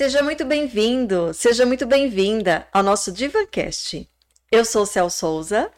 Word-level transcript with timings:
Seja 0.00 0.22
muito 0.22 0.46
bem-vindo, 0.46 1.34
seja 1.34 1.66
muito 1.66 1.84
bem-vinda 1.84 2.66
ao 2.72 2.82
nosso 2.82 3.12
Divancast. 3.12 4.08
Eu 4.50 4.64
sou 4.64 4.86
Cel 4.86 5.10
Souza. 5.10 5.70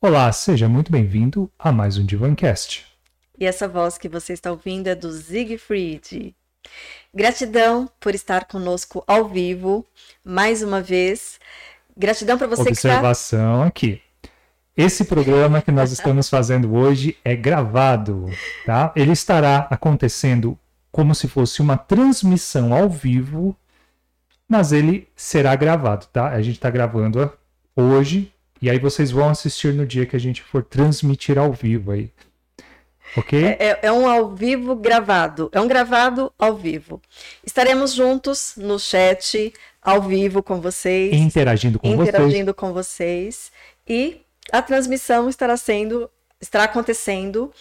Olá, 0.00 0.30
seja 0.30 0.68
muito 0.68 0.92
bem-vindo 0.92 1.50
a 1.58 1.72
mais 1.72 1.98
um 1.98 2.06
Divancast. 2.06 2.86
E 3.36 3.44
essa 3.44 3.66
voz 3.66 3.98
que 3.98 4.08
você 4.08 4.32
está 4.32 4.52
ouvindo 4.52 4.86
é 4.86 4.94
do 4.94 5.10
Siegfried. 5.10 6.36
Gratidão 7.12 7.90
por 7.98 8.14
estar 8.14 8.44
conosco 8.44 9.02
ao 9.08 9.28
vivo, 9.28 9.84
mais 10.24 10.62
uma 10.62 10.80
vez. 10.80 11.40
Gratidão 11.96 12.38
para 12.38 12.46
você 12.46 12.68
Observação 12.68 13.68
que 13.74 13.86
está... 13.86 13.96
aqui. 13.96 14.02
Esse 14.76 15.04
programa 15.04 15.60
que 15.60 15.72
nós 15.72 15.90
estamos 15.90 16.28
fazendo 16.28 16.76
hoje 16.76 17.16
é 17.24 17.34
gravado, 17.34 18.26
tá? 18.64 18.92
Ele 18.94 19.10
estará 19.10 19.66
acontecendo 19.68 20.56
como 20.92 21.12
se 21.12 21.26
fosse 21.26 21.60
uma 21.60 21.76
transmissão 21.76 22.72
ao 22.72 22.88
vivo, 22.88 23.56
mas 24.48 24.72
ele 24.72 25.08
será 25.16 25.54
gravado, 25.56 26.06
tá? 26.06 26.28
A 26.28 26.42
gente 26.42 26.56
está 26.56 26.70
gravando 26.70 27.32
hoje 27.74 28.32
e 28.60 28.70
aí 28.70 28.78
vocês 28.78 29.10
vão 29.10 29.28
assistir 29.28 29.74
no 29.74 29.86
dia 29.86 30.06
que 30.06 30.16
a 30.16 30.20
gente 30.20 30.42
for 30.42 30.62
transmitir 30.62 31.38
ao 31.38 31.52
vivo 31.52 31.92
aí. 31.92 32.10
Ok? 33.16 33.44
É, 33.44 33.56
é, 33.58 33.78
é 33.82 33.92
um 33.92 34.08
ao 34.08 34.34
vivo 34.34 34.74
gravado. 34.74 35.48
É 35.52 35.60
um 35.60 35.68
gravado 35.68 36.32
ao 36.38 36.56
vivo. 36.56 37.00
Estaremos 37.44 37.92
juntos 37.92 38.54
no 38.56 38.78
chat, 38.78 39.52
ao 39.80 40.02
vivo 40.02 40.42
com 40.42 40.60
vocês. 40.60 41.14
Interagindo 41.14 41.78
com 41.78 41.86
interagindo 41.86 42.06
vocês. 42.06 42.24
Interagindo 42.24 42.54
com 42.54 42.72
vocês. 42.72 43.52
E 43.86 44.20
a 44.50 44.62
transmissão 44.62 45.28
estará 45.28 45.56
sendo, 45.56 46.10
estará 46.40 46.64
acontecendo 46.64 47.52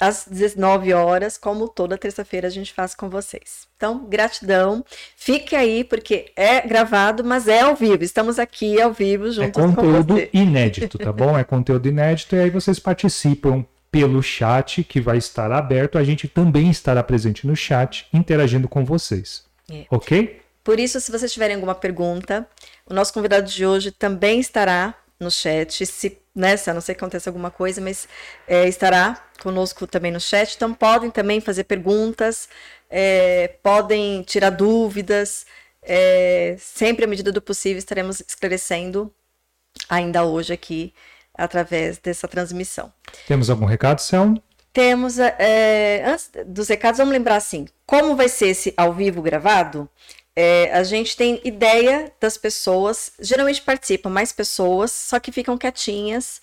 às 0.00 0.26
19 0.28 0.92
horas, 0.92 1.36
como 1.36 1.68
toda 1.68 1.96
terça-feira 1.96 2.48
a 2.48 2.50
gente 2.50 2.72
faz 2.72 2.94
com 2.94 3.08
vocês. 3.08 3.68
Então, 3.76 4.06
gratidão. 4.06 4.84
Fique 5.16 5.54
aí, 5.54 5.84
porque 5.84 6.32
é 6.36 6.66
gravado, 6.66 7.22
mas 7.22 7.46
é 7.48 7.60
ao 7.60 7.76
vivo. 7.76 8.02
Estamos 8.02 8.38
aqui 8.38 8.80
ao 8.80 8.92
vivo 8.92 9.30
juntos 9.30 9.60
com 9.60 9.68
você. 9.68 9.72
É 9.72 9.76
conteúdo 9.76 10.28
inédito, 10.32 10.98
tá 10.98 11.12
bom? 11.12 11.38
É 11.38 11.44
conteúdo 11.44 11.88
inédito 11.88 12.36
e 12.36 12.40
aí 12.40 12.50
vocês 12.50 12.78
participam 12.78 13.64
pelo 13.90 14.22
chat 14.22 14.82
que 14.82 15.00
vai 15.00 15.18
estar 15.18 15.52
aberto. 15.52 15.98
A 15.98 16.04
gente 16.04 16.26
também 16.26 16.70
estará 16.70 17.02
presente 17.02 17.46
no 17.46 17.54
chat, 17.54 18.06
interagindo 18.12 18.68
com 18.68 18.84
vocês. 18.84 19.44
É. 19.70 19.86
Ok? 19.90 20.40
Por 20.64 20.80
isso, 20.80 21.00
se 21.00 21.12
vocês 21.12 21.32
tiverem 21.32 21.56
alguma 21.56 21.74
pergunta, 21.74 22.48
o 22.86 22.94
nosso 22.94 23.12
convidado 23.12 23.48
de 23.48 23.66
hoje 23.66 23.90
também 23.90 24.40
estará 24.40 24.94
no 25.18 25.30
chat. 25.30 25.84
Se, 25.86 26.18
né, 26.34 26.56
se 26.56 26.70
a 26.70 26.74
não 26.74 26.80
ser 26.80 26.94
que 26.94 27.00
aconteça 27.00 27.30
alguma 27.30 27.50
coisa, 27.50 27.80
mas 27.80 28.08
é, 28.46 28.68
estará 28.68 29.22
conosco 29.42 29.86
também 29.86 30.12
no 30.12 30.20
chat. 30.20 30.54
Então 30.54 30.72
podem 30.74 31.10
também 31.10 31.40
fazer 31.40 31.64
perguntas, 31.64 32.48
é, 32.90 33.48
podem 33.62 34.22
tirar 34.22 34.50
dúvidas. 34.50 35.46
É, 35.82 36.56
sempre 36.58 37.04
à 37.04 37.08
medida 37.08 37.30
do 37.30 37.42
possível 37.42 37.78
estaremos 37.78 38.20
esclarecendo 38.26 39.12
ainda 39.88 40.24
hoje 40.24 40.52
aqui 40.52 40.94
através 41.36 41.98
dessa 41.98 42.26
transmissão. 42.28 42.92
Temos 43.26 43.50
algum 43.50 43.66
recado, 43.66 44.00
Céu? 44.00 44.34
Temos, 44.72 45.18
é, 45.18 46.04
antes 46.04 46.30
dos 46.46 46.68
recados, 46.68 46.98
vamos 46.98 47.12
lembrar 47.12 47.36
assim, 47.36 47.66
como 47.86 48.16
vai 48.16 48.28
ser 48.28 48.48
esse 48.48 48.74
ao 48.76 48.92
vivo 48.92 49.22
gravado? 49.22 49.88
É, 50.36 50.72
a 50.72 50.82
gente 50.82 51.16
tem 51.16 51.40
ideia 51.44 52.12
das 52.20 52.36
pessoas, 52.36 53.12
geralmente 53.20 53.62
participam 53.62 54.10
mais 54.10 54.32
pessoas, 54.32 54.90
só 54.90 55.20
que 55.20 55.30
ficam 55.30 55.56
quietinhas 55.56 56.40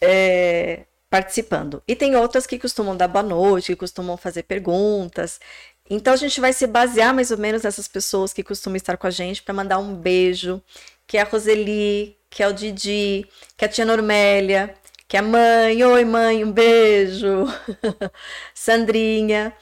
é, 0.00 0.84
participando. 1.08 1.82
E 1.88 1.96
tem 1.96 2.16
outras 2.16 2.46
que 2.46 2.58
costumam 2.58 2.96
dar 2.96 3.08
boa 3.08 3.22
noite, 3.22 3.72
que 3.72 3.76
costumam 3.76 4.16
fazer 4.16 4.42
perguntas. 4.42 5.40
Então 5.88 6.12
a 6.12 6.16
gente 6.16 6.40
vai 6.40 6.52
se 6.52 6.66
basear 6.66 7.14
mais 7.14 7.30
ou 7.30 7.38
menos 7.38 7.62
nessas 7.62 7.88
pessoas 7.88 8.32
que 8.32 8.44
costumam 8.44 8.76
estar 8.76 8.96
com 8.96 9.06
a 9.06 9.10
gente 9.10 9.42
para 9.42 9.54
mandar 9.54 9.78
um 9.78 9.94
beijo, 9.94 10.62
que 11.06 11.16
é 11.16 11.22
a 11.22 11.24
Roseli, 11.24 12.16
que 12.28 12.42
é 12.42 12.48
o 12.48 12.52
Didi, 12.52 13.26
que 13.56 13.64
é 13.64 13.68
a 13.68 13.70
tia 13.70 13.84
Normélia, 13.84 14.74
que 15.08 15.16
é 15.16 15.20
a 15.20 15.22
mãe, 15.22 15.82
oi 15.82 16.04
mãe, 16.04 16.44
um 16.44 16.52
beijo. 16.52 17.46
Sandrinha 18.54 19.52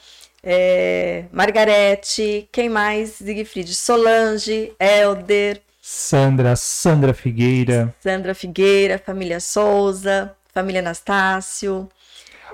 é, 0.43 1.25
Margarete, 1.31 2.47
quem 2.51 2.69
mais? 2.69 3.11
Siegfried, 3.11 3.73
Solange, 3.73 4.71
Elder. 4.79 5.61
Sandra, 5.81 6.55
Sandra 6.55 7.13
Figueira. 7.13 7.93
Sandra 7.99 8.33
Figueira, 8.33 8.97
família 8.99 9.39
Souza, 9.39 10.35
família 10.53 10.81
Anastácio. 10.81 11.89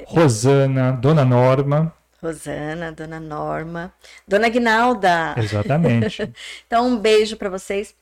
Rosana, 0.06 0.92
Dona 0.94 1.24
Norma. 1.24 1.94
Rosana, 2.22 2.92
Dona 2.92 3.20
Norma, 3.20 3.94
Dona 4.28 4.50
Guinalda. 4.50 5.36
Exatamente. 5.38 6.34
então, 6.66 6.88
um 6.88 6.98
beijo 6.98 7.38
para 7.38 7.50
vocês. 7.50 7.94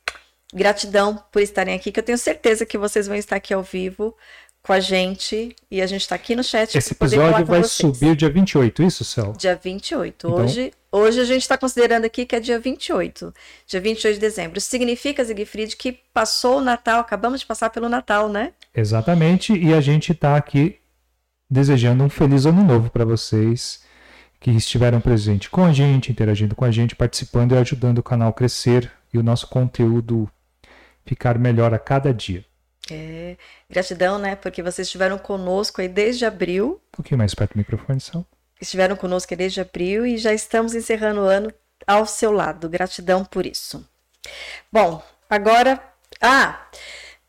Gratidão 0.53 1.21
por 1.31 1.41
estarem 1.41 1.73
aqui, 1.73 1.91
que 1.91 1.99
eu 1.99 2.03
tenho 2.03 2.17
certeza 2.17 2.63
que 2.63 2.77
vocês 2.77 3.07
vão 3.07 3.17
estar 3.17 3.35
aqui 3.35 3.55
ao 3.55 3.63
vivo 3.63 4.15
com 4.63 4.71
a 4.71 4.79
gente 4.79 5.53
e 5.69 5.81
a 5.81 5.85
gente 5.85 6.01
está 6.01 6.15
aqui 6.15 6.35
no 6.35 6.43
chat. 6.43 6.75
Esse 6.75 6.93
episódio 6.93 7.45
vai 7.45 7.63
subir 7.65 8.15
dia 8.15 8.29
28, 8.29 8.81
isso, 8.81 9.03
Céu? 9.03 9.33
Dia 9.37 9.59
28. 9.61 10.25
Então... 10.25 10.45
Hoje, 10.45 10.71
hoje 10.89 11.19
a 11.19 11.25
gente 11.25 11.41
está 11.41 11.57
considerando 11.57 12.05
aqui 12.05 12.25
que 12.25 12.33
é 12.33 12.39
dia 12.39 12.57
28. 12.57 13.33
Dia 13.67 13.81
28 13.81 14.13
de 14.13 14.19
dezembro. 14.21 14.57
Isso 14.57 14.69
significa, 14.69 15.21
Zigfried, 15.21 15.75
que 15.75 15.99
passou 16.13 16.59
o 16.59 16.61
Natal, 16.61 17.01
acabamos 17.01 17.41
de 17.41 17.45
passar 17.45 17.69
pelo 17.71 17.89
Natal, 17.89 18.29
né? 18.29 18.53
Exatamente, 18.73 19.53
e 19.53 19.73
a 19.73 19.81
gente 19.81 20.13
está 20.13 20.37
aqui 20.37 20.79
desejando 21.49 22.03
um 22.03 22.09
feliz 22.09 22.45
ano 22.45 22.63
novo 22.63 22.89
para 22.89 23.03
vocês 23.03 23.83
que 24.39 24.49
estiveram 24.51 25.01
presentes 25.01 25.49
com 25.49 25.63
a 25.63 25.73
gente, 25.73 26.09
interagindo 26.09 26.55
com 26.55 26.63
a 26.63 26.71
gente, 26.71 26.95
participando 26.95 27.51
e 27.53 27.57
ajudando 27.57 27.99
o 27.99 28.03
canal 28.03 28.29
a 28.29 28.33
crescer 28.33 28.89
e 29.13 29.17
o 29.17 29.23
nosso 29.23 29.47
conteúdo 29.47 30.29
ficar 31.05 31.37
melhor 31.37 31.73
a 31.73 31.79
cada 31.79 32.13
dia. 32.13 32.45
É, 32.91 33.37
gratidão, 33.69 34.19
né? 34.19 34.35
Porque 34.35 34.61
vocês 34.61 34.87
estiveram 34.87 35.17
conosco 35.17 35.81
aí 35.81 35.87
desde 35.87 36.25
abril. 36.25 36.81
Um 36.93 36.97
pouquinho 36.97 37.17
mais 37.17 37.33
perto 37.33 37.53
do 37.53 37.57
microfone, 37.57 37.99
só. 37.99 38.23
Estiveram 38.59 38.95
conosco 38.95 39.33
aí 39.33 39.37
desde 39.37 39.61
abril 39.61 40.05
e 40.05 40.17
já 40.17 40.33
estamos 40.33 40.75
encerrando 40.75 41.21
o 41.21 41.25
ano 41.25 41.53
ao 41.87 42.05
seu 42.05 42.31
lado. 42.31 42.69
Gratidão 42.69 43.23
por 43.23 43.45
isso. 43.45 43.87
Bom, 44.71 45.03
agora. 45.29 45.81
Ah! 46.21 46.67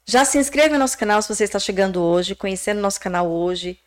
Já 0.07 0.25
se 0.25 0.37
inscreve 0.37 0.75
no 0.75 0.81
nosso 0.81 0.99
canal 0.99 1.23
se 1.23 1.35
você 1.35 1.45
está 1.45 1.59
chegando 1.59 2.03
hoje, 2.03 2.35
conhecendo 2.35 2.81
nosso 2.81 3.01
canal 3.01 3.27
hoje, 3.27 3.79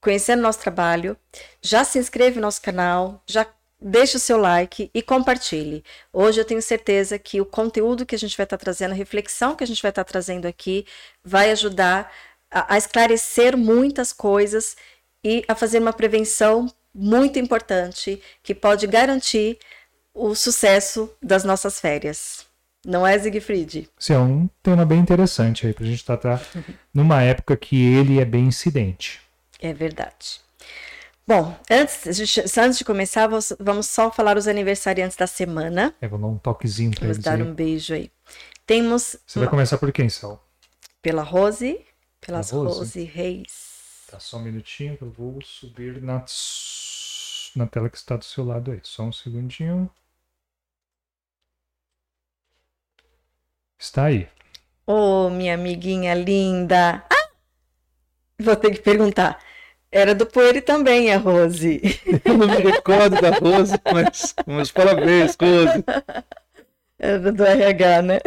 conhecendo 0.00 0.40
nosso 0.40 0.58
trabalho. 0.60 1.16
Já 1.60 1.84
se 1.84 1.98
inscreve 1.98 2.36
no 2.36 2.42
nosso 2.42 2.62
canal, 2.62 3.22
já 3.26 3.46
deixe 3.80 4.16
o 4.16 4.20
seu 4.20 4.38
like 4.38 4.90
e 4.92 5.02
compartilhe. 5.02 5.84
Hoje 6.12 6.40
eu 6.40 6.44
tenho 6.44 6.62
certeza 6.62 7.18
que 7.18 7.40
o 7.40 7.46
conteúdo 7.46 8.06
que 8.06 8.14
a 8.14 8.18
gente 8.18 8.36
vai 8.36 8.44
estar 8.44 8.56
trazendo, 8.56 8.92
a 8.92 8.94
reflexão 8.94 9.54
que 9.54 9.64
a 9.64 9.66
gente 9.66 9.82
vai 9.82 9.90
estar 9.90 10.04
trazendo 10.04 10.46
aqui, 10.46 10.86
vai 11.24 11.50
ajudar 11.50 12.10
a, 12.50 12.74
a 12.74 12.78
esclarecer 12.78 13.56
muitas 13.56 14.12
coisas 14.12 14.76
e 15.22 15.44
a 15.48 15.54
fazer 15.54 15.78
uma 15.78 15.92
prevenção 15.92 16.72
muito 16.94 17.38
importante 17.38 18.22
que 18.42 18.54
pode 18.54 18.86
garantir 18.86 19.58
o 20.14 20.34
sucesso 20.34 21.10
das 21.22 21.44
nossas 21.44 21.78
férias. 21.78 22.46
Não 22.84 23.06
é, 23.06 23.18
Siegfried? 23.18 23.88
Sim, 23.98 24.12
é 24.12 24.18
um 24.18 24.48
tema 24.62 24.86
bem 24.86 25.00
interessante 25.00 25.66
aí 25.66 25.74
para 25.74 25.84
a 25.84 25.88
gente 25.88 26.04
tratar 26.04 26.40
numa 26.94 27.20
época 27.22 27.56
que 27.56 27.76
ele 27.76 28.20
é 28.20 28.24
bem 28.24 28.46
incidente. 28.46 29.20
É 29.60 29.72
verdade. 29.72 30.40
Bom, 31.28 31.58
antes, 31.68 32.06
antes 32.56 32.78
de 32.78 32.84
começar, 32.84 33.28
vamos 33.58 33.86
só 33.86 34.12
falar 34.12 34.36
os 34.36 34.46
aniversariantes 34.46 35.16
da 35.16 35.26
semana. 35.26 35.92
É, 36.00 36.06
vou 36.06 36.20
dar 36.20 36.28
um 36.28 36.38
toquezinho 36.38 36.92
para 36.92 37.06
eles. 37.06 37.16
Vamos 37.16 37.24
dar 37.24 37.34
aí. 37.34 37.42
um 37.42 37.52
beijo 37.52 37.94
aí. 37.94 38.12
Temos. 38.64 39.16
Você 39.26 39.40
uma... 39.40 39.46
vai 39.46 39.50
começar 39.50 39.76
por 39.76 39.90
quem, 39.90 40.08
Sal? 40.08 40.48
Pela 41.02 41.24
Rose. 41.24 41.84
Pelas 42.20 42.50
Rose. 42.50 42.78
Rose 42.78 43.02
Reis. 43.02 44.06
Tá, 44.08 44.20
só 44.20 44.36
um 44.36 44.42
minutinho 44.42 44.96
que 44.96 45.02
eu 45.02 45.10
vou 45.10 45.42
subir 45.42 46.00
na, 46.00 46.24
na 47.56 47.66
tela 47.66 47.90
que 47.90 47.96
está 47.96 48.16
do 48.16 48.24
seu 48.24 48.44
lado 48.44 48.70
aí. 48.70 48.78
Só 48.84 49.02
um 49.02 49.12
segundinho. 49.12 49.90
Está 53.76 54.04
aí. 54.04 54.28
Ô, 54.86 55.26
oh, 55.26 55.30
minha 55.30 55.54
amiguinha 55.54 56.14
linda. 56.14 57.04
Ah! 57.10 57.30
Vou 58.38 58.54
ter 58.54 58.70
que 58.70 58.80
perguntar. 58.80 59.44
Era 59.96 60.14
do 60.14 60.26
Poeira 60.26 60.60
também, 60.60 61.10
a 61.10 61.16
Rose. 61.16 61.80
Eu 62.22 62.36
não 62.36 62.46
me 62.46 62.56
recordo 62.56 63.18
da 63.18 63.30
Rose, 63.30 63.72
mas, 63.90 64.34
mas 64.46 64.70
parabéns, 64.70 65.34
Rose. 65.40 65.82
Era 66.98 67.32
do 67.32 67.42
RH, 67.42 68.02
né? 68.02 68.20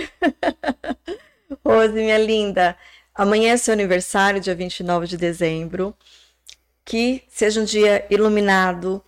Rose, 1.64 1.94
minha 1.94 2.18
linda, 2.18 2.76
amanhã 3.14 3.54
é 3.54 3.58
seu 3.58 3.72
aniversário, 3.72 4.42
dia 4.42 4.56
29 4.56 5.06
de 5.06 5.16
dezembro. 5.16 5.96
Que 6.84 7.22
seja 7.30 7.62
um 7.62 7.66
dia 7.66 8.04
iluminado, 8.10 9.00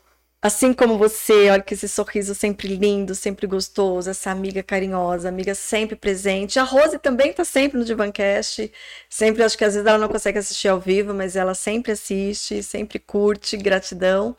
Assim 0.44 0.74
como 0.74 0.98
você, 0.98 1.52
olha 1.52 1.62
que 1.62 1.76
esse 1.76 1.88
sorriso 1.88 2.34
sempre 2.34 2.68
lindo, 2.76 3.14
sempre 3.14 3.46
gostoso, 3.46 4.10
essa 4.10 4.32
amiga 4.32 4.64
carinhosa, 4.64 5.30
amiga 5.30 5.54
sempre 5.54 5.96
presente. 5.96 6.58
A 6.58 6.64
Rose 6.64 6.98
também 6.98 7.30
está 7.30 7.46
sempre 7.46 7.78
no 7.78 7.86
Divancast. 7.86 8.72
Sempre, 9.08 9.44
acho 9.44 9.56
que 9.56 9.64
às 9.64 9.74
vezes 9.76 9.88
ela 9.88 10.00
não 10.00 10.08
consegue 10.08 10.40
assistir 10.40 10.68
ao 10.68 10.80
vivo, 10.80 11.14
mas 11.14 11.36
ela 11.36 11.54
sempre 11.54 11.92
assiste, 11.92 12.64
sempre 12.64 12.98
curte, 12.98 13.56
gratidão. 13.56 14.36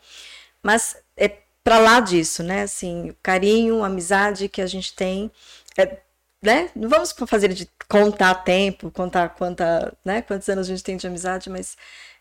Mas 0.62 0.96
é 1.16 1.28
para 1.64 1.78
lá 1.78 2.00
disso, 2.00 2.42
né? 2.42 2.62
Assim, 2.62 3.10
o 3.10 3.16
carinho, 3.22 3.82
a 3.84 3.86
amizade 3.86 4.48
que 4.48 4.62
a 4.62 4.66
gente 4.66 4.94
tem, 4.94 5.30
é, 5.78 5.98
né? 6.42 6.70
Não 6.74 6.88
vamos 6.88 7.12
fazer 7.28 7.48
de 7.54 7.68
contar 7.88 8.34
tempo, 8.44 8.90
contar 8.90 9.28
quanta, 9.30 9.96
né? 10.04 10.22
Quantos 10.22 10.48
anos 10.48 10.66
a 10.66 10.70
gente 10.70 10.82
tem 10.84 10.96
de 10.96 11.06
amizade, 11.06 11.48
mas 11.50 11.76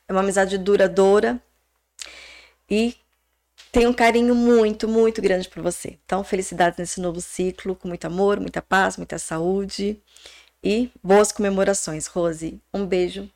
é 0.08 0.14
uma 0.14 0.22
amizade 0.22 0.58
duradoura 0.60 1.42
e 2.70 2.96
tem 3.72 3.88
um 3.88 3.94
carinho 3.94 4.36
muito, 4.36 4.88
muito 4.88 5.22
grande 5.22 5.48
por 5.48 5.64
você. 5.64 5.98
Então, 6.06 6.24
felicidades 6.24 6.78
nesse 6.78 7.00
novo 7.00 7.22
ciclo, 7.22 7.76
com 7.76 7.88
muito 7.88 8.06
amor, 8.06 8.40
muita 8.40 8.62
paz, 8.62 8.98
muita 8.98 9.18
saúde 9.18 10.02
e 10.62 10.92
boas 11.02 11.32
comemorações, 11.32 12.06
Rose. 12.08 12.62
Um 12.74 12.86
beijo 12.86 13.30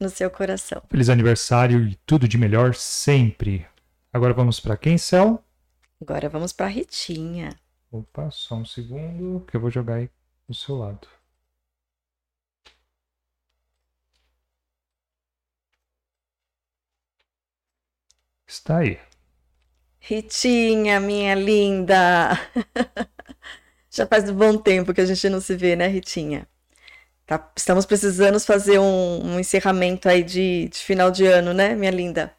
no 0.00 0.08
seu 0.08 0.30
coração. 0.30 0.82
Feliz 0.88 1.08
aniversário 1.08 1.86
e 1.86 1.94
tudo 2.06 2.26
de 2.26 2.38
melhor 2.38 2.74
sempre. 2.74 3.66
Agora 4.12 4.32
vamos 4.32 4.58
para 4.60 4.76
quem, 4.76 4.96
Cel? 4.96 5.44
Agora 6.00 6.28
vamos 6.28 6.52
para 6.52 6.66
Ritinha. 6.66 7.50
Opa, 7.90 8.30
só 8.30 8.56
um 8.56 8.64
segundo 8.64 9.44
que 9.46 9.56
eu 9.56 9.60
vou 9.60 9.70
jogar 9.70 9.96
aí 9.96 10.10
do 10.48 10.54
seu 10.54 10.76
lado. 10.76 11.06
Está 18.46 18.78
aí. 18.78 18.98
Ritinha, 20.06 21.00
minha 21.00 21.34
linda! 21.34 22.38
Já 23.90 24.06
faz 24.06 24.28
um 24.28 24.34
bom 24.34 24.58
tempo 24.58 24.92
que 24.92 25.00
a 25.00 25.06
gente 25.06 25.30
não 25.30 25.40
se 25.40 25.56
vê, 25.56 25.74
né, 25.74 25.86
Ritinha? 25.88 26.46
Tá, 27.26 27.50
estamos 27.56 27.86
precisando 27.86 28.38
fazer 28.38 28.78
um, 28.78 29.24
um 29.24 29.40
encerramento 29.40 30.06
aí 30.06 30.22
de, 30.22 30.68
de, 30.68 30.78
final 30.78 31.10
de 31.10 31.24
ano, 31.24 31.54
né, 31.54 31.74
minha 31.74 31.90
linda? 31.90 32.34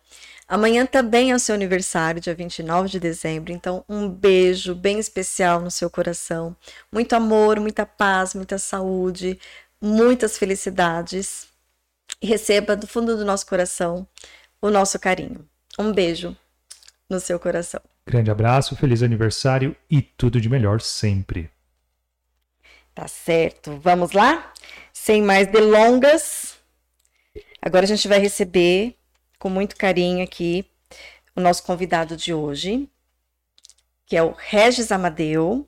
Amanhã 0.47 0.85
também 0.85 1.31
é 1.31 1.35
o 1.35 1.39
seu 1.39 1.56
aniversário, 1.56 2.21
dia 2.21 2.35
29 2.35 2.88
de 2.88 3.00
dezembro, 3.00 3.51
então 3.51 3.83
um 3.89 4.07
beijo 4.07 4.75
bem 4.75 5.00
especial 5.00 5.59
no 5.59 5.71
seu 5.71 5.89
coração. 5.89 6.56
Muito 6.91 7.13
amor, 7.15 7.59
muita 7.59 7.83
paz, 7.83 8.35
muita 8.35 8.59
saúde, 8.59 9.39
muitas 9.81 10.38
felicidades. 10.38 11.47
E 12.21 12.27
receba 12.27 12.75
do 12.75 12.85
fundo 12.85 13.17
do 13.17 13.25
nosso 13.25 13.47
coração 13.47 14.07
o 14.62 14.69
nosso 14.69 15.00
carinho. 15.00 15.50
Um 15.79 15.91
beijo 15.91 16.38
no 17.09 17.19
seu 17.19 17.39
coração. 17.39 17.81
Grande 18.05 18.31
abraço, 18.31 18.75
feliz 18.75 19.01
aniversário 19.01 19.75
e 19.89 20.01
tudo 20.01 20.39
de 20.39 20.49
melhor 20.49 20.81
sempre. 20.81 21.49
Tá 22.93 23.07
certo. 23.07 23.77
Vamos 23.81 24.11
lá? 24.11 24.53
Sem 24.93 25.21
mais 25.21 25.47
delongas. 25.47 26.55
Agora 27.61 27.83
a 27.83 27.87
gente 27.87 28.07
vai 28.07 28.19
receber 28.19 28.95
com 29.37 29.49
muito 29.49 29.75
carinho 29.75 30.23
aqui 30.23 30.65
o 31.35 31.41
nosso 31.41 31.63
convidado 31.63 32.15
de 32.15 32.33
hoje, 32.33 32.89
que 34.05 34.15
é 34.15 34.23
o 34.23 34.31
Regis 34.31 34.91
Amadeu. 34.91 35.67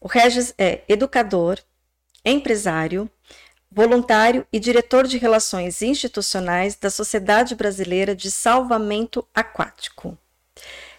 O 0.00 0.08
Regis 0.08 0.54
é 0.56 0.82
educador, 0.88 1.58
empresário, 2.24 3.10
voluntário 3.70 4.46
e 4.52 4.58
diretor 4.58 5.06
de 5.06 5.18
relações 5.18 5.82
institucionais 5.82 6.76
da 6.76 6.88
Sociedade 6.88 7.54
Brasileira 7.54 8.16
de 8.16 8.30
Salvamento 8.30 9.26
Aquático. 9.34 10.16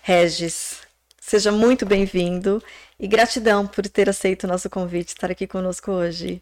Regis, 0.01 0.77
seja 1.19 1.51
muito 1.51 1.85
bem-vindo 1.85 2.63
e 2.99 3.07
gratidão 3.07 3.67
por 3.67 3.87
ter 3.87 4.09
aceito 4.09 4.45
o 4.45 4.47
nosso 4.47 4.69
convite, 4.69 5.09
estar 5.09 5.29
aqui 5.29 5.45
conosco 5.45 5.91
hoje. 5.91 6.41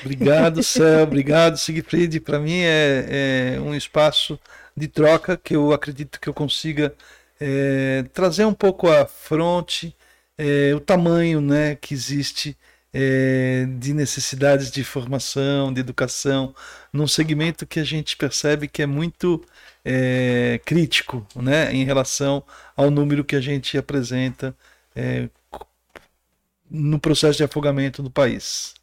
Obrigado, 0.00 0.62
Céu, 0.62 1.02
obrigado, 1.02 1.56
Sigfried. 1.56 2.20
Para 2.20 2.38
mim 2.38 2.60
é, 2.60 3.54
é, 3.56 3.60
um 3.60 3.74
espaço 3.74 4.38
de 4.76 4.86
troca 4.86 5.36
que 5.36 5.56
eu 5.56 5.72
acredito 5.72 6.20
que 6.20 6.28
eu 6.28 6.34
consiga 6.34 6.94
é, 7.40 8.04
trazer 8.12 8.44
um 8.44 8.54
pouco 8.54 8.88
à 8.88 9.06
fronte 9.06 9.94
é, 10.36 10.72
o 10.74 10.80
tamanho 10.80 11.40
né, 11.40 11.74
que 11.74 11.92
existe 11.92 12.56
é, 12.92 13.66
de 13.78 13.92
necessidades 13.92 14.70
de 14.70 14.84
formação, 14.84 15.72
de 15.72 15.80
educação, 15.80 16.54
num 16.92 17.06
segmento 17.06 17.66
que 17.66 17.80
a 17.80 17.84
gente 17.84 18.16
percebe 18.16 18.68
que 18.68 18.82
é 18.82 18.86
muito 18.86 19.44
é, 19.90 20.60
crítico 20.66 21.26
né, 21.34 21.72
em 21.72 21.82
relação 21.82 22.44
ao 22.76 22.90
número 22.90 23.24
que 23.24 23.34
a 23.34 23.40
gente 23.40 23.78
apresenta 23.78 24.54
é, 24.94 25.30
no 26.70 27.00
processo 27.00 27.38
de 27.38 27.44
afogamento 27.44 28.02
do 28.02 28.10
país. 28.10 28.74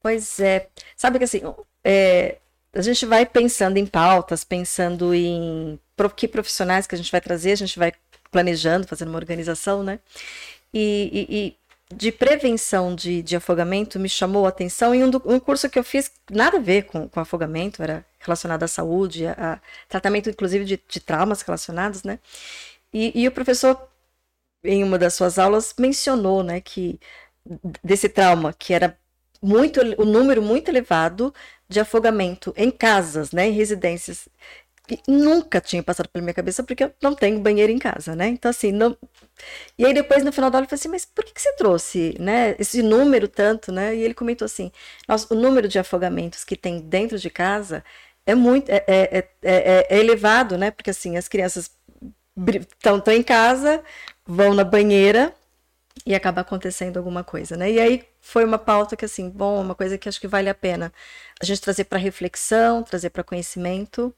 Pois 0.00 0.38
é. 0.38 0.68
Sabe 0.96 1.18
que 1.18 1.24
assim, 1.24 1.40
é, 1.82 2.36
a 2.72 2.82
gente 2.82 3.04
vai 3.04 3.26
pensando 3.26 3.78
em 3.78 3.86
pautas, 3.86 4.44
pensando 4.44 5.12
em 5.12 5.80
que 6.16 6.28
profissionais 6.28 6.86
que 6.86 6.94
a 6.94 6.98
gente 6.98 7.10
vai 7.10 7.20
trazer, 7.20 7.52
a 7.52 7.56
gente 7.56 7.76
vai 7.76 7.92
planejando, 8.30 8.86
fazendo 8.86 9.08
uma 9.08 9.18
organização, 9.18 9.82
né? 9.82 9.98
E, 10.72 11.26
e, 11.28 11.36
e 11.36 11.56
de 11.96 12.12
prevenção 12.12 12.94
de, 12.94 13.22
de 13.22 13.36
afogamento 13.36 13.98
me 13.98 14.08
chamou 14.08 14.46
a 14.46 14.48
atenção 14.48 14.94
em 14.94 15.04
um, 15.04 15.10
um, 15.24 15.40
curso 15.40 15.68
que 15.70 15.78
eu 15.78 15.84
fiz, 15.84 16.10
nada 16.30 16.58
a 16.58 16.60
ver 16.60 16.84
com, 16.84 17.08
com 17.08 17.20
afogamento, 17.20 17.82
era 17.82 18.04
relacionado 18.18 18.62
à 18.62 18.68
saúde, 18.68 19.26
a, 19.26 19.54
a 19.54 19.60
tratamento 19.88 20.30
inclusive 20.30 20.64
de, 20.64 20.80
de, 20.88 21.00
traumas 21.00 21.42
relacionados, 21.42 22.02
né? 22.02 22.18
E, 22.92 23.22
e, 23.22 23.28
o 23.28 23.32
professor, 23.32 23.88
em 24.62 24.82
uma 24.84 24.98
das 24.98 25.14
suas 25.14 25.38
aulas, 25.38 25.74
mencionou, 25.78 26.42
né, 26.42 26.60
que 26.60 26.98
desse 27.82 28.08
trauma, 28.08 28.52
que 28.52 28.72
era 28.72 28.98
muito, 29.42 29.80
o 29.98 30.02
um 30.02 30.06
número 30.06 30.42
muito 30.42 30.68
elevado 30.70 31.34
de 31.68 31.80
afogamento 31.80 32.54
em 32.56 32.70
casas, 32.70 33.32
né, 33.32 33.48
em 33.48 33.52
residências 33.52 34.28
nunca 35.08 35.60
tinha 35.60 35.82
passado 35.82 36.08
pela 36.08 36.22
minha 36.22 36.34
cabeça 36.34 36.62
porque 36.62 36.84
eu 36.84 36.92
não 37.02 37.14
tenho 37.14 37.40
banheiro 37.40 37.72
em 37.72 37.78
casa, 37.78 38.14
né? 38.14 38.28
Então 38.28 38.50
assim, 38.50 38.70
não 38.72 38.96
E 39.78 39.84
aí 39.86 39.94
depois 39.94 40.24
no 40.24 40.32
final 40.32 40.50
da 40.50 40.58
aula 40.58 40.66
eu 40.66 40.68
falei 40.70 40.80
assim, 40.80 40.88
mas 40.88 41.04
por 41.06 41.24
que, 41.24 41.32
que 41.34 41.40
você 41.42 41.52
trouxe, 41.56 42.16
né, 42.20 42.56
esse 42.58 42.82
número 42.82 43.28
tanto, 43.28 43.72
né? 43.72 43.94
E 43.96 44.02
ele 44.02 44.14
comentou 44.14 44.46
assim, 44.46 44.70
nossa, 45.08 45.32
o 45.34 45.36
número 45.36 45.68
de 45.68 45.78
afogamentos 45.78 46.44
que 46.44 46.56
tem 46.56 46.80
dentro 46.80 47.18
de 47.18 47.30
casa 47.30 47.84
é 48.26 48.34
muito 48.34 48.70
é, 48.70 48.84
é, 48.88 49.28
é, 49.42 49.86
é 49.90 49.98
elevado, 49.98 50.58
né? 50.58 50.70
Porque 50.70 50.90
assim, 50.90 51.16
as 51.16 51.28
crianças 51.28 51.70
estão 52.78 53.02
em 53.12 53.22
casa, 53.22 53.82
vão 54.26 54.54
na 54.54 54.64
banheira 54.64 55.34
e 56.06 56.14
acaba 56.14 56.42
acontecendo 56.42 56.98
alguma 56.98 57.24
coisa, 57.24 57.56
né? 57.56 57.70
E 57.72 57.80
aí 57.80 58.04
foi 58.20 58.44
uma 58.44 58.58
pauta 58.58 58.96
que 58.96 59.04
assim, 59.04 59.30
bom, 59.30 59.60
uma 59.60 59.74
coisa 59.74 59.96
que 59.98 60.08
acho 60.08 60.20
que 60.20 60.28
vale 60.28 60.48
a 60.48 60.54
pena 60.54 60.92
a 61.40 61.44
gente 61.44 61.60
trazer 61.60 61.84
para 61.84 61.98
reflexão, 61.98 62.82
trazer 62.82 63.10
para 63.10 63.24
conhecimento 63.24 64.14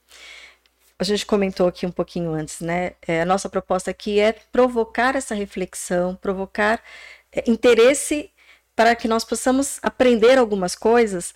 a 0.99 1.05
gente 1.05 1.27
comentou 1.27 1.69
aqui 1.69 1.85
um 1.85 1.91
pouquinho 1.91 2.33
antes, 2.33 2.61
né? 2.61 2.93
É, 3.07 3.23
a 3.23 3.25
nossa 3.27 3.49
proposta 3.49 3.91
aqui 3.91 4.19
é 4.19 4.33
provocar 4.33 5.15
essa 5.15 5.35
reflexão, 5.35 6.17
provocar 6.17 6.83
é, 7.31 7.49
interesse 7.51 8.31
para 8.75 8.95
que 8.97 9.09
nós 9.09 9.25
possamos 9.25 9.79
aprender 9.83 10.39
algumas 10.39 10.75
coisas 10.75 11.35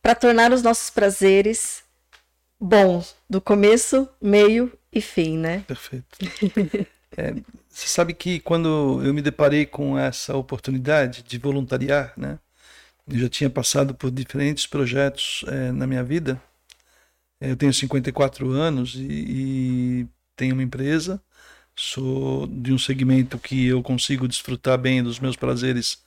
para 0.00 0.14
tornar 0.14 0.52
os 0.52 0.62
nossos 0.62 0.90
prazeres 0.90 1.82
bons, 2.60 3.16
do 3.28 3.40
começo, 3.40 4.08
meio 4.20 4.72
e 4.92 5.00
fim, 5.00 5.38
né? 5.38 5.64
Perfeito. 5.66 6.18
É, 7.16 7.32
você 7.68 7.86
sabe 7.86 8.12
que 8.12 8.40
quando 8.40 9.00
eu 9.04 9.14
me 9.14 9.22
deparei 9.22 9.64
com 9.64 9.96
essa 9.96 10.36
oportunidade 10.36 11.22
de 11.22 11.38
voluntariar, 11.38 12.12
né? 12.16 12.40
Eu 13.08 13.16
já 13.20 13.28
tinha 13.28 13.48
passado 13.48 13.94
por 13.94 14.10
diferentes 14.10 14.66
projetos 14.66 15.44
é, 15.46 15.70
na 15.70 15.86
minha 15.86 16.02
vida 16.02 16.42
eu 17.50 17.56
tenho 17.56 17.72
54 17.72 18.50
anos 18.50 18.94
e, 18.94 19.00
e 19.00 20.08
tenho 20.36 20.54
uma 20.54 20.62
empresa, 20.62 21.22
sou 21.76 22.46
de 22.46 22.72
um 22.72 22.78
segmento 22.78 23.38
que 23.38 23.66
eu 23.66 23.82
consigo 23.82 24.28
desfrutar 24.28 24.78
bem 24.78 25.02
dos 25.02 25.18
meus 25.20 25.36
prazeres 25.36 26.02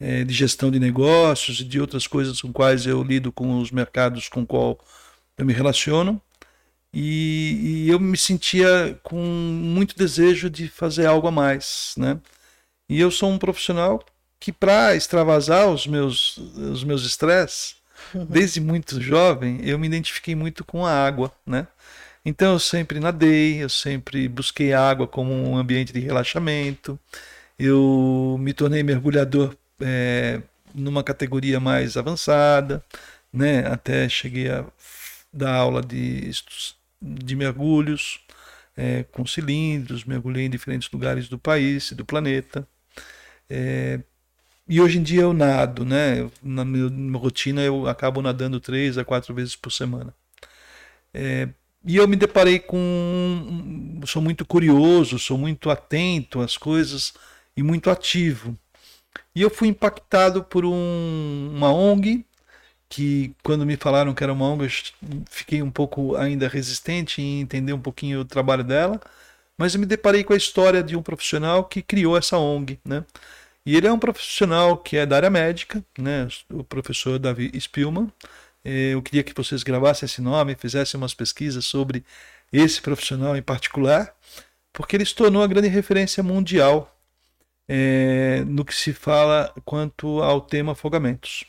é, 0.00 0.24
de 0.24 0.32
gestão 0.34 0.70
de 0.70 0.78
negócios 0.78 1.60
e 1.60 1.64
de 1.64 1.80
outras 1.80 2.06
coisas 2.06 2.40
com 2.40 2.52
quais 2.52 2.86
eu 2.86 3.02
lido 3.02 3.32
com 3.32 3.60
os 3.60 3.70
mercados 3.70 4.28
com 4.28 4.46
qual 4.46 4.78
eu 5.36 5.46
me 5.46 5.52
relaciono. 5.52 6.20
E, 6.92 7.84
e, 7.86 7.90
eu 7.90 8.00
me 8.00 8.16
sentia 8.16 8.98
com 9.02 9.16
muito 9.18 9.96
desejo 9.96 10.48
de 10.50 10.68
fazer 10.68 11.06
algo 11.06 11.28
a 11.28 11.30
mais, 11.30 11.94
né? 11.98 12.20
E 12.88 13.00
eu 13.00 13.10
sou 13.10 13.30
um 13.30 13.38
profissional 13.38 14.04
que 14.40 14.52
para 14.52 14.96
extravasar 14.96 15.68
os 15.70 15.86
meus 15.86 16.38
os 16.38 16.84
meus 16.84 17.04
estresses, 17.04 17.76
desde 18.28 18.60
muito 18.60 19.00
jovem, 19.00 19.60
eu 19.62 19.78
me 19.78 19.86
identifiquei 19.86 20.34
muito 20.34 20.64
com 20.64 20.84
a 20.84 20.92
água, 20.92 21.32
né? 21.46 21.66
Então 22.24 22.52
eu 22.52 22.58
sempre 22.58 23.00
nadei, 23.00 23.62
eu 23.62 23.68
sempre 23.68 24.28
busquei 24.28 24.72
a 24.72 24.80
água 24.90 25.06
como 25.06 25.32
um 25.32 25.56
ambiente 25.56 25.92
de 25.92 26.00
relaxamento. 26.00 26.98
Eu 27.58 28.36
me 28.40 28.52
tornei 28.52 28.82
mergulhador 28.82 29.56
é, 29.80 30.42
numa 30.74 31.02
categoria 31.02 31.60
mais 31.60 31.96
avançada, 31.96 32.84
né? 33.32 33.66
Até 33.66 34.08
cheguei 34.08 34.50
a 34.50 34.64
dar 35.32 35.54
aula 35.54 35.82
de, 35.82 36.30
de 37.00 37.36
mergulhos 37.36 38.20
é, 38.76 39.04
com 39.04 39.26
cilindros, 39.26 40.04
mergulhei 40.04 40.46
em 40.46 40.50
diferentes 40.50 40.90
lugares 40.90 41.28
do 41.28 41.38
país 41.38 41.90
e 41.90 41.94
do 41.94 42.04
planeta. 42.04 42.66
É, 43.50 44.00
e 44.68 44.80
hoje 44.80 44.98
em 44.98 45.02
dia 45.02 45.22
eu 45.22 45.32
nado, 45.32 45.84
né? 45.84 46.30
Na 46.42 46.64
minha, 46.64 47.18
rotina 47.18 47.62
eu 47.62 47.88
acabo 47.88 48.22
nadando 48.22 48.60
três 48.60 48.98
a 48.98 49.04
quatro 49.04 49.34
vezes 49.34 49.56
por 49.56 49.70
semana. 49.72 50.14
É, 51.14 51.48
e 51.84 51.96
eu 51.96 52.06
me 52.08 52.16
deparei 52.16 52.58
com. 52.58 54.00
Sou 54.06 54.22
muito 54.22 54.44
curioso, 54.46 55.18
sou 55.18 55.38
muito 55.38 55.70
atento 55.70 56.40
às 56.40 56.56
coisas 56.56 57.14
e 57.56 57.62
muito 57.62 57.90
ativo. 57.90 58.56
E 59.34 59.42
eu 59.42 59.50
fui 59.50 59.68
impactado 59.68 60.44
por 60.44 60.64
um, 60.64 61.50
uma 61.54 61.72
ONG 61.72 62.24
que, 62.88 63.34
quando 63.42 63.66
me 63.66 63.76
falaram 63.76 64.14
que 64.14 64.22
era 64.24 64.32
uma 64.32 64.46
ONG, 64.46 64.64
eu 64.64 65.22
fiquei 65.30 65.62
um 65.62 65.70
pouco 65.70 66.16
ainda 66.16 66.48
resistente 66.48 67.22
em 67.22 67.40
entender 67.40 67.72
um 67.72 67.80
pouquinho 67.80 68.20
o 68.20 68.24
trabalho 68.24 68.64
dela. 68.64 69.00
Mas 69.56 69.74
eu 69.74 69.80
me 69.80 69.86
deparei 69.86 70.24
com 70.24 70.32
a 70.32 70.36
história 70.36 70.82
de 70.82 70.96
um 70.96 71.02
profissional 71.02 71.64
que 71.64 71.82
criou 71.82 72.16
essa 72.16 72.38
ONG, 72.38 72.78
né? 72.84 73.04
E 73.68 73.76
ele 73.76 73.86
é 73.86 73.92
um 73.92 73.98
profissional 73.98 74.78
que 74.78 74.96
é 74.96 75.04
da 75.04 75.16
área 75.16 75.28
médica, 75.28 75.84
né? 75.98 76.26
O 76.50 76.64
professor 76.64 77.18
Davi 77.18 77.52
Spielman. 77.60 78.10
É, 78.64 78.94
eu 78.94 79.02
queria 79.02 79.22
que 79.22 79.34
vocês 79.34 79.62
gravassem 79.62 80.06
esse 80.06 80.22
nome, 80.22 80.56
fizessem 80.56 80.96
umas 80.96 81.12
pesquisas 81.12 81.66
sobre 81.66 82.02
esse 82.50 82.80
profissional 82.80 83.36
em 83.36 83.42
particular, 83.42 84.16
porque 84.72 84.96
ele 84.96 85.04
se 85.04 85.14
tornou 85.14 85.42
a 85.42 85.46
grande 85.46 85.68
referência 85.68 86.22
mundial 86.22 86.98
é, 87.68 88.42
no 88.46 88.64
que 88.64 88.74
se 88.74 88.94
fala 88.94 89.52
quanto 89.66 90.22
ao 90.22 90.40
tema 90.40 90.72
afogamentos. 90.72 91.44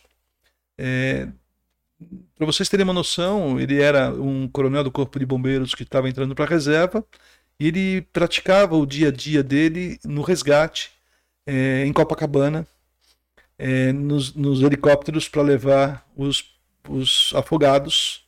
É, 0.78 1.26
para 2.36 2.46
vocês 2.46 2.68
terem 2.68 2.84
uma 2.84 2.92
noção, 2.92 3.58
ele 3.58 3.82
era 3.82 4.12
um 4.12 4.46
coronel 4.50 4.84
do 4.84 4.92
Corpo 4.92 5.18
de 5.20 5.26
Bombeiros 5.26 5.74
que 5.74 5.84
estava 5.84 6.10
entrando 6.10 6.36
para 6.36 6.44
a 6.44 6.50
reserva 6.50 7.02
e 7.58 7.68
ele 7.68 8.02
praticava 8.12 8.76
o 8.76 8.86
dia 8.86 9.08
a 9.08 9.12
dia 9.12 9.42
dele 9.42 9.98
no 10.04 10.22
resgate 10.22 10.99
é, 11.50 11.86
em 11.86 11.94
Copacabana, 11.94 12.68
é, 13.58 13.92
nos, 13.92 14.34
nos 14.36 14.62
helicópteros 14.62 15.28
para 15.28 15.42
levar 15.42 16.08
os 16.16 16.60
os 16.90 17.32
afogados 17.36 18.28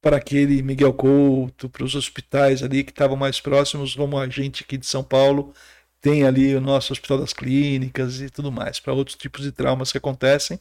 para 0.00 0.16
aquele 0.16 0.62
Miguel 0.62 0.92
Couto, 0.92 1.68
para 1.68 1.84
os 1.84 1.94
hospitais 1.94 2.62
ali 2.62 2.84
que 2.84 2.90
estavam 2.90 3.16
mais 3.16 3.40
próximos, 3.40 3.94
como 3.94 4.18
a 4.18 4.28
gente 4.28 4.62
aqui 4.64 4.76
de 4.76 4.86
São 4.86 5.02
Paulo 5.02 5.52
tem 6.00 6.24
ali 6.24 6.54
o 6.54 6.60
nosso 6.60 6.92
Hospital 6.92 7.18
das 7.18 7.32
Clínicas 7.32 8.20
e 8.20 8.30
tudo 8.30 8.52
mais, 8.52 8.78
para 8.78 8.92
outros 8.92 9.16
tipos 9.16 9.42
de 9.42 9.50
traumas 9.52 9.90
que 9.90 9.98
acontecem. 9.98 10.60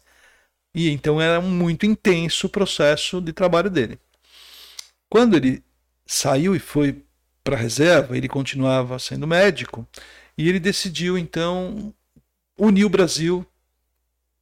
E 0.74 0.90
então 0.90 1.22
era 1.22 1.42
muito 1.42 1.86
intenso 1.86 2.48
o 2.48 2.50
processo 2.50 3.22
de 3.22 3.34
trabalho 3.34 3.70
dele. 3.70 4.00
Quando 5.10 5.36
ele 5.38 5.64
saiu 6.06 6.56
e 6.56 6.60
foi 6.60 7.04
para 7.44 7.56
a 7.56 7.60
reserva, 7.60 8.18
ele 8.18 8.28
continuava 8.28 8.98
sendo 9.00 9.28
médico 9.28 9.88
e 10.38 10.50
ele 10.50 10.60
decidiu 10.60 11.18
então 11.18 11.94
unir 12.58 12.86
o 12.86 12.90
Brasil 12.90 13.46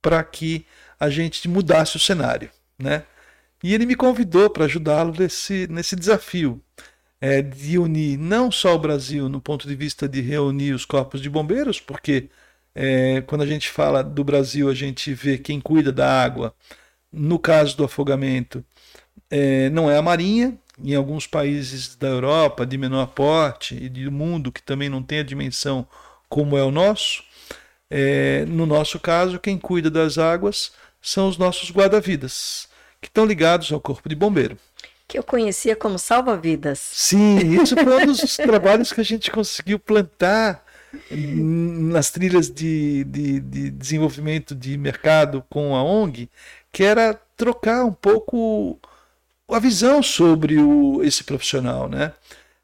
para 0.01 0.23
que 0.23 0.65
a 1.00 1.09
gente 1.09 1.47
mudasse 1.47 1.95
o 1.95 2.00
cenário 2.00 2.50
né? 2.77 3.03
E 3.63 3.73
ele 3.73 3.85
me 3.85 3.95
convidou 3.95 4.50
para 4.50 4.65
ajudá-lo 4.65 5.13
nesse, 5.17 5.67
nesse 5.67 5.95
desafio 5.95 6.62
é, 7.21 7.41
de 7.41 7.77
unir 7.77 8.17
não 8.17 8.51
só 8.51 8.75
o 8.75 8.79
Brasil 8.79 9.29
no 9.29 9.41
ponto 9.41 9.67
de 9.67 9.75
vista 9.75 10.07
de 10.07 10.21
reunir 10.21 10.73
os 10.73 10.85
corpos 10.85 11.21
de 11.21 11.29
bombeiros, 11.29 11.79
porque 11.79 12.29
é, 12.75 13.21
quando 13.21 13.41
a 13.41 13.47
gente 13.47 13.69
fala 13.69 14.03
do 14.03 14.23
Brasil, 14.23 14.69
a 14.69 14.73
gente 14.73 15.13
vê 15.13 15.38
quem 15.38 15.62
cuida 15.62 15.91
da 15.91 16.23
água. 16.23 16.53
No 17.12 17.39
caso 17.39 17.77
do 17.77 17.83
afogamento, 17.85 18.65
é, 19.29 19.69
não 19.69 19.89
é 19.89 19.97
a 19.97 20.01
Marinha, 20.01 20.57
em 20.82 20.96
alguns 20.96 21.27
países 21.27 21.96
da 21.96 22.08
Europa 22.08 22.65
de 22.65 22.77
menor 22.77 23.08
porte 23.08 23.75
e 23.75 23.89
do 23.89 24.12
mundo 24.12 24.51
que 24.51 24.62
também 24.62 24.89
não 24.89 25.03
tem 25.03 25.20
a 25.20 25.24
dimensão 25.24 25.86
como 26.30 26.58
é 26.58 26.63
o 26.63 26.72
nosso. 26.72 27.24
É, 27.89 28.46
no 28.46 28.65
nosso 28.65 29.00
caso, 29.00 29.39
quem 29.39 29.58
cuida 29.58 29.89
das 29.89 30.18
águas 30.18 30.72
são 31.01 31.27
os 31.27 31.38
nossos 31.38 31.70
guarda-vidas, 31.70 32.68
que 33.00 33.08
estão 33.08 33.25
ligados 33.25 33.72
ao 33.72 33.80
Corpo 33.80 34.10
de 34.10 34.15
Bombeiro. 34.15 34.58
Que 35.08 35.20
eu 35.20 35.24
conhecia 35.24 35.75
como 35.75 36.00
salva-vidas. 36.00 36.80
Sim, 36.80 37.38
isso 37.62 37.75
foi 37.75 38.03
um 38.03 38.08
dos 38.08 38.36
trabalhos 38.38 38.92
que 38.92 39.01
a 39.01 39.06
gente 39.06 39.30
conseguiu 39.30 39.77
plantar 39.77 40.63
nas 41.12 42.12
trilhas 42.12 42.50
de, 42.50 43.03
de, 43.06 43.39
de, 43.39 43.70
desenvolvimento 43.72 44.56
de 44.56 44.77
mercado 44.77 45.44
com 45.50 45.75
a 45.75 45.84
ONG, 45.84 46.30
que 46.72 46.84
era 46.84 47.20
trocar 47.36 47.84
um 47.84 47.92
pouco 47.92 48.80
a 49.50 49.59
visão 49.59 50.01
sobre 50.01 50.57
o, 50.57 51.03
esse 51.03 51.23
profissional, 51.23 51.88
né? 51.89 52.13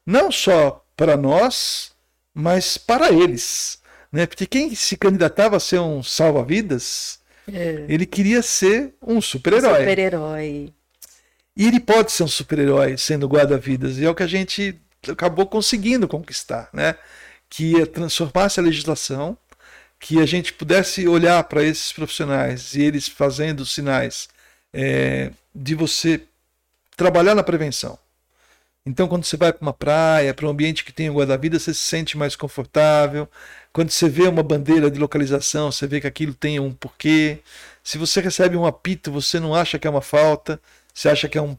Não 0.06 0.30
só 0.32 0.84
para 0.96 1.16
nós, 1.16 1.92
mas 2.34 2.76
para 2.76 3.12
eles, 3.12 3.78
né? 4.10 4.26
Porque 4.26 4.46
quem 4.46 4.74
se 4.74 4.96
candidatava 4.96 5.56
a 5.56 5.60
ser 5.60 5.78
um 5.80 6.02
salva-vidas 6.02 7.20
é. 7.54 7.84
Ele 7.88 8.06
queria 8.06 8.42
ser 8.42 8.94
um 9.02 9.20
super-herói. 9.20 9.80
Super-herói. 9.80 10.72
E 11.56 11.66
ele 11.66 11.80
pode 11.80 12.12
ser 12.12 12.22
um 12.22 12.28
super-herói 12.28 12.96
sendo 12.96 13.26
guarda-vidas. 13.26 13.98
E 13.98 14.04
é 14.04 14.10
o 14.10 14.14
que 14.14 14.22
a 14.22 14.28
gente 14.28 14.80
acabou 15.08 15.46
conseguindo 15.46 16.06
conquistar, 16.06 16.68
né? 16.72 16.94
Que 17.48 17.80
é 17.80 17.86
transformasse 17.86 18.60
a 18.60 18.62
legislação, 18.62 19.36
que 19.98 20.20
a 20.20 20.26
gente 20.26 20.52
pudesse 20.52 21.06
olhar 21.08 21.42
para 21.44 21.62
esses 21.62 21.92
profissionais 21.92 22.74
e 22.74 22.82
eles 22.82 23.08
fazendo 23.08 23.66
sinais 23.66 24.28
é, 24.72 25.30
de 25.54 25.74
você 25.74 26.22
trabalhar 27.00 27.34
na 27.34 27.42
prevenção. 27.42 27.98
Então, 28.84 29.08
quando 29.08 29.24
você 29.24 29.34
vai 29.34 29.54
para 29.54 29.62
uma 29.62 29.72
praia, 29.72 30.34
para 30.34 30.46
um 30.46 30.50
ambiente 30.50 30.84
que 30.84 30.92
tem 30.92 31.08
um 31.08 31.14
guarda-vida, 31.14 31.58
você 31.58 31.72
se 31.72 31.80
sente 31.80 32.18
mais 32.18 32.36
confortável. 32.36 33.26
Quando 33.72 33.90
você 33.90 34.06
vê 34.06 34.28
uma 34.28 34.42
bandeira 34.42 34.90
de 34.90 34.98
localização, 34.98 35.72
você 35.72 35.86
vê 35.86 35.98
que 35.98 36.06
aquilo 36.06 36.34
tem 36.34 36.60
um 36.60 36.72
porquê. 36.74 37.38
Se 37.82 37.96
você 37.96 38.20
recebe 38.20 38.54
um 38.54 38.66
apito, 38.66 39.10
você 39.10 39.40
não 39.40 39.54
acha 39.54 39.78
que 39.78 39.86
é 39.86 39.90
uma 39.90 40.02
falta, 40.02 40.60
você 40.92 41.08
acha 41.08 41.26
que 41.26 41.38
é 41.38 41.42
um, 41.42 41.56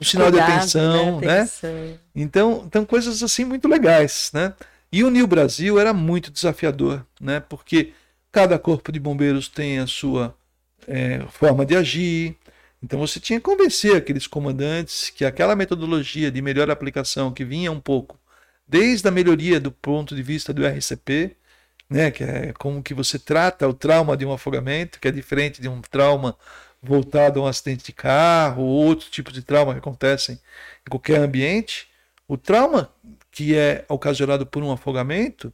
um 0.00 0.04
sinal 0.04 0.30
Cuidado, 0.30 0.46
de 0.46 0.56
atenção, 0.56 1.20
né? 1.20 1.42
né? 1.42 1.98
Então, 2.14 2.62
então, 2.66 2.84
coisas 2.84 3.24
assim 3.24 3.44
muito 3.44 3.66
legais, 3.66 4.30
né? 4.32 4.54
E 4.92 5.02
unir 5.02 5.24
o 5.24 5.26
Brasil 5.26 5.76
era 5.76 5.92
muito 5.92 6.30
desafiador, 6.30 7.04
né? 7.20 7.40
Porque 7.40 7.92
cada 8.30 8.60
corpo 8.60 8.92
de 8.92 9.00
bombeiros 9.00 9.48
tem 9.48 9.80
a 9.80 9.88
sua 9.88 10.32
é, 10.86 11.20
forma 11.30 11.66
de 11.66 11.74
agir. 11.74 12.36
Então 12.86 13.00
você 13.00 13.18
tinha 13.18 13.40
que 13.40 13.44
convencer 13.44 13.96
aqueles 13.96 14.28
comandantes 14.28 15.10
que 15.10 15.24
aquela 15.24 15.56
metodologia 15.56 16.30
de 16.30 16.40
melhor 16.40 16.70
aplicação 16.70 17.32
que 17.32 17.44
vinha 17.44 17.72
um 17.72 17.80
pouco 17.80 18.16
desde 18.66 19.08
a 19.08 19.10
melhoria 19.10 19.58
do 19.58 19.72
ponto 19.72 20.14
de 20.14 20.22
vista 20.22 20.52
do 20.54 20.64
RCP, 20.64 21.36
né, 21.90 22.12
que 22.12 22.22
é 22.22 22.52
como 22.52 22.80
que 22.82 22.94
você 22.94 23.18
trata 23.18 23.66
o 23.68 23.74
trauma 23.74 24.16
de 24.16 24.24
um 24.24 24.32
afogamento, 24.32 25.00
que 25.00 25.08
é 25.08 25.10
diferente 25.10 25.60
de 25.60 25.68
um 25.68 25.80
trauma 25.80 26.38
voltado 26.80 27.40
a 27.40 27.44
um 27.44 27.46
acidente 27.48 27.84
de 27.86 27.92
carro 27.92 28.62
ou 28.62 28.86
outro 28.86 29.10
tipo 29.10 29.32
de 29.32 29.42
trauma 29.42 29.72
que 29.72 29.80
acontecem 29.80 30.36
em 30.86 30.90
qualquer 30.90 31.18
ambiente. 31.18 31.88
O 32.28 32.36
trauma 32.36 32.92
que 33.32 33.56
é 33.56 33.84
ocasionado 33.88 34.46
por 34.46 34.62
um 34.62 34.70
afogamento, 34.70 35.52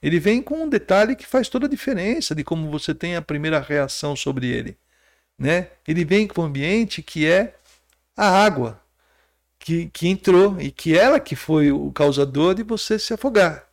ele 0.00 0.20
vem 0.20 0.40
com 0.40 0.62
um 0.62 0.68
detalhe 0.68 1.16
que 1.16 1.26
faz 1.26 1.48
toda 1.48 1.66
a 1.66 1.70
diferença 1.70 2.36
de 2.36 2.44
como 2.44 2.70
você 2.70 2.94
tem 2.94 3.16
a 3.16 3.22
primeira 3.22 3.58
reação 3.58 4.14
sobre 4.14 4.46
ele. 4.46 4.78
Né? 5.38 5.68
Ele 5.86 6.04
vem 6.04 6.26
com 6.26 6.42
um 6.42 6.44
ambiente 6.46 7.02
que 7.02 7.26
é 7.26 7.54
a 8.16 8.28
água, 8.28 8.80
que, 9.58 9.86
que 9.90 10.08
entrou 10.08 10.60
e 10.60 10.70
que 10.70 10.98
ela 10.98 11.20
que 11.20 11.36
foi 11.36 11.70
o 11.70 11.92
causador 11.92 12.54
de 12.54 12.62
você 12.62 12.98
se 12.98 13.14
afogar. 13.14 13.66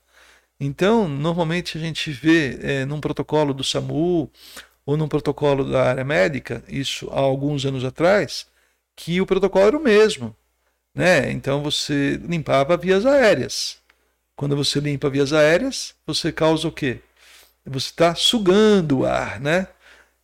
Então, 0.59 1.07
normalmente 1.07 1.77
a 1.77 1.81
gente 1.81 2.11
vê 2.11 2.59
é, 2.61 2.85
num 2.85 3.01
protocolo 3.01 3.53
do 3.53 3.63
SAMU 3.63 4.29
ou 4.85 4.95
num 4.95 5.07
protocolo 5.07 5.69
da 5.69 5.83
área 5.89 6.03
médica, 6.03 6.63
isso 6.67 7.09
há 7.11 7.19
alguns 7.19 7.65
anos 7.65 7.83
atrás, 7.83 8.47
que 8.95 9.19
o 9.19 9.25
protocolo 9.25 9.67
era 9.67 9.77
o 9.77 9.83
mesmo. 9.83 10.35
Né? 10.93 11.31
Então 11.31 11.61
você 11.61 12.17
limpava 12.23 12.77
vias 12.77 13.05
aéreas. 13.05 13.77
Quando 14.35 14.55
você 14.55 14.79
limpa 14.79 15.09
vias 15.09 15.33
aéreas, 15.33 15.93
você 16.05 16.31
causa 16.31 16.67
o 16.67 16.71
quê? 16.71 16.99
Você 17.65 17.89
está 17.89 18.15
sugando 18.15 18.99
o 18.99 19.05
ar, 19.05 19.39
né? 19.39 19.67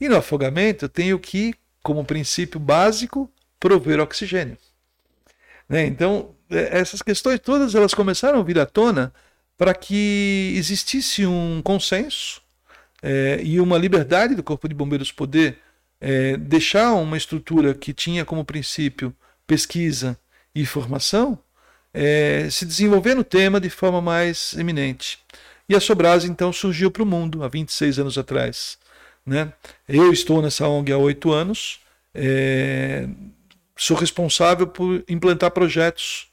E 0.01 0.09
no 0.09 0.17
afogamento 0.17 0.85
eu 0.85 0.89
tenho 0.89 1.19
que, 1.19 1.53
como 1.83 2.03
princípio 2.03 2.59
básico, 2.59 3.31
prover 3.59 3.99
oxigênio. 3.99 4.57
Né? 5.69 5.85
Então, 5.85 6.33
é, 6.49 6.79
essas 6.79 7.03
questões 7.03 7.39
todas 7.39 7.75
elas 7.75 7.93
começaram 7.93 8.39
a 8.39 8.43
vir 8.43 8.57
à 8.57 8.65
tona 8.65 9.13
para 9.55 9.75
que 9.75 10.53
existisse 10.57 11.23
um 11.27 11.61
consenso 11.63 12.41
é, 13.03 13.41
e 13.43 13.59
uma 13.59 13.77
liberdade 13.77 14.33
do 14.33 14.41
Corpo 14.41 14.67
de 14.67 14.73
Bombeiros 14.73 15.11
poder 15.11 15.59
é, 15.99 16.35
deixar 16.35 16.93
uma 16.93 17.15
estrutura 17.15 17.75
que 17.75 17.93
tinha 17.93 18.25
como 18.25 18.43
princípio 18.43 19.15
pesquisa 19.45 20.17
e 20.55 20.65
formação 20.65 21.37
é, 21.93 22.47
se 22.49 22.65
desenvolver 22.65 23.13
no 23.13 23.23
tema 23.23 23.61
de 23.61 23.69
forma 23.69 24.01
mais 24.01 24.55
eminente. 24.57 25.19
E 25.69 25.75
a 25.75 25.79
Sobras 25.79 26.25
então 26.25 26.51
surgiu 26.51 26.89
para 26.89 27.03
o 27.03 27.05
mundo 27.05 27.43
há 27.43 27.47
26 27.47 27.99
anos 27.99 28.17
atrás. 28.17 28.77
Né? 29.25 29.53
Eu 29.87 30.11
estou 30.11 30.41
nessa 30.41 30.67
ONG 30.67 30.91
há 30.91 30.97
oito 30.97 31.31
anos. 31.31 31.79
É, 32.13 33.07
sou 33.75 33.97
responsável 33.97 34.67
por 34.67 35.03
implantar 35.07 35.51
projetos 35.51 36.29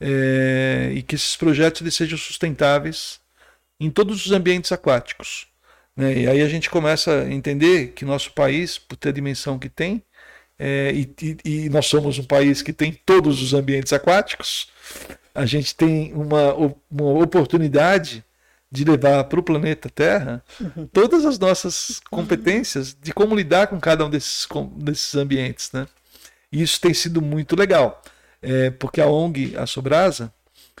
é, 0.00 0.92
e 0.94 1.02
que 1.02 1.14
esses 1.14 1.36
projetos 1.36 1.80
eles 1.80 1.94
sejam 1.94 2.18
sustentáveis 2.18 3.20
em 3.78 3.90
todos 3.90 4.26
os 4.26 4.32
ambientes 4.32 4.72
aquáticos. 4.72 5.46
Né? 5.96 6.20
E 6.20 6.28
aí 6.28 6.42
a 6.42 6.48
gente 6.48 6.70
começa 6.70 7.22
a 7.22 7.32
entender 7.32 7.88
que 7.88 8.04
nosso 8.04 8.32
país, 8.32 8.78
por 8.78 8.96
ter 8.96 9.10
a 9.10 9.12
dimensão 9.12 9.58
que 9.58 9.68
tem, 9.68 10.02
é, 10.58 10.92
e, 10.92 11.14
e, 11.22 11.64
e, 11.64 11.68
nós 11.70 11.86
somos 11.86 12.18
um 12.18 12.24
país 12.24 12.60
que 12.60 12.72
tem 12.72 12.92
todos 12.92 13.40
os 13.40 13.54
ambientes 13.54 13.94
aquáticos, 13.94 14.68
a 15.34 15.46
gente 15.46 15.74
tem 15.74 16.12
uma, 16.12 16.54
uma 16.90 17.22
oportunidade 17.22 18.22
de 18.70 18.84
levar 18.84 19.24
para 19.24 19.40
o 19.40 19.42
planeta 19.42 19.90
Terra 19.90 20.44
uhum. 20.60 20.86
todas 20.86 21.24
as 21.24 21.38
nossas 21.38 22.00
competências 22.08 22.96
de 23.00 23.12
como 23.12 23.34
lidar 23.34 23.66
com 23.66 23.80
cada 23.80 24.06
um 24.06 24.10
desses, 24.10 24.46
desses 24.76 25.14
ambientes. 25.16 25.72
Né? 25.72 25.86
E 26.52 26.62
isso 26.62 26.80
tem 26.80 26.94
sido 26.94 27.20
muito 27.20 27.56
legal, 27.56 28.02
é, 28.40 28.70
porque 28.70 29.00
a 29.00 29.06
ONG, 29.06 29.56
a 29.56 29.66
Sobrasa, 29.66 30.32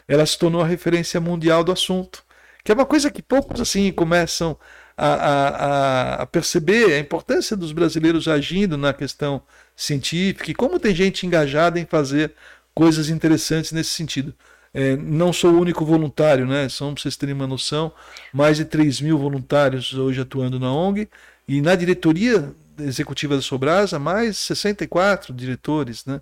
ela 0.06 0.24
se 0.24 0.38
tornou 0.38 0.62
a 0.62 0.66
referência 0.66 1.20
mundial 1.20 1.64
do 1.64 1.72
assunto, 1.72 2.22
que 2.64 2.70
é 2.70 2.74
uma 2.74 2.86
coisa 2.86 3.10
que 3.10 3.22
poucos 3.22 3.60
assim 3.60 3.90
começam 3.90 4.56
a, 4.96 5.14
a, 5.14 6.14
a 6.22 6.26
perceber 6.26 6.92
a 6.92 6.98
importância 6.98 7.56
dos 7.56 7.72
brasileiros 7.72 8.28
agindo 8.28 8.76
na 8.76 8.92
questão 8.92 9.42
científica 9.74 10.50
e 10.50 10.54
como 10.54 10.78
tem 10.78 10.94
gente 10.94 11.26
engajada 11.26 11.80
em 11.80 11.86
fazer 11.86 12.34
coisas 12.74 13.08
interessantes 13.08 13.72
nesse 13.72 13.90
sentido. 13.90 14.34
É, 14.72 14.96
não 14.96 15.32
sou 15.32 15.52
o 15.52 15.60
único 15.60 15.84
voluntário, 15.84 16.46
né? 16.46 16.68
São, 16.68 16.94
para 16.94 17.02
vocês 17.02 17.16
terem 17.16 17.34
uma 17.34 17.46
noção, 17.46 17.92
mais 18.32 18.56
de 18.56 18.64
3 18.64 19.00
mil 19.00 19.18
voluntários 19.18 19.92
hoje 19.94 20.20
atuando 20.20 20.60
na 20.60 20.72
ONG. 20.72 21.08
E 21.48 21.60
na 21.60 21.74
diretoria 21.74 22.54
executiva 22.78 23.36
da 23.36 23.42
Sobrasa, 23.42 23.98
mais 23.98 24.38
64 24.38 25.34
diretores, 25.34 26.04
né? 26.04 26.20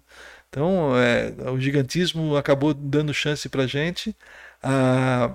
Então, 0.49 0.97
é, 0.97 1.51
o 1.51 1.61
gigantismo 1.61 2.37
acabou 2.37 2.73
dando 2.73 3.13
chance 3.13 3.49
para 3.49 3.65
a 3.65 3.67
gente 3.67 4.17
a, 4.63 5.35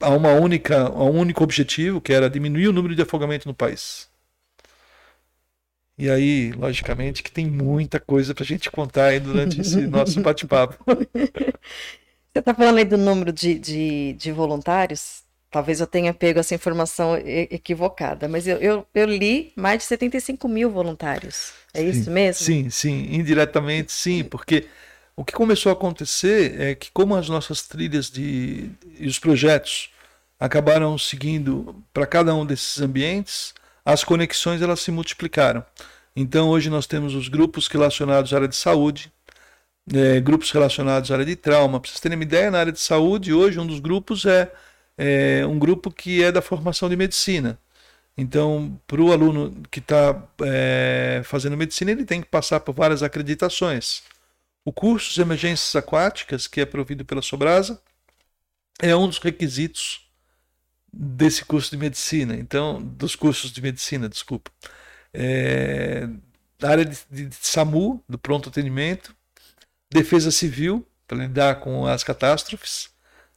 uma 0.00 0.32
única, 0.32 0.82
a 0.86 1.04
um 1.04 1.18
único 1.18 1.42
objetivo, 1.42 2.00
que 2.00 2.12
era 2.12 2.30
diminuir 2.30 2.68
o 2.68 2.72
número 2.72 2.94
de 2.94 3.02
afogamento 3.02 3.48
no 3.48 3.54
país. 3.54 4.08
E 5.98 6.08
aí, 6.10 6.52
logicamente, 6.52 7.22
que 7.22 7.30
tem 7.30 7.46
muita 7.46 8.00
coisa 8.00 8.34
para 8.34 8.44
a 8.44 8.46
gente 8.46 8.70
contar 8.70 9.06
aí 9.06 9.20
durante 9.20 9.60
esse 9.60 9.82
nosso 9.86 10.20
bate-papo. 10.20 10.76
Você 12.32 12.38
está 12.38 12.54
falando 12.54 12.78
aí 12.78 12.84
do 12.86 12.96
número 12.96 13.30
de, 13.30 13.58
de, 13.58 14.14
de, 14.14 14.32
voluntários? 14.32 15.22
Talvez 15.50 15.80
eu 15.80 15.86
tenha 15.86 16.14
pego 16.14 16.40
essa 16.40 16.54
informação 16.54 17.14
equivocada, 17.18 18.26
mas 18.26 18.46
eu, 18.46 18.56
eu, 18.56 18.86
eu 18.94 19.04
li 19.04 19.52
mais 19.54 19.80
de 19.80 19.84
75 19.84 20.48
mil 20.48 20.70
voluntários. 20.70 21.52
É 21.74 21.80
sim, 21.80 21.88
isso 21.90 22.10
mesmo? 22.10 22.42
Sim, 22.42 22.70
sim, 22.70 23.08
indiretamente 23.12 23.92
sim, 23.92 24.24
porque 24.24 24.66
o 25.14 25.22
que 25.26 25.34
começou 25.34 25.68
a 25.68 25.74
acontecer 25.74 26.58
é 26.58 26.74
que, 26.74 26.90
como 26.90 27.14
as 27.14 27.28
nossas 27.28 27.68
trilhas 27.68 28.10
de, 28.10 28.70
e 28.98 29.06
os 29.06 29.18
projetos 29.18 29.90
acabaram 30.40 30.96
seguindo 30.96 31.84
para 31.92 32.06
cada 32.06 32.34
um 32.34 32.46
desses 32.46 32.80
ambientes, 32.80 33.52
as 33.84 34.02
conexões 34.02 34.62
elas 34.62 34.80
se 34.80 34.90
multiplicaram. 34.90 35.62
Então, 36.16 36.48
hoje 36.48 36.70
nós 36.70 36.86
temos 36.86 37.14
os 37.14 37.28
grupos 37.28 37.66
relacionados 37.68 38.32
à 38.32 38.36
área 38.36 38.48
de 38.48 38.56
saúde, 38.56 39.12
é, 39.90 40.20
grupos 40.20 40.50
relacionados 40.50 41.10
à 41.10 41.14
área 41.14 41.26
de 41.26 41.36
trauma. 41.36 41.80
Para 41.80 41.90
vocês 41.90 42.00
terem 42.00 42.16
uma 42.16 42.24
ideia, 42.24 42.50
na 42.50 42.58
área 42.60 42.72
de 42.72 42.80
saúde, 42.80 43.32
hoje 43.32 43.58
um 43.58 43.66
dos 43.66 43.80
grupos 43.80 44.24
é, 44.26 44.52
é 44.96 45.46
um 45.46 45.58
grupo 45.58 45.90
que 45.90 46.22
é 46.22 46.30
da 46.30 46.42
formação 46.42 46.88
de 46.88 46.96
medicina. 46.96 47.58
Então, 48.16 48.78
para 48.86 49.00
o 49.00 49.12
aluno 49.12 49.62
que 49.70 49.78
está 49.80 50.22
é, 50.42 51.22
fazendo 51.24 51.56
medicina, 51.56 51.90
ele 51.90 52.04
tem 52.04 52.20
que 52.20 52.28
passar 52.28 52.60
por 52.60 52.74
várias 52.74 53.02
acreditações. 53.02 54.02
O 54.64 54.72
curso 54.72 55.14
de 55.14 55.22
emergências 55.22 55.74
aquáticas, 55.76 56.46
que 56.46 56.60
é 56.60 56.66
provido 56.66 57.04
pela 57.04 57.22
Sobrasa, 57.22 57.80
é 58.80 58.94
um 58.96 59.08
dos 59.08 59.18
requisitos 59.18 60.10
desse 60.92 61.44
curso 61.44 61.70
de 61.70 61.76
medicina. 61.78 62.34
Então, 62.36 62.82
dos 62.82 63.16
cursos 63.16 63.52
de 63.52 63.62
medicina, 63.62 64.08
desculpa. 64.08 64.50
É, 65.12 66.08
da 66.58 66.70
área 66.70 66.84
de, 66.84 66.98
de, 67.10 67.26
de 67.26 67.36
SAMU, 67.40 68.02
do 68.08 68.18
pronto 68.18 68.48
atendimento, 68.48 69.14
defesa 69.92 70.30
civil, 70.30 70.86
para 71.06 71.18
lidar 71.18 71.56
com 71.56 71.86
as 71.86 72.02
catástrofes. 72.02 72.90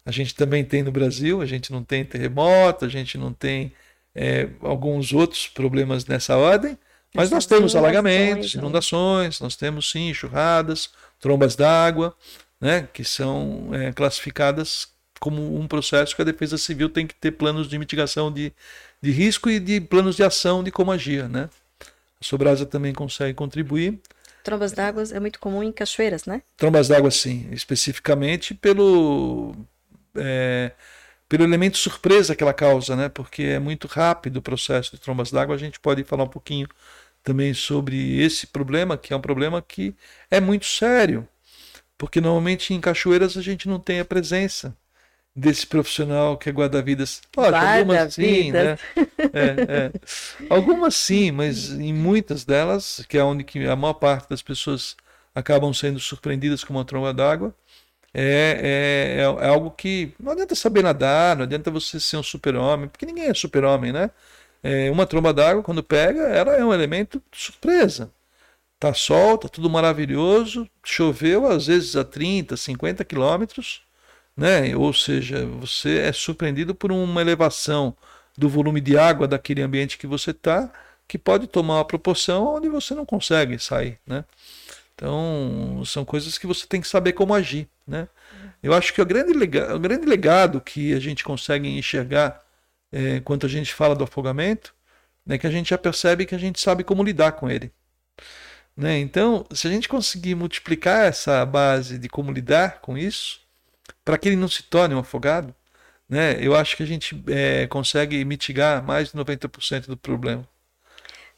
A 0.06 0.12
gente 0.12 0.36
também 0.36 0.64
tem 0.64 0.84
no 0.84 0.92
Brasil, 0.92 1.42
a 1.42 1.46
gente 1.46 1.72
não 1.72 1.84
tem 1.84 2.06
terremoto, 2.06 2.86
a 2.86 2.90
gente 2.90 3.18
não 3.18 3.34
tem 3.34 3.74
é, 4.14 4.48
alguns 4.62 5.12
outros 5.12 5.48
problemas 5.48 6.06
nessa 6.06 6.38
ordem, 6.38 6.78
mas 7.14 7.32
nós 7.32 7.46
temos 7.46 7.76
alagamentos, 7.76 8.56
né? 8.56 8.62
inundações, 8.62 9.40
nós 9.40 9.56
temos 9.56 9.90
sim 9.90 10.10
enxurradas, 10.10 10.92
trombas 11.20 11.56
d'água, 11.56 12.16
né, 12.60 12.88
que 12.94 13.04
são 13.04 13.70
é, 13.74 13.92
classificadas 13.92 14.88
como 15.20 15.58
um 15.60 15.68
processo 15.68 16.16
que 16.16 16.22
a 16.22 16.26
defesa 16.26 16.58
civil 16.58 16.90
tem 16.90 17.08
que 17.08 17.16
ter 17.16 17.32
planos 17.32 17.68
de 17.68 17.80
mitigação 17.80 18.32
de, 18.32 18.54
de 19.02 19.12
risco 19.12 19.50
e 19.50 19.60
de 19.60 19.80
planos 19.80 20.16
de 20.16 20.24
ação 20.24 20.64
de 20.64 20.72
como 20.72 20.92
agir. 20.92 21.28
Né? 21.30 21.50
A 21.82 22.24
Sobrasa 22.24 22.66
também 22.66 22.94
consegue 22.94 23.34
contribuir. 23.34 24.00
Trombas 24.46 24.74
d'água 24.74 25.04
é 25.12 25.20
muito 25.20 25.40
comum 25.40 25.64
em 25.64 25.72
cachoeiras, 25.72 26.26
né? 26.26 26.44
Trombas 26.56 26.88
d'água, 26.88 27.10
sim. 27.10 27.50
Especificamente 27.52 28.54
pelo, 28.54 29.56
é, 30.16 30.72
pelo 31.28 31.44
elemento 31.44 31.80
surpresa 31.80 32.36
que 32.36 32.44
ela 32.44 32.54
causa, 32.54 32.96
né? 32.96 33.10
Porque 33.10 33.42
é 33.42 33.58
muito 33.58 33.88
rápido 33.88 34.38
o 34.38 34.42
processo 34.44 34.92
de 34.92 35.02
trombas 35.02 35.32
d'água. 35.32 35.56
A 35.56 35.58
gente 35.58 35.80
pode 35.80 36.04
falar 36.04 36.26
um 36.26 36.30
pouquinho 36.30 36.68
também 37.24 37.56
sobre 37.56 38.22
esse 38.22 38.46
problema, 38.46 39.00
que 39.00 39.14
é 39.14 39.18
um 39.18 39.22
problema 39.22 39.64
que 39.64 39.96
é 40.30 40.40
muito 40.40 40.68
sério. 40.68 41.28
Porque 41.98 42.22
normalmente 42.22 42.72
em 42.72 42.80
cachoeiras 42.80 43.36
a 43.38 43.42
gente 43.42 43.68
não 43.68 43.80
tem 43.80 44.00
a 44.00 44.06
presença 44.06 44.78
desse 45.36 45.68
profissional 45.68 46.38
que 46.38 46.50
é 46.50 46.52
guarda-vidas. 46.52 47.22
Guarda 47.36 47.60
algumas 47.60 48.14
sim, 48.14 48.52
né? 48.52 48.78
É, 49.34 49.92
é. 49.92 49.92
Algumas 50.50 50.96
sim, 50.96 51.32
mas 51.32 51.72
em 51.72 51.94
muitas 51.94 52.46
delas, 52.46 53.06
que 53.10 53.18
é 53.18 53.24
onde 53.24 53.44
que 53.44 53.66
a 53.66 53.76
maior 53.76 53.96
parte 53.96 54.30
das 54.30 54.42
pessoas 54.42 54.96
acabam 55.34 55.74
sendo 55.74 56.00
surpreendidas 56.00 56.64
com 56.64 56.74
uma 56.74 56.86
tromba 56.86 57.14
d'água, 57.14 57.54
é, 58.14 59.18
é, 59.18 59.22
é, 59.22 59.48
algo 59.50 59.72
que 59.72 60.14
não 60.18 60.32
adianta 60.32 60.56
saber 60.56 60.82
nadar, 60.82 61.36
não 61.36 61.44
adianta 61.44 61.70
você 61.70 62.00
ser 62.00 62.16
um 62.16 62.24
super-homem, 62.24 62.88
porque 62.88 63.06
ninguém 63.06 63.26
é 63.26 63.34
super-homem, 63.34 63.92
né? 63.92 64.10
É, 64.64 64.90
uma 64.90 65.06
tromba 65.06 65.34
d'água, 65.34 65.62
quando 65.62 65.84
pega, 65.84 66.22
ela 66.22 66.56
é 66.56 66.64
um 66.64 66.74
elemento 66.74 67.22
de 67.32 67.38
surpresa. 67.38 68.10
Tá 68.80 68.94
sol, 68.94 69.38
tá 69.38 69.50
tudo 69.50 69.70
maravilhoso, 69.70 70.70
choveu 70.84 71.48
às 71.48 71.68
vezes 71.68 71.96
a 71.96 72.04
30, 72.06 72.58
50 72.58 73.04
quilômetros, 73.06 73.85
né? 74.36 74.76
Ou 74.76 74.94
seja, 74.94 75.46
você 75.46 76.00
é 76.00 76.12
surpreendido 76.14 76.76
por 76.76 76.92
uma 76.92 77.22
elevação 77.22 77.96
do 78.38 78.50
volume 78.50 78.82
de 78.82 78.98
água 78.98 79.28
daquele 79.28 79.62
ambiente 79.62 79.98
que 79.98 80.08
você 80.08 80.32
está, 80.32 80.72
que 81.08 81.18
pode 81.18 81.48
tomar 81.48 81.76
uma 81.76 81.86
proporção 81.86 82.56
onde 82.56 82.68
você 82.70 82.94
não 82.94 83.06
consegue 83.06 83.58
sair, 83.60 84.00
né? 84.06 84.26
Então, 84.96 85.84
são 85.86 86.06
coisas 86.06 86.38
que 86.38 86.48
você 86.48 86.66
tem 86.68 86.82
que 86.82 86.88
saber 86.88 87.14
como 87.14 87.34
agir, 87.34 87.68
né? 87.88 88.08
Eu 88.64 88.74
acho 88.74 88.94
que 88.94 89.02
o 89.02 89.06
grande, 89.06 89.34
legado, 89.34 89.76
o 89.76 89.80
grande 89.80 90.06
legado 90.06 90.62
que 90.62 90.94
a 90.94 91.00
gente 91.00 91.24
consegue 91.24 91.68
enxergar 91.68 92.42
é, 92.92 93.20
quando 93.22 93.46
a 93.46 93.50
gente 93.50 93.74
fala 93.74 93.96
do 93.96 94.04
afogamento 94.04 94.74
é 95.28 95.38
que 95.38 95.48
a 95.48 95.52
gente 95.52 95.70
já 95.70 95.78
percebe 95.78 96.26
que 96.26 96.36
a 96.36 96.38
gente 96.38 96.60
sabe 96.60 96.84
como 96.84 97.04
lidar 97.04 97.34
com 97.34 97.50
ele. 97.50 97.72
Né? 98.76 99.00
Então, 99.00 99.46
se 99.52 99.68
a 99.68 99.72
gente 99.72 99.88
conseguir 99.88 100.36
multiplicar 100.36 101.06
essa 101.06 101.46
base 101.46 101.98
de 101.98 102.10
como 102.10 102.32
lidar 102.32 102.82
com 102.82 102.98
isso, 102.98 103.45
para 104.06 104.20
que 104.20 104.30
ele 104.30 104.36
não 104.36 104.48
se 104.48 104.62
torne 104.62 104.94
um 104.94 105.00
afogado, 105.00 105.54
né, 106.08 106.38
eu 106.40 106.56
acho 106.56 106.78
que 106.78 106.84
a 106.84 106.86
gente 106.86 107.22
é, 107.28 107.66
consegue 107.66 108.24
mitigar 108.24 108.84
mais 108.84 109.12
de 109.12 109.18
90% 109.18 109.88
do 109.88 109.98
problema. 109.98 110.48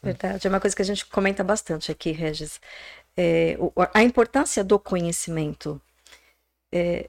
Verdade, 0.03 0.45
é 0.45 0.49
uma 0.49 0.60
coisa 0.60 0.75
que 0.75 0.82
a 0.82 0.86
gente 0.86 1.06
comenta 1.06 1.43
bastante 1.43 1.89
aqui, 1.89 2.12
Regis. 2.12 2.60
É, 3.15 3.58
a 3.93 4.03
importância 4.03 4.63
do 4.63 4.77
conhecimento. 4.77 5.82
É, 6.71 7.08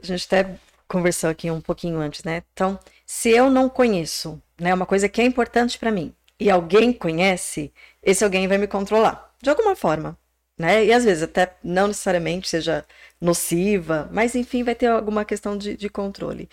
a 0.00 0.06
gente 0.06 0.26
até 0.26 0.56
conversou 0.86 1.30
aqui 1.30 1.50
um 1.50 1.60
pouquinho 1.60 1.98
antes, 1.98 2.22
né? 2.22 2.42
Então, 2.52 2.78
se 3.06 3.30
eu 3.30 3.50
não 3.50 3.68
conheço, 3.68 4.40
né, 4.60 4.72
uma 4.72 4.86
coisa 4.86 5.08
que 5.08 5.20
é 5.20 5.24
importante 5.24 5.78
para 5.78 5.90
mim, 5.90 6.14
e 6.38 6.50
alguém 6.50 6.92
conhece, 6.92 7.72
esse 8.02 8.22
alguém 8.22 8.46
vai 8.46 8.58
me 8.58 8.66
controlar, 8.66 9.34
de 9.42 9.50
alguma 9.50 9.74
forma 9.74 10.16
né? 10.62 10.84
E 10.84 10.92
às 10.92 11.04
vezes 11.04 11.24
até 11.24 11.56
não 11.62 11.88
necessariamente 11.88 12.48
seja 12.48 12.84
nociva, 13.20 14.08
mas 14.12 14.36
enfim, 14.36 14.62
vai 14.62 14.76
ter 14.76 14.86
alguma 14.86 15.24
questão 15.24 15.58
de, 15.58 15.76
de 15.76 15.88
controle. 15.88 16.48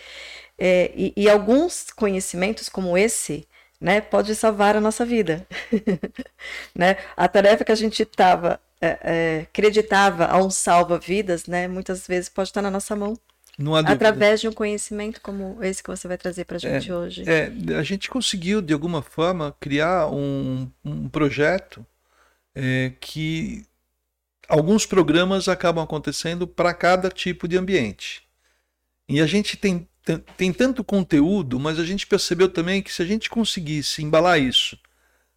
É, 0.57 0.91
e, 0.95 1.13
e, 1.15 1.29
alguns 1.29 1.91
conhecimentos 1.91 2.67
como 2.69 2.97
esse, 2.97 3.47
né, 3.79 4.01
pode 4.01 4.33
salvar 4.33 4.75
a 4.75 4.81
nossa 4.81 5.05
vida. 5.05 5.45
né? 6.73 6.97
A 7.15 7.27
tarefa 7.27 7.63
que 7.63 7.71
a 7.71 7.75
gente 7.75 8.01
estava 8.01 8.59
é, 8.81 8.97
é, 9.03 9.39
acreditava 9.43 10.25
a 10.25 10.37
um 10.37 10.49
salva-vidas, 10.49 11.45
né, 11.45 11.67
muitas 11.67 12.07
vezes 12.07 12.29
pode 12.29 12.49
estar 12.49 12.63
na 12.63 12.71
nossa 12.71 12.95
mão. 12.95 13.15
Através 13.85 14.41
de 14.41 14.47
um 14.47 14.53
conhecimento 14.53 15.21
como 15.21 15.63
esse 15.63 15.83
que 15.83 15.89
você 15.89 16.07
vai 16.07 16.17
trazer 16.17 16.45
para 16.45 16.55
a 16.55 16.59
gente 16.59 16.89
é, 16.89 16.95
hoje. 16.95 17.23
É, 17.29 17.51
a 17.77 17.83
gente 17.83 18.09
conseguiu, 18.09 18.59
de 18.59 18.73
alguma 18.73 19.03
forma, 19.03 19.55
criar 19.59 20.07
um, 20.07 20.67
um 20.83 21.07
projeto 21.07 21.85
é, 22.55 22.91
que 22.99 23.69
alguns 24.49 24.85
programas 24.85 25.47
acabam 25.47 25.83
acontecendo 25.83 26.47
para 26.47 26.73
cada 26.73 27.09
tipo 27.09 27.47
de 27.47 27.57
ambiente. 27.57 28.23
E 29.07 29.21
a 29.21 29.25
gente 29.25 29.55
tem, 29.55 29.87
tem 30.35 30.51
tanto 30.51 30.83
conteúdo, 30.83 31.59
mas 31.59 31.79
a 31.79 31.85
gente 31.85 32.07
percebeu 32.07 32.49
também 32.49 32.81
que 32.81 32.91
se 32.91 33.01
a 33.01 33.05
gente 33.05 33.29
conseguisse 33.29 34.03
embalar 34.03 34.39
isso 34.39 34.77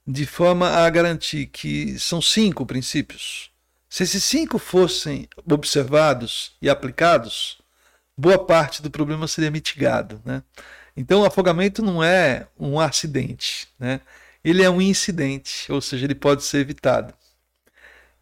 de 0.07 0.27
forma 0.27 0.69
a 0.69 0.91
garantir 0.91 1.47
que 1.47 1.99
são 1.99 2.21
cinco 2.21 2.67
princípios. 2.67 3.51
Se 3.89 4.03
esses 4.03 4.25
cinco 4.25 4.59
fossem 4.59 5.29
observados 5.49 6.57
e 6.61 6.69
aplicados, 6.69 7.59
boa 8.17 8.45
parte 8.45 8.83
do 8.83 8.91
problema 8.91 9.29
seria 9.29 9.51
mitigado. 9.51 10.21
Né? 10.25 10.43
Então, 10.97 11.21
o 11.21 11.25
afogamento 11.25 11.83
não 11.83 12.03
é 12.03 12.47
um 12.59 12.81
acidente, 12.81 13.69
né? 13.79 14.01
ele 14.43 14.63
é 14.63 14.71
um 14.71 14.81
incidente, 14.81 15.71
ou 15.71 15.81
seja, 15.81 16.05
ele 16.05 16.15
pode 16.15 16.43
ser 16.43 16.59
evitado. 16.59 17.15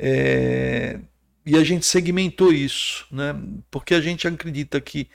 É... 0.02 0.98
E 1.44 1.56
a 1.56 1.64
gente 1.64 1.84
segmentou 1.84 2.52
isso, 2.52 3.06
né? 3.10 3.34
porque 3.70 3.94
a 3.94 4.00
gente 4.00 4.26
acredita 4.26 4.80
que 4.80 5.08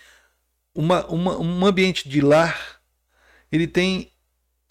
uma, 0.73 1.05
uma, 1.07 1.37
um 1.39 1.65
ambiente 1.65 2.09
de 2.09 2.19
lar 2.21 2.79
ele 3.51 3.67
tem 3.67 4.11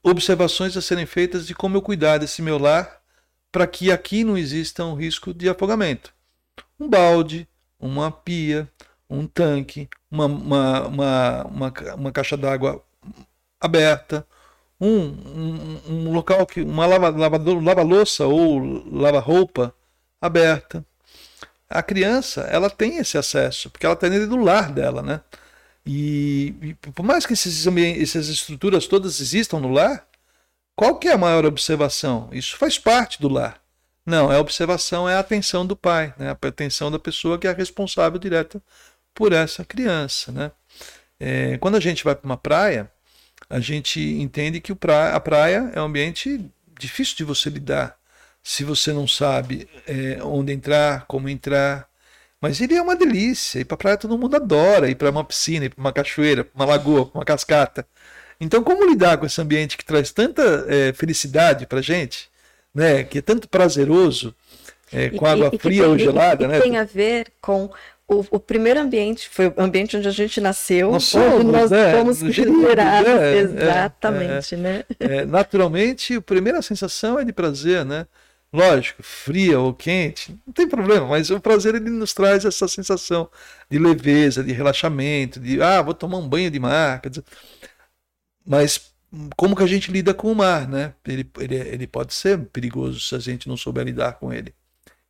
observações 0.02 0.76
a 0.76 0.82
serem 0.82 1.06
feitas 1.06 1.46
de 1.46 1.54
como 1.54 1.76
eu 1.76 1.82
cuidar 1.82 2.18
desse 2.18 2.42
meu 2.42 2.58
lar 2.58 3.00
para 3.50 3.66
que 3.66 3.90
aqui 3.90 4.22
não 4.24 4.36
exista 4.36 4.84
um 4.84 4.94
risco 4.94 5.32
de 5.32 5.48
afogamento. 5.48 6.12
Um 6.78 6.88
balde, 6.88 7.48
uma 7.78 8.10
pia, 8.10 8.68
um 9.08 9.26
tanque, 9.26 9.88
uma, 10.10 10.26
uma, 10.26 10.86
uma, 10.86 11.44
uma, 11.44 11.72
uma 11.94 12.12
caixa 12.12 12.36
d'água 12.36 12.84
aberta, 13.60 14.26
um, 14.80 14.88
um, 14.88 15.80
um, 15.88 16.12
local 16.12 16.44
que 16.46 16.60
uma 16.60 16.84
lava, 16.84 17.08
lava 17.10 17.82
louça 17.82 18.26
ou 18.26 18.58
lava 18.90 19.20
roupa 19.20 19.74
aberta. 20.26 20.84
A 21.68 21.82
criança 21.82 22.42
ela 22.42 22.70
tem 22.70 22.98
esse 22.98 23.18
acesso 23.18 23.70
porque 23.70 23.84
ela 23.84 23.94
está 23.94 24.08
dentro 24.08 24.28
do 24.28 24.36
lar 24.36 24.72
dela, 24.72 25.02
né? 25.02 25.20
E, 25.86 26.54
e 26.62 26.74
por 26.92 27.02
mais 27.02 27.26
que 27.26 27.34
esses 27.34 27.66
essas 27.66 28.28
estruturas 28.28 28.86
todas 28.86 29.20
existam 29.20 29.60
no 29.60 29.70
lar, 29.70 30.06
qual 30.74 30.98
que 30.98 31.08
é 31.08 31.12
a 31.12 31.18
maior 31.18 31.44
observação? 31.44 32.28
Isso 32.32 32.56
faz 32.56 32.78
parte 32.78 33.20
do 33.20 33.28
lar. 33.28 33.60
Não, 34.06 34.30
é 34.32 34.36
a 34.36 34.40
observação, 34.40 35.08
é 35.08 35.14
a 35.14 35.20
atenção 35.20 35.66
do 35.66 35.76
pai, 35.76 36.14
né? 36.18 36.30
a 36.30 36.48
atenção 36.48 36.90
da 36.90 36.98
pessoa 36.98 37.38
que 37.38 37.46
é 37.46 37.52
responsável 37.52 38.18
direta 38.18 38.62
por 39.14 39.32
essa 39.32 39.64
criança. 39.64 40.30
Né? 40.32 40.52
É, 41.18 41.58
quando 41.58 41.76
a 41.76 41.80
gente 41.80 42.04
vai 42.04 42.14
para 42.14 42.26
uma 42.26 42.36
praia, 42.36 42.90
a 43.48 43.60
gente 43.60 44.00
entende 44.00 44.60
que 44.60 44.74
praia, 44.74 45.14
a 45.14 45.20
praia 45.20 45.70
é 45.74 45.80
um 45.80 45.84
ambiente 45.84 46.44
difícil 46.78 47.16
de 47.16 47.24
você 47.24 47.48
lidar 47.48 47.96
se 48.46 48.62
você 48.62 48.92
não 48.92 49.08
sabe 49.08 49.66
é, 49.88 50.18
onde 50.22 50.52
entrar, 50.52 51.06
como 51.06 51.30
entrar, 51.30 51.88
mas 52.38 52.60
ele 52.60 52.74
é 52.74 52.82
uma 52.82 52.94
delícia. 52.94 53.58
Ir 53.60 53.64
para 53.64 53.78
praia 53.78 53.96
todo 53.96 54.18
mundo 54.18 54.36
adora. 54.36 54.90
Ir 54.90 54.96
para 54.96 55.10
uma 55.10 55.24
piscina, 55.24 55.64
ir 55.64 55.70
para 55.70 55.80
uma 55.80 55.92
cachoeira, 55.94 56.46
uma 56.54 56.66
lagoa, 56.66 57.10
uma 57.14 57.24
cascata. 57.24 57.86
Então, 58.38 58.62
como 58.62 58.86
lidar 58.86 59.16
com 59.16 59.24
esse 59.24 59.40
ambiente 59.40 59.78
que 59.78 59.84
traz 59.84 60.12
tanta 60.12 60.66
é, 60.68 60.92
felicidade 60.92 61.66
para 61.66 61.80
gente, 61.80 62.28
né? 62.74 63.02
Que 63.02 63.18
é 63.18 63.22
tanto 63.22 63.48
prazeroso, 63.48 64.34
é, 64.92 65.08
com 65.08 65.26
e, 65.26 65.30
água 65.30 65.50
e, 65.50 65.58
fria 65.58 65.84
e 65.84 65.86
ou 65.86 65.98
gelada, 65.98 66.46
né? 66.46 66.60
Tem 66.60 66.76
a 66.76 66.84
ver 66.84 67.32
com 67.40 67.70
o, 68.06 68.22
o, 68.30 68.38
primeiro 68.38 68.78
ambiente 68.78 69.26
foi 69.30 69.46
o 69.46 69.54
ambiente 69.56 69.96
onde 69.96 70.06
a 70.06 70.10
gente 70.10 70.38
nasceu, 70.38 70.92
nós 70.92 71.04
somos, 71.04 71.40
onde 71.40 71.50
nós 71.50 71.70
né? 71.70 71.96
fomos 71.96 72.18
generados, 72.18 73.08
é, 73.08 73.36
exatamente, 73.38 74.54
é, 74.54 74.58
né? 74.58 74.84
É, 75.00 75.24
naturalmente, 75.24 76.16
a 76.16 76.20
primeira 76.20 76.60
sensação 76.60 77.18
é 77.18 77.24
de 77.24 77.32
prazer, 77.32 77.86
né? 77.86 78.06
Lógico, 78.54 79.02
fria 79.02 79.58
ou 79.58 79.74
quente, 79.74 80.38
não 80.46 80.52
tem 80.52 80.68
problema, 80.68 81.08
mas 81.08 81.28
o 81.28 81.40
prazer 81.40 81.74
ele 81.74 81.90
nos 81.90 82.14
traz 82.14 82.44
essa 82.44 82.68
sensação 82.68 83.28
de 83.68 83.80
leveza, 83.80 84.44
de 84.44 84.52
relaxamento, 84.52 85.40
de 85.40 85.60
ah, 85.60 85.82
vou 85.82 85.92
tomar 85.92 86.18
um 86.18 86.28
banho 86.28 86.48
de 86.52 86.60
mar. 86.60 87.02
Mas 88.46 88.94
como 89.36 89.56
que 89.56 89.62
a 89.64 89.66
gente 89.66 89.90
lida 89.90 90.14
com 90.14 90.30
o 90.30 90.36
mar, 90.36 90.68
né? 90.68 90.94
Ele, 91.04 91.28
ele, 91.40 91.56
ele 91.56 91.86
pode 91.88 92.14
ser 92.14 92.38
perigoso 92.46 93.00
se 93.00 93.16
a 93.16 93.18
gente 93.18 93.48
não 93.48 93.56
souber 93.56 93.84
lidar 93.86 94.12
com 94.20 94.32
ele. 94.32 94.54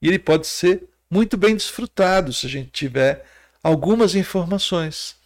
E 0.00 0.08
ele 0.08 0.18
pode 0.18 0.46
ser 0.46 0.88
muito 1.10 1.36
bem 1.36 1.54
desfrutado 1.54 2.32
se 2.32 2.46
a 2.46 2.48
gente 2.48 2.70
tiver 2.70 3.26
algumas 3.62 4.14
informações. 4.14 5.16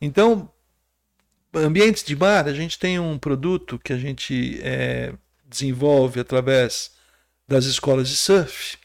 Então, 0.00 0.50
ambientes 1.54 2.02
de 2.02 2.16
mar, 2.16 2.48
a 2.48 2.52
gente 2.52 2.76
tem 2.76 2.98
um 2.98 3.16
produto 3.16 3.78
que 3.78 3.92
a 3.92 3.98
gente 3.98 4.58
é, 4.64 5.14
desenvolve 5.46 6.18
através 6.18 6.97
das 7.48 7.64
escolas 7.64 8.08
de 8.08 8.16
surf 8.16 8.76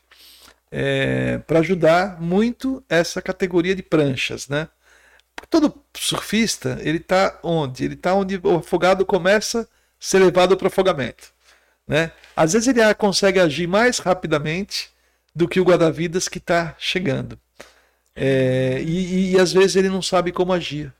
é, 0.71 1.37
para 1.39 1.59
ajudar 1.59 2.19
muito 2.19 2.83
essa 2.89 3.21
categoria 3.21 3.75
de 3.75 3.83
pranchas, 3.83 4.47
né? 4.47 4.67
Todo 5.49 5.83
surfista 5.95 6.79
ele 6.81 6.97
está 6.97 7.37
onde? 7.43 7.85
Ele 7.85 7.93
está 7.93 8.15
onde 8.15 8.39
o 8.41 8.55
afogado 8.55 9.05
começa 9.05 9.61
a 9.61 9.65
ser 9.99 10.19
levado 10.19 10.57
para 10.57 10.65
o 10.65 10.67
afogamento, 10.67 11.31
né? 11.87 12.11
Às 12.35 12.53
vezes 12.53 12.69
ele 12.69 12.93
consegue 12.95 13.39
agir 13.39 13.67
mais 13.67 13.99
rapidamente 13.99 14.89
do 15.35 15.47
que 15.47 15.59
o 15.59 15.63
guarda-vidas 15.63 16.27
que 16.27 16.39
está 16.39 16.75
chegando. 16.79 17.37
É, 18.15 18.81
e, 18.85 19.33
e, 19.33 19.39
às 19.39 19.51
vezes 19.51 19.75
ele 19.75 19.89
não 19.89 20.01
sabe 20.01 20.31
como 20.31 20.53
agir. 20.53 20.93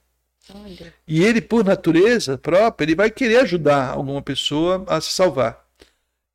Olha. 0.54 0.94
E 1.08 1.24
ele, 1.24 1.42
por 1.42 1.64
natureza 1.64 2.38
própria, 2.38 2.86
ele 2.86 2.96
vai 2.96 3.10
querer 3.10 3.40
ajudar 3.42 3.90
alguma 3.90 4.22
pessoa 4.22 4.84
a 4.88 5.00
se 5.00 5.12
salvar. 5.12 5.63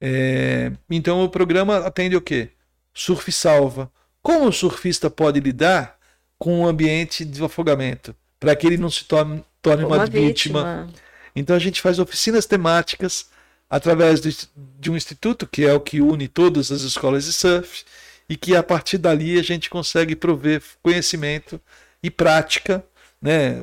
É, 0.01 0.73
então 0.89 1.25
o 1.25 1.29
programa 1.29 1.79
atende 1.79 2.17
o 2.17 2.21
quê? 2.21 2.51
Surf 2.95 3.31
salva. 3.33 3.91
Como 4.23 4.49
o 4.49 4.53
surfista 4.53 5.09
pode 5.09 5.41
lidar 5.41 5.99
com 6.39 6.63
o 6.63 6.69
ambiente 6.69 7.25
de 7.25 7.43
afogamento 7.43 8.15
para 8.39 8.55
que 8.55 8.67
ele 8.67 8.77
não 8.77 8.91
se 8.91 9.05
torne, 9.05 9.45
torne 9.61 9.85
uma, 9.85 9.97
uma 9.97 10.07
vítima. 10.07 10.85
vítima. 10.85 11.01
Então 11.35 11.57
a 11.57 11.59
gente 11.59 11.81
faz 11.81 11.99
oficinas 11.99 12.47
temáticas 12.47 13.27
através 13.69 14.21
de, 14.21 14.37
de 14.79 14.91
um 14.91 14.97
instituto 14.97 15.47
que 15.47 15.65
é 15.65 15.73
o 15.73 15.81
que 15.81 16.01
une 16.01 16.29
todas 16.29 16.71
as 16.71 16.83
escolas 16.83 17.25
de 17.25 17.33
surf 17.33 17.85
e 18.29 18.37
que 18.37 18.55
a 18.55 18.63
partir 18.63 18.99
dali 18.99 19.39
a 19.39 19.43
gente 19.43 19.71
consegue 19.71 20.15
prover 20.15 20.63
conhecimento 20.83 21.61
e 22.03 22.11
prática, 22.11 22.85
né, 23.21 23.57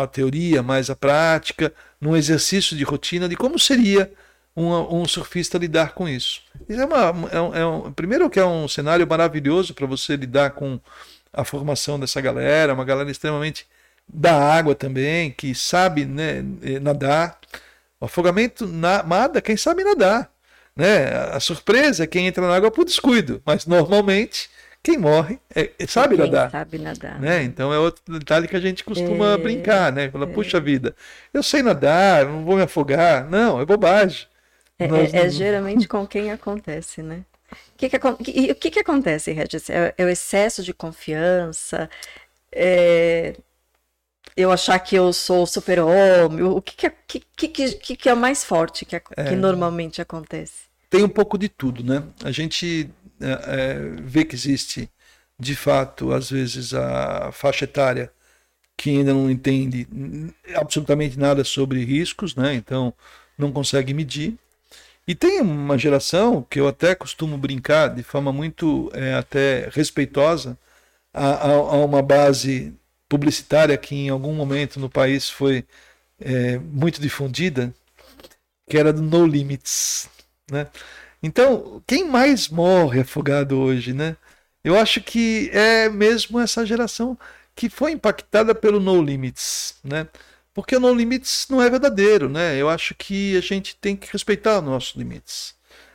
a 0.00 0.06
teoria 0.06 0.62
mais 0.62 0.88
a 0.90 0.96
prática, 0.96 1.72
num 2.00 2.16
exercício 2.16 2.76
de 2.76 2.84
rotina 2.84 3.28
de 3.28 3.36
como 3.36 3.58
seria 3.58 4.12
um, 4.56 5.00
um 5.02 5.06
surfista 5.06 5.58
lidar 5.58 5.92
com 5.92 6.08
isso. 6.08 6.42
isso 6.68 6.80
é 6.80 6.84
uma, 6.84 7.28
é 7.30 7.40
um, 7.40 7.54
é 7.54 7.66
um, 7.66 7.92
primeiro 7.92 8.28
que 8.28 8.40
é 8.40 8.44
um 8.44 8.66
cenário 8.68 9.06
maravilhoso 9.06 9.74
para 9.74 9.86
você 9.86 10.16
lidar 10.16 10.50
com 10.50 10.80
a 11.32 11.44
formação 11.44 11.98
dessa 11.98 12.20
galera, 12.20 12.74
uma 12.74 12.84
galera 12.84 13.10
extremamente 13.10 13.66
da 14.12 14.32
água 14.32 14.74
também, 14.74 15.30
que 15.30 15.54
sabe 15.54 16.04
né, 16.04 16.44
eh, 16.62 16.80
nadar. 16.80 17.38
O 18.00 18.06
afogamento 18.06 18.66
nada 18.66 19.40
quem 19.40 19.56
sabe 19.56 19.84
nadar. 19.84 20.30
Né? 20.74 21.06
A 21.32 21.38
surpresa 21.38 22.04
é 22.04 22.06
quem 22.06 22.26
entra 22.26 22.46
na 22.46 22.54
água 22.54 22.70
por 22.70 22.84
descuido, 22.84 23.42
mas 23.44 23.66
normalmente 23.66 24.48
quem 24.82 24.96
morre 24.96 25.38
é, 25.54 25.70
é 25.78 25.86
sabe 25.86 26.16
quem 26.16 26.24
nadar. 26.24 26.50
Sabe 26.50 26.78
nadar. 26.78 27.20
Né? 27.20 27.42
Então 27.44 27.72
é 27.72 27.78
outro 27.78 28.02
detalhe 28.18 28.48
que 28.48 28.56
a 28.56 28.60
gente 28.60 28.82
costuma 28.82 29.34
é, 29.34 29.36
brincar, 29.36 29.92
né? 29.92 30.10
Fala, 30.10 30.24
é. 30.24 30.32
puxa 30.32 30.58
vida, 30.58 30.96
eu 31.32 31.42
sei 31.42 31.62
nadar, 31.62 32.24
não 32.24 32.44
vou 32.44 32.56
me 32.56 32.62
afogar. 32.62 33.28
Não, 33.28 33.60
é 33.60 33.64
bobagem. 33.64 34.26
É, 34.80 34.88
Nós... 34.88 35.12
é, 35.12 35.26
é 35.26 35.28
geralmente 35.28 35.86
com 35.86 36.06
quem 36.06 36.32
acontece, 36.32 37.02
né? 37.02 37.24
O 37.52 37.56
que, 37.76 37.88
que, 37.88 38.54
que, 38.54 38.70
que 38.70 38.78
acontece, 38.78 39.32
Regis? 39.32 39.68
É, 39.68 39.94
é, 39.96 40.04
o 40.04 40.08
excesso 40.08 40.62
de 40.62 40.72
confiança? 40.72 41.90
É, 42.50 43.36
eu 44.36 44.50
achar 44.50 44.78
que 44.78 44.96
eu 44.96 45.12
sou 45.12 45.46
super-homem? 45.46 46.42
O 46.42 46.62
que, 46.62 46.90
que, 47.06 47.20
que, 47.36 47.48
que, 47.48 47.96
que 47.96 48.08
é 48.08 48.14
o 48.14 48.16
mais 48.16 48.42
forte 48.44 48.84
que, 48.84 48.98
que 48.98 49.12
é. 49.16 49.32
normalmente 49.32 50.00
acontece? 50.00 50.70
Tem 50.88 51.02
um 51.02 51.08
pouco 51.08 51.36
de 51.36 51.48
tudo, 51.48 51.84
né? 51.84 52.02
A 52.24 52.30
gente 52.30 52.90
é, 53.20 53.30
é, 53.30 53.78
vê 54.02 54.24
que 54.24 54.34
existe, 54.34 54.88
de 55.38 55.54
fato, 55.54 56.12
às 56.12 56.30
vezes, 56.30 56.72
a 56.72 57.30
faixa 57.32 57.64
etária 57.64 58.10
que 58.76 58.90
ainda 58.90 59.12
não 59.12 59.30
entende 59.30 59.86
absolutamente 60.54 61.18
nada 61.18 61.44
sobre 61.44 61.84
riscos, 61.84 62.34
né? 62.34 62.54
Então 62.54 62.94
não 63.36 63.52
consegue 63.52 63.92
medir. 63.92 64.38
E 65.06 65.14
tem 65.14 65.40
uma 65.40 65.76
geração 65.78 66.42
que 66.48 66.60
eu 66.60 66.68
até 66.68 66.94
costumo 66.94 67.36
brincar 67.38 67.88
de 67.88 68.02
forma 68.02 68.32
muito 68.32 68.90
é, 68.94 69.14
até 69.14 69.68
respeitosa 69.72 70.58
a, 71.12 71.28
a, 71.28 71.50
a, 71.52 71.84
uma 71.84 72.02
base 72.02 72.74
publicitária 73.08 73.76
que 73.76 73.94
em 73.94 74.08
algum 74.08 74.34
momento 74.34 74.78
no 74.78 74.88
país 74.88 75.28
foi 75.28 75.64
é, 76.20 76.58
muito 76.58 77.00
difundida, 77.00 77.74
que 78.68 78.78
era 78.78 78.92
do 78.92 79.02
No 79.02 79.26
Limits. 79.26 80.08
Né? 80.50 80.68
Então, 81.22 81.82
quem 81.86 82.08
mais 82.08 82.48
morre 82.48 83.00
afogado 83.00 83.58
hoje? 83.58 83.92
Né? 83.92 84.16
Eu 84.62 84.78
acho 84.78 85.00
que 85.02 85.50
é 85.52 85.88
mesmo 85.88 86.38
essa 86.40 86.64
geração 86.64 87.18
que 87.54 87.68
foi 87.68 87.92
impactada 87.92 88.54
pelo 88.54 88.80
No 88.80 89.02
Limits. 89.02 89.76
Né? 89.84 90.06
Porque 90.60 90.76
o 90.76 90.80
No 90.80 90.94
Limites 90.94 91.46
não 91.50 91.62
é 91.62 91.70
verdadeiro, 91.70 92.28
né? 92.28 92.56
Eu 92.56 92.68
acho 92.68 92.94
que 92.94 93.36
a 93.36 93.40
gente 93.40 93.76
tem 93.76 93.96
que 93.96 94.12
respeitar 94.12 94.58
os 94.58 94.64
nossos 94.64 94.96
limites, 94.96 95.54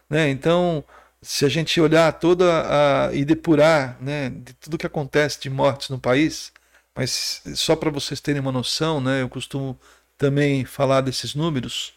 né? 0.10 0.30
Então, 0.30 0.84
se 1.22 1.46
a 1.46 1.50
gente 1.50 1.80
olhar 1.82 2.12
toda 2.14 3.08
a, 3.08 3.14
e 3.14 3.26
depurar, 3.26 3.98
né, 4.02 4.30
de 4.30 4.54
tudo 4.54 4.78
que 4.78 4.86
acontece 4.88 5.40
de 5.42 5.50
mortes 5.50 5.90
no 5.90 6.00
país, 6.00 6.52
mas 6.96 7.42
só 7.56 7.76
para 7.76 7.90
vocês 7.92 8.20
terem 8.22 8.42
uma 8.42 8.52
noção, 8.52 9.02
né, 9.02 9.22
eu 9.22 9.30
costumo 9.30 9.80
também 10.18 10.66
falar 10.66 11.02
desses 11.02 11.36
números. 11.36 11.94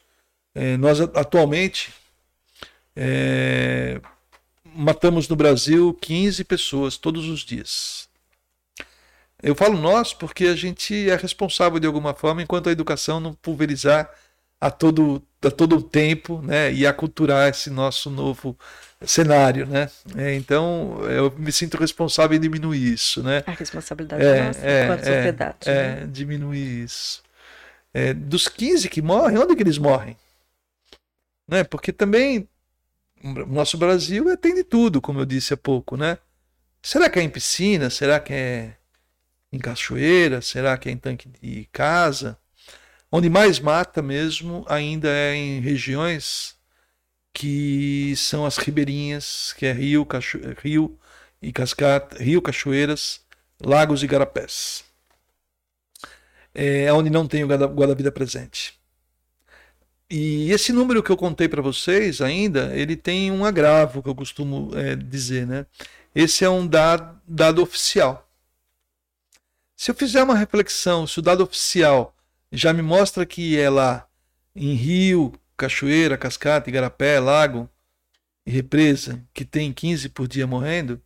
É, 0.54 0.76
nós 0.76 1.00
atualmente 1.00 1.92
É, 2.96 4.00
matamos 4.64 5.28
no 5.28 5.36
Brasil 5.36 5.94
15 6.00 6.44
pessoas 6.44 6.96
todos 6.96 7.28
os 7.28 7.40
dias. 7.40 8.07
Eu 9.42 9.54
falo 9.54 9.78
nós 9.78 10.12
porque 10.12 10.46
a 10.46 10.56
gente 10.56 11.08
é 11.08 11.16
responsável 11.16 11.78
de 11.78 11.86
alguma 11.86 12.12
forma 12.12 12.42
enquanto 12.42 12.68
a 12.68 12.72
educação 12.72 13.20
não 13.20 13.34
pulverizar 13.34 14.10
a 14.60 14.70
todo, 14.70 15.22
a 15.42 15.50
todo 15.50 15.80
tempo 15.80 16.42
né, 16.42 16.72
e 16.72 16.86
aculturar 16.86 17.48
esse 17.48 17.70
nosso 17.70 18.10
novo 18.10 18.58
cenário. 19.02 19.66
Né? 19.66 19.88
É, 20.16 20.34
então 20.34 20.98
eu 21.08 21.32
me 21.38 21.52
sinto 21.52 21.76
responsável 21.76 22.36
em 22.36 22.40
diminuir 22.40 22.94
isso. 22.94 23.22
Né? 23.22 23.44
A 23.46 23.52
responsabilidade 23.52 24.24
é, 24.24 24.46
nossa 24.46 24.66
é, 24.66 24.84
enquanto 24.84 25.00
é, 25.00 25.16
sociedade. 25.16 25.56
É, 25.66 25.72
né? 25.72 26.08
diminuir 26.10 26.84
isso. 26.84 27.22
É, 27.94 28.12
dos 28.12 28.48
15 28.48 28.88
que 28.88 29.00
morrem, 29.00 29.38
onde 29.38 29.54
que 29.54 29.62
eles 29.62 29.78
morrem? 29.78 30.16
Né? 31.46 31.62
Porque 31.62 31.92
também 31.92 32.48
o 33.22 33.46
nosso 33.46 33.78
Brasil 33.78 34.28
é, 34.28 34.36
tem 34.36 34.54
de 34.54 34.64
tudo, 34.64 35.00
como 35.00 35.20
eu 35.20 35.24
disse 35.24 35.54
há 35.54 35.56
pouco. 35.56 35.96
Né? 35.96 36.18
Será 36.82 37.08
que 37.08 37.20
é 37.20 37.22
em 37.22 37.30
piscina? 37.30 37.88
Será 37.88 38.18
que 38.18 38.32
é 38.32 38.77
em 39.52 39.58
cachoeira? 39.58 40.40
Será 40.40 40.76
que 40.78 40.88
é 40.88 40.92
em 40.92 40.96
tanque 40.96 41.28
de 41.28 41.68
casa? 41.72 42.38
Onde 43.10 43.30
mais 43.30 43.58
mata 43.58 44.02
mesmo 44.02 44.64
ainda 44.68 45.08
é 45.08 45.34
em 45.34 45.60
regiões 45.60 46.56
que 47.32 48.14
são 48.16 48.44
as 48.44 48.58
ribeirinhas, 48.58 49.54
que 49.56 49.66
é 49.66 49.72
rio, 49.72 50.04
cacho... 50.04 50.38
rio 50.62 50.98
e 51.40 51.52
cascata, 51.52 52.22
rio, 52.22 52.42
cachoeiras, 52.42 53.20
lagos 53.64 54.02
e 54.02 54.06
garapés. 54.06 54.84
É 56.54 56.92
onde 56.92 57.10
não 57.10 57.26
tem 57.26 57.44
o 57.44 57.46
guarda-vida 57.46 58.10
presente. 58.10 58.78
E 60.10 60.50
esse 60.50 60.72
número 60.72 61.02
que 61.02 61.10
eu 61.10 61.16
contei 61.16 61.48
para 61.48 61.62
vocês 61.62 62.20
ainda, 62.20 62.74
ele 62.74 62.96
tem 62.96 63.30
um 63.30 63.44
agravo 63.44 64.02
que 64.02 64.08
eu 64.08 64.14
costumo 64.14 64.70
é, 64.74 64.96
dizer, 64.96 65.46
né? 65.46 65.66
Esse 66.14 66.44
é 66.44 66.50
um 66.50 66.66
dado, 66.66 67.20
dado 67.26 67.62
oficial. 67.62 68.27
Se 69.78 69.92
eu 69.92 69.94
fizer 69.94 70.24
uma 70.24 70.34
reflexão, 70.34 71.06
se 71.06 71.20
o 71.20 71.22
dado 71.22 71.44
oficial 71.44 72.12
já 72.50 72.72
me 72.72 72.82
mostra 72.82 73.24
que 73.24 73.56
é 73.56 73.70
lá 73.70 74.08
em 74.52 74.74
rio, 74.74 75.32
cachoeira, 75.56 76.18
cascata, 76.18 76.68
igarapé, 76.68 77.20
lago 77.20 77.70
e 78.44 78.50
represa, 78.50 79.24
que 79.32 79.44
tem 79.44 79.72
15 79.72 80.08
por 80.08 80.26
dia 80.26 80.48
morrendo, 80.48 81.00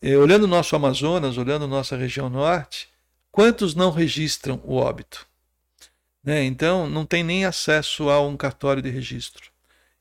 eh, 0.00 0.16
olhando 0.16 0.42
o 0.44 0.48
nosso 0.48 0.74
Amazonas, 0.74 1.38
olhando 1.38 1.68
nossa 1.68 1.96
região 1.96 2.28
norte, 2.28 2.88
quantos 3.30 3.72
não 3.72 3.92
registram 3.92 4.60
o 4.64 4.74
óbito? 4.74 5.24
Né? 6.24 6.42
Então, 6.42 6.90
não 6.90 7.06
tem 7.06 7.22
nem 7.22 7.44
acesso 7.44 8.10
a 8.10 8.20
um 8.20 8.36
cartório 8.36 8.82
de 8.82 8.90
registro. 8.90 9.44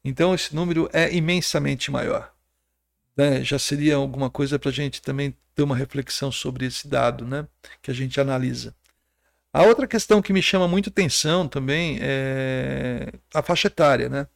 Então, 0.03 0.33
esse 0.33 0.55
número 0.55 0.89
é 0.91 1.13
imensamente 1.13 1.91
maior. 1.91 2.33
Né? 3.15 3.43
Já 3.43 3.59
seria 3.59 3.97
alguma 3.97 4.31
coisa 4.31 4.57
para 4.57 4.71
a 4.71 4.73
gente 4.73 5.03
também 5.03 5.35
ter 5.55 5.63
uma 5.63 5.75
reflexão 5.75 6.31
sobre 6.31 6.65
esse 6.65 6.87
dado 6.87 7.25
né? 7.25 7.47
que 7.81 7.91
a 7.91 7.93
gente 7.93 8.19
analisa. 8.19 8.73
A 9.53 9.63
outra 9.63 9.85
questão 9.85 10.21
que 10.21 10.31
me 10.31 10.41
chama 10.41 10.67
muito 10.67 10.89
atenção 10.89 11.47
também 11.47 11.99
é 12.01 13.11
a 13.33 13.41
faixa 13.41 13.67
etária, 13.67 14.07
né? 14.07 14.27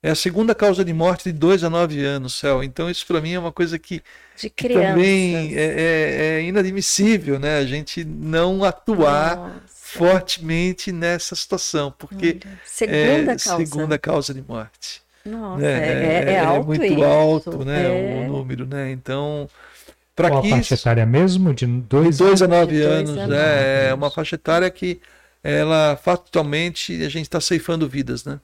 É 0.00 0.10
a 0.10 0.14
segunda 0.14 0.54
causa 0.54 0.84
de 0.84 0.92
morte 0.92 1.32
de 1.32 1.32
2 1.32 1.64
a 1.64 1.70
9 1.70 2.04
anos, 2.04 2.34
céu. 2.34 2.62
Então, 2.62 2.90
isso 2.90 3.06
para 3.06 3.22
mim 3.22 3.32
é 3.32 3.38
uma 3.38 3.50
coisa 3.50 3.78
que, 3.78 4.02
que 4.36 4.68
também 4.68 5.56
é, 5.56 5.62
é, 5.62 6.40
é, 6.40 6.42
inadmissível, 6.42 7.38
né? 7.40 7.56
A 7.56 7.64
gente 7.64 8.04
não 8.04 8.62
atuar 8.62 9.36
Nossa. 9.36 9.60
fortemente 9.66 10.92
nessa 10.92 11.34
situação, 11.34 11.92
porque 11.98 12.38
segunda 12.66 13.32
é 13.32 13.36
causa. 13.38 13.66
segunda 13.66 13.98
causa 13.98 14.34
de 14.34 14.42
morte. 14.42 15.02
Nossa, 15.24 15.62
né? 15.62 15.72
é, 15.72 16.24
é, 16.28 16.32
é 16.34 16.40
alto 16.40 16.66
muito 16.66 16.84
isso. 16.84 17.02
alto, 17.02 17.64
né? 17.64 17.88
O 17.88 18.28
número, 18.28 18.66
né? 18.66 18.90
Então, 18.90 19.48
para 20.14 20.28
Qual 20.28 20.42
que 20.42 20.52
a 20.52 20.56
faixa 20.56 20.74
etária 20.74 21.04
mesmo? 21.04 21.52
De 21.52 21.66
2 21.66 22.42
a 22.42 22.48
9 22.48 22.82
anos. 22.82 23.16
É, 23.32 23.88
é 23.90 23.94
uma 23.94 24.10
faixa 24.10 24.36
etária 24.36 24.70
que 24.70 25.00
ela 25.42 25.96
fatalmente 25.96 27.04
a 27.04 27.08
gente 27.08 27.24
está 27.24 27.40
ceifando 27.40 27.88
vidas, 27.88 28.24
né? 28.24 28.40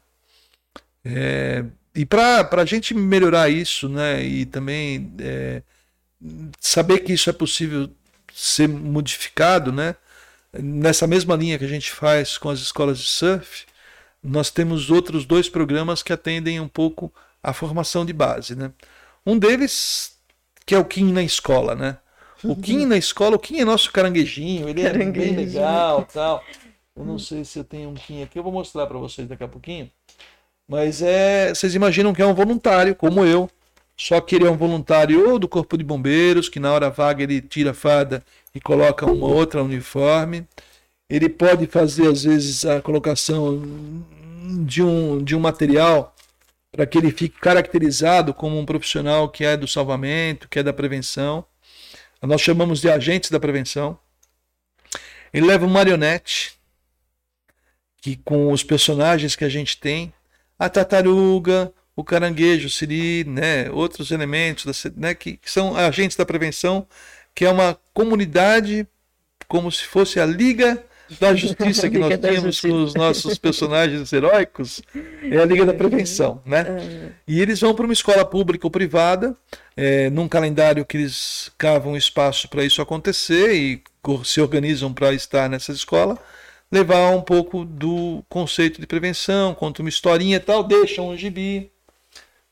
É, 1.05 1.65
e 1.95 2.05
para 2.05 2.49
a 2.53 2.65
gente 2.65 2.93
melhorar 2.93 3.49
isso, 3.49 3.89
né? 3.89 4.23
E 4.23 4.45
também 4.45 5.13
é, 5.21 5.63
saber 6.61 7.01
que 7.01 7.13
isso 7.13 7.31
é 7.31 7.33
possível 7.33 7.89
ser 8.35 8.69
modificado, 8.69 9.73
né? 9.73 9.97
Nessa 10.53 11.07
mesma 11.07 11.37
linha 11.37 11.59
que 11.59 11.65
a 11.65 11.69
gente 11.69 11.91
faz 11.91 12.37
com 12.37 12.51
as 12.51 12.59
escolas 12.61 12.99
de 12.99 13.09
surf, 13.09 13.65
nós 14.23 14.51
temos 14.51 14.91
outros 14.91 15.25
dois 15.25 15.49
programas 15.49 16.03
que 16.03 16.13
atendem 16.13 16.61
um 16.61 16.69
pouco 16.69 17.13
a 17.43 17.53
formação 17.53 18.05
de 18.05 18.13
base, 18.13 18.55
né? 18.55 18.73
Um 19.25 19.39
deles 19.39 20.20
que 20.71 20.75
é 20.77 20.79
o 20.79 20.85
Kim 20.85 21.13
na 21.13 21.21
escola, 21.21 21.75
né? 21.75 21.97
O 22.45 22.55
Kim 22.63 22.87
na 22.87 22.97
escola, 22.97 23.35
o 23.35 23.41
Kim 23.41 23.59
é 23.59 23.65
nosso 23.65 23.91
caranguejinho, 23.91 24.69
ele 24.69 24.83
é 24.83 24.93
bem 24.93 25.35
legal 25.35 26.05
tal. 26.05 26.45
Eu 26.95 27.05
não 27.05 27.19
sei 27.19 27.45
se 27.45 27.59
eu 27.59 27.65
tenho 27.65 27.91
um 27.91 27.95
Kim 27.95 28.23
aqui, 28.23 28.39
eu 28.39 28.43
vou 28.45 28.53
mostrar 28.53 28.87
para 28.87 28.97
vocês 28.97 29.27
daqui 29.27 29.43
a 29.43 29.49
pouquinho. 29.49 29.91
Mas 30.69 31.03
é, 31.03 31.53
vocês 31.53 31.75
imaginam 31.75 32.15
que 32.15 32.23
é 32.23 32.27
um 32.27 32.35
voluntário, 32.35 32.95
como 32.95 33.25
eu. 33.25 33.51
Só 33.97 34.21
que 34.21 34.37
ele 34.37 34.47
é 34.47 34.51
um 34.51 34.57
voluntário 34.57 35.29
ou 35.29 35.41
do 35.41 35.49
Corpo 35.49 35.77
de 35.77 35.83
Bombeiros, 35.83 36.49
que 36.49 36.61
na 36.61 36.73
hora 36.73 36.89
vaga 36.89 37.25
ele 37.25 37.41
tira 37.41 37.73
a 37.73 37.75
fada 37.75 38.23
e 38.55 38.61
coloca 38.61 39.05
uma 39.05 39.27
outra 39.27 39.65
uniforme. 39.65 40.47
Ele 41.09 41.29
pode 41.29 41.67
fazer, 41.67 42.07
às 42.07 42.23
vezes, 42.23 42.65
a 42.65 42.81
colocação 42.81 43.61
de 44.65 44.85
um, 44.85 45.21
de 45.21 45.35
um 45.35 45.41
material 45.41 46.15
para 46.73 46.87
que 46.87 46.99
ele 46.99 47.11
fique 47.11 47.41
caracterizado 47.41 48.33
como 48.33 48.59
um 48.59 48.65
profissional 48.65 49.29
que 49.29 49.45
é 49.45 49.57
do 49.57 49.67
salvamento, 49.67 50.49
que 50.49 50.59
é 50.59 50.63
da 50.63 50.73
prevenção. 50.73 51.45
Nós 52.23 52.41
chamamos 52.41 52.81
de 52.81 52.91
agentes 52.91 53.31
da 53.31 53.41
prevenção. 53.41 53.99
Ele 55.33 55.47
leva 55.47 55.67
um 55.67 55.71
marionete, 55.71 56.59
que 58.01 58.17
com 58.17 58.53
os 58.53 58.63
personagens 58.63 59.37
que 59.37 59.45
a 59.45 59.49
gente 59.49 59.79
tem, 59.79 60.13
a 60.59 60.69
tartaruga, 60.69 61.73
o 61.95 62.05
caranguejo, 62.05 62.67
o 62.67 62.71
siri, 62.71 63.25
né, 63.25 63.71
outros 63.71 64.11
elementos 64.11 64.85
né, 64.97 65.15
que, 65.15 65.37
que 65.37 65.51
são 65.51 65.77
agentes 65.77 66.17
da 66.17 66.25
prevenção, 66.25 66.87
que 67.35 67.45
é 67.45 67.51
uma 67.51 67.79
comunidade 67.93 68.87
como 69.49 69.71
se 69.71 69.85
fosse 69.85 70.21
a 70.21 70.27
liga 70.27 70.85
da 71.19 71.35
justiça 71.35 71.91
que 71.91 71.99
nós 71.99 72.19
tínhamos 72.19 72.61
com 72.61 72.83
os 72.85 72.95
nossos 72.95 73.39
personagens 73.39 74.13
heróicos 74.13 74.83
é 75.23 75.39
a 75.39 75.45
Liga 75.45 75.65
da 75.67 75.75
Prevenção, 75.75 76.41
né? 76.45 76.67
É. 76.69 77.09
E 77.27 77.41
eles 77.41 77.61
vão 77.61 77.75
para 77.75 77.85
uma 77.85 77.93
escola 77.93 78.25
pública 78.25 78.67
ou 78.67 78.71
privada, 78.71 79.37
é, 79.77 80.11
num 80.11 80.29
calendário 80.29 80.85
que 80.85 80.97
eles 80.97 81.51
cavam 81.59 81.97
espaço 81.97 82.49
para 82.49 82.65
isso 82.65 82.81
acontecer 82.81 83.53
e 83.55 83.83
se 84.25 84.41
organizam 84.41 84.93
para 84.93 85.13
estar 85.13 85.49
nessa 85.49 85.73
escola, 85.73 86.19
levar 86.71 87.11
um 87.11 87.23
pouco 87.23 87.65
do 87.65 88.25
conceito 88.29 88.81
de 88.81 88.87
prevenção, 88.87 89.55
conta 89.55 89.83
uma 89.83 89.89
historinha 89.89 90.37
e 90.37 90.41
tal, 90.41 90.63
deixam 90.63 91.09
um 91.09 91.17
gibi, 91.17 91.71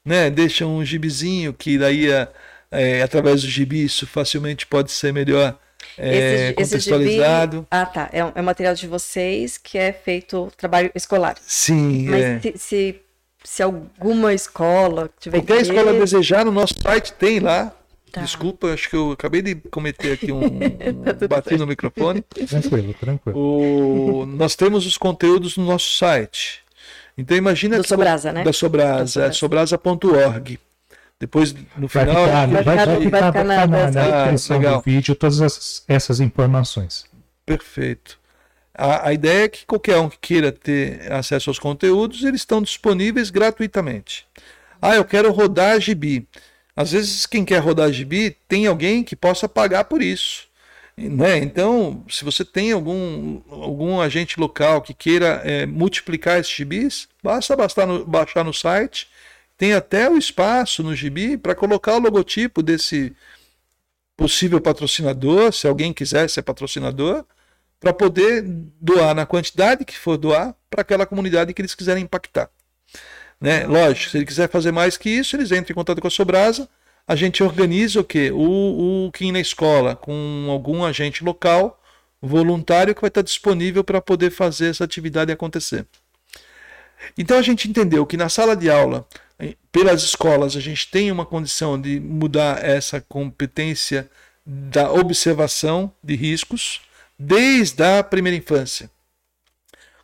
né? 0.05 0.31
Deixam 0.31 0.77
um 0.77 0.85
gibizinho 0.85 1.53
que 1.53 1.79
daí, 1.79 2.11
é, 2.11 2.29
é 2.71 3.03
através 3.03 3.43
do 3.43 3.49
gibi, 3.49 3.85
isso 3.85 4.07
facilmente 4.07 4.67
pode 4.67 4.91
ser 4.91 5.13
melhor 5.13 5.59
é, 5.97 6.51
esse, 6.51 6.55
contextualizado. 6.55 7.57
Esse 7.57 7.57
gibi, 7.57 7.67
ah, 7.71 7.87
tá. 7.87 8.09
É, 8.13 8.19
é 8.19 8.43
material 8.43 8.75
de 8.75 8.87
vocês 8.87 9.59
que 9.59 9.77
é 9.77 9.93
feito 9.93 10.51
trabalho 10.57 10.91
escolar. 10.95 11.37
Sim. 11.47 12.09
Mas 12.09 12.23
é. 12.23 12.41
se, 12.41 12.55
se, 12.57 13.01
se, 13.43 13.63
alguma 13.63 14.33
escola 14.33 15.11
tiver. 15.19 15.39
Qualquer 15.39 15.57
que... 15.57 15.63
escola 15.63 15.93
desejar, 15.93 16.45
no 16.45 16.53
nosso 16.53 16.75
site 16.81 17.13
tem 17.15 17.41
lá. 17.41 17.73
Tá. 18.13 18.23
Desculpa, 18.23 18.69
acho 18.69 18.89
que 18.89 18.97
eu 18.97 19.13
acabei 19.13 19.43
de 19.43 19.55
cometer 19.71 20.13
aqui 20.13 20.33
um. 20.33 20.59
tá 21.19 21.29
bati 21.29 21.57
no 21.57 21.67
microfone. 21.67 22.23
Tranquilo, 22.23 22.95
tranquilo. 22.95 23.39
O, 23.39 24.27
nós 24.27 24.57
temos 24.57 24.87
os 24.87 24.97
conteúdos 24.97 25.57
no 25.57 25.65
nosso 25.65 25.91
site. 25.97 26.63
Então 27.17 27.37
imagina 27.37 27.77
Do 27.77 27.83
que. 27.83 27.89
Sobrasa, 27.89 28.33
né? 28.33 28.45
Da 28.45 28.53
Sobrasa, 28.53 29.33
sobrasa.org. 29.33 30.59
Depois, 31.21 31.53
no 31.77 31.89
vai 31.89 32.07
final. 32.07 32.25
Ficar, 32.25 32.47
vai, 32.47 32.63
vai, 32.63 32.63
vai, 32.63 33.01
ficar, 33.01 33.21
vai 33.21 33.33
ficar 33.33 33.45
na, 33.45 33.67
na 33.67 33.91
descrição 33.91 34.57
ah, 34.57 34.77
do 34.77 34.83
vídeo 34.83 35.15
todas 35.17 35.41
essas, 35.41 35.85
essas 35.89 36.21
informações. 36.21 37.07
Perfeito. 37.45 38.19
A, 38.73 39.09
a, 39.09 39.13
ideia 39.13 39.45
é 39.45 39.49
que 39.49 39.67
qualquer 39.67 39.99
um 39.99 40.09
que 40.09 40.19
queira 40.19 40.53
ter 40.53 41.11
acesso 41.11 41.51
aos 41.51 41.59
conteúdos, 41.59 42.23
eles 42.23 42.43
estão 42.43 42.63
disponíveis 42.63 43.31
gratuitamente. 43.31 44.27
Ah, 44.81 44.95
eu 44.95 45.05
quero 45.05 45.33
rodar 45.33 45.81
gibi. 45.81 46.29
Às 46.77 46.93
vezes, 46.93 47.27
quem 47.27 47.45
quer 47.45 47.59
rodar 47.59 47.91
gibi 47.91 48.37
tem 48.47 48.69
alguém 48.69 49.03
que 49.03 49.17
possa 49.17 49.49
pagar 49.49 49.85
por 49.85 50.01
isso. 50.01 50.47
Né? 50.97 51.39
Então, 51.39 52.05
se 52.09 52.25
você 52.25 52.45
tem 52.45 52.71
algum, 52.71 53.41
algum 53.51 54.01
agente 54.01 54.39
local 54.39 54.83
que 54.83 54.95
queira 54.95 55.43
é, 55.45 55.67
multiplicar 55.67 56.39
esses 56.39 56.53
gibis, 56.53 57.09
basta 57.23 57.57
no, 57.85 58.05
baixar 58.05 58.45
no 58.45 58.55
site 58.55 59.09
tem 59.59 59.73
até 59.75 60.09
o 60.09 60.17
espaço 60.17 60.85
no 60.85 60.95
gibi 60.95 61.37
para 61.37 61.55
colocar 61.55 61.97
o 61.97 61.99
logotipo 61.99 62.63
desse 62.63 63.13
possível 64.17 64.61
patrocinador, 64.61 65.53
se 65.53 65.67
alguém 65.67 65.93
quiser 65.93 66.31
ser 66.31 66.43
patrocinador, 66.43 67.25
para 67.81 67.93
poder 67.93 68.43
doar 68.81 69.15
na 69.15 69.27
quantidade 69.27 69.85
que 69.85 69.99
for 69.99 70.17
doar 70.17 70.55
para 70.71 70.83
aquela 70.83 71.05
comunidade 71.05 71.53
que 71.53 71.61
eles 71.61 71.75
quiserem 71.75 72.05
impactar. 72.05 72.49
Né? 73.41 73.67
Lógico, 73.67 74.11
se 74.11 74.19
ele 74.19 74.27
quiser 74.27 74.49
fazer 74.49 74.73
mais 74.73 74.97
que 74.97 75.11
isso, 75.11 75.37
eles 75.37 75.51
entram 75.51 75.73
em 75.73 75.75
contato 75.75 76.01
com 76.01 76.09
a 76.09 76.11
Sobrasa, 76.11 76.69
a 77.07 77.17
gente 77.17 77.43
organiza 77.43 78.01
o 78.01 78.05
quê? 78.05 78.31
O, 78.33 79.07
o 79.07 79.13
Kim 79.13 79.33
na 79.33 79.41
escola, 79.41 79.97
com 79.97 80.47
algum 80.51 80.85
agente 80.85 81.25
local, 81.25 81.81
voluntário, 82.21 82.95
que 82.95 83.01
vai 83.01 83.09
estar 83.09 83.23
disponível 83.23 83.83
para 83.83 84.01
poder 84.01 84.31
fazer 84.31 84.71
essa 84.71 84.85
atividade 84.85 85.33
acontecer. 85.33 85.87
Então 87.17 87.39
a 87.39 87.43
gente 87.43 87.69
entendeu 87.69 88.05
que 88.07 88.17
na 88.17 88.29
sala 88.29 88.57
de 88.57 88.71
aula, 88.71 89.07
pelas 89.71 90.03
escolas, 90.03 90.57
a 90.57 90.61
gente 90.61 90.91
tem 90.91 91.11
uma 91.13 91.25
condição 91.25 91.81
de 91.81 92.01
mudar 92.01 92.65
essa 92.65 93.01
competência 93.01 94.11
da 94.45 94.91
observação 94.93 95.93
de 96.03 96.17
riscos 96.17 96.81
desde 97.19 97.83
a 97.83 98.03
primeira 98.03 98.37
infância. 98.37 98.91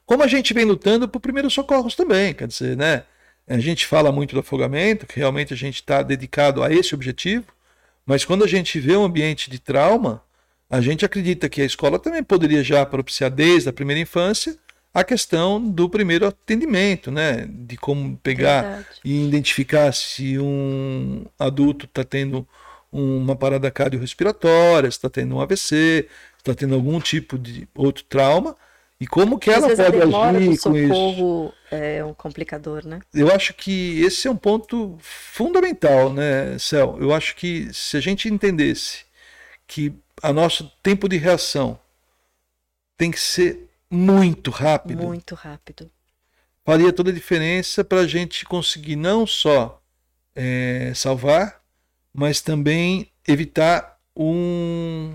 Como 0.06 0.22
a 0.22 0.26
gente 0.26 0.52
vem 0.52 0.64
lutando 0.64 1.08
por 1.08 1.20
primeiros 1.20 1.54
socorros 1.54 1.94
também, 1.94 2.34
quer 2.34 2.46
dizer, 2.46 2.76
né? 2.76 3.04
A 3.48 3.58
gente 3.58 3.86
fala 3.86 4.12
muito 4.12 4.34
do 4.34 4.40
afogamento, 4.40 5.06
que 5.06 5.18
realmente 5.18 5.52
a 5.52 5.56
gente 5.56 5.76
está 5.76 6.02
dedicado 6.02 6.62
a 6.62 6.72
esse 6.72 6.94
objetivo, 6.94 7.46
mas 8.04 8.24
quando 8.24 8.44
a 8.44 8.46
gente 8.46 8.78
vê 8.78 8.96
um 8.96 9.04
ambiente 9.04 9.50
de 9.50 9.58
trauma, 9.58 10.22
a 10.68 10.80
gente 10.80 11.04
acredita 11.04 11.48
que 11.48 11.62
a 11.62 11.64
escola 11.64 11.98
também 11.98 12.22
poderia 12.22 12.62
já 12.62 12.84
propiciar 12.84 13.30
desde 13.30 13.68
a 13.68 13.72
primeira 13.72 14.00
infância 14.00 14.56
a 14.94 15.02
questão 15.02 15.60
do 15.60 15.90
primeiro 15.90 16.24
atendimento, 16.24 17.10
né? 17.10 17.48
De 17.50 17.76
como 17.76 18.16
pegar 18.18 18.62
Verdade. 18.62 18.86
e 19.04 19.26
identificar 19.26 19.92
se 19.92 20.38
um 20.38 21.26
adulto 21.36 21.86
está 21.86 22.04
tendo 22.04 22.46
uma 22.92 23.34
parada 23.34 23.68
cardiorrespiratória, 23.72 24.86
está 24.86 25.10
tendo 25.10 25.34
um 25.34 25.40
AVC, 25.40 26.08
está 26.38 26.54
tendo 26.54 26.76
algum 26.76 27.00
tipo 27.00 27.36
de 27.36 27.68
outro 27.74 28.04
trauma 28.04 28.56
e 29.00 29.06
como 29.06 29.36
que 29.36 29.50
ela 29.50 29.66
pode 29.66 29.80
agir 29.80 30.60
com 30.60 30.76
isso. 30.76 31.52
É 31.72 32.04
um 32.04 32.14
complicador, 32.14 32.86
né? 32.86 33.00
Eu 33.12 33.34
acho 33.34 33.52
que 33.52 34.00
esse 34.00 34.28
é 34.28 34.30
um 34.30 34.36
ponto 34.36 34.96
fundamental, 35.00 36.12
né, 36.12 36.56
Cel? 36.56 36.96
Eu 37.00 37.12
acho 37.12 37.34
que 37.34 37.68
se 37.74 37.96
a 37.96 38.00
gente 38.00 38.28
entendesse 38.28 39.04
que 39.66 39.92
a 40.22 40.32
nosso 40.32 40.70
tempo 40.80 41.08
de 41.08 41.16
reação 41.16 41.76
tem 42.96 43.10
que 43.10 43.18
ser 43.18 43.68
muito 43.90 44.50
rápido. 44.50 45.02
Muito 45.02 45.34
rápido. 45.34 45.90
Faria 46.64 46.92
toda 46.92 47.10
a 47.10 47.14
diferença 47.14 47.84
para 47.84 48.00
a 48.00 48.06
gente 48.06 48.44
conseguir 48.44 48.96
não 48.96 49.26
só 49.26 49.82
é, 50.34 50.92
salvar, 50.94 51.60
mas 52.12 52.40
também 52.40 53.10
evitar 53.26 53.98
um. 54.16 55.12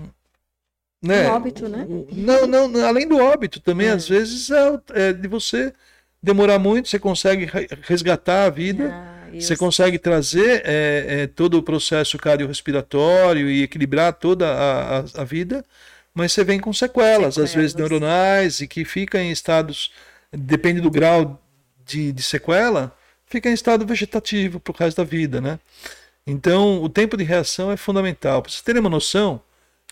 Né, 1.02 1.28
um 1.28 1.32
óbito, 1.32 1.68
né? 1.68 1.86
não, 2.12 2.68
não, 2.68 2.86
além 2.86 3.08
do 3.08 3.16
óbito, 3.16 3.58
também 3.58 3.88
é. 3.88 3.92
às 3.92 4.06
vezes 4.06 4.50
é, 4.50 4.80
é, 4.90 5.12
de 5.14 5.26
você 5.26 5.72
demorar 6.22 6.58
muito, 6.58 6.88
você 6.88 6.98
consegue 6.98 7.50
resgatar 7.82 8.44
a 8.44 8.50
vida. 8.50 8.90
Ah. 8.92 9.20
Você 9.32 9.56
consegue 9.56 9.96
trazer 9.96 10.62
é, 10.64 11.22
é, 11.22 11.26
todo 11.28 11.56
o 11.56 11.62
processo 11.62 12.18
cardiorrespiratório 12.18 13.48
e 13.48 13.62
equilibrar 13.62 14.12
toda 14.12 14.48
a, 14.48 14.98
a, 14.98 15.04
a 15.18 15.24
vida 15.24 15.64
mas 16.14 16.32
você 16.32 16.44
vem 16.44 16.58
com 16.58 16.72
sequelas, 16.72 17.34
sequelas, 17.34 17.38
às 17.38 17.54
vezes 17.54 17.74
neuronais, 17.74 18.60
e 18.60 18.66
que 18.66 18.84
fica 18.84 19.20
em 19.20 19.30
estados, 19.30 19.92
depende 20.32 20.80
do 20.80 20.90
grau 20.90 21.40
de, 21.86 22.12
de 22.12 22.22
sequela, 22.22 22.96
fica 23.26 23.48
em 23.48 23.54
estado 23.54 23.86
vegetativo 23.86 24.58
para 24.60 24.72
o 24.72 24.76
resto 24.76 24.98
da 24.98 25.04
vida, 25.04 25.40
né? 25.40 25.58
Então, 26.26 26.82
o 26.82 26.88
tempo 26.88 27.16
de 27.16 27.24
reação 27.24 27.70
é 27.72 27.76
fundamental. 27.76 28.42
Para 28.42 28.50
vocês 28.50 28.62
terem 28.62 28.80
uma 28.80 28.90
noção, 28.90 29.40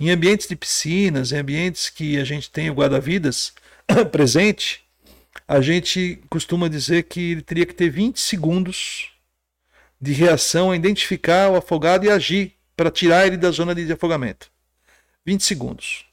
em 0.00 0.10
ambientes 0.10 0.46
de 0.46 0.54
piscinas, 0.54 1.32
em 1.32 1.38
ambientes 1.38 1.88
que 1.90 2.18
a 2.18 2.24
gente 2.24 2.50
tem 2.50 2.70
o 2.70 2.74
guarda-vidas 2.74 3.52
presente, 4.12 4.84
a 5.46 5.60
gente 5.60 6.20
costuma 6.28 6.68
dizer 6.68 7.04
que 7.04 7.32
ele 7.32 7.42
teria 7.42 7.66
que 7.66 7.74
ter 7.74 7.88
20 7.88 8.20
segundos 8.20 9.12
de 10.00 10.12
reação 10.12 10.70
a 10.70 10.76
identificar 10.76 11.50
o 11.50 11.56
afogado 11.56 12.04
e 12.04 12.10
agir 12.10 12.54
para 12.76 12.90
tirar 12.90 13.26
ele 13.26 13.36
da 13.36 13.50
zona 13.50 13.74
de 13.74 13.90
afogamento. 13.92 14.50
20 15.26 15.42
segundos. 15.42 16.07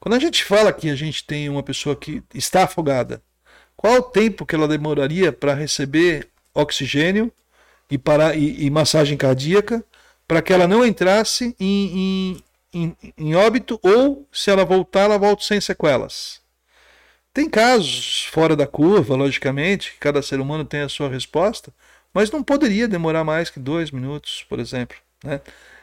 Quando 0.00 0.14
a 0.14 0.18
gente 0.18 0.44
fala 0.44 0.72
que 0.72 0.90
a 0.90 0.94
gente 0.94 1.24
tem 1.24 1.48
uma 1.48 1.62
pessoa 1.62 1.96
que 1.96 2.22
está 2.34 2.64
afogada, 2.64 3.22
qual 3.76 3.96
o 3.96 4.02
tempo 4.02 4.46
que 4.46 4.54
ela 4.54 4.66
demoraria 4.66 5.32
para 5.32 5.54
receber 5.54 6.28
oxigênio 6.54 7.30
e, 7.90 7.98
para, 7.98 8.34
e, 8.34 8.64
e 8.64 8.70
massagem 8.70 9.16
cardíaca 9.16 9.84
para 10.26 10.42
que 10.42 10.52
ela 10.52 10.66
não 10.66 10.84
entrasse 10.84 11.54
em, 11.60 12.42
em, 12.74 12.92
em, 13.02 13.12
em 13.16 13.34
óbito 13.34 13.78
ou, 13.82 14.26
se 14.32 14.50
ela 14.50 14.64
voltar, 14.64 15.02
ela 15.02 15.18
volta 15.18 15.44
sem 15.44 15.60
sequelas? 15.60 16.40
Tem 17.32 17.48
casos 17.50 18.24
fora 18.32 18.56
da 18.56 18.66
curva, 18.66 19.14
logicamente, 19.14 19.92
que 19.92 19.98
cada 19.98 20.22
ser 20.22 20.40
humano 20.40 20.64
tem 20.64 20.80
a 20.80 20.88
sua 20.88 21.08
resposta, 21.08 21.72
mas 22.12 22.30
não 22.30 22.42
poderia 22.42 22.88
demorar 22.88 23.24
mais 23.24 23.50
que 23.50 23.60
dois 23.60 23.90
minutos, 23.90 24.44
por 24.48 24.58
exemplo. 24.58 24.96
Né? 25.22 25.40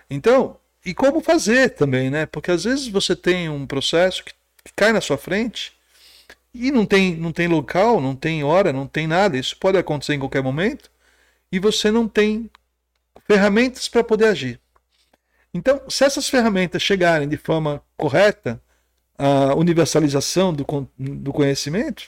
Então, 0.10 0.58
e 0.86 0.93
como 0.93 1.22
fazer 1.22 1.69
também, 1.72 2.10
né? 2.10 2.26
Porque 2.26 2.52
às 2.52 2.63
vezes 2.65 2.88
você 2.88 3.15
tem 3.15 3.50
um 3.50 3.65
processo 3.65 4.24
que, 4.24 4.34
que 4.63 4.74
cai 4.76 4.91
na 4.91 5.02
sua 5.02 5.17
frente 5.17 5.74
e 6.54 6.72
não 6.72 6.86
tem, 6.86 7.15
não 7.15 7.32
tem 7.32 7.48
local, 7.48 8.02
não 8.02 8.15
tem 8.15 8.43
hora, 8.43 8.74
não 8.74 8.88
tem 8.88 9.08
nada. 9.08 9.38
Isso 9.38 9.58
pode 9.58 9.78
acontecer 9.78 10.13
em 10.13 10.19
qualquer 10.19 10.43
momento 10.43 10.91
e 11.52 11.60
você 11.60 11.89
não 11.91 12.08
tem 12.08 12.50
ferramentas 13.28 13.88
para 13.88 14.04
poder 14.04 14.28
agir. 14.28 14.60
Então, 15.54 15.82
se 15.88 16.04
essas 16.04 16.28
ferramentas 16.28 16.82
chegarem 16.82 17.28
de 17.30 17.38
forma 17.38 17.82
correta, 17.96 18.62
a 19.17 19.54
universalização 19.56 20.54
do, 20.54 20.65
do 20.98 21.32
conhecimento, 21.32 22.04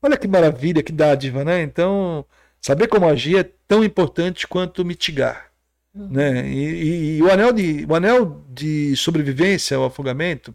olha 0.00 0.16
que 0.16 0.28
maravilha, 0.28 0.82
que 0.82 0.92
dádiva, 0.92 1.44
né? 1.44 1.62
Então, 1.62 2.24
saber 2.60 2.86
como 2.86 3.08
agir 3.08 3.38
é 3.38 3.50
tão 3.66 3.82
importante 3.84 4.46
quanto 4.46 4.84
mitigar. 4.84 5.47
Né? 6.06 6.48
E, 6.48 6.58
e, 6.58 7.16
e, 7.16 7.22
o, 7.22 7.30
anel 7.30 7.52
de, 7.52 7.86
o 7.88 7.94
anel 7.94 8.44
de 8.48 8.94
sobrevivência 8.96 9.76
ao 9.76 9.84
afogamento 9.84 10.54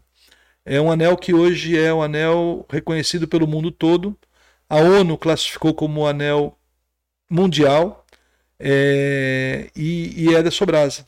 é 0.64 0.80
um 0.80 0.90
anel 0.90 1.16
que 1.16 1.34
hoje 1.34 1.78
é 1.78 1.92
um 1.92 2.02
anel 2.02 2.66
reconhecido 2.70 3.28
pelo 3.28 3.46
mundo 3.46 3.70
todo. 3.70 4.16
A 4.68 4.76
ONU 4.76 5.18
classificou 5.18 5.74
como 5.74 6.06
anel 6.06 6.58
mundial 7.30 8.06
é, 8.58 9.70
e, 9.76 10.24
e, 10.24 10.34
é 10.34 10.42
da 10.42 10.50
Sobrasa. 10.50 11.06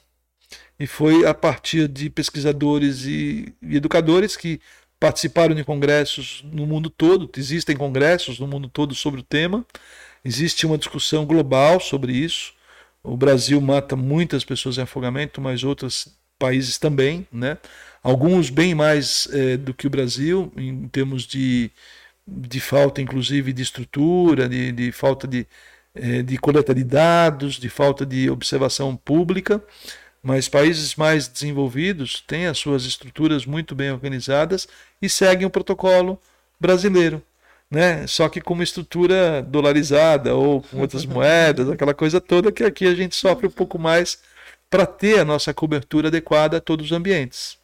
E 0.79 0.87
foi 0.87 1.25
a 1.25 1.33
partir 1.33 1.89
de 1.89 2.11
pesquisadores 2.11 3.07
e, 3.07 3.55
e 3.63 3.77
educadores 3.77 4.37
que 4.37 4.61
participaram 5.01 5.55
de 5.55 5.65
congressos 5.65 6.43
no 6.45 6.67
mundo 6.67 6.91
todo. 6.91 7.31
Existem 7.37 7.77
congressos 7.77 8.39
no 8.39 8.47
mundo 8.47 8.69
todo 8.69 8.95
sobre 8.95 9.21
o 9.21 9.25
tema. 9.25 9.65
Existe 10.23 10.67
uma 10.67 10.77
discussão 10.77 11.25
global 11.25 11.81
sobre 11.81 12.13
isso. 12.13 12.56
O 13.07 13.17
Brasil 13.17 13.61
mata 13.61 13.95
muitas 13.95 14.45
pessoas 14.45 14.79
em 14.79 14.83
afogamento, 14.83 15.41
mas 15.41 15.63
outros 15.63 16.09
países 16.37 16.77
também, 16.77 17.27
né? 17.33 17.57
Alguns 18.03 18.51
bem 18.51 18.75
mais 18.75 19.29
é, 19.33 19.57
do 19.57 19.73
que 19.73 19.87
o 19.87 19.91
Brasil, 19.91 20.53
em 20.57 20.89
termos 20.89 21.25
de, 21.25 21.71
de 22.27 22.61
falta, 22.61 23.01
inclusive, 23.01 23.53
de 23.53 23.63
estrutura, 23.63 24.49
de, 24.49 24.73
de 24.73 24.91
falta 24.91 25.27
de, 25.27 25.47
é, 25.95 26.23
de 26.23 26.37
coleta 26.37 26.75
de 26.75 26.83
dados, 26.83 27.55
de 27.61 27.69
falta 27.69 28.05
de 28.05 28.29
observação 28.29 28.97
pública. 28.97 29.63
Mas 30.21 30.49
países 30.49 30.97
mais 30.97 31.29
desenvolvidos 31.29 32.21
têm 32.27 32.47
as 32.47 32.59
suas 32.59 32.85
estruturas 32.85 33.47
muito 33.47 33.75
bem 33.75 33.93
organizadas 33.93 34.67
e 35.01 35.09
seguem 35.09 35.47
o 35.47 35.51
protocolo 35.51 36.21
brasileiro 36.61 37.23
né? 37.71 38.07
Só 38.07 38.29
que 38.29 38.41
com 38.41 38.55
uma 38.55 38.65
estrutura 38.65 39.43
dolarizada 39.43 40.35
ou 40.35 40.63
com 40.63 40.81
outras 40.81 41.05
moedas, 41.07 41.69
aquela 41.69 41.95
coisa 41.95 42.21
toda 42.21 42.53
que 42.53 42.65
aqui 42.65 42.87
a 42.87 42.95
gente 42.95 43.15
sofre 43.15 43.47
um 43.47 43.51
pouco 43.51 43.79
mais 43.79 44.19
para 44.71 44.87
ter 44.87 45.21
a 45.21 45.25
nossa 45.25 45.55
cobertura 45.55 46.09
adequada 46.09 46.57
a 46.57 46.61
todos 46.61 46.87
os 46.87 46.93
ambientes. 46.93 47.59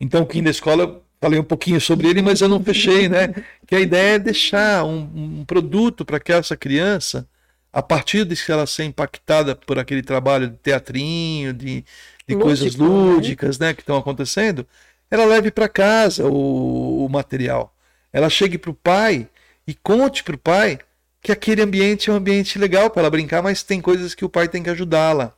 Então, 0.00 0.22
o 0.22 0.26
Kim 0.26 0.42
da 0.42 0.50
escola, 0.50 1.00
falei 1.20 1.38
um 1.38 1.44
pouquinho 1.44 1.80
sobre 1.80 2.08
ele, 2.08 2.20
mas 2.20 2.40
eu 2.40 2.48
não 2.48 2.62
fechei, 2.62 3.08
né? 3.08 3.32
Que 3.66 3.76
a 3.76 3.80
ideia 3.80 4.16
é 4.16 4.18
deixar 4.18 4.84
um, 4.84 5.40
um 5.40 5.44
produto 5.44 6.04
para 6.04 6.18
que 6.18 6.32
essa 6.32 6.56
criança, 6.56 7.26
a 7.72 7.80
partir 7.80 8.24
de 8.24 8.36
que 8.36 8.50
ela 8.52 8.66
ser 8.66 8.84
impactada 8.84 9.54
por 9.54 9.78
aquele 9.78 10.02
trabalho 10.02 10.50
de 10.50 10.56
teatrinho, 10.56 11.52
de, 11.54 11.84
de 12.26 12.34
Lúdico, 12.34 12.42
coisas 12.42 12.76
né? 12.76 12.86
lúdicas, 12.86 13.58
né? 13.58 13.68
né, 13.68 13.74
que 13.74 13.82
estão 13.82 13.96
acontecendo, 13.96 14.66
ela 15.10 15.24
leve 15.24 15.50
para 15.50 15.68
casa 15.68 16.26
o, 16.26 17.06
o 17.06 17.08
material 17.08 17.72
ela 18.12 18.28
chegue 18.28 18.58
para 18.58 18.70
o 18.70 18.74
pai 18.74 19.28
e 19.66 19.74
conte 19.74 20.22
para 20.22 20.34
o 20.34 20.38
pai 20.38 20.78
que 21.20 21.30
aquele 21.30 21.62
ambiente 21.62 22.10
é 22.10 22.12
um 22.12 22.16
ambiente 22.16 22.58
legal 22.58 22.90
para 22.90 23.02
ela 23.02 23.10
brincar, 23.10 23.42
mas 23.42 23.62
tem 23.62 23.80
coisas 23.80 24.14
que 24.14 24.24
o 24.24 24.28
pai 24.28 24.48
tem 24.48 24.62
que 24.62 24.70
ajudá-la. 24.70 25.34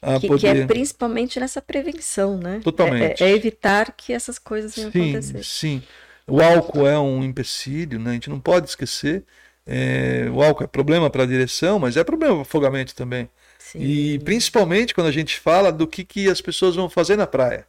A 0.00 0.20
que, 0.20 0.28
poder... 0.28 0.40
que 0.40 0.62
é 0.62 0.66
principalmente 0.66 1.40
nessa 1.40 1.60
prevenção, 1.60 2.36
né? 2.36 2.60
Totalmente. 2.62 3.22
É, 3.22 3.26
é, 3.26 3.30
é 3.30 3.34
evitar 3.34 3.92
que 3.96 4.12
essas 4.12 4.38
coisas 4.38 4.76
venham 4.76 4.92
sim, 4.92 5.10
acontecer. 5.10 5.44
Sim. 5.44 5.82
O 6.26 6.40
álcool 6.42 6.86
é 6.86 6.98
um 6.98 7.24
empecilho, 7.24 7.98
né? 7.98 8.10
A 8.10 8.12
gente 8.12 8.30
não 8.30 8.38
pode 8.38 8.68
esquecer. 8.68 9.24
É, 9.66 10.28
o 10.30 10.42
álcool 10.42 10.64
é 10.64 10.66
problema 10.66 11.10
para 11.10 11.24
a 11.24 11.26
direção, 11.26 11.78
mas 11.78 11.96
é 11.96 12.04
problema 12.04 12.34
para 12.34 12.42
afogamento 12.42 12.94
também. 12.94 13.28
Sim. 13.58 13.80
E 13.80 14.18
principalmente 14.20 14.94
quando 14.94 15.08
a 15.08 15.12
gente 15.12 15.40
fala 15.40 15.72
do 15.72 15.86
que, 15.86 16.04
que 16.04 16.28
as 16.28 16.40
pessoas 16.40 16.76
vão 16.76 16.88
fazer 16.88 17.16
na 17.16 17.26
praia. 17.26 17.66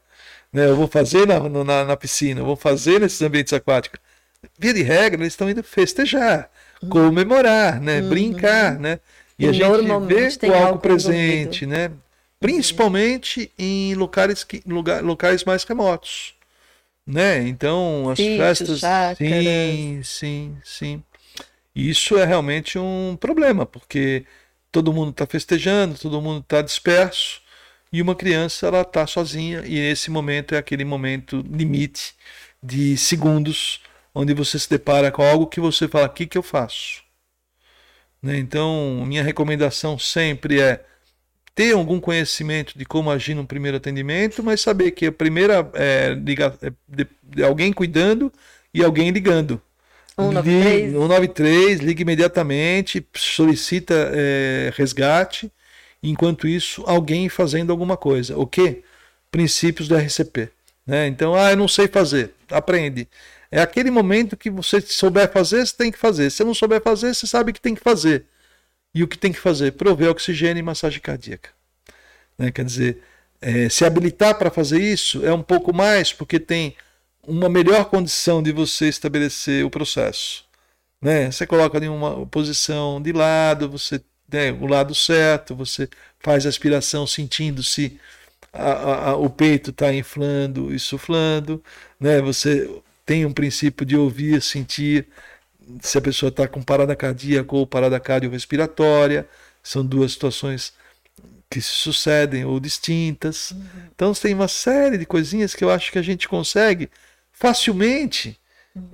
Né? 0.52 0.66
Eu 0.66 0.76
vou 0.76 0.88
fazer 0.88 1.26
na, 1.26 1.40
na, 1.40 1.86
na 1.86 1.98
piscina, 1.98 2.42
eu 2.42 2.46
vou 2.46 2.56
fazer 2.56 3.00
nesses 3.00 3.22
ambientes 3.22 3.54
aquáticos 3.54 4.00
via 4.58 4.74
de 4.74 4.84
regra, 4.84 5.22
eles 5.22 5.34
estão 5.34 5.50
indo 5.50 5.64
festejar. 5.64 6.50
comemorar, 6.90 7.82
né? 7.82 8.02
Brincar, 8.02 8.80
né? 8.80 9.00
E, 9.38 9.48
a 9.48 9.52
gente 9.52 9.66
vê 9.68 10.50
o 10.50 10.54
álcool 10.54 10.80
presente, 10.80 11.66
né? 11.66 11.92
Principalmente 12.40 13.52
em 13.58 13.94
locais, 13.96 14.44
que, 14.44 14.62
lugar, 14.66 15.04
locais 15.04 15.44
mais 15.44 15.64
remotos, 15.64 16.36
né? 17.06 17.48
Então, 17.48 18.10
as 18.10 18.18
Sítio, 18.18 18.38
festas... 18.38 18.80
chácaras. 18.80 19.18
Sim, 19.18 20.02
sim, 20.04 20.58
sim. 20.64 21.04
E 21.76 21.90
Isso 21.90 22.18
é 22.18 22.26
realmente 22.26 22.78
um 22.78 23.18
problema, 23.20 23.66
porque 23.66 24.26
todo 24.72 24.94
mundo 24.94 25.12
está 25.12 25.26
festejando, 25.26 25.98
todo 25.98 26.22
mundo 26.22 26.42
está 26.42 26.62
disperso, 26.62 27.42
e 27.92 28.02
uma 28.02 28.16
criança 28.16 28.68
ela 28.68 28.82
está 28.82 29.06
sozinha, 29.08 29.64
e 29.66 29.78
esse 29.78 30.12
momento 30.12 30.56
é 30.56 30.58
aquele 30.58 30.86
momento 30.86 31.44
limite 31.50 32.14
de 32.62 32.98
segundos, 32.98 33.82
onde 34.20 34.34
você 34.34 34.60
se 34.60 34.70
depara 34.70 35.12
com 35.12 35.24
algo 35.24 35.48
que 35.48 35.60
você 35.62 35.88
fala, 35.88 36.08
o 36.08 36.10
que, 36.10 36.28
que 36.28 36.38
eu 36.38 36.44
faço? 36.44 37.02
Né? 38.22 38.38
Então, 38.38 39.04
minha 39.06 39.24
recomendação 39.24 39.98
sempre 39.98 40.60
é 40.60 40.84
ter 41.56 41.74
algum 41.74 42.00
conhecimento 42.00 42.78
de 42.78 42.86
como 42.86 43.10
agir 43.10 43.34
no 43.34 43.46
primeiro 43.46 43.78
atendimento, 43.78 44.44
mas 44.44 44.62
saber 44.62 44.92
que 44.92 45.08
a 45.08 45.12
primeira 45.12 45.70
é, 45.74 46.14
liga, 46.14 46.54
é 46.62 46.72
de, 46.88 47.08
de 47.24 47.44
alguém 47.44 47.72
cuidando 47.72 48.32
e 48.74 48.84
alguém 48.84 49.10
ligando. 49.12 49.62
193. 50.18 50.74
Ligue- 50.86 50.92
193, 50.92 51.80
liga 51.80 52.02
imediatamente, 52.02 53.06
solicita 53.16 53.94
é, 54.14 54.72
resgate. 54.76 55.52
Enquanto 56.04 56.48
isso, 56.48 56.84
alguém 56.86 57.30
fazendo 57.30 57.72
alguma 57.72 57.96
coisa. 57.98 58.38
O 58.38 58.46
quê? 58.46 58.84
Princípios 59.32 59.88
do 59.88 59.96
RCP. 59.96 60.50
Né? 60.86 61.08
Então, 61.08 61.36
ah, 61.36 61.52
eu 61.52 61.58
não 61.58 61.68
sei 61.68 61.88
fazer. 61.88 62.32
Aprende. 62.50 63.08
É 63.52 63.62
aquele 63.62 63.90
momento 63.92 64.38
que 64.38 64.50
você 64.50 64.80
souber 64.82 65.32
fazer, 65.32 65.66
você 65.66 65.76
tem 65.76 65.92
que 65.92 65.98
fazer. 65.98 66.30
Se 66.30 66.44
não 66.44 66.54
souber 66.54 66.82
fazer, 66.82 67.14
você 67.16 67.26
sabe 67.28 67.54
que 67.54 67.62
tem 67.62 67.74
que 67.76 67.82
fazer. 67.82 68.26
E 68.94 69.04
o 69.04 69.08
que 69.08 69.18
tem 69.18 69.32
que 69.32 69.40
fazer? 69.40 69.74
Prover 69.74 70.10
oxigênio 70.10 70.60
e 70.62 70.64
massagem 70.64 71.00
cardíaca. 71.02 71.50
Né? 72.38 72.52
Quer 72.52 72.66
dizer, 72.66 73.04
é, 73.42 73.70
se 73.70 73.86
habilitar 73.86 74.38
para 74.38 74.52
fazer 74.52 74.82
isso 74.82 75.26
é 75.26 75.34
um 75.34 75.42
pouco 75.44 75.74
mais, 75.74 76.14
porque 76.14 76.40
tem 76.40 76.76
uma 77.24 77.50
melhor 77.50 77.86
condição 77.86 78.42
de 78.42 78.52
você 78.52 78.88
estabelecer 78.90 79.66
o 79.66 79.70
processo. 79.70 80.46
Né? 81.02 81.32
Você 81.32 81.48
coloca 81.48 81.78
em 81.84 81.90
uma 81.90 82.26
posição 82.28 83.02
de 83.02 83.12
lado, 83.14 83.70
você 83.70 84.02
né, 84.32 84.52
o 84.52 84.68
lado 84.68 84.94
certo, 84.94 85.56
você 85.56 85.90
faz 86.20 86.46
a 86.46 86.50
aspiração 86.50 87.08
sentindo 87.08 87.64
se 87.64 88.00
a- 88.54 88.72
a- 88.72 89.10
a- 89.12 89.16
o 89.16 89.30
peito 89.30 89.72
está 89.72 89.94
inflando 89.94 90.74
e 90.74 90.80
suflando, 90.80 91.64
né? 92.00 92.22
Você 92.22 92.70
tem 93.10 93.26
um 93.26 93.34
princípio 93.34 93.84
de 93.84 93.98
ouvir, 93.98 94.40
sentir 94.40 95.08
se 95.82 95.98
a 95.98 96.02
pessoa 96.02 96.30
está 96.30 96.48
com 96.48 96.62
parada 96.62 96.96
cardíaca 96.96 97.56
ou 97.56 97.66
parada 97.66 98.00
cardiorrespiratória. 98.00 99.28
São 99.64 99.84
duas 99.84 100.12
situações 100.12 100.74
que 101.50 101.60
se 101.60 101.72
sucedem 101.72 102.46
ou 102.46 102.60
distintas. 102.60 103.56
Então 103.96 104.14
tem 104.14 104.36
uma 104.36 104.48
série 104.48 104.96
de 104.96 105.08
coisinhas 105.08 105.56
que 105.56 105.64
eu 105.64 105.72
acho 105.72 105.92
que 105.92 105.98
a 105.98 106.04
gente 106.04 106.30
consegue 106.30 106.88
facilmente 107.34 108.40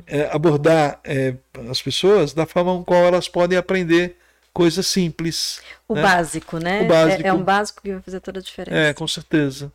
é, 0.07 0.29
abordar 0.31 1.01
é, 1.03 1.35
as 1.69 1.81
pessoas 1.81 2.31
da 2.31 2.45
forma 2.45 2.71
com 2.71 2.85
qual 2.85 3.03
elas 3.03 3.27
podem 3.27 3.57
aprender 3.57 4.15
coisas 4.53 4.87
simples. 4.87 5.59
O 5.89 5.93
né? 5.93 6.01
básico, 6.01 6.57
né? 6.57 6.83
O 6.83 6.87
básico. 6.87 7.21
É, 7.21 7.27
é 7.27 7.33
um 7.33 7.43
básico 7.43 7.81
que 7.81 7.91
vai 7.91 8.01
fazer 8.01 8.21
toda 8.21 8.39
a 8.39 8.41
diferença. 8.41 8.77
É, 8.77 8.93
com 8.93 9.09
certeza. 9.09 9.69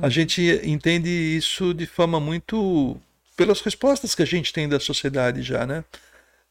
A 0.00 0.08
gente 0.08 0.40
entende 0.64 1.10
isso 1.10 1.74
de 1.74 1.84
forma 1.84 2.18
muito 2.18 2.98
pelas 3.40 3.62
respostas 3.62 4.14
que 4.14 4.20
a 4.20 4.26
gente 4.26 4.52
tem 4.52 4.68
da 4.68 4.78
sociedade 4.78 5.40
já, 5.40 5.64
né? 5.64 5.82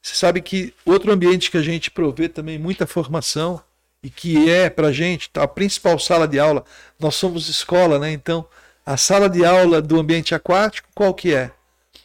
Você 0.01 0.15
sabe 0.15 0.41
que 0.41 0.73
outro 0.83 1.11
ambiente 1.11 1.51
que 1.51 1.57
a 1.57 1.61
gente 1.61 1.91
provê 1.91 2.27
também 2.27 2.57
muita 2.57 2.87
formação 2.87 3.61
e 4.01 4.09
que 4.09 4.49
é 4.49 4.71
para 4.71 4.87
a 4.87 4.91
gente 4.91 5.29
a 5.35 5.47
principal 5.47 5.99
sala 5.99 6.27
de 6.27 6.39
aula, 6.39 6.65
nós 6.99 7.13
somos 7.13 7.47
escola, 7.47 7.99
né? 7.99 8.11
Então, 8.11 8.43
a 8.83 8.97
sala 8.97 9.29
de 9.29 9.45
aula 9.45 9.83
do 9.83 9.99
ambiente 9.99 10.33
aquático, 10.33 10.89
qual 10.95 11.13
que 11.13 11.31
é? 11.31 11.51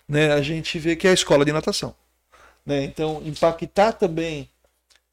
Né? 0.06 0.30
A 0.34 0.42
gente 0.42 0.78
vê 0.78 0.94
que 0.94 1.06
é 1.06 1.12
a 1.12 1.14
escola 1.14 1.46
de 1.46 1.52
natação. 1.52 1.94
Né? 2.66 2.84
Então, 2.84 3.22
impactar 3.24 3.92
também 3.92 4.50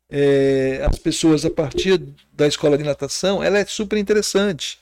é, 0.09 0.85
as 0.85 0.99
pessoas 0.99 1.45
a 1.45 1.49
partir 1.49 1.97
da 2.33 2.45
escola 2.45 2.77
de 2.77 2.83
natação, 2.83 3.41
ela 3.41 3.57
é 3.57 3.65
super 3.65 3.97
interessante. 3.97 4.79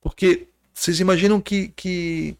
Porque 0.00 0.46
vocês 0.72 1.00
imaginam 1.00 1.40
que, 1.40 1.72
que 1.74 2.36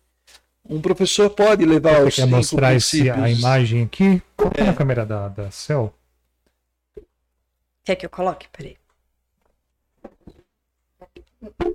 um 0.68 0.80
professor 0.80 1.30
pode 1.30 1.64
levar 1.64 1.96
Você 2.00 2.08
os 2.08 2.14
quer 2.16 2.22
cinco 2.24 2.36
mostrar 2.36 2.74
esse, 2.74 3.10
a 3.10 3.14
princípios- 3.14 3.38
imagem 3.38 3.82
aqui? 3.84 4.22
Coloca 4.36 4.60
É. 4.60 4.64
na 4.64 4.74
câmera 4.74 5.04
da, 5.04 5.28
da 5.28 5.50
Cell. 5.50 5.92
Quer 7.84 7.96
que 7.96 8.06
eu 8.06 8.10
coloque? 8.10 8.46
Peraí. 8.52 8.76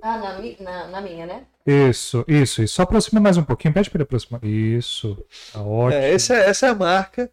Ah, 0.00 0.16
na, 0.18 0.38
na- 0.64 0.86
na 0.88 1.00
minha, 1.00 1.26
né? 1.26 1.44
Isso, 1.66 2.24
isso, 2.26 2.62
isso. 2.62 2.74
Só 2.74 2.82
aproxima 2.82 3.20
mais 3.20 3.36
um 3.36 3.42
pouquinho. 3.44 3.74
Pede 3.74 3.90
para 3.90 3.98
ele 3.98 4.04
aproximar. 4.04 4.42
Isso, 4.42 5.22
tá 5.52 5.60
ótimo. 5.62 6.00
É, 6.02 6.10
essa, 6.14 6.34
é- 6.34 6.48
essa 6.48 6.66
é 6.66 6.70
a 6.70 6.74
marca 6.74 7.30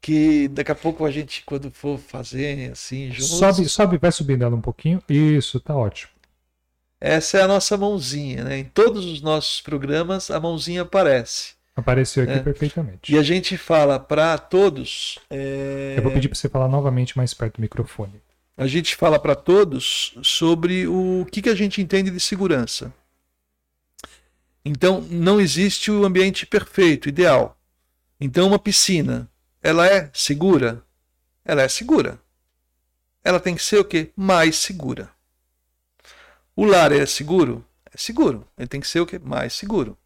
que 0.00 0.48
daqui 0.48 0.72
a 0.72 0.74
pouco 0.74 1.04
a 1.04 1.10
gente, 1.10 1.44
quando 1.44 1.70
for 1.70 1.98
fazer 1.98 2.72
assim, 2.72 3.10
juntos, 3.12 3.38
Sobe, 3.38 3.68
sobe, 3.68 3.98
vai 3.98 4.10
subindo 4.10 4.42
ela 4.44 4.56
um 4.56 4.60
pouquinho. 4.60 5.00
Isso, 5.08 5.60
tá 5.60 5.76
ótimo. 5.76 6.10
Essa 7.00 7.38
é 7.38 7.42
a 7.42 7.48
nossa 7.48 7.76
mãozinha. 7.76 8.44
Né? 8.44 8.58
Em 8.58 8.64
todos 8.64 9.04
os 9.04 9.20
nossos 9.20 9.60
programas, 9.60 10.30
a 10.30 10.38
mãozinha 10.40 10.82
aparece. 10.82 11.54
Apareceu 11.74 12.22
aqui 12.24 12.32
É. 12.32 12.38
perfeitamente. 12.38 13.12
E 13.14 13.18
a 13.18 13.22
gente 13.22 13.56
fala 13.58 14.00
para 14.00 14.38
todos. 14.38 15.18
é, 15.28 15.94
Eu 15.96 16.02
vou 16.02 16.12
pedir 16.12 16.28
para 16.28 16.36
você 16.38 16.48
falar 16.48 16.68
novamente 16.68 17.16
mais 17.16 17.34
perto 17.34 17.56
do 17.56 17.60
microfone. 17.60 18.20
a 18.56 18.66
gente 18.66 18.96
fala 18.96 19.18
para 19.18 19.34
todos 19.34 20.14
sobre 20.22 20.86
o 20.86 21.26
que, 21.30 21.42
que 21.42 21.50
a 21.50 21.54
gente 21.54 21.82
entende 21.82 22.10
de 22.10 22.18
segurança. 22.18 22.90
Então, 24.64 25.00
não 25.02 25.40
existe 25.40 25.90
o 25.90 26.04
ambiente 26.04 26.46
perfeito, 26.46 27.08
ideal. 27.08 27.56
Então, 28.20 28.48
uma 28.48 28.58
piscina, 28.58 29.28
ela 29.62 29.86
é 29.86 30.10
segura? 30.12 30.82
Ela 31.44 31.62
é 31.62 31.68
segura. 31.68 32.18
Ela 33.22 33.38
tem 33.38 33.54
que 33.54 33.62
ser 33.62 33.78
o 33.78 33.84
quê? 33.84 34.10
Mais 34.16 34.56
segura. 34.56 35.10
O 36.56 36.64
lar 36.64 36.90
é 36.90 37.04
seguro? 37.04 37.62
É 37.94 37.98
seguro. 37.98 38.46
Ele 38.58 38.66
tem 38.66 38.80
que 38.80 38.88
ser 38.88 39.00
o 39.00 39.06
quê? 39.06 39.20
Mais 39.22 39.52
seguro. 39.52 39.96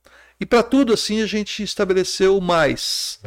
E 0.40 0.44
para 0.44 0.62
tudo 0.62 0.92
assim 0.92 1.22
a 1.22 1.26
gente 1.26 1.62
estabeleceu 1.62 2.36
o 2.36 2.40
mais 2.40 3.20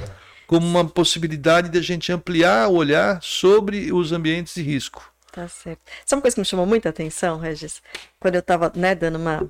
como 0.45 0.67
uma 0.67 0.86
possibilidade 0.86 1.69
de 1.69 1.78
a 1.78 1.82
gente 1.82 2.11
ampliar 2.11 2.67
o 2.67 2.76
olhar 2.76 3.19
sobre 3.24 3.91
os 3.93 4.11
ambientes 4.11 4.53
de 4.55 4.61
risco. 4.61 5.11
Tá 5.32 5.47
certo. 5.47 5.80
Sabe 6.05 6.17
uma 6.17 6.21
coisa 6.21 6.36
que 6.36 6.41
me 6.41 6.45
chamou 6.45 6.65
muita 6.65 6.89
atenção, 6.89 7.39
Regis? 7.39 7.82
Quando 8.19 8.36
eu 8.36 8.41
tava, 8.41 8.71
né, 8.76 8.93
dando 8.93 9.15
uma 9.15 9.49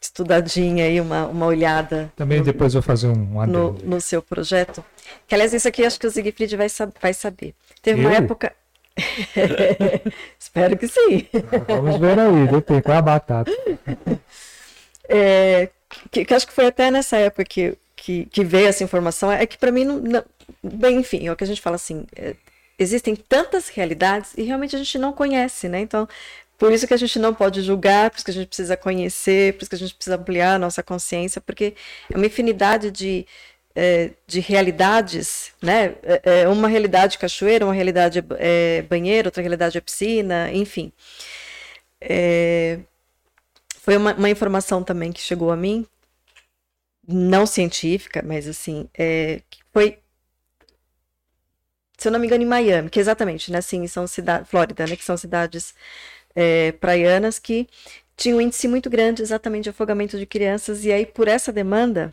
estudadinha 0.00 0.84
aí, 0.84 1.00
uma, 1.00 1.26
uma 1.26 1.46
olhada 1.46 2.12
Também 2.14 2.38
no, 2.38 2.44
depois 2.44 2.74
eu 2.74 2.80
vou 2.80 2.86
fazer 2.86 3.08
um 3.08 3.14
no, 3.16 3.40
adendo. 3.40 3.78
no 3.84 4.00
seu 4.00 4.22
projeto. 4.22 4.84
Que, 5.26 5.34
aliás, 5.34 5.52
isso 5.54 5.66
aqui 5.66 5.84
acho 5.84 5.98
que 5.98 6.06
o 6.06 6.10
Siegfried 6.10 6.56
vai, 6.56 6.68
vai 7.00 7.14
saber. 7.14 7.54
Teve 7.82 8.00
uma 8.00 8.10
Eu? 8.10 8.16
época. 8.18 8.54
Espero 10.38 10.76
que 10.78 10.86
sim. 10.88 11.28
Vamos 11.68 11.96
ver 11.98 12.18
aí, 12.18 12.46
depende 12.48 12.90
é 12.90 12.92
a 12.94 13.02
batata. 13.02 13.50
É, 15.08 15.70
que, 16.10 16.24
que 16.24 16.34
acho 16.34 16.46
que 16.46 16.52
foi 16.52 16.66
até 16.66 16.90
nessa 16.90 17.16
época 17.18 17.44
que, 17.44 17.76
que, 17.96 18.26
que 18.26 18.44
veio 18.44 18.68
essa 18.68 18.84
informação. 18.84 19.30
É 19.30 19.46
que 19.46 19.58
para 19.58 19.72
mim, 19.72 19.84
não, 19.84 19.98
não- 19.98 20.24
bem, 20.62 20.98
enfim, 20.98 21.26
é 21.26 21.32
o 21.32 21.36
que 21.36 21.44
a 21.44 21.46
gente 21.46 21.60
fala 21.60 21.76
assim: 21.76 22.06
é, 22.16 22.34
existem 22.78 23.14
tantas 23.16 23.68
realidades 23.68 24.32
e 24.36 24.42
realmente 24.42 24.74
a 24.76 24.78
gente 24.78 24.98
não 24.98 25.12
conhece, 25.12 25.68
né? 25.68 25.80
Então, 25.80 26.08
por 26.58 26.72
isso 26.72 26.86
que 26.86 26.94
a 26.94 26.96
gente 26.96 27.18
não 27.18 27.34
pode 27.34 27.62
julgar, 27.62 28.10
por 28.10 28.16
isso 28.16 28.24
que 28.24 28.30
a 28.30 28.34
gente 28.34 28.48
precisa 28.48 28.76
conhecer, 28.76 29.54
por 29.54 29.62
isso 29.62 29.70
que 29.70 29.76
a 29.76 29.78
gente 29.78 29.94
precisa 29.94 30.16
ampliar 30.16 30.54
a 30.54 30.58
nossa 30.58 30.82
consciência, 30.82 31.40
porque 31.40 31.74
é 32.12 32.16
uma 32.16 32.26
infinidade 32.26 32.90
de, 32.90 33.26
é, 33.74 34.10
de 34.26 34.40
realidades, 34.40 35.52
né? 35.60 35.96
É, 36.02 36.42
é 36.42 36.48
uma 36.48 36.68
realidade 36.68 37.18
cachoeira, 37.18 37.64
uma 37.64 37.74
realidade 37.74 38.24
é, 38.38 38.82
banheiro, 38.82 39.28
outra 39.28 39.42
realidade 39.42 39.76
é 39.76 39.80
piscina, 39.80 40.52
enfim. 40.52 40.92
É, 42.00 42.78
foi 43.80 43.96
uma, 43.96 44.14
uma 44.14 44.30
informação 44.30 44.82
também 44.82 45.12
que 45.12 45.20
chegou 45.20 45.50
a 45.50 45.56
mim, 45.56 45.86
não 47.06 47.46
científica, 47.46 48.22
mas 48.24 48.48
assim, 48.48 48.88
é, 48.96 49.42
foi, 49.72 49.98
se 51.98 52.08
eu 52.08 52.12
não 52.12 52.18
me 52.20 52.26
engano, 52.26 52.42
em 52.42 52.46
Miami, 52.46 52.90
que 52.90 53.00
exatamente, 53.00 53.50
né, 53.52 53.58
assim, 53.58 53.86
são 53.86 54.06
cidades, 54.06 54.48
Flórida, 54.48 54.86
né, 54.86 54.96
que 54.96 55.04
são 55.04 55.16
cidades 55.16 55.74
é, 56.34 56.72
praianas 56.72 57.38
que 57.38 57.68
tinham 58.16 58.38
um 58.38 58.40
índice 58.40 58.68
muito 58.68 58.88
grande 58.88 59.22
exatamente 59.22 59.64
de 59.64 59.70
afogamento 59.70 60.18
de 60.18 60.26
crianças, 60.26 60.84
e 60.84 60.92
aí 60.92 61.04
por 61.06 61.28
essa 61.28 61.52
demanda 61.52 62.12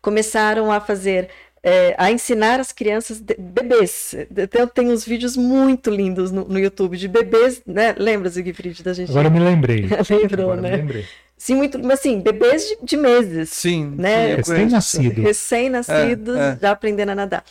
começaram 0.00 0.70
a 0.70 0.80
fazer 0.80 1.28
é, 1.62 1.94
a 1.96 2.10
ensinar 2.10 2.58
as 2.58 2.72
crianças, 2.72 3.20
de- 3.20 3.36
bebês. 3.38 4.14
Tem, 4.50 4.66
tem 4.66 4.90
uns 4.90 5.04
vídeos 5.04 5.36
muito 5.36 5.90
lindos 5.90 6.30
no, 6.32 6.44
no 6.44 6.58
YouTube 6.58 6.96
de 6.96 7.06
bebês, 7.06 7.62
né? 7.66 7.94
Lembra, 7.96 8.28
Siegfried, 8.30 8.82
da 8.82 8.92
gente? 8.92 9.10
Agora 9.10 9.28
eu 9.28 9.30
me 9.32 9.38
lembrei. 9.40 9.86
Lembrou, 10.10 10.52
Agora 10.52 10.58
eu 10.58 10.62
me 10.62 10.70
né? 10.70 10.76
lembrei. 10.76 11.08
Sim, 11.38 11.56
muito, 11.56 11.78
mas 11.78 12.00
assim, 12.00 12.20
bebês 12.20 12.66
de, 12.68 12.78
de 12.82 12.96
meses. 12.96 13.50
Sim, 13.50 13.94
Né? 13.96 14.26
sim, 14.26 14.30
eu 14.32 14.44
conheço. 14.44 14.52
Recém-nascido. 14.52 15.22
Recém-nascidos, 15.22 16.36
É, 16.36 16.50
é. 16.52 16.58
já 16.60 16.70
aprendendo 16.72 17.10
a 17.10 17.14
nadar. 17.14 17.44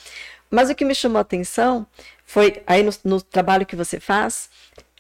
Mas 0.50 0.70
o 0.70 0.76
que 0.76 0.84
me 0.86 0.94
chamou 0.96 1.18
a 1.18 1.22
atenção 1.22 1.86
foi 2.26 2.62
aí 2.68 2.84
no, 2.84 2.92
no 3.06 3.22
trabalho 3.22 3.66
que 3.66 3.76
você 3.76 4.00
faz, 4.00 4.50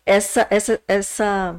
essa, 0.05 0.47
essa, 0.49 0.80
essa, 0.88 1.55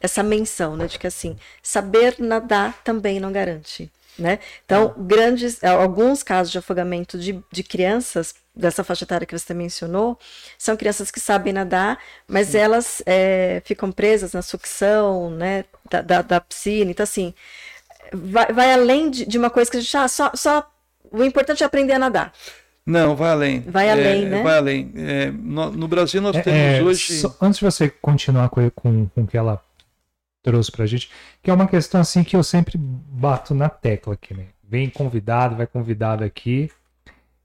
essa 0.00 0.22
menção, 0.22 0.76
né, 0.76 0.86
de 0.86 0.98
que 0.98 1.06
assim, 1.06 1.36
saber 1.62 2.16
nadar 2.18 2.80
também 2.84 3.18
não 3.20 3.32
garante. 3.32 3.90
Né? 4.18 4.40
Então, 4.64 4.94
grandes, 4.98 5.62
alguns 5.62 6.24
casos 6.24 6.50
de 6.50 6.58
afogamento 6.58 7.16
de, 7.16 7.40
de 7.52 7.62
crianças 7.62 8.34
dessa 8.54 8.82
faixa 8.82 9.04
etária 9.04 9.24
que 9.24 9.38
você 9.38 9.54
mencionou, 9.54 10.18
são 10.58 10.76
crianças 10.76 11.10
que 11.12 11.20
sabem 11.20 11.52
nadar, 11.52 11.98
mas 12.26 12.48
Sim. 12.48 12.58
elas 12.58 13.02
é, 13.06 13.62
ficam 13.64 13.92
presas 13.92 14.32
na 14.32 14.42
sucção 14.42 15.30
né, 15.30 15.64
da, 15.88 16.02
da, 16.02 16.22
da, 16.22 16.40
piscina. 16.40 16.90
Então, 16.90 17.04
assim, 17.04 17.32
vai, 18.12 18.52
vai 18.52 18.72
além 18.72 19.08
de, 19.08 19.24
de 19.24 19.38
uma 19.38 19.50
coisa 19.50 19.70
que 19.70 19.76
a 19.76 19.80
gente. 19.80 19.96
Ah, 19.96 20.08
só, 20.08 20.32
só, 20.34 20.68
o 21.12 21.22
importante 21.22 21.62
é 21.62 21.66
aprender 21.66 21.92
a 21.92 21.98
nadar. 22.00 22.32
Não, 22.84 23.14
vai 23.14 23.30
além. 23.30 23.60
Vai 23.60 23.90
além, 23.90 24.24
é, 24.24 24.28
né? 24.28 24.42
Vai 24.42 24.56
além. 24.56 24.92
É, 24.96 25.30
no, 25.30 25.70
no, 25.70 25.86
Brasil 25.86 26.20
nós 26.22 26.34
é, 26.34 26.40
temos 26.40 26.60
é, 26.60 26.82
hoje. 26.82 27.20
Só, 27.20 27.36
antes 27.40 27.60
de 27.60 27.64
você 27.64 27.88
continuar 27.88 28.48
com, 28.48 28.68
com, 28.70 29.06
com 29.06 29.20
o 29.20 29.26
que 29.26 29.36
ela 29.36 29.62
trouxe 30.42 30.70
pra 30.70 30.86
gente, 30.86 31.10
que 31.42 31.50
é 31.50 31.54
uma 31.54 31.68
questão 31.68 32.00
assim 32.00 32.24
que 32.24 32.36
eu 32.36 32.42
sempre 32.42 32.78
bato 32.78 33.54
na 33.54 33.68
tecla 33.68 34.14
aqui, 34.14 34.34
né? 34.34 34.46
Vem 34.62 34.88
convidado, 34.90 35.56
vai 35.56 35.66
convidado 35.66 36.24
aqui. 36.24 36.70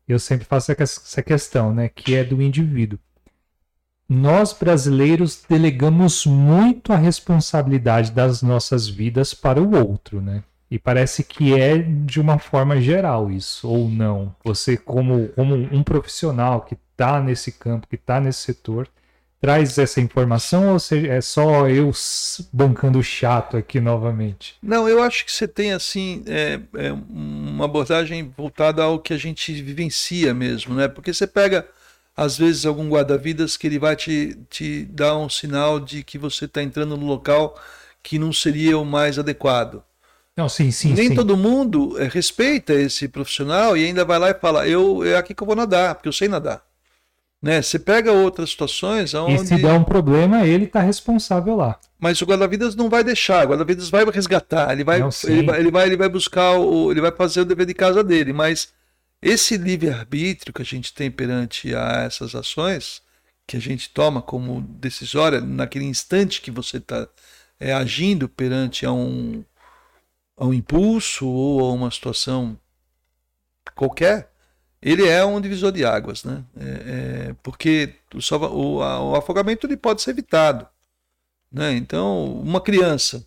Eu 0.08 0.20
sempre 0.20 0.46
faço 0.46 0.72
essa 0.72 1.24
questão, 1.24 1.74
né? 1.74 1.90
Que 1.90 2.16
é 2.16 2.24
do 2.24 2.42
indivíduo. 2.42 3.00
Nós 4.08 4.54
brasileiros 4.54 5.44
delegamos 5.48 6.26
muito 6.26 6.92
a 6.92 6.98
responsabilidade 6.98 8.12
das 8.12 8.42
nossas 8.42 8.88
vidas 8.88 9.34
para 9.34 9.62
o 9.62 9.76
outro, 9.76 10.22
né? 10.22 10.44
E 10.70 10.78
parece 10.78 11.24
que 11.24 11.54
é 11.54 11.78
de 11.78 12.20
uma 12.20 12.38
forma 12.38 12.82
geral 12.82 13.32
isso, 13.32 13.70
ou 13.70 13.90
não. 13.90 14.36
Você, 14.44 14.76
como, 14.76 15.30
como 15.30 15.56
um 15.56 15.84
profissional 15.84 16.62
que 16.62 16.76
está 16.76 17.22
nesse 17.22 17.52
campo, 17.52 17.88
que 17.88 17.96
está 17.96 18.20
nesse 18.20 18.40
setor, 18.40 18.90
traz 19.44 19.78
essa 19.78 20.00
informação 20.00 20.72
ou 20.72 20.80
seja, 20.80 21.08
é 21.08 21.20
só 21.20 21.68
eu 21.68 21.92
bancando 22.54 23.04
chato 23.04 23.58
aqui 23.58 23.82
novamente? 23.82 24.56
Não, 24.64 24.88
eu 24.88 25.04
acho 25.04 25.26
que 25.26 25.32
você 25.34 25.46
tem 25.46 25.74
assim 25.74 26.24
é, 26.28 26.62
é 26.76 26.94
uma 26.94 27.66
abordagem 27.66 28.34
voltada 28.38 28.82
ao 28.82 28.98
que 28.98 29.14
a 29.14 29.18
gente 29.18 29.52
vivencia 29.62 30.34
mesmo, 30.34 30.74
né? 30.74 30.88
Porque 30.88 31.14
você 31.14 31.28
pega 31.28 31.68
às 32.16 32.38
vezes 32.38 32.66
algum 32.66 32.88
guarda-vidas 32.88 33.58
que 33.58 33.68
ele 33.68 33.78
vai 33.78 33.98
te, 33.98 34.38
te 34.50 34.86
dar 34.86 35.18
um 35.18 35.28
sinal 35.28 35.78
de 35.78 36.06
que 36.06 36.18
você 36.18 36.46
está 36.46 36.64
entrando 36.64 36.96
no 36.96 37.06
local 37.06 37.62
que 38.02 38.18
não 38.18 38.32
seria 38.32 38.78
o 38.78 38.86
mais 38.86 39.20
adequado. 39.20 39.84
Não, 40.38 40.48
sim, 40.48 40.72
sim. 40.72 40.94
Nem 40.94 41.10
sim. 41.10 41.16
todo 41.16 41.36
mundo 41.36 42.02
é, 42.02 42.08
respeita 42.08 42.74
esse 42.74 43.10
profissional 43.10 43.76
e 43.76 43.84
ainda 43.84 44.06
vai 44.06 44.20
lá 44.20 44.30
e 44.30 44.36
fala: 44.36 44.66
eu 44.66 45.04
é 45.04 45.18
aqui 45.18 45.34
que 45.34 45.44
eu 45.44 45.48
vou 45.48 45.56
nadar, 45.56 45.96
porque 45.96 46.08
eu 46.08 46.14
sei 46.14 46.30
nadar. 46.30 46.64
Né? 47.44 47.62
Você 47.62 47.78
pega 47.78 48.10
outras 48.10 48.52
situações 48.52 49.14
onde... 49.14 49.36
E 49.36 49.46
se 49.46 49.58
der 49.58 49.74
um 49.74 49.84
problema, 49.84 50.48
ele 50.48 50.64
está 50.64 50.80
responsável 50.80 51.58
lá. 51.58 51.78
Mas 52.00 52.22
o 52.22 52.26
guarda-vidas 52.26 52.74
não 52.74 52.90
vai 52.90 53.04
deixar, 53.04 53.46
o 53.46 53.50
guarda-vidas 53.50 53.90
vai 53.90 54.06
resgatar, 54.06 54.72
ele 54.72 54.86
vai, 54.86 55.00
não, 55.00 55.10
ele 55.26 55.44
vai, 55.44 55.60
ele 55.60 55.70
vai, 55.70 55.88
ele 55.88 55.98
vai 55.98 56.08
buscar, 56.08 56.58
o, 56.58 56.90
ele 56.90 57.02
vai 57.02 57.12
fazer 57.12 57.42
o 57.42 57.46
dever 57.46 57.66
de 57.66 57.74
casa 57.74 58.02
dele. 58.02 58.32
Mas 58.32 58.72
esse 59.22 59.58
livre-arbítrio 59.58 60.54
que 60.54 60.62
a 60.62 60.66
gente 60.66 60.94
tem 60.94 61.12
perante 61.12 61.76
a 61.76 62.04
essas 62.04 62.34
ações, 62.34 63.02
que 63.46 63.58
a 63.58 63.60
gente 63.60 63.90
toma 63.90 64.22
como 64.22 64.62
decisória 64.62 65.42
naquele 65.42 65.84
instante 65.84 66.40
que 66.40 66.50
você 66.50 66.78
está 66.78 67.06
é, 67.60 67.74
agindo 67.74 68.30
perante 68.30 68.86
a 68.86 68.92
um, 68.94 69.44
a 70.38 70.46
um 70.46 70.54
impulso 70.54 71.28
ou 71.28 71.60
a 71.70 71.74
uma 71.74 71.92
situação 71.92 72.58
qualquer, 73.76 74.33
ele 74.84 75.08
é 75.08 75.24
um 75.24 75.40
divisor 75.40 75.72
de 75.72 75.86
águas, 75.86 76.26
né? 76.26 76.44
É, 76.60 76.66
é, 77.30 77.36
porque 77.42 77.96
o, 78.14 78.36
o, 78.46 78.78
o, 78.78 79.16
afogamento 79.16 79.66
ele 79.66 79.78
pode 79.78 80.02
ser 80.02 80.12
evitado. 80.12 80.68
Né? 81.50 81.74
Então, 81.74 82.42
uma 82.42 82.60
criança 82.60 83.26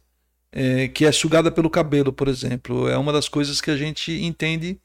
é, 0.52 0.88
que 0.88 1.06
é 1.06 1.12
sugada 1.12 1.50
pelo 1.50 1.70
cabelo, 1.70 2.12
por 2.12 2.28
exemplo, 2.28 2.88
é 2.88 2.98
uma 2.98 3.12
das 3.12 3.28
coisas 3.28 3.60
que 3.60 3.70
a 3.70 3.76
gente 3.76 4.12
entende 4.12 4.78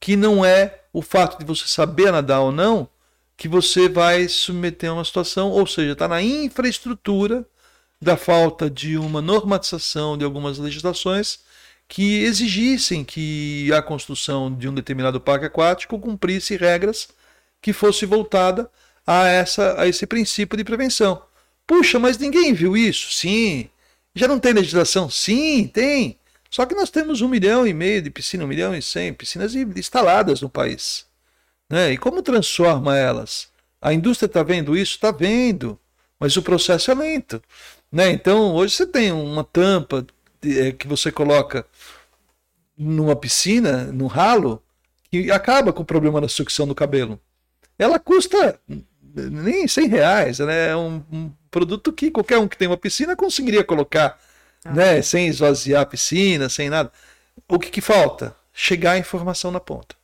que 0.00 0.16
não 0.16 0.44
é 0.44 0.80
o 0.92 1.00
fato 1.00 1.38
de 1.38 1.44
você 1.44 1.68
saber 1.68 2.10
nadar 2.10 2.40
ou 2.40 2.50
não 2.50 2.88
que 3.36 3.48
você 3.48 3.88
vai 3.88 4.28
submeter 4.28 4.90
a 4.90 4.94
uma 4.94 5.04
situação, 5.04 5.50
ou 5.50 5.66
seja, 5.66 5.92
está 5.92 6.08
na 6.08 6.22
infraestrutura 6.22 7.46
da 8.00 8.16
falta 8.16 8.68
de 8.70 8.96
uma 8.96 9.20
normatização 9.20 10.16
de 10.16 10.24
algumas 10.24 10.58
legislações 10.58 11.40
que 11.88 12.22
exigissem 12.24 13.04
que 13.04 13.72
a 13.72 13.80
construção 13.80 14.54
de 14.54 14.68
um 14.68 14.74
determinado 14.74 15.20
parque 15.20 15.46
aquático 15.46 15.98
cumprisse 15.98 16.56
regras 16.56 17.08
que 17.62 17.72
fosse 17.72 18.04
voltada 18.04 18.70
a, 19.06 19.28
essa, 19.28 19.80
a 19.80 19.86
esse 19.86 20.06
princípio 20.06 20.56
de 20.56 20.64
prevenção. 20.64 21.22
Puxa, 21.66 21.98
mas 21.98 22.18
ninguém 22.18 22.52
viu 22.52 22.76
isso? 22.76 23.12
Sim. 23.12 23.68
Já 24.14 24.26
não 24.26 24.38
tem 24.38 24.52
legislação? 24.52 25.10
Sim, 25.10 25.68
tem. 25.68 26.18
Só 26.50 26.64
que 26.64 26.74
nós 26.74 26.90
temos 26.90 27.20
um 27.20 27.28
milhão 27.28 27.66
e 27.66 27.72
meio 27.72 28.00
de 28.02 28.10
piscinas, 28.10 28.44
um 28.44 28.48
milhão 28.48 28.74
e 28.74 28.80
cem 28.80 29.12
piscinas 29.12 29.54
instaladas 29.54 30.40
no 30.40 30.48
país. 30.48 31.06
Né? 31.68 31.92
E 31.92 31.98
como 31.98 32.22
transforma 32.22 32.96
elas? 32.96 33.48
A 33.80 33.92
indústria 33.92 34.26
está 34.26 34.42
vendo 34.42 34.76
isso? 34.76 34.94
Está 34.94 35.10
vendo. 35.10 35.78
Mas 36.18 36.36
o 36.36 36.42
processo 36.42 36.90
é 36.90 36.94
lento. 36.94 37.42
Né? 37.92 38.10
Então, 38.10 38.54
hoje 38.54 38.74
você 38.74 38.86
tem 38.86 39.12
uma 39.12 39.44
tampa 39.44 40.06
é, 40.42 40.72
que 40.72 40.86
você 40.86 41.10
coloca 41.10 41.66
numa 42.76 43.16
piscina, 43.16 43.84
no 43.84 44.06
ralo, 44.06 44.62
que 45.10 45.30
acaba 45.30 45.72
com 45.72 45.82
o 45.82 45.86
problema 45.86 46.20
da 46.20 46.28
sucção 46.28 46.66
do 46.66 46.74
cabelo. 46.74 47.20
Ela 47.78 47.98
custa 47.98 48.60
nem 49.14 49.66
100 49.66 49.88
reais, 49.88 50.38
né? 50.40 50.70
é 50.70 50.76
um, 50.76 51.02
um 51.10 51.32
produto 51.50 51.92
que 51.92 52.10
qualquer 52.10 52.38
um 52.38 52.48
que 52.48 52.56
tem 52.56 52.68
uma 52.68 52.76
piscina 52.76 53.16
conseguiria 53.16 53.64
colocar, 53.64 54.18
ah. 54.64 54.72
né? 54.72 55.02
sem 55.02 55.28
esvaziar 55.28 55.82
a 55.82 55.86
piscina, 55.86 56.48
sem 56.48 56.68
nada. 56.68 56.92
O 57.48 57.58
que, 57.58 57.70
que 57.70 57.80
falta? 57.80 58.34
Chegar 58.52 58.92
a 58.92 58.98
informação 58.98 59.50
na 59.50 59.60
ponta. 59.60 59.94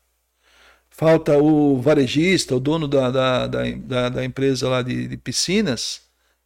Falta 0.90 1.38
o 1.38 1.80
varejista, 1.80 2.54
o 2.54 2.60
dono 2.60 2.86
da, 2.86 3.10
da, 3.10 3.46
da, 3.46 4.08
da 4.10 4.24
empresa 4.24 4.68
lá 4.68 4.82
de, 4.82 5.08
de 5.08 5.16
piscinas, 5.16 6.02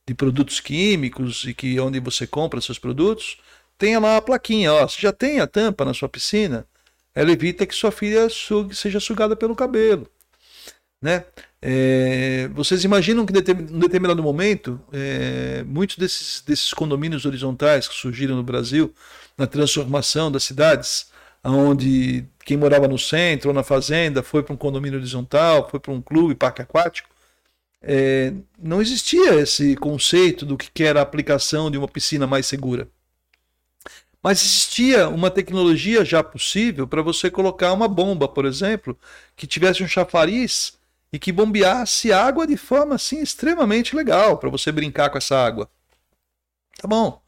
de 0.06 0.14
produtos 0.14 0.60
químicos 0.60 1.44
e 1.44 1.52
que 1.52 1.78
onde 1.80 1.98
você 1.98 2.26
compra 2.26 2.60
seus 2.60 2.78
produtos, 2.78 3.38
tenha 3.78 3.98
lá 4.00 4.16
a 4.16 4.22
plaquinha, 4.22 4.72
ó, 4.72 4.86
você 4.88 5.00
já 5.00 5.12
tem 5.12 5.40
a 5.40 5.46
tampa 5.46 5.84
na 5.84 5.94
sua 5.94 6.08
piscina, 6.08 6.66
ela 7.14 7.32
evita 7.32 7.66
que 7.66 7.74
sua 7.74 7.90
filha 7.90 8.28
sugue, 8.28 8.74
seja 8.74 9.00
sugada 9.00 9.34
pelo 9.36 9.56
cabelo. 9.56 10.06
Né? 11.00 11.24
É, 11.60 12.48
vocês 12.54 12.84
imaginam 12.84 13.26
que 13.26 13.32
em 13.32 13.78
determinado 13.78 14.22
momento, 14.22 14.80
é, 14.92 15.62
muitos 15.64 15.96
desses, 15.96 16.40
desses 16.42 16.72
condomínios 16.72 17.24
horizontais 17.24 17.88
que 17.88 17.94
surgiram 17.94 18.36
no 18.36 18.42
Brasil, 18.42 18.94
na 19.36 19.46
transformação 19.46 20.30
das 20.30 20.44
cidades, 20.44 21.10
onde 21.44 22.24
quem 22.44 22.56
morava 22.56 22.88
no 22.88 22.98
centro 22.98 23.50
ou 23.50 23.54
na 23.54 23.62
fazenda 23.62 24.22
foi 24.22 24.42
para 24.42 24.54
um 24.54 24.56
condomínio 24.56 24.98
horizontal, 24.98 25.68
foi 25.70 25.80
para 25.80 25.92
um 25.92 26.00
clube, 26.02 26.34
parque 26.34 26.62
aquático, 26.62 27.08
é, 27.82 28.32
não 28.58 28.80
existia 28.80 29.34
esse 29.36 29.76
conceito 29.76 30.44
do 30.44 30.56
que 30.56 30.82
era 30.82 31.00
a 31.00 31.02
aplicação 31.02 31.70
de 31.70 31.78
uma 31.78 31.88
piscina 31.88 32.26
mais 32.26 32.46
segura. 32.46 32.88
Mas 34.26 34.42
existia 34.42 35.08
uma 35.08 35.30
tecnologia 35.30 36.04
já 36.04 36.20
possível 36.20 36.84
para 36.84 37.00
você 37.00 37.30
colocar 37.30 37.72
uma 37.72 37.86
bomba, 37.86 38.26
por 38.26 38.44
exemplo, 38.44 38.98
que 39.36 39.46
tivesse 39.46 39.84
um 39.84 39.86
chafariz 39.86 40.76
e 41.12 41.18
que 41.20 41.30
bombeasse 41.30 42.12
água 42.12 42.44
de 42.44 42.56
forma 42.56 42.96
assim 42.96 43.22
extremamente 43.22 43.94
legal 43.94 44.36
para 44.36 44.50
você 44.50 44.72
brincar 44.72 45.10
com 45.10 45.18
essa 45.18 45.38
água. 45.38 45.70
Tá 46.76 46.88
bom. 46.88 47.22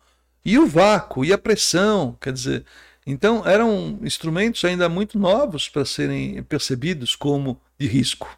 E 0.45 0.59
o 0.59 0.67
vácuo 0.67 1.25
e 1.25 1.33
a 1.33 1.39
pressão, 1.39 2.19
quer 2.21 2.33
dizer, 2.33 2.65
então 3.07 3.47
eram 3.47 4.01
instrumentos 4.03 4.65
ainda 4.65 4.89
muito 4.89 5.21
novos 5.21 5.69
para 5.69 5.85
serem 5.85 6.43
percebidos 6.43 7.15
como 7.15 7.61
de 7.79 7.87
risco. 7.87 8.29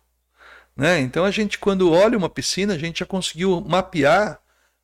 Né? 0.77 1.01
Então 1.01 1.25
a 1.25 1.31
gente, 1.31 1.59
quando 1.59 1.91
olha 1.91 2.19
uma 2.19 2.29
piscina, 2.29 2.75
a 2.75 2.79
gente 2.79 2.99
já 2.99 3.07
conseguiu 3.07 3.63
mapear 3.63 4.39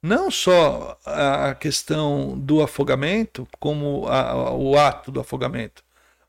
não 0.06 0.30
só 0.30 0.98
a 1.04 1.54
questão 1.54 2.38
do 2.38 2.62
afogamento, 2.62 3.46
como 3.58 4.06
a, 4.08 4.54
o 4.54 4.78
ato 4.78 5.10
do 5.10 5.20
afogamento, 5.20 5.82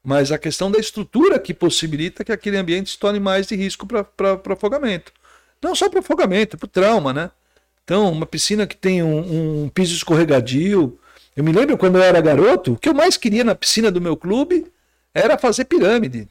mas 0.04 0.32
a 0.32 0.38
questão 0.38 0.72
da 0.72 0.80
estrutura 0.80 1.40
que 1.40 1.54
possibilita 1.54 2.24
que 2.24 2.32
aquele 2.32 2.58
ambiente 2.58 2.92
se 2.92 2.98
torne 3.00 3.20
mais 3.20 3.48
de 3.48 3.56
risco 3.56 3.86
para 3.86 4.40
afogamento. 4.54 5.12
Não 5.62 5.76
só 5.76 5.90
para 5.90 6.00
afogamento, 6.00 6.58
para 6.58 6.68
trauma, 6.68 7.14
né? 7.14 7.32
Então, 7.84 8.12
uma 8.12 8.26
piscina 8.26 8.68
que 8.68 8.76
tem 8.76 9.02
um, 9.02 9.64
um, 9.64 9.70
piso 9.70 9.96
escorregadio. 9.96 11.00
Eu 11.36 11.44
me 11.44 11.52
lembro 11.52 11.78
quando 11.78 11.98
eu 11.98 12.04
era 12.04 12.20
garoto, 12.20 12.74
o 12.74 12.78
que 12.78 12.90
eu 12.90 12.94
mais 12.94 13.16
queria 13.16 13.44
na 13.44 13.56
piscina 13.56 13.90
do 13.90 14.02
meu 14.02 14.18
clube 14.18 14.72
era 15.14 15.38
fazer 15.38 15.66
pirâmide. 15.66 16.28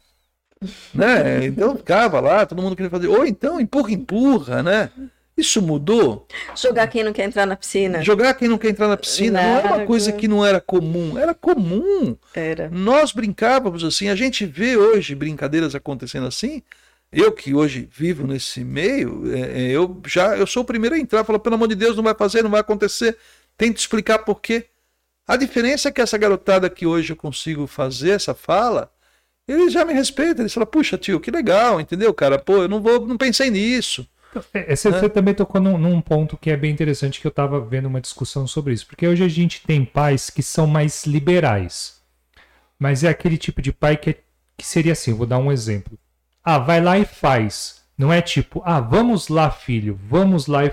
né? 0.94 1.44
Então 1.46 1.76
ficava 1.76 2.20
lá, 2.20 2.44
todo 2.46 2.62
mundo 2.62 2.76
queria 2.76 2.90
fazer. 2.90 3.08
Ou 3.08 3.26
então 3.26 3.60
empurra, 3.60 3.90
empurra, 3.92 4.62
né? 4.62 4.90
Isso 5.36 5.60
mudou? 5.60 6.26
Jogar 6.56 6.86
quem 6.86 7.04
não 7.04 7.12
quer 7.12 7.24
entrar 7.24 7.44
na 7.44 7.56
piscina. 7.56 8.02
Jogar 8.02 8.32
quem 8.34 8.48
não 8.48 8.56
quer 8.56 8.70
entrar 8.70 8.88
na 8.88 8.96
piscina 8.96 9.42
não, 9.42 9.48
não 9.48 9.58
era 9.58 9.74
uma 9.74 9.86
coisa 9.86 10.10
que 10.10 10.26
não 10.26 10.44
era 10.44 10.60
comum, 10.60 11.18
era 11.18 11.34
comum. 11.34 12.16
Era. 12.34 12.70
Nós 12.70 13.12
brincávamos 13.12 13.84
assim, 13.84 14.08
a 14.08 14.16
gente 14.16 14.46
vê 14.46 14.78
hoje 14.78 15.14
brincadeiras 15.14 15.74
acontecendo 15.74 16.26
assim. 16.26 16.62
eu 17.12 17.32
que 17.32 17.54
hoje 17.54 17.86
vivo 17.92 18.26
nesse 18.26 18.64
meio, 18.64 19.30
é, 19.30 19.40
é, 19.40 19.70
eu 19.70 20.00
já 20.06 20.36
eu 20.36 20.46
sou 20.46 20.62
o 20.62 20.66
primeiro 20.66 20.94
a 20.94 20.98
entrar, 20.98 21.22
falar 21.22 21.38
pelo 21.38 21.54
amor 21.54 21.68
de 21.68 21.74
Deus, 21.74 21.96
não 21.96 22.04
vai 22.04 22.14
fazer, 22.14 22.42
não 22.42 22.50
vai 22.50 22.60
acontecer. 22.60 23.18
Tento 23.58 23.76
explicar 23.76 24.20
por 24.20 24.40
quê. 24.40 24.66
A 25.28 25.36
diferença 25.36 25.88
é 25.88 25.92
que 25.92 26.00
essa 26.00 26.16
garotada 26.16 26.70
que 26.70 26.86
hoje 26.86 27.12
eu 27.12 27.16
consigo 27.16 27.66
fazer 27.66 28.10
essa 28.10 28.32
fala, 28.32 28.90
eles 29.46 29.72
já 29.72 29.84
me 29.84 29.92
respeitam, 29.92 30.42
eles 30.42 30.54
falam, 30.54 30.66
puxa 30.66 30.96
tio, 30.96 31.20
que 31.20 31.30
legal, 31.30 31.80
entendeu, 31.80 32.12
cara? 32.14 32.38
Pô, 32.38 32.62
eu 32.62 32.68
não 32.68 32.80
vou, 32.80 33.06
não 33.06 33.18
pensei 33.18 33.50
nisso. 33.50 34.08
É, 34.52 34.72
é, 34.72 34.76
você, 34.76 34.90
né? 34.90 34.98
você, 34.98 35.08
também 35.08 35.34
tocou 35.34 35.60
num, 35.60 35.78
num, 35.78 36.00
ponto 36.00 36.36
que 36.36 36.50
é 36.50 36.56
bem 36.56 36.72
interessante 36.72 37.20
que 37.20 37.26
eu 37.26 37.30
estava 37.30 37.60
vendo 37.60 37.86
uma 37.86 38.00
discussão 38.00 38.46
sobre 38.46 38.72
isso, 38.72 38.86
porque 38.86 39.06
hoje 39.06 39.24
a 39.24 39.28
gente 39.28 39.62
tem 39.66 39.84
pais 39.84 40.30
que 40.30 40.42
são 40.42 40.66
mais 40.66 41.04
liberais, 41.06 42.00
mas 42.78 43.04
é 43.04 43.08
aquele 43.08 43.38
tipo 43.38 43.62
de 43.62 43.72
pai 43.72 43.96
que, 43.96 44.10
é, 44.10 44.18
que 44.56 44.66
seria 44.66 44.92
assim, 44.92 45.12
vou 45.12 45.26
dar 45.26 45.38
um 45.38 45.52
exemplo. 45.52 45.98
Ah, 46.44 46.58
vai 46.58 46.80
lá 46.80 46.98
e 46.98 47.04
faz. 47.04 47.82
Não 47.98 48.12
é 48.12 48.20
tipo, 48.20 48.62
ah, 48.64 48.80
vamos 48.80 49.28
lá, 49.28 49.50
filho, 49.50 49.98
vamos 50.08 50.46
lá 50.46 50.64
e, 50.66 50.72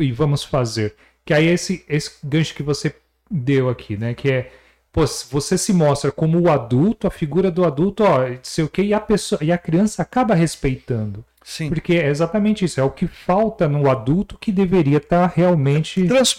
e 0.00 0.12
vamos 0.12 0.44
fazer. 0.44 0.94
Que 1.24 1.32
aí 1.32 1.46
esse, 1.46 1.84
esse 1.88 2.12
gancho 2.22 2.54
que 2.54 2.62
você 2.62 2.94
deu 3.30 3.68
aqui, 3.68 3.96
né? 3.96 4.14
Que 4.14 4.30
é, 4.30 4.52
pô, 4.92 5.04
você 5.30 5.56
se 5.56 5.72
mostra 5.72 6.10
como 6.10 6.40
o 6.40 6.50
adulto, 6.50 7.06
a 7.06 7.10
figura 7.10 7.50
do 7.50 7.64
adulto, 7.64 8.04
ó, 8.04 8.20
sei 8.42 8.64
o 8.64 8.68
que, 8.68 8.82
e 8.82 8.94
a 8.94 9.00
pessoa, 9.00 9.42
e 9.42 9.52
a 9.52 9.58
criança 9.58 10.02
acaba 10.02 10.34
respeitando. 10.34 11.24
Sim. 11.48 11.68
Porque 11.68 11.94
é 11.94 12.08
exatamente 12.08 12.64
isso, 12.64 12.80
é 12.80 12.82
o 12.82 12.90
que 12.90 13.06
falta 13.06 13.68
no 13.68 13.88
adulto 13.88 14.36
que 14.36 14.50
deveria 14.50 14.96
estar 14.96 15.28
tá 15.28 15.32
realmente. 15.32 16.04
Trans, 16.08 16.36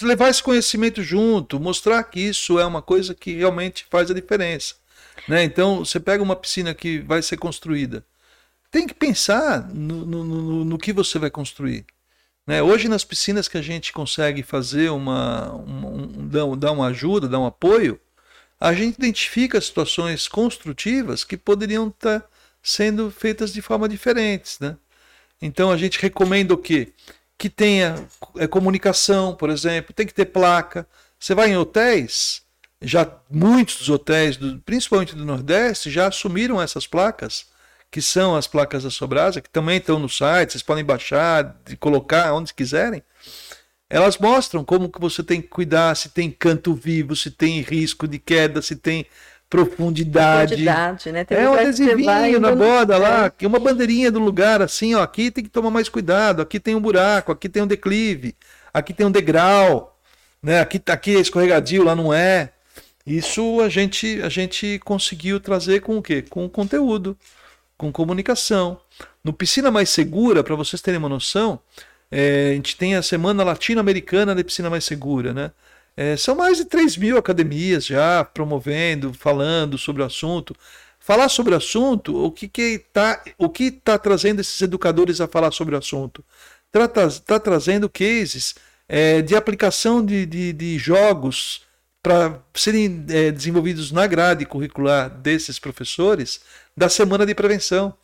levar 0.00 0.30
esse 0.30 0.42
conhecimento 0.42 1.02
junto, 1.02 1.60
mostrar 1.60 2.02
que 2.04 2.18
isso 2.18 2.58
é 2.58 2.64
uma 2.64 2.80
coisa 2.80 3.14
que 3.14 3.34
realmente 3.34 3.86
faz 3.90 4.10
a 4.10 4.14
diferença. 4.14 4.76
Né? 5.28 5.44
Então, 5.44 5.84
você 5.84 6.00
pega 6.00 6.22
uma 6.22 6.34
piscina 6.34 6.72
que 6.72 7.00
vai 7.00 7.20
ser 7.20 7.36
construída, 7.36 8.06
tem 8.70 8.86
que 8.86 8.94
pensar 8.94 9.68
no, 9.68 10.06
no, 10.06 10.24
no, 10.24 10.64
no 10.64 10.78
que 10.78 10.94
você 10.94 11.18
vai 11.18 11.30
construir. 11.30 11.84
Né? 12.46 12.62
Hoje, 12.62 12.88
nas 12.88 13.04
piscinas 13.04 13.48
que 13.48 13.58
a 13.58 13.62
gente 13.62 13.92
consegue 13.92 14.42
fazer 14.42 14.90
uma, 14.90 15.52
uma 15.52 15.88
um, 15.88 16.56
dar 16.56 16.72
uma 16.72 16.86
ajuda, 16.86 17.28
dar 17.28 17.38
um 17.38 17.44
apoio, 17.44 18.00
a 18.58 18.72
gente 18.72 18.96
identifica 18.96 19.60
situações 19.60 20.26
construtivas 20.26 21.22
que 21.22 21.36
poderiam 21.36 21.88
estar. 21.88 22.24
Sendo 22.62 23.10
feitas 23.10 23.52
de 23.52 23.60
forma 23.60 23.88
diferentes, 23.88 24.58
né? 24.60 24.76
Então 25.40 25.70
a 25.70 25.76
gente 25.76 26.00
recomenda 26.00 26.54
o 26.54 26.58
quê? 26.58 26.92
Que 27.36 27.50
tenha 27.50 27.96
é, 28.36 28.46
comunicação, 28.46 29.34
por 29.34 29.50
exemplo, 29.50 29.92
tem 29.92 30.06
que 30.06 30.14
ter 30.14 30.26
placa. 30.26 30.86
Você 31.18 31.34
vai 31.34 31.50
em 31.50 31.56
hotéis, 31.56 32.42
já 32.80 33.08
muitos 33.28 33.76
dos 33.76 33.88
hotéis, 33.88 34.36
do, 34.36 34.58
principalmente 34.60 35.16
do 35.16 35.24
Nordeste, 35.24 35.90
já 35.90 36.06
assumiram 36.06 36.62
essas 36.62 36.86
placas, 36.86 37.46
que 37.90 38.00
são 38.00 38.36
as 38.36 38.46
placas 38.46 38.84
da 38.84 38.90
Sobrasa, 38.90 39.40
que 39.40 39.50
também 39.50 39.78
estão 39.78 39.98
no 39.98 40.08
site, 40.08 40.52
vocês 40.52 40.62
podem 40.62 40.84
baixar 40.84 41.60
e 41.68 41.76
colocar 41.76 42.32
onde 42.32 42.54
quiserem. 42.54 43.02
Elas 43.90 44.16
mostram 44.16 44.64
como 44.64 44.88
que 44.88 44.98
você 44.98 45.22
tem 45.22 45.42
que 45.42 45.48
cuidar, 45.48 45.94
se 45.94 46.08
tem 46.08 46.30
canto 46.30 46.74
vivo, 46.74 47.14
se 47.14 47.30
tem 47.30 47.60
risco 47.60 48.08
de 48.08 48.18
queda, 48.18 48.62
se 48.62 48.74
tem 48.74 49.06
profundidade. 49.52 50.54
profundidade 50.54 51.12
né? 51.12 51.26
é 51.28 51.46
um 51.46 51.52
adesivinho 51.52 52.40
na 52.40 52.54
borda 52.54 52.96
lá, 52.96 53.28
que 53.28 53.44
é 53.44 53.48
uma 53.48 53.58
bandeirinha 53.58 54.10
do 54.10 54.18
lugar, 54.18 54.62
assim, 54.62 54.94
ó, 54.94 55.02
aqui 55.02 55.30
tem 55.30 55.44
que 55.44 55.50
tomar 55.50 55.70
mais 55.70 55.90
cuidado, 55.90 56.40
aqui 56.40 56.58
tem 56.58 56.74
um 56.74 56.80
buraco, 56.80 57.30
aqui 57.30 57.50
tem 57.50 57.62
um 57.62 57.66
declive, 57.66 58.34
aqui 58.72 58.94
tem 58.94 59.04
um 59.04 59.10
degrau, 59.10 60.00
né? 60.42 60.60
Aqui, 60.60 60.80
aqui 60.86 61.16
é 61.16 61.20
escorregadio, 61.20 61.84
lá 61.84 61.94
não 61.94 62.14
é. 62.14 62.50
Isso 63.06 63.60
a 63.60 63.68
gente, 63.68 64.22
a 64.22 64.30
gente 64.30 64.80
conseguiu 64.86 65.38
trazer 65.38 65.80
com 65.80 65.98
o 65.98 66.02
quê? 66.02 66.22
Com 66.22 66.48
conteúdo, 66.48 67.14
com 67.76 67.92
comunicação. 67.92 68.80
No 69.22 69.34
Piscina 69.34 69.70
Mais 69.70 69.90
Segura, 69.90 70.42
para 70.42 70.54
vocês 70.54 70.80
terem 70.80 70.96
uma 70.96 71.10
noção, 71.10 71.60
é, 72.10 72.52
a 72.52 72.54
gente 72.54 72.74
tem 72.74 72.94
a 72.94 73.02
Semana 73.02 73.44
Latino-Americana 73.44 74.34
de 74.34 74.44
Piscina 74.44 74.70
Mais 74.70 74.84
Segura, 74.84 75.34
né? 75.34 75.50
É, 75.96 76.16
são 76.16 76.34
mais 76.34 76.56
de 76.56 76.64
3 76.64 76.96
mil 76.96 77.18
academias 77.18 77.86
já 77.86 78.24
promovendo, 78.24 79.12
falando 79.12 79.76
sobre 79.76 80.02
o 80.02 80.04
assunto. 80.04 80.54
Falar 80.98 81.28
sobre 81.28 81.52
o 81.52 81.56
assunto, 81.56 82.16
o 82.16 82.30
que 82.30 82.50
está 82.56 83.22
que 83.52 83.70
tá 83.72 83.98
trazendo 83.98 84.40
esses 84.40 84.60
educadores 84.62 85.20
a 85.20 85.26
falar 85.26 85.50
sobre 85.50 85.74
o 85.74 85.78
assunto? 85.78 86.24
Está 86.72 87.08
tá 87.26 87.40
trazendo 87.40 87.88
cases 87.88 88.54
é, 88.88 89.20
de 89.20 89.34
aplicação 89.34 90.04
de, 90.04 90.24
de, 90.24 90.52
de 90.52 90.78
jogos 90.78 91.66
para 92.02 92.40
serem 92.54 93.04
é, 93.08 93.30
desenvolvidos 93.30 93.92
na 93.92 94.06
grade 94.06 94.44
curricular 94.44 95.10
desses 95.10 95.58
professores 95.58 96.40
da 96.76 96.88
semana 96.88 97.24
de 97.24 97.34
prevenção. 97.34 97.94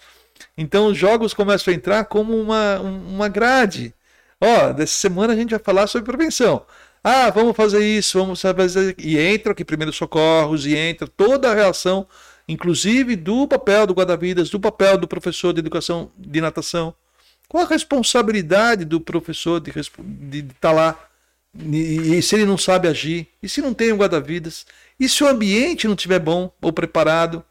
Então 0.57 0.87
os 0.87 0.97
jogos 0.97 1.35
começam 1.35 1.73
a 1.73 1.77
entrar 1.77 2.05
como 2.05 2.39
uma, 2.41 2.79
uma 2.81 3.29
grade. 3.29 3.95
Ó, 4.41 4.73
dessa 4.73 4.95
semana 4.95 5.33
a 5.33 5.37
gente 5.37 5.51
vai 5.51 5.59
falar 5.59 5.87
sobre 5.87 6.11
prevenção. 6.11 6.65
Ah, 7.03 7.31
vamos 7.31 7.57
fazer 7.57 7.85
isso, 7.85 8.19
vamos 8.19 8.41
fazer. 8.41 8.95
E 8.99 9.19
entra 9.19 9.53
aqui 9.53 9.65
primeiros 9.65 9.97
socorros, 9.97 10.67
e 10.67 10.77
entra 10.77 11.07
toda 11.07 11.51
a 11.51 11.55
reação, 11.55 12.07
inclusive 12.47 13.17
do 13.17 13.47
papel 13.47 13.87
do 13.87 13.95
guarda-vidas, 13.95 14.51
do 14.51 14.61
papel 14.61 14.99
do 14.99 15.09
professor 15.09 15.53
de 15.53 15.61
educação 15.61 16.11
de 16.17 16.41
natação. 16.41 16.95
Qual 17.49 17.65
a 17.65 17.69
responsabilidade 17.69 18.85
do 18.85 19.01
professor 19.01 19.59
de 19.59 19.71
estar 19.71 20.55
tá 20.61 20.73
lá? 20.73 21.09
E, 21.59 22.19
e 22.19 22.23
se 22.23 22.35
ele 22.35 22.45
não 22.45 22.59
sabe 22.59 22.89
agir? 22.89 23.29
E 23.43 23.49
se 23.49 23.63
não 23.63 23.73
tem 23.73 23.93
um 23.93 23.97
guarda-vidas? 23.97 24.67
E 25.01 25.09
se 25.09 25.25
o 25.25 25.29
ambiente 25.29 25.87
não 25.87 25.95
estiver 25.95 26.19
bom 26.19 26.53
ou 26.61 26.73
preparado? 26.73 27.43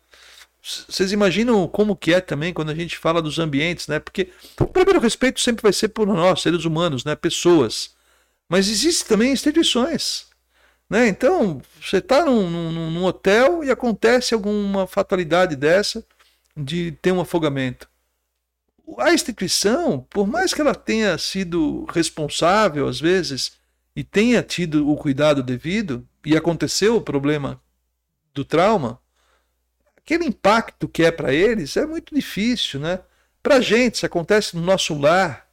Vocês 0.61 1.11
imaginam 1.11 1.67
como 1.67 1.95
que 1.95 2.13
é 2.13 2.19
também 2.21 2.53
quando 2.53 2.69
a 2.69 2.75
gente 2.75 2.97
fala 2.97 3.21
dos 3.21 3.39
ambientes, 3.39 3.87
né? 3.87 3.99
Porque 3.99 4.29
o 4.59 4.67
primeiro 4.67 4.99
respeito 4.99 5.39
sempre 5.39 5.63
vai 5.63 5.71
ser 5.71 5.87
por 5.87 6.05
nós, 6.05 6.41
seres 6.41 6.65
humanos, 6.65 7.05
né? 7.05 7.15
Pessoas. 7.15 7.96
Mas 8.49 8.69
existem 8.69 9.07
também 9.07 9.31
instituições. 9.31 10.27
Né? 10.89 11.07
Então, 11.07 11.61
você 11.81 11.97
está 11.97 12.23
num, 12.25 12.49
num, 12.49 12.91
num, 12.91 13.03
hotel 13.03 13.63
e 13.63 13.69
acontece 13.69 14.33
alguma 14.33 14.87
fatalidade 14.87 15.55
dessa 15.55 16.05
de 16.55 16.91
ter 17.01 17.11
um 17.11 17.21
afogamento. 17.21 17.89
A 18.99 19.13
instituição, 19.13 20.07
por 20.09 20.25
mais 20.25 20.53
que 20.53 20.61
ela 20.61 20.73
tenha 20.73 21.17
sido 21.17 21.85
responsável 21.93 22.87
às 22.87 23.01
vezes 23.01 23.57
e 23.93 24.03
tenha 24.03 24.41
tido 24.41 24.89
o 24.89 24.95
cuidado 24.95 25.43
devido 25.43 26.07
e 26.25 26.37
aconteceu 26.37 26.95
o 26.95 27.01
problema 27.01 27.61
do 28.33 28.45
trauma, 28.45 28.99
aquele 29.97 30.25
impacto 30.25 30.87
que 30.87 31.03
é 31.03 31.11
para 31.11 31.33
eles 31.33 31.75
é 31.75 31.85
muito 31.85 32.15
difícil, 32.15 32.79
né? 32.79 32.99
Para 33.43 33.55
a 33.55 33.61
gente, 33.61 33.97
se 33.97 34.05
acontece 34.05 34.55
no 34.55 34.61
nosso 34.61 34.97
lar, 34.97 35.46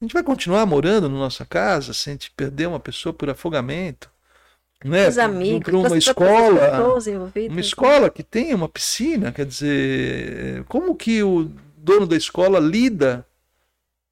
a 0.00 0.04
gente 0.04 0.12
vai 0.12 0.22
continuar 0.22 0.66
morando 0.66 1.08
na 1.08 1.16
nossa 1.16 1.44
casa 1.44 1.94
se 1.94 2.10
a 2.10 2.12
gente 2.12 2.30
perder 2.30 2.66
uma 2.66 2.80
pessoa 2.80 3.12
por 3.12 3.30
afogamento? 3.30 4.10
Né? 4.84 5.08
Os 5.08 5.16
amigos, 5.16 5.62
para 5.62 5.76
uma 5.76 5.96
escola, 5.96 6.94
uma 7.48 7.60
escola 7.60 8.10
que 8.10 8.22
tem 8.22 8.52
uma 8.52 8.68
piscina, 8.68 9.32
quer 9.32 9.46
dizer, 9.46 10.64
como 10.64 10.94
que 10.94 11.22
o 11.22 11.50
dono 11.76 12.06
da 12.06 12.16
escola 12.16 12.58
lida 12.60 13.26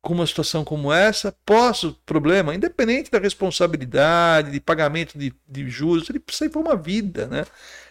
com 0.02 0.14
uma 0.14 0.26
situação 0.26 0.64
como 0.64 0.92
essa, 0.92 1.34
pós 1.46 1.84
o 1.84 1.92
problema, 2.04 2.54
independente 2.54 3.10
da 3.10 3.20
responsabilidade, 3.20 4.50
de 4.50 4.60
pagamento 4.60 5.16
de, 5.16 5.32
de 5.48 5.70
juros, 5.70 6.10
ele 6.10 6.18
precisa 6.18 6.46
ir 6.46 6.48
para 6.48 6.60
uma 6.60 6.74
vida, 6.74 7.28
né? 7.28 7.46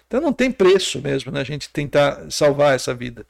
Então 0.05 0.19
não 0.19 0.33
tem 0.33 0.51
preço 0.51 0.99
mesmo, 0.99 1.31
né? 1.31 1.39
A 1.39 1.45
gente 1.45 1.69
tentar 1.69 2.29
salvar 2.29 2.75
essa 2.75 2.93
vida. 2.93 3.25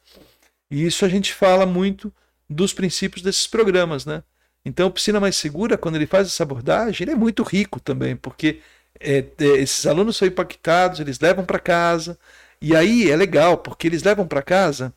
E 0.69 0.83
isso 0.83 1.05
a 1.05 1.07
gente 1.07 1.31
fala 1.31 1.63
muito 1.63 2.11
dos 2.49 2.73
princípios 2.73 3.21
desses 3.21 3.45
programas, 3.45 4.03
né? 4.03 4.23
Então, 4.65 4.91
Piscina 4.91 5.19
Mais 5.19 5.35
Segura, 5.35 5.77
quando 5.77 5.95
ele 5.95 6.05
faz 6.05 6.27
essa 6.27 6.43
abordagem, 6.43 7.03
ele 7.03 7.11
é 7.11 7.15
muito 7.15 7.43
rico 7.43 7.79
também, 7.79 8.15
porque 8.15 8.61
é, 8.99 9.19
é, 9.39 9.45
esses 9.57 9.85
alunos 9.87 10.17
são 10.17 10.27
impactados, 10.27 10.99
eles 10.99 11.19
levam 11.19 11.43
para 11.43 11.59
casa, 11.59 12.17
e 12.61 12.75
aí 12.75 13.09
é 13.09 13.15
legal, 13.15 13.57
porque 13.57 13.87
eles 13.87 14.03
levam 14.03 14.27
para 14.27 14.41
casa, 14.43 14.93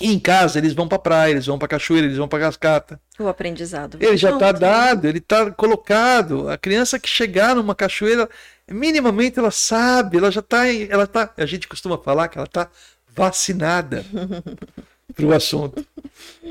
e 0.00 0.12
em 0.12 0.18
casa 0.18 0.58
eles 0.58 0.72
vão 0.72 0.88
para 0.88 0.98
praia, 0.98 1.32
eles 1.32 1.46
vão 1.46 1.58
para 1.58 1.68
cachoeira, 1.68 2.06
eles 2.06 2.16
vão 2.16 2.26
para 2.26 2.40
cascata. 2.40 3.00
O 3.18 3.28
aprendizado. 3.28 3.98
Ele 4.00 4.16
já 4.16 4.30
está 4.32 4.50
dado, 4.50 5.06
ele 5.06 5.18
está 5.18 5.50
colocado. 5.50 6.48
A 6.48 6.56
criança 6.56 6.98
que 6.98 7.08
chegar 7.08 7.54
numa 7.54 7.74
cachoeira, 7.74 8.28
minimamente 8.70 9.38
ela 9.38 9.50
sabe, 9.50 10.16
ela 10.16 10.30
já 10.30 10.40
está, 10.40 10.66
ela 10.66 11.06
tá, 11.06 11.32
a 11.36 11.46
gente 11.46 11.68
costuma 11.68 11.98
falar 11.98 12.28
que 12.28 12.38
ela 12.38 12.46
está 12.46 12.70
vacinada. 13.14 14.04
para 15.14 15.26
o 15.26 15.32
assunto. 15.32 15.84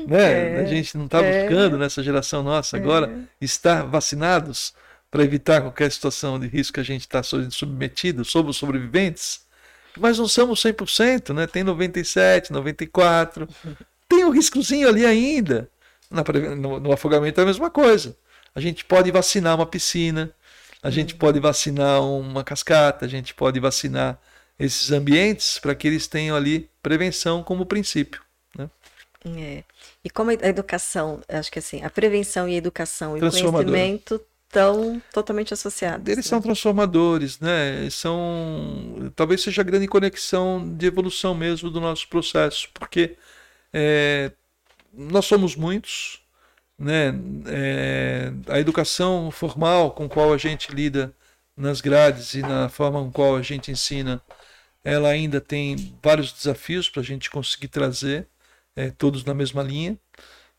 Né? 0.06 0.56
É, 0.56 0.60
a 0.60 0.64
gente 0.64 0.96
não 0.96 1.06
está 1.06 1.22
é, 1.22 1.42
buscando 1.42 1.78
nessa 1.78 2.02
geração 2.02 2.42
nossa 2.42 2.76
agora 2.76 3.06
é. 3.40 3.44
estar 3.44 3.84
vacinados 3.84 4.74
para 5.10 5.22
evitar 5.22 5.60
qualquer 5.60 5.92
situação 5.92 6.40
de 6.40 6.46
risco 6.46 6.74
que 6.74 6.80
a 6.80 6.84
gente 6.84 7.02
está 7.02 7.22
submetido, 7.22 8.24
somos 8.24 8.56
sobreviventes, 8.56 9.42
mas 9.98 10.18
não 10.18 10.26
somos 10.26 10.62
100%, 10.62 11.34
né? 11.34 11.46
tem 11.46 11.62
97%, 11.62 12.50
94%, 12.50 13.48
tem 14.08 14.24
um 14.24 14.30
riscozinho 14.30 14.88
ali 14.88 15.04
ainda. 15.04 15.68
Na, 16.10 16.22
no, 16.56 16.80
no 16.80 16.92
afogamento 16.92 17.40
é 17.40 17.44
a 17.44 17.46
mesma 17.46 17.70
coisa. 17.70 18.16
A 18.54 18.60
gente 18.60 18.84
pode 18.84 19.10
vacinar 19.10 19.54
uma 19.54 19.66
piscina, 19.66 20.30
a 20.82 20.90
gente 20.90 21.14
pode 21.14 21.38
vacinar 21.40 22.02
uma 22.02 22.42
cascata, 22.42 23.06
a 23.06 23.08
gente 23.08 23.34
pode 23.34 23.60
vacinar 23.60 24.18
esses 24.58 24.90
ambientes 24.90 25.58
para 25.58 25.74
que 25.74 25.86
eles 25.86 26.06
tenham 26.06 26.36
ali 26.36 26.68
prevenção 26.82 27.42
como 27.42 27.66
princípio. 27.66 28.20
É. 29.24 29.62
E 30.04 30.10
como 30.10 30.30
a 30.30 30.34
educação, 30.34 31.20
acho 31.28 31.50
que 31.50 31.58
assim, 31.58 31.82
a 31.82 31.90
prevenção 31.90 32.48
e 32.48 32.54
a 32.54 32.58
educação 32.58 33.16
e 33.16 33.20
o 33.20 33.30
conhecimento 33.30 34.20
estão 34.52 35.00
totalmente 35.12 35.54
associados. 35.54 36.06
Eles 36.06 36.26
né? 36.26 36.28
são 36.28 36.40
transformadores, 36.40 37.40
né? 37.40 37.88
São 37.90 39.12
talvez 39.16 39.42
seja 39.42 39.62
a 39.62 39.64
grande 39.64 39.88
conexão 39.88 40.76
de 40.76 40.86
evolução 40.86 41.34
mesmo 41.34 41.70
do 41.70 41.80
nosso 41.80 42.06
processo, 42.08 42.68
porque 42.74 43.16
é, 43.72 44.32
nós 44.92 45.24
somos 45.24 45.56
muitos, 45.56 46.20
né? 46.78 47.14
É, 47.46 48.32
a 48.48 48.60
educação 48.60 49.30
formal 49.30 49.92
com 49.92 50.08
qual 50.08 50.32
a 50.34 50.38
gente 50.38 50.70
lida 50.72 51.14
nas 51.56 51.80
grades 51.80 52.34
e 52.34 52.42
na 52.42 52.68
forma 52.68 53.00
com 53.00 53.12
qual 53.12 53.36
a 53.36 53.42
gente 53.42 53.70
ensina, 53.70 54.20
ela 54.84 55.08
ainda 55.08 55.40
tem 55.40 55.96
vários 56.02 56.32
desafios 56.32 56.88
para 56.88 57.00
a 57.00 57.04
gente 57.04 57.30
conseguir 57.30 57.68
trazer 57.68 58.26
é, 58.76 58.90
todos 58.90 59.24
na 59.24 59.34
mesma 59.34 59.62
linha. 59.62 59.98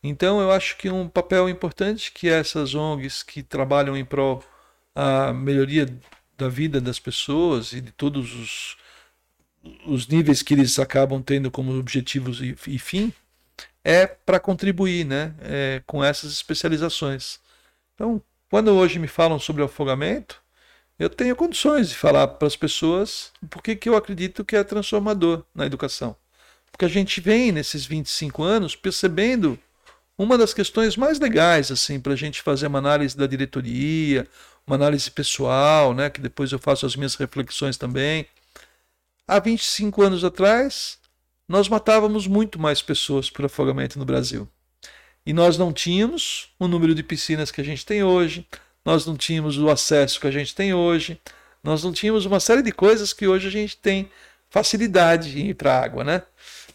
Então, 0.02 0.40
eu 0.40 0.50
acho 0.50 0.76
que 0.76 0.90
um 0.90 1.08
papel 1.08 1.48
importante 1.48 2.12
que 2.12 2.28
essas 2.28 2.74
ONGs 2.74 3.22
que 3.22 3.42
trabalham 3.42 3.96
em 3.96 4.04
prol 4.04 4.44
a 4.94 5.32
melhoria 5.32 5.86
da 6.38 6.48
vida 6.48 6.80
das 6.80 6.98
pessoas 6.98 7.72
e 7.72 7.80
de 7.80 7.90
todos 7.92 8.34
os, 8.34 8.76
os 9.86 10.06
níveis 10.08 10.42
que 10.42 10.54
eles 10.54 10.78
acabam 10.78 11.22
tendo 11.22 11.50
como 11.50 11.76
objetivos 11.78 12.40
e, 12.40 12.56
e 12.66 12.78
fim, 12.78 13.12
é 13.82 14.06
para 14.06 14.40
contribuir 14.40 15.04
né, 15.04 15.34
é, 15.40 15.82
com 15.86 16.02
essas 16.02 16.32
especializações. 16.32 17.40
Então, 17.94 18.22
quando 18.50 18.72
hoje 18.72 18.98
me 18.98 19.08
falam 19.08 19.38
sobre 19.38 19.62
afogamento, 19.62 20.42
eu 20.98 21.10
tenho 21.10 21.36
condições 21.36 21.88
de 21.90 21.96
falar 21.96 22.28
para 22.28 22.46
as 22.46 22.56
pessoas 22.56 23.32
porque 23.50 23.76
que 23.76 23.88
eu 23.88 23.96
acredito 23.96 24.44
que 24.44 24.56
é 24.56 24.64
transformador 24.64 25.44
na 25.54 25.66
educação. 25.66 26.16
Porque 26.74 26.86
a 26.86 26.88
gente 26.88 27.20
vem 27.20 27.52
nesses 27.52 27.86
25 27.86 28.42
anos 28.42 28.74
percebendo 28.74 29.56
uma 30.18 30.36
das 30.36 30.52
questões 30.52 30.96
mais 30.96 31.20
legais 31.20 31.70
assim 31.70 32.00
para 32.00 32.14
a 32.14 32.16
gente 32.16 32.42
fazer 32.42 32.66
uma 32.66 32.80
análise 32.80 33.16
da 33.16 33.28
diretoria, 33.28 34.26
uma 34.66 34.74
análise 34.74 35.08
pessoal, 35.08 35.94
né, 35.94 36.10
que 36.10 36.20
depois 36.20 36.50
eu 36.50 36.58
faço 36.58 36.84
as 36.84 36.96
minhas 36.96 37.14
reflexões 37.14 37.76
também. 37.76 38.26
Há 39.24 39.38
25 39.38 40.02
anos 40.02 40.24
atrás, 40.24 40.98
nós 41.48 41.68
matávamos 41.68 42.26
muito 42.26 42.58
mais 42.58 42.82
pessoas 42.82 43.30
por 43.30 43.44
afogamento 43.44 43.96
no 43.96 44.04
Brasil. 44.04 44.48
E 45.24 45.32
nós 45.32 45.56
não 45.56 45.72
tínhamos 45.72 46.48
o 46.58 46.66
número 46.66 46.92
de 46.92 47.04
piscinas 47.04 47.52
que 47.52 47.60
a 47.60 47.64
gente 47.64 47.86
tem 47.86 48.02
hoje, 48.02 48.44
nós 48.84 49.06
não 49.06 49.16
tínhamos 49.16 49.56
o 49.58 49.70
acesso 49.70 50.18
que 50.18 50.26
a 50.26 50.32
gente 50.32 50.52
tem 50.52 50.74
hoje, 50.74 51.20
nós 51.62 51.84
não 51.84 51.92
tínhamos 51.92 52.26
uma 52.26 52.40
série 52.40 52.62
de 52.62 52.72
coisas 52.72 53.12
que 53.12 53.28
hoje 53.28 53.46
a 53.46 53.50
gente 53.50 53.76
tem 53.76 54.10
facilidade 54.50 55.40
em 55.40 55.50
ir 55.50 55.54
para 55.54 55.72
a 55.72 55.84
água, 55.84 56.02
né? 56.02 56.22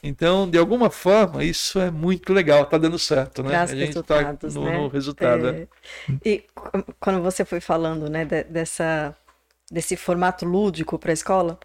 Então, 0.02 0.50
de 0.50 0.58
alguma 0.58 0.90
forma, 0.90 1.44
isso 1.44 1.80
é 1.80 1.92
muito 1.92 2.32
legal, 2.32 2.66
tá 2.66 2.78
dando 2.78 2.98
certo, 2.98 3.44
né? 3.44 3.50
Traz 3.50 3.72
a 3.72 3.76
gente 3.76 4.02
tá 4.04 4.36
no, 4.54 4.64
né? 4.66 4.78
no 4.78 4.88
resultado. 4.88 5.48
É. 5.50 5.52
né? 5.52 5.68
E 6.24 6.44
qu- 6.56 6.86
quando 7.00 7.22
você 7.22 7.44
foi 7.44 7.60
falando, 7.60 8.10
né, 8.10 8.24
de- 8.24 8.44
dessa, 8.46 9.16
desse 9.70 9.98
formato 9.98 10.46
lúdico 10.46 10.98
para 10.98 11.12
a 11.12 11.14
escola, 11.14 11.60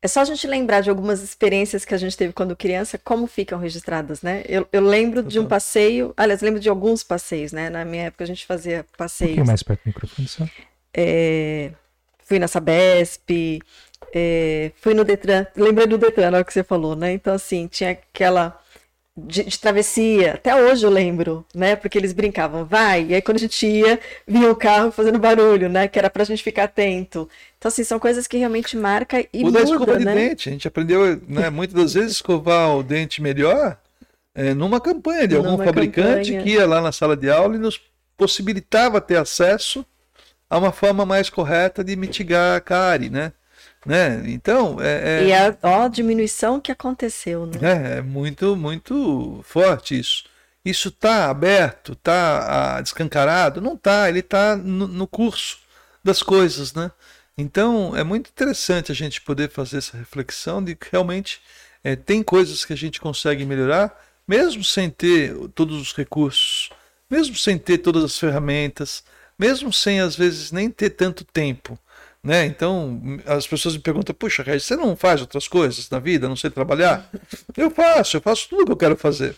é 0.00 0.08
só 0.08 0.20
a 0.20 0.24
gente 0.24 0.46
lembrar 0.46 0.80
de 0.82 0.88
algumas 0.90 1.22
experiências 1.22 1.84
que 1.84 1.94
a 1.94 1.98
gente 1.98 2.16
teve 2.16 2.32
quando 2.32 2.54
criança, 2.56 2.96
como 2.98 3.26
ficam 3.26 3.58
registradas, 3.58 4.22
né? 4.22 4.42
Eu, 4.48 4.66
eu 4.72 4.80
lembro 4.80 5.22
de 5.22 5.38
um 5.38 5.46
passeio, 5.46 6.14
aliás, 6.16 6.40
lembro 6.40 6.60
de 6.60 6.68
alguns 6.68 7.02
passeios, 7.02 7.52
né? 7.52 7.68
Na 7.70 7.84
minha 7.84 8.04
época 8.04 8.24
a 8.24 8.26
gente 8.26 8.46
fazia 8.46 8.80
Um 8.94 8.96
passeios. 8.96 9.46
mais 9.46 9.62
perto 9.62 9.82
do 9.82 9.86
microfone, 9.88 10.28
só. 10.28 10.44
É, 10.94 11.72
fui 12.24 12.38
na 12.38 12.48
Sabesp, 12.48 13.60
é, 14.14 14.72
fui 14.76 14.94
no 14.94 15.04
Detran, 15.04 15.46
lembrei 15.56 15.86
do 15.86 15.98
Detran 15.98 16.30
na 16.30 16.38
hora 16.38 16.44
que 16.44 16.52
você 16.52 16.62
falou, 16.64 16.96
né? 16.96 17.12
Então, 17.12 17.34
assim, 17.34 17.66
tinha 17.66 17.90
aquela 17.90 18.60
de, 19.16 19.44
de 19.44 19.58
travessia, 19.58 20.34
até 20.34 20.54
hoje 20.54 20.84
eu 20.84 20.90
lembro, 20.90 21.44
né? 21.54 21.74
Porque 21.74 21.96
eles 21.96 22.12
brincavam, 22.12 22.66
vai, 22.66 23.06
e 23.08 23.14
aí 23.14 23.22
quando 23.22 23.36
a 23.36 23.40
gente 23.40 23.66
ia, 23.66 23.98
vinha 24.26 24.50
o 24.50 24.56
carro 24.56 24.92
fazendo 24.92 25.18
barulho, 25.18 25.68
né? 25.68 25.88
Que 25.88 25.98
era 25.98 26.10
pra 26.10 26.24
gente 26.24 26.42
ficar 26.42 26.64
atento. 26.64 27.28
Então, 27.56 27.68
assim, 27.68 27.82
são 27.82 27.98
coisas 27.98 28.26
que 28.26 28.36
realmente 28.36 28.76
marcam 28.76 29.24
e 29.32 29.42
da 29.42 29.44
muda, 29.44 29.62
escova 29.62 29.98
de 29.98 30.04
né? 30.04 30.14
dente, 30.14 30.48
a 30.48 30.52
gente 30.52 30.68
aprendeu, 30.68 31.20
né, 31.26 31.48
muitas 31.48 31.74
das 31.74 31.94
vezes, 31.94 32.12
escovar 32.12 32.76
o 32.76 32.82
dente 32.82 33.22
melhor 33.22 33.78
é, 34.34 34.52
numa 34.52 34.80
campanha 34.80 35.26
de 35.26 35.34
algum 35.34 35.52
Numa 35.52 35.64
fabricante 35.64 36.32
campanha. 36.32 36.42
que 36.42 36.50
ia 36.50 36.66
lá 36.66 36.82
na 36.82 36.92
sala 36.92 37.16
de 37.16 37.30
aula 37.30 37.56
e 37.56 37.58
nos 37.58 37.80
possibilitava 38.18 39.00
ter 39.00 39.16
acesso 39.16 39.84
a 40.48 40.58
uma 40.58 40.72
forma 40.72 41.06
mais 41.06 41.30
correta 41.30 41.82
de 41.82 41.96
mitigar 41.96 42.56
a 42.56 42.60
cárie, 42.60 43.08
né? 43.08 43.32
Né? 43.86 44.22
Então, 44.26 44.78
é, 44.80 45.22
é- 45.22 45.26
E 45.26 45.32
a 45.32 45.56
ó, 45.62 45.88
diminuição 45.88 46.60
que 46.60 46.72
aconteceu, 46.72 47.46
né? 47.46 47.58
É, 47.62 47.98
é 47.98 48.02
muito, 48.02 48.56
muito 48.56 49.40
forte 49.44 49.98
isso. 49.98 50.24
Isso 50.64 50.88
está 50.88 51.30
aberto, 51.30 51.92
está 51.92 52.80
descancarado? 52.80 53.60
Não 53.60 53.74
está, 53.74 54.08
ele 54.08 54.18
está 54.18 54.56
no, 54.56 54.88
no 54.88 55.06
curso 55.06 55.58
das 56.02 56.22
coisas, 56.22 56.74
né? 56.74 56.90
Então 57.38 57.96
é 57.96 58.02
muito 58.02 58.30
interessante 58.30 58.90
a 58.90 58.94
gente 58.94 59.20
poder 59.20 59.50
fazer 59.50 59.78
essa 59.78 59.96
reflexão 59.96 60.62
de 60.64 60.74
que 60.74 60.88
realmente 60.90 61.40
é, 61.84 61.94
tem 61.94 62.22
coisas 62.22 62.64
que 62.64 62.72
a 62.72 62.76
gente 62.76 63.00
consegue 63.00 63.44
melhorar, 63.44 63.94
mesmo 64.26 64.64
sem 64.64 64.90
ter 64.90 65.36
todos 65.54 65.80
os 65.80 65.92
recursos, 65.94 66.70
mesmo 67.08 67.36
sem 67.36 67.56
ter 67.58 67.78
todas 67.78 68.02
as 68.02 68.18
ferramentas, 68.18 69.04
mesmo 69.38 69.72
sem 69.72 70.00
às 70.00 70.16
vezes 70.16 70.50
nem 70.50 70.70
ter 70.70 70.90
tanto 70.90 71.24
tempo. 71.24 71.78
Né? 72.22 72.46
Então, 72.46 73.00
as 73.26 73.46
pessoas 73.46 73.76
me 73.76 73.82
perguntam: 73.82 74.14
puxa, 74.14 74.42
Regis, 74.42 74.64
você 74.64 74.76
não 74.76 74.96
faz 74.96 75.20
outras 75.20 75.46
coisas 75.46 75.88
na 75.90 75.98
vida, 75.98 76.28
não 76.28 76.36
sei 76.36 76.50
trabalhar? 76.50 77.08
Eu 77.56 77.70
faço, 77.70 78.16
eu 78.16 78.20
faço 78.20 78.48
tudo 78.48 78.66
que 78.66 78.72
eu 78.72 78.76
quero 78.76 78.96
fazer. 78.96 79.34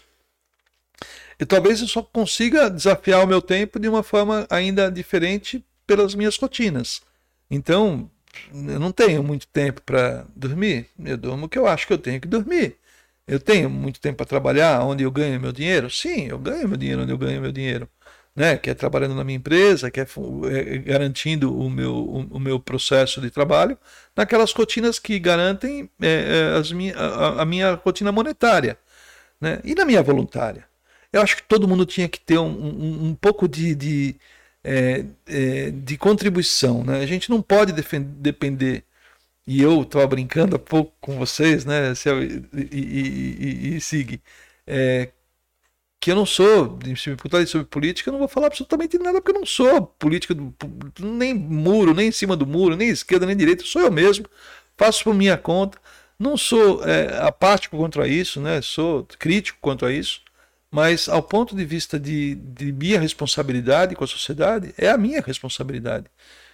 E 1.39 1.47
talvez 1.47 1.81
eu 1.81 1.87
só 1.87 2.03
consiga 2.03 2.68
desafiar 2.68 3.22
o 3.22 3.26
meu 3.26 3.41
tempo 3.41 3.79
de 3.79 3.89
uma 3.89 4.03
forma 4.03 4.47
ainda 4.51 4.91
diferente 4.91 5.64
pelas 5.87 6.14
minhas 6.14 6.37
rotinas. 6.37 7.01
Então, 7.49 8.11
eu 8.53 8.81
não 8.81 8.91
tenho 8.91 9.22
muito 9.22 9.47
tempo 9.47 9.81
para 9.83 10.26
dormir. 10.35 10.87
Eu 11.05 11.16
durmo 11.16 11.47
o 11.47 11.49
que 11.49 11.59
eu 11.59 11.66
acho 11.66 11.87
que 11.87 11.93
eu 11.93 11.99
tenho 11.99 12.20
que 12.20 12.29
dormir. 12.29 12.76
Eu 13.26 13.39
tenho 13.39 13.70
muito 13.70 14.01
tempo 14.01 14.16
para 14.16 14.26
trabalhar 14.26 14.83
onde 14.83 15.05
eu 15.05 15.11
ganho 15.11 15.41
meu 15.41 15.53
dinheiro? 15.53 15.91
Sim, 15.91 16.26
eu 16.29 16.39
ganho 16.39 16.66
meu 16.68 16.76
dinheiro 16.79 17.03
onde 17.03 17.12
eu 17.12 17.18
ganho 17.18 17.41
meu 17.41 17.53
dinheiro. 17.53 17.89
Né? 18.39 18.57
Que 18.57 18.70
é 18.70 18.74
trabalhando 18.74 19.16
na 19.16 19.24
minha 19.24 19.36
empresa, 19.36 19.91
que 19.91 20.01
é, 20.01 20.07
fu- 20.07 20.47
é 20.47 20.78
garantindo 20.78 21.59
o 21.59 21.68
meu, 21.68 21.93
o, 21.93 22.20
o 22.36 22.39
meu 22.39 22.61
processo 22.61 23.20
de 23.20 23.30
trabalho, 23.30 23.76
naquelas 24.16 24.53
rotinas 24.53 24.99
que 25.01 25.18
garantem 25.18 25.91
é, 26.01 26.53
é, 26.55 26.59
as 26.59 26.70
minha, 26.70 26.97
a, 26.97 27.43
a 27.43 27.45
minha 27.45 27.74
rotina 27.74 28.12
monetária. 28.12 28.78
Né? 29.41 29.61
E 29.64 29.74
na 29.74 29.84
minha 29.84 30.03
voluntária. 30.03 30.64
Eu 31.12 31.20
acho 31.22 31.36
que 31.36 31.43
todo 31.43 31.66
mundo 31.66 31.84
tinha 31.86 32.09
que 32.09 32.20
ter 32.20 32.39
um, 32.39 32.47
um, 32.47 33.07
um 33.09 33.14
pouco 33.14 33.49
de, 33.49 33.74
de, 33.74 34.14
é, 34.62 35.05
é, 35.26 35.70
de 35.70 35.97
contribuição. 35.97 36.84
Né? 36.84 37.01
A 37.01 37.07
gente 37.07 37.30
não 37.30 37.43
pode 37.43 37.72
depender. 37.72 38.84
E 39.47 39.62
eu 39.62 39.82
estava 39.82 40.07
brincando 40.07 40.57
há 40.57 40.59
pouco 40.59 40.93
com 41.01 41.16
vocês, 41.18 41.64
né, 41.64 41.95
Cel 41.95 42.22
e, 42.22 42.45
e, 42.55 43.72
e, 43.72 43.76
e 43.76 43.80
Sig, 43.80 44.20
é, 44.66 45.09
que 46.01 46.11
eu 46.12 46.16
não 46.16 46.24
sou, 46.24 46.78
se 46.96 47.11
me 47.11 47.16
perguntarem 47.16 47.46
sobre 47.46 47.66
política, 47.66 48.09
eu 48.09 48.12
não 48.12 48.20
vou 48.20 48.28
falar 48.28 48.46
absolutamente 48.46 48.99
nada, 48.99 49.20
porque 49.20 49.36
eu 49.36 49.40
não 49.40 49.46
sou 49.46 49.82
política, 49.82 50.34
nem 51.01 51.34
muro, 51.34 51.92
nem 51.92 52.09
em 52.09 52.12
cima 52.12 52.36
do 52.36 52.46
muro, 52.46 52.76
nem 52.76 52.88
esquerda, 52.88 53.26
nem 53.26 53.36
direita, 53.36 53.64
sou 53.64 53.82
eu 53.82 53.90
mesmo, 53.90 54.26
faço 54.76 55.03
por 55.05 55.14
minha 55.14 55.36
conta, 55.36 55.78
não 56.18 56.36
sou 56.36 56.84
é, 56.84 57.18
apático 57.22 57.76
contra 57.76 58.07
isso, 58.07 58.40
né, 58.40 58.62
sou 58.62 59.07
crítico 59.18 59.59
contra 59.61 59.92
isso, 59.92 60.22
mas 60.70 61.09
ao 61.09 61.22
ponto 61.22 61.57
de 61.57 61.64
vista 61.64 61.99
de, 61.99 62.36
de 62.36 62.72
minha 62.72 63.01
responsabilidade 63.01 63.96
com 63.96 64.05
a 64.05 64.07
sociedade, 64.07 64.74
é 64.78 64.88
a 64.90 64.99
minha 64.99 65.20
responsabilidade. 65.20 66.07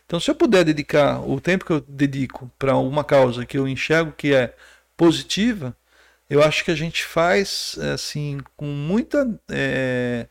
Então, 0.07 0.21
se 0.21 0.31
eu 0.31 0.35
puder 0.35 0.65
dedicar 0.65 1.21
o 1.21 1.41
tempo 1.41 1.65
que 1.65 1.73
eu 1.73 1.81
dedico 1.81 2.51
para 2.59 2.77
uma 2.77 3.03
causa 3.03 3.47
que 3.47 3.59
eu 3.59 3.67
enxergo 3.67 4.13
que 4.13 4.35
é 4.35 4.55
positiva, 4.97 5.77
eu 6.29 6.43
acho 6.43 6.65
que 6.65 6.71
a 6.71 6.75
gente 6.75 7.05
faz 7.05 7.77
assim 7.95 8.41
com 8.57 8.67
muita. 8.67 9.41
É... 9.51 10.29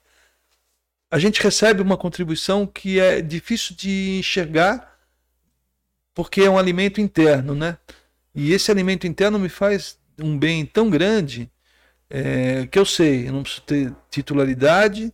A 1.12 1.20
gente 1.20 1.42
recebe 1.42 1.82
uma 1.82 1.98
contribuição 1.98 2.66
que 2.66 3.00
é 3.00 3.22
difícil 3.22 3.76
de 3.76 4.18
enxergar 4.20 4.94
porque 6.14 6.42
é 6.42 6.50
um 6.50 6.58
alimento 6.58 7.02
interno, 7.02 7.56
né? 7.56 7.78
E 8.36 8.52
esse 8.54 8.72
alimento 8.72 9.08
interno 9.08 9.40
me 9.40 9.50
faz 9.50 9.98
um 10.20 10.38
bem 10.38 10.66
tão 10.66 10.90
grande 10.90 11.52
é, 12.10 12.68
que 12.68 12.78
eu 12.78 12.86
sei, 12.86 13.28
eu 13.28 13.34
não 13.34 13.44
preciso 13.44 13.64
ter 13.64 13.96
titularidade, 14.10 15.12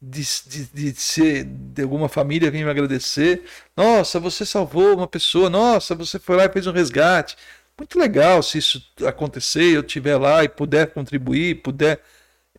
de, 0.00 0.22
de, 0.46 0.92
de, 0.92 1.00
ser 1.00 1.44
de 1.44 1.82
alguma 1.82 2.08
família 2.08 2.50
vir 2.50 2.64
me 2.64 2.70
agradecer. 2.70 3.42
Nossa, 3.76 4.20
você 4.20 4.46
salvou 4.46 4.96
uma 4.96 5.08
pessoa. 5.08 5.50
Nossa, 5.50 5.94
você 5.94 6.18
foi 6.18 6.36
lá 6.36 6.44
e 6.44 6.52
fez 6.52 6.66
um 6.66 6.72
resgate. 6.72 7.36
Muito 7.78 7.98
legal 7.98 8.42
se 8.42 8.58
isso 8.58 8.82
acontecer, 9.06 9.76
eu 9.76 9.82
estiver 9.82 10.16
lá 10.16 10.42
e 10.42 10.48
puder 10.48 10.88
contribuir, 10.88 11.62
puder. 11.62 12.00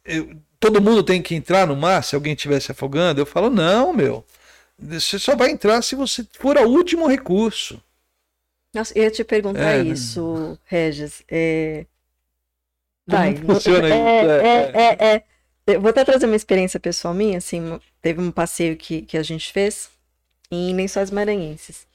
Eu, 0.06 0.36
todo 0.60 0.82
mundo 0.82 1.04
tem 1.04 1.22
que 1.22 1.36
entrar 1.36 1.68
no 1.68 1.76
mar 1.76 2.04
se 2.04 2.16
alguém 2.16 2.34
estiver 2.34 2.60
se 2.62 2.72
afogando. 2.72 3.20
Eu 3.20 3.26
falo, 3.26 3.50
não, 3.50 3.92
meu. 3.92 4.26
Você 4.78 5.20
só 5.20 5.36
vai 5.36 5.52
entrar 5.52 5.82
se 5.82 5.94
você 5.94 6.26
for 6.34 6.58
o 6.58 6.70
último 6.70 7.06
recurso. 7.06 7.84
Nossa, 8.74 8.98
eu 8.98 9.04
ia 9.04 9.12
te 9.12 9.24
perguntar 9.24 9.78
é, 9.78 9.84
isso, 9.84 10.58
Regis. 10.66 11.22
É... 11.28 11.86
Vai. 13.06 13.36
funciona 13.36 13.90
é, 13.90 14.22
isso. 14.22 14.32
É, 14.32 14.72
É, 14.74 15.16
é, 15.16 15.24
é. 15.68 15.78
Vou 15.80 15.90
até 15.90 16.06
trazer 16.06 16.26
uma 16.26 16.36
experiência 16.36 16.80
pessoal 16.80 17.14
minha, 17.14 17.38
assim, 17.38 17.80
teve 18.02 18.22
um 18.22 18.32
passeio 18.32 18.78
que, 18.78 19.02
que 19.02 19.18
a 19.18 19.24
gente 19.24 19.52
fez 19.52 19.90
em 20.50 20.74
Lençóis 20.74 21.12
Maranhenses. 21.12 21.86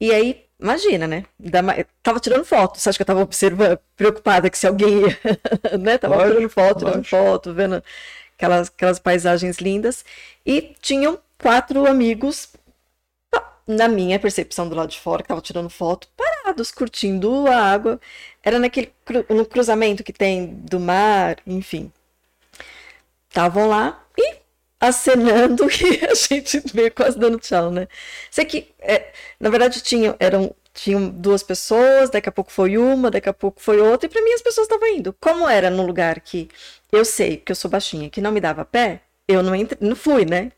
E 0.00 0.12
aí, 0.12 0.47
imagina, 0.60 1.06
né? 1.06 1.24
Tava 2.02 2.20
tirando 2.20 2.44
foto. 2.44 2.78
Você 2.78 2.88
acha 2.88 2.98
que 2.98 3.02
eu 3.02 3.06
tava 3.06 3.20
observando, 3.22 3.78
preocupada 3.96 4.50
que 4.50 4.58
se 4.58 4.66
alguém 4.66 5.02
ia, 5.02 5.18
né? 5.78 5.98
Tava 5.98 6.16
Lógico, 6.16 6.26
tirando 6.36 6.48
foto, 6.50 6.84
tirando 6.84 6.96
lógico. 6.96 7.04
foto, 7.04 7.54
vendo 7.54 7.82
aquelas, 8.36 8.68
aquelas 8.68 8.98
paisagens 8.98 9.58
lindas. 9.58 10.04
E 10.44 10.74
tinham 10.80 11.18
quatro 11.38 11.86
amigos, 11.86 12.48
na 13.66 13.86
minha 13.88 14.18
percepção 14.18 14.68
do 14.68 14.74
lado 14.74 14.88
de 14.90 14.98
fora, 14.98 15.22
que 15.22 15.26
estavam 15.26 15.42
tirando 15.42 15.68
foto, 15.70 16.08
parados, 16.16 16.70
curtindo 16.72 17.46
a 17.46 17.56
água. 17.56 18.00
Era 18.42 18.58
naquele 18.58 18.92
cru- 19.04 19.26
no 19.28 19.44
cruzamento 19.44 20.02
que 20.02 20.12
tem 20.12 20.46
do 20.46 20.80
mar, 20.80 21.36
enfim. 21.46 21.92
Estavam 23.28 23.68
lá 23.68 24.02
e 24.16 24.36
acenando 24.80 25.66
e 25.70 26.04
a 26.04 26.14
gente 26.14 26.62
veio 26.72 26.92
quase 26.92 27.18
dando 27.18 27.38
tchau, 27.38 27.70
né? 27.70 27.88
Sei 28.30 28.44
que, 28.44 28.68
é, 28.80 29.12
na 29.40 29.50
verdade, 29.50 29.82
tinham, 29.82 30.14
eram, 30.20 30.54
tinham 30.72 31.08
duas 31.08 31.42
pessoas, 31.42 32.10
daqui 32.10 32.28
a 32.28 32.32
pouco 32.32 32.52
foi 32.52 32.78
uma, 32.78 33.10
daqui 33.10 33.28
a 33.28 33.32
pouco 33.32 33.60
foi 33.60 33.80
outra, 33.80 34.06
e 34.06 34.10
para 34.10 34.22
mim 34.22 34.32
as 34.32 34.42
pessoas 34.42 34.66
estavam 34.66 34.88
indo. 34.88 35.12
Como 35.20 35.48
era 35.48 35.70
num 35.70 35.86
lugar 35.86 36.20
que 36.20 36.48
eu 36.92 37.04
sei, 37.04 37.38
porque 37.38 37.52
eu 37.52 37.56
sou 37.56 37.70
baixinha, 37.70 38.10
que 38.10 38.20
não 38.20 38.32
me 38.32 38.40
dava 38.40 38.64
pé, 38.64 39.02
eu 39.26 39.42
não, 39.42 39.54
entre, 39.54 39.78
não 39.80 39.96
fui, 39.96 40.24
né? 40.24 40.52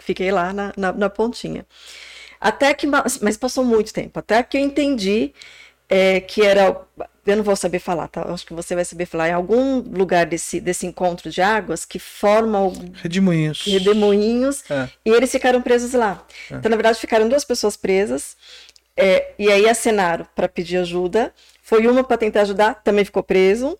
Fiquei 0.00 0.30
lá 0.30 0.52
na, 0.52 0.72
na, 0.76 0.92
na 0.92 1.10
pontinha. 1.10 1.66
Até 2.40 2.74
que, 2.74 2.86
mas 2.86 3.36
passou 3.38 3.64
muito 3.64 3.92
tempo, 3.92 4.18
até 4.18 4.42
que 4.42 4.58
eu 4.58 4.60
entendi 4.60 5.32
é, 5.88 6.20
que 6.20 6.42
era, 6.42 6.80
eu 7.26 7.36
não 7.36 7.44
vou 7.44 7.54
saber 7.56 7.78
falar, 7.78 8.08
tá? 8.08 8.22
Acho 8.32 8.46
que 8.46 8.54
você 8.54 8.74
vai 8.74 8.84
saber 8.84 9.06
falar, 9.06 9.28
em 9.28 9.32
algum 9.32 9.78
lugar 9.80 10.26
desse, 10.26 10.60
desse 10.60 10.86
encontro 10.86 11.30
de 11.30 11.40
águas 11.42 11.84
que 11.84 11.98
forma 11.98 12.60
o 12.60 12.72
Redemoinhos. 12.94 13.62
redemoinhos 13.66 14.68
É. 14.70 14.88
e 15.04 15.10
eles 15.10 15.30
ficaram 15.30 15.60
presos 15.62 15.92
lá. 15.92 16.26
Então, 16.50 16.70
na 16.70 16.76
verdade, 16.76 16.98
ficaram 16.98 17.28
duas 17.28 17.44
pessoas 17.44 17.76
presas 17.76 18.36
é, 18.96 19.32
e 19.38 19.50
aí 19.50 19.68
acenaram 19.68 20.26
para 20.34 20.48
pedir 20.48 20.78
ajuda. 20.78 21.32
Foi 21.62 21.86
uma 21.86 22.04
para 22.04 22.16
tentar 22.18 22.42
ajudar, 22.42 22.82
também 22.82 23.04
ficou 23.04 23.22
preso. 23.22 23.78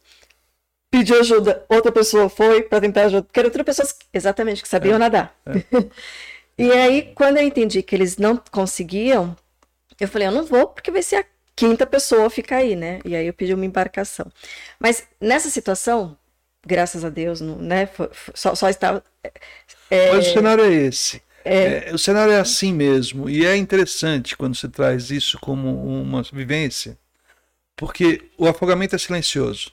Pediu 0.90 1.18
ajuda, 1.18 1.64
outra 1.68 1.90
pessoa 1.90 2.28
foi 2.28 2.62
para 2.62 2.80
tentar 2.80 3.06
ajudar, 3.06 3.22
porque 3.22 3.40
eram 3.40 3.48
outras 3.48 3.64
pessoas 3.66 3.96
exatamente 4.12 4.62
que 4.62 4.68
sabiam 4.68 4.96
nadar. 4.98 5.34
e 6.56 6.70
aí, 6.70 7.12
quando 7.16 7.38
eu 7.38 7.42
entendi 7.42 7.82
que 7.82 7.96
eles 7.96 8.16
não 8.16 8.40
conseguiam, 8.50 9.36
eu 9.98 10.06
falei, 10.06 10.28
eu 10.28 10.32
não 10.32 10.44
vou, 10.44 10.68
porque 10.68 10.92
vai 10.92 11.02
ser 11.02 11.16
a 11.16 11.24
quinta 11.56 11.86
pessoa 11.86 12.26
a 12.26 12.30
ficar 12.30 12.58
aí, 12.58 12.76
né? 12.76 13.00
E 13.04 13.14
aí 13.14 13.26
eu 13.26 13.32
pedi 13.32 13.54
uma 13.54 13.64
embarcação. 13.64 14.30
Mas 14.78 15.06
nessa 15.20 15.50
situação, 15.50 16.16
graças 16.66 17.04
a 17.04 17.08
Deus, 17.08 17.40
não, 17.40 17.56
né? 17.58 17.88
só, 18.34 18.54
só 18.54 18.68
estava. 18.68 19.02
Mas 19.90 20.28
o 20.28 20.32
cenário 20.32 20.64
é 20.64 20.72
esse. 20.72 21.22
É, 21.44 21.90
o 21.92 21.98
cenário 21.98 22.32
é 22.32 22.40
assim 22.40 22.72
mesmo. 22.72 23.28
E 23.28 23.44
é 23.44 23.56
interessante 23.56 24.36
quando 24.36 24.56
você 24.56 24.68
traz 24.68 25.10
isso 25.10 25.38
como 25.40 26.02
uma 26.02 26.22
vivência, 26.22 26.98
porque 27.76 28.22
o 28.38 28.46
afogamento 28.46 28.96
é 28.96 28.98
silencioso. 28.98 29.72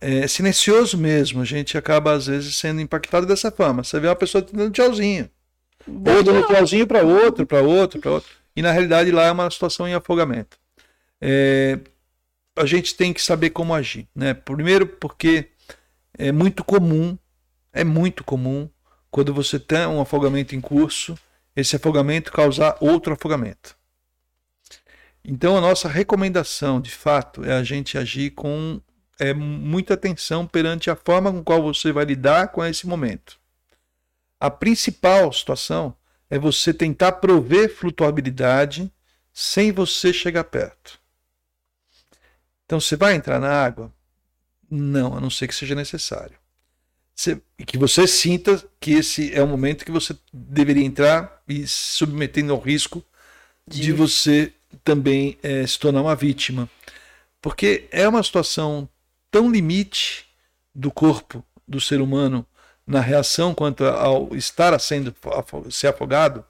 É 0.00 0.26
silencioso 0.26 0.96
mesmo. 0.96 1.40
A 1.40 1.44
gente 1.44 1.76
acaba, 1.76 2.12
às 2.12 2.26
vezes, 2.26 2.56
sendo 2.56 2.80
impactado 2.80 3.26
dessa 3.26 3.50
forma. 3.50 3.84
Você 3.84 3.98
vê 4.00 4.08
uma 4.08 4.16
pessoa 4.16 4.42
dando 4.42 4.72
tchauzinho. 4.72 5.30
Ou 5.86 6.22
dando 6.22 6.46
tchauzinho 6.46 6.86
para 6.86 7.02
outro, 7.02 7.46
para 7.46 7.62
outro, 7.62 8.00
para 8.00 8.10
outro. 8.10 8.39
E 8.60 8.62
na 8.62 8.72
realidade 8.72 9.10
lá 9.10 9.24
é 9.24 9.32
uma 9.32 9.50
situação 9.50 9.88
em 9.88 9.94
afogamento. 9.94 10.58
É, 11.18 11.78
a 12.54 12.66
gente 12.66 12.94
tem 12.94 13.10
que 13.10 13.22
saber 13.22 13.48
como 13.48 13.72
agir. 13.72 14.06
Né? 14.14 14.34
Primeiro, 14.34 14.86
porque 14.86 15.48
é 16.12 16.30
muito 16.30 16.62
comum, 16.62 17.16
é 17.72 17.84
muito 17.84 18.22
comum, 18.22 18.68
quando 19.10 19.32
você 19.32 19.58
tem 19.58 19.86
um 19.86 19.98
afogamento 19.98 20.54
em 20.54 20.60
curso, 20.60 21.18
esse 21.56 21.74
afogamento 21.74 22.30
causar 22.30 22.76
outro 22.82 23.14
afogamento. 23.14 23.74
Então, 25.24 25.56
a 25.56 25.60
nossa 25.62 25.88
recomendação, 25.88 26.82
de 26.82 26.90
fato, 26.90 27.42
é 27.42 27.54
a 27.54 27.62
gente 27.62 27.96
agir 27.96 28.32
com 28.32 28.78
é, 29.18 29.32
muita 29.32 29.94
atenção 29.94 30.46
perante 30.46 30.90
a 30.90 30.96
forma 30.96 31.32
com 31.32 31.42
qual 31.42 31.62
você 31.62 31.92
vai 31.92 32.04
lidar 32.04 32.48
com 32.48 32.62
esse 32.62 32.86
momento. 32.86 33.40
A 34.38 34.50
principal 34.50 35.32
situação 35.32 35.96
é 36.30 36.38
você 36.38 36.72
tentar 36.72 37.12
prover 37.12 37.74
flutuabilidade 37.74 38.90
sem 39.32 39.72
você 39.72 40.12
chegar 40.12 40.44
perto. 40.44 41.00
Então, 42.64 42.80
você 42.80 42.96
vai 42.96 43.14
entrar 43.14 43.40
na 43.40 43.50
água? 43.50 43.92
Não, 44.70 45.16
a 45.16 45.20
não 45.20 45.30
ser 45.30 45.48
que 45.48 45.54
seja 45.54 45.74
necessário. 45.74 46.36
Você- 47.14 47.40
e 47.58 47.64
que 47.64 47.78
você 47.78 48.06
sinta 48.06 48.62
que 48.80 48.92
esse 48.92 49.34
é 49.34 49.42
o 49.42 49.48
momento 49.48 49.84
que 49.84 49.92
você 49.92 50.16
deveria 50.32 50.84
entrar 50.84 51.42
e 51.48 51.66
se 51.66 51.96
submetendo 51.98 52.52
ao 52.52 52.60
risco 52.60 53.04
de, 53.68 53.82
De- 53.82 53.92
você 53.92 54.52
também 54.84 55.38
eh, 55.42 55.66
se 55.66 55.78
tornar 55.78 56.02
uma 56.02 56.16
vítima. 56.16 56.70
Porque 57.42 57.88
é 57.90 58.08
uma 58.08 58.22
situação 58.22 58.88
tão 59.30 59.50
limite 59.50 60.26
do 60.74 60.90
corpo 60.90 61.44
do 61.68 61.80
ser 61.80 62.00
humano 62.00 62.46
na 62.90 63.00
reação 63.00 63.54
quanto 63.54 63.84
ao 63.84 64.34
estar 64.34 64.78
sendo 64.80 65.14
ser 65.70 65.86
afogado. 65.86 66.44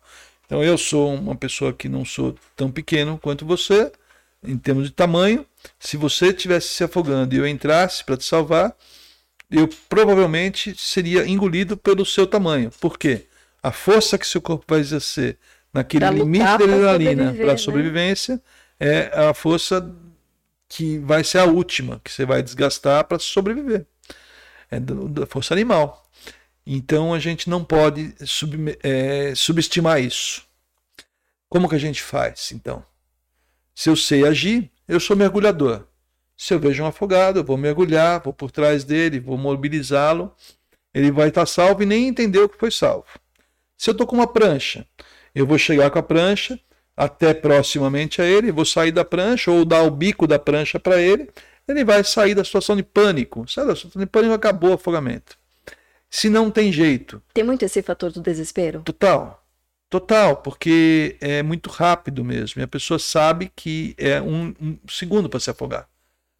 Então 0.47 0.65
eu 0.65 0.79
sou 0.79 1.15
uma 1.15 1.37
pessoa 1.37 1.73
que 1.73 1.89
não 1.89 2.05
sou 2.05 2.35
tão 2.57 2.71
pequeno 2.71 3.19
quanto 3.19 3.45
você 3.45 3.93
em 4.43 4.57
termos 4.57 4.87
de 4.87 4.93
tamanho. 4.93 5.45
Se 5.79 5.99
você 5.99 6.29
estivesse 6.29 6.69
se 6.69 6.83
afogando 6.83 7.35
e 7.35 7.39
eu 7.39 7.47
entrasse 7.47 8.03
para 8.03 8.17
te 8.17 8.25
salvar, 8.25 8.75
eu 9.51 9.69
provavelmente 9.89 10.75
seria 10.79 11.27
engolido 11.29 11.77
pelo 11.77 12.07
seu 12.07 12.27
tamanho. 12.27 12.71
Por 12.81 12.99
quê? 12.99 13.27
A 13.63 13.71
força 13.71 14.17
que 14.17 14.27
seu 14.27 14.41
corpo 14.41 14.65
vai 14.67 14.81
exercer 14.81 15.37
naquele 15.75 16.07
Pra 16.07 16.11
limite 16.11 16.45
de 16.45 16.51
adrenalina 16.51 17.35
para 17.35 17.47
né? 17.47 17.57
sobrevivência 17.59 18.41
é 18.79 19.11
a 19.15 19.35
força 19.35 19.95
que 20.67 20.99
vai 20.99 21.23
ser 21.23 21.39
a 21.39 21.45
última 21.45 22.01
que 22.03 22.11
você 22.11 22.25
vai 22.25 22.43
desgastar 22.43 23.05
para 23.05 23.19
sobreviver. 23.19 23.85
É 24.71 24.81
da 24.81 25.27
força 25.27 25.53
animal. 25.53 26.10
Então 26.67 27.13
a 27.15 27.19
gente 27.19 27.49
não 27.49 27.65
pode 27.65 28.15
subme- 28.27 28.79
é, 28.83 29.35
subestimar 29.35 30.01
isso. 30.01 30.45
Como 31.49 31.69
que 31.69 31.75
a 31.75 31.79
gente 31.81 32.03
faz, 32.03 32.53
então? 32.53 32.85
Se 33.75 33.89
eu 33.89 33.97
sei 33.97 34.27
agir, 34.27 34.71
eu 34.87 35.01
sou 35.01 35.17
mergulhador. 35.17 35.87
Se 36.37 36.55
eu 36.55 36.61
vejo 36.61 36.83
um 36.83 36.87
afogado, 36.87 37.41
eu 37.41 37.45
vou 37.45 37.57
mergulhar, 37.57 38.21
vou 38.21 38.33
por 38.33 38.51
trás 38.51 38.85
dele, 38.85 39.21
vou 39.21 39.37
mobilizá-lo. 39.37 40.35
Ele 40.95 41.11
vai 41.11 41.29
estar 41.29 41.47
salvo 41.47 41.83
e 41.83 41.87
nem 41.87 42.09
entender 42.09 42.39
o 42.39 42.49
que 42.49 42.59
foi 42.59 42.71
salvo. 42.71 43.07
Se 43.77 43.91
eu 43.91 43.93
estou 43.93 44.07
com 44.07 44.17
uma 44.17 44.27
prancha, 44.27 44.87
eu 45.35 45.47
vou 45.47 45.59
chegar 45.59 45.91
com 45.91 45.99
a 45.99 46.03
prancha 46.03 46.59
até 46.97 47.33
proximamente 47.33 48.21
a 48.21 48.27
ele, 48.27 48.53
vou 48.53 48.65
sair 48.65 48.93
da 48.93 49.05
prancha 49.05 49.51
ou 49.51 49.65
dar 49.65 49.83
o 49.83 49.91
bico 49.91 50.27
da 50.27 50.39
prancha 50.39 50.79
para 50.79 51.01
ele, 51.01 51.31
ele 51.67 51.85
vai 51.85 52.05
sair 52.05 52.35
da 52.35 52.45
situação 52.45 52.77
de 52.77 52.83
pânico. 52.83 53.49
Sai 53.49 53.67
da 53.67 53.75
situação 53.75 54.01
de 54.01 54.07
pânico, 54.07 54.35
acabou 54.35 54.71
o 54.71 54.75
afogamento. 54.75 55.39
Se 56.11 56.29
não 56.29 56.51
tem 56.51 56.73
jeito, 56.73 57.23
Tem 57.33 57.45
muito 57.45 57.65
esse 57.65 57.81
fator 57.83 58.11
do 58.11 58.21
desespero. 58.21 58.83
Total. 58.83 59.47
Total, 59.89 60.37
porque 60.37 61.17
é 61.21 61.43
muito 61.43 61.71
rápido 61.71 62.25
mesmo. 62.25 62.61
E 62.61 62.65
a 62.65 62.69
pessoa 62.69 62.99
sabe 62.99 63.51
que 63.55 63.95
é 63.97 64.21
um, 64.21 64.55
um 64.61 64.79
segundo 64.89 65.29
para 65.29 65.41
se 65.41 65.51
afogar. 65.51 65.89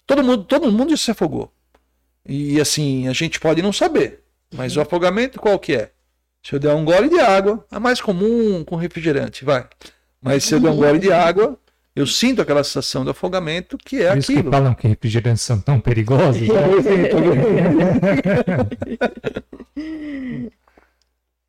Todo 0.07 0.23
mundo, 0.23 0.45
todo 0.45 0.71
mundo 0.71 0.97
se 0.97 1.11
afogou. 1.11 1.53
E 2.27 2.61
assim, 2.61 3.09
a 3.09 3.13
gente 3.13 3.41
pode 3.41 3.63
não 3.63 3.73
saber. 3.73 4.23
Mas 4.55 4.77
o 4.77 4.81
afogamento 4.81 5.41
qual 5.41 5.59
que 5.59 5.75
é? 5.75 5.93
Se 6.43 6.55
eu 6.55 6.59
der 6.59 6.75
um 6.75 6.85
gole 6.85 7.09
de 7.09 7.21
água, 7.21 7.65
é 7.71 7.79
mais 7.79 8.01
comum 8.01 8.65
com 8.65 8.77
refrigerante, 8.77 9.45
vai. 9.45 9.69
Mas 10.21 10.45
se 10.45 10.55
eu 10.55 10.61
der 10.61 10.71
um 10.71 10.77
gole 10.77 10.99
de 10.99 11.13
água, 11.13 11.59
eu 11.95 12.07
sinto 12.07 12.41
aquela 12.41 12.63
sensação 12.65 13.05
de 13.05 13.11
afogamento 13.11 13.77
que 13.79 14.03
é 14.03 14.09
Por 14.11 14.19
isso 14.19 14.33
que 14.33 14.39
aquilo. 14.39 14.53
falam 14.53 14.75
que 14.75 14.89
refrigerantes 14.89 15.43
são 15.43 15.61
tão 15.61 15.81
perigosos. 15.81 16.49
né? 16.49 16.55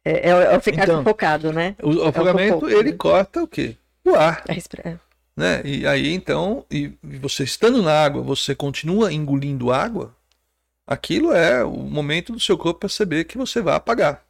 É, 0.04 0.14
é, 0.14 0.30
é 0.32 0.58
o 0.58 0.62
ficar 0.62 0.84
Então. 0.86 0.98
sufocado, 1.00 1.54
né? 1.54 1.76
O 1.84 2.02
afogamento, 2.04 2.54
pouco, 2.60 2.70
ele 2.70 2.90
né? 2.92 2.98
corta 2.98 3.44
o 3.44 3.48
quê? 3.48 3.76
O 4.04 4.16
ar. 4.16 4.44
A 4.50 4.54
respira- 4.54 5.00
né? 5.38 5.62
E 5.64 5.86
aí 5.86 6.12
então, 6.14 6.66
e 6.72 6.92
e 7.04 7.18
você 7.20 7.44
estando 7.44 7.82
na 7.84 7.94
água, 8.04 8.22
você 8.24 8.56
continua 8.56 9.14
engolindo 9.14 9.72
água, 9.72 10.16
aquilo 10.88 11.32
é 11.34 11.64
o 11.64 11.78
momento 11.78 12.34
do 12.34 12.40
seu 12.40 12.58
corpo 12.58 12.80
perceber 12.80 13.26
que 13.26 13.38
você 13.38 13.62
vai 13.62 13.76
apagar 13.76 14.24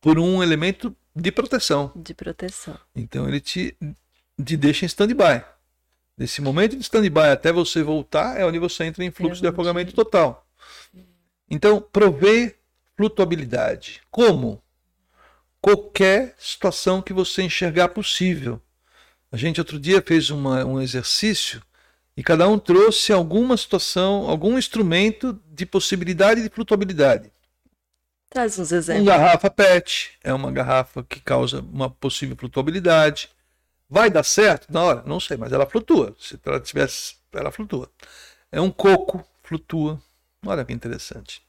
por 0.00 0.18
um 0.18 0.42
elemento 0.42 0.92
de 1.14 1.30
proteção. 1.30 1.92
De 1.94 2.12
proteção. 2.12 2.76
Então 2.94 3.28
ele 3.28 3.40
te, 3.40 3.76
te 4.42 4.56
deixa 4.56 4.84
em 4.84 4.86
stand-by. 4.86 5.44
Nesse 6.16 6.40
momento 6.40 6.76
de 6.76 6.82
stand-by 6.82 7.28
até 7.32 7.52
você 7.52 7.82
voltar 7.82 8.38
é 8.38 8.44
onde 8.46 8.58
você 8.58 8.84
entra 8.84 9.04
em 9.04 9.10
fluxo 9.10 9.40
de 9.40 9.46
onde- 9.46 9.54
afogamento 9.54 9.92
total. 9.94 10.46
Então, 11.50 11.80
prover 11.80 12.58
flutuabilidade. 12.96 14.00
Como? 14.10 14.62
Qualquer 15.60 16.34
situação 16.38 17.02
que 17.02 17.12
você 17.12 17.42
enxergar 17.42 17.88
possível. 17.88 18.60
A 19.30 19.36
gente 19.36 19.60
outro 19.60 19.78
dia 19.78 20.02
fez 20.04 20.30
uma- 20.30 20.64
um 20.64 20.80
exercício 20.80 21.62
E 22.18 22.22
cada 22.22 22.48
um 22.48 22.58
trouxe 22.58 23.12
alguma 23.12 23.58
situação, 23.58 24.26
algum 24.26 24.56
instrumento 24.56 25.38
de 25.52 25.66
possibilidade 25.66 26.42
de 26.42 26.48
flutuabilidade. 26.48 27.30
Traz 28.30 28.58
uns 28.58 28.72
exemplos. 28.72 29.06
Uma 29.06 29.18
garrafa 29.18 29.50
PET 29.50 30.12
é 30.24 30.32
uma 30.32 30.50
garrafa 30.50 31.04
que 31.04 31.20
causa 31.20 31.60
uma 31.60 31.90
possível 31.90 32.34
flutuabilidade. 32.34 33.28
Vai 33.88 34.10
dar 34.10 34.24
certo 34.24 34.72
na 34.72 34.82
hora? 34.82 35.02
Não 35.06 35.20
sei, 35.20 35.36
mas 35.36 35.52
ela 35.52 35.66
flutua. 35.66 36.14
Se 36.18 36.38
ela 36.44 36.60
tivesse, 36.60 37.14
ela 37.32 37.52
flutua. 37.52 37.88
É 38.50 38.60
um 38.60 38.70
coco, 38.70 39.24
flutua. 39.42 40.00
Olha 40.44 40.64
que 40.64 40.72
interessante. 40.72 41.42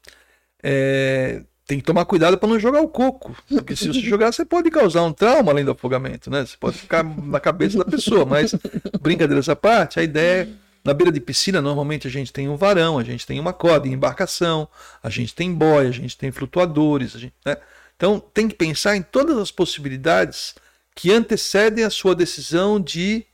É, 0.62 1.42
tem 1.66 1.78
que 1.78 1.84
tomar 1.84 2.04
cuidado 2.04 2.38
para 2.38 2.48
não 2.48 2.58
jogar 2.58 2.80
o 2.80 2.88
coco, 2.88 3.36
porque 3.48 3.76
se 3.76 3.88
você 3.88 4.00
jogar, 4.00 4.32
você 4.32 4.44
pode 4.44 4.70
causar 4.70 5.02
um 5.02 5.12
trauma 5.12 5.52
além 5.52 5.64
do 5.64 5.72
afogamento, 5.72 6.30
né? 6.30 6.44
Você 6.44 6.56
pode 6.56 6.78
ficar 6.78 7.04
na 7.04 7.38
cabeça 7.38 7.78
da 7.78 7.84
pessoa, 7.84 8.24
mas 8.24 8.54
brincadeiras 9.00 9.48
à 9.48 9.54
parte, 9.54 10.00
a 10.00 10.02
ideia 10.02 10.42
é 10.44 10.48
na 10.84 10.94
beira 10.94 11.12
de 11.12 11.20
piscina, 11.20 11.60
normalmente 11.60 12.06
a 12.06 12.10
gente 12.10 12.32
tem 12.32 12.48
um 12.48 12.56
varão, 12.56 12.98
a 12.98 13.04
gente 13.04 13.26
tem 13.26 13.38
uma 13.38 13.52
corda 13.52 13.86
em 13.86 13.92
embarcação, 13.92 14.66
a 15.02 15.10
gente 15.10 15.34
tem 15.34 15.52
boia, 15.52 15.90
a 15.90 15.92
gente 15.92 16.16
tem 16.16 16.30
flutuadores. 16.30 17.12
Gente, 17.12 17.34
né? 17.44 17.56
Então 17.94 18.18
tem 18.18 18.48
que 18.48 18.54
pensar 18.54 18.96
em 18.96 19.02
todas 19.02 19.36
as 19.36 19.50
possibilidades 19.50 20.54
que 20.98 21.12
antecedem 21.12 21.84
a 21.84 21.90
sua 21.90 22.12
decisão 22.12 22.80
de 22.80 23.24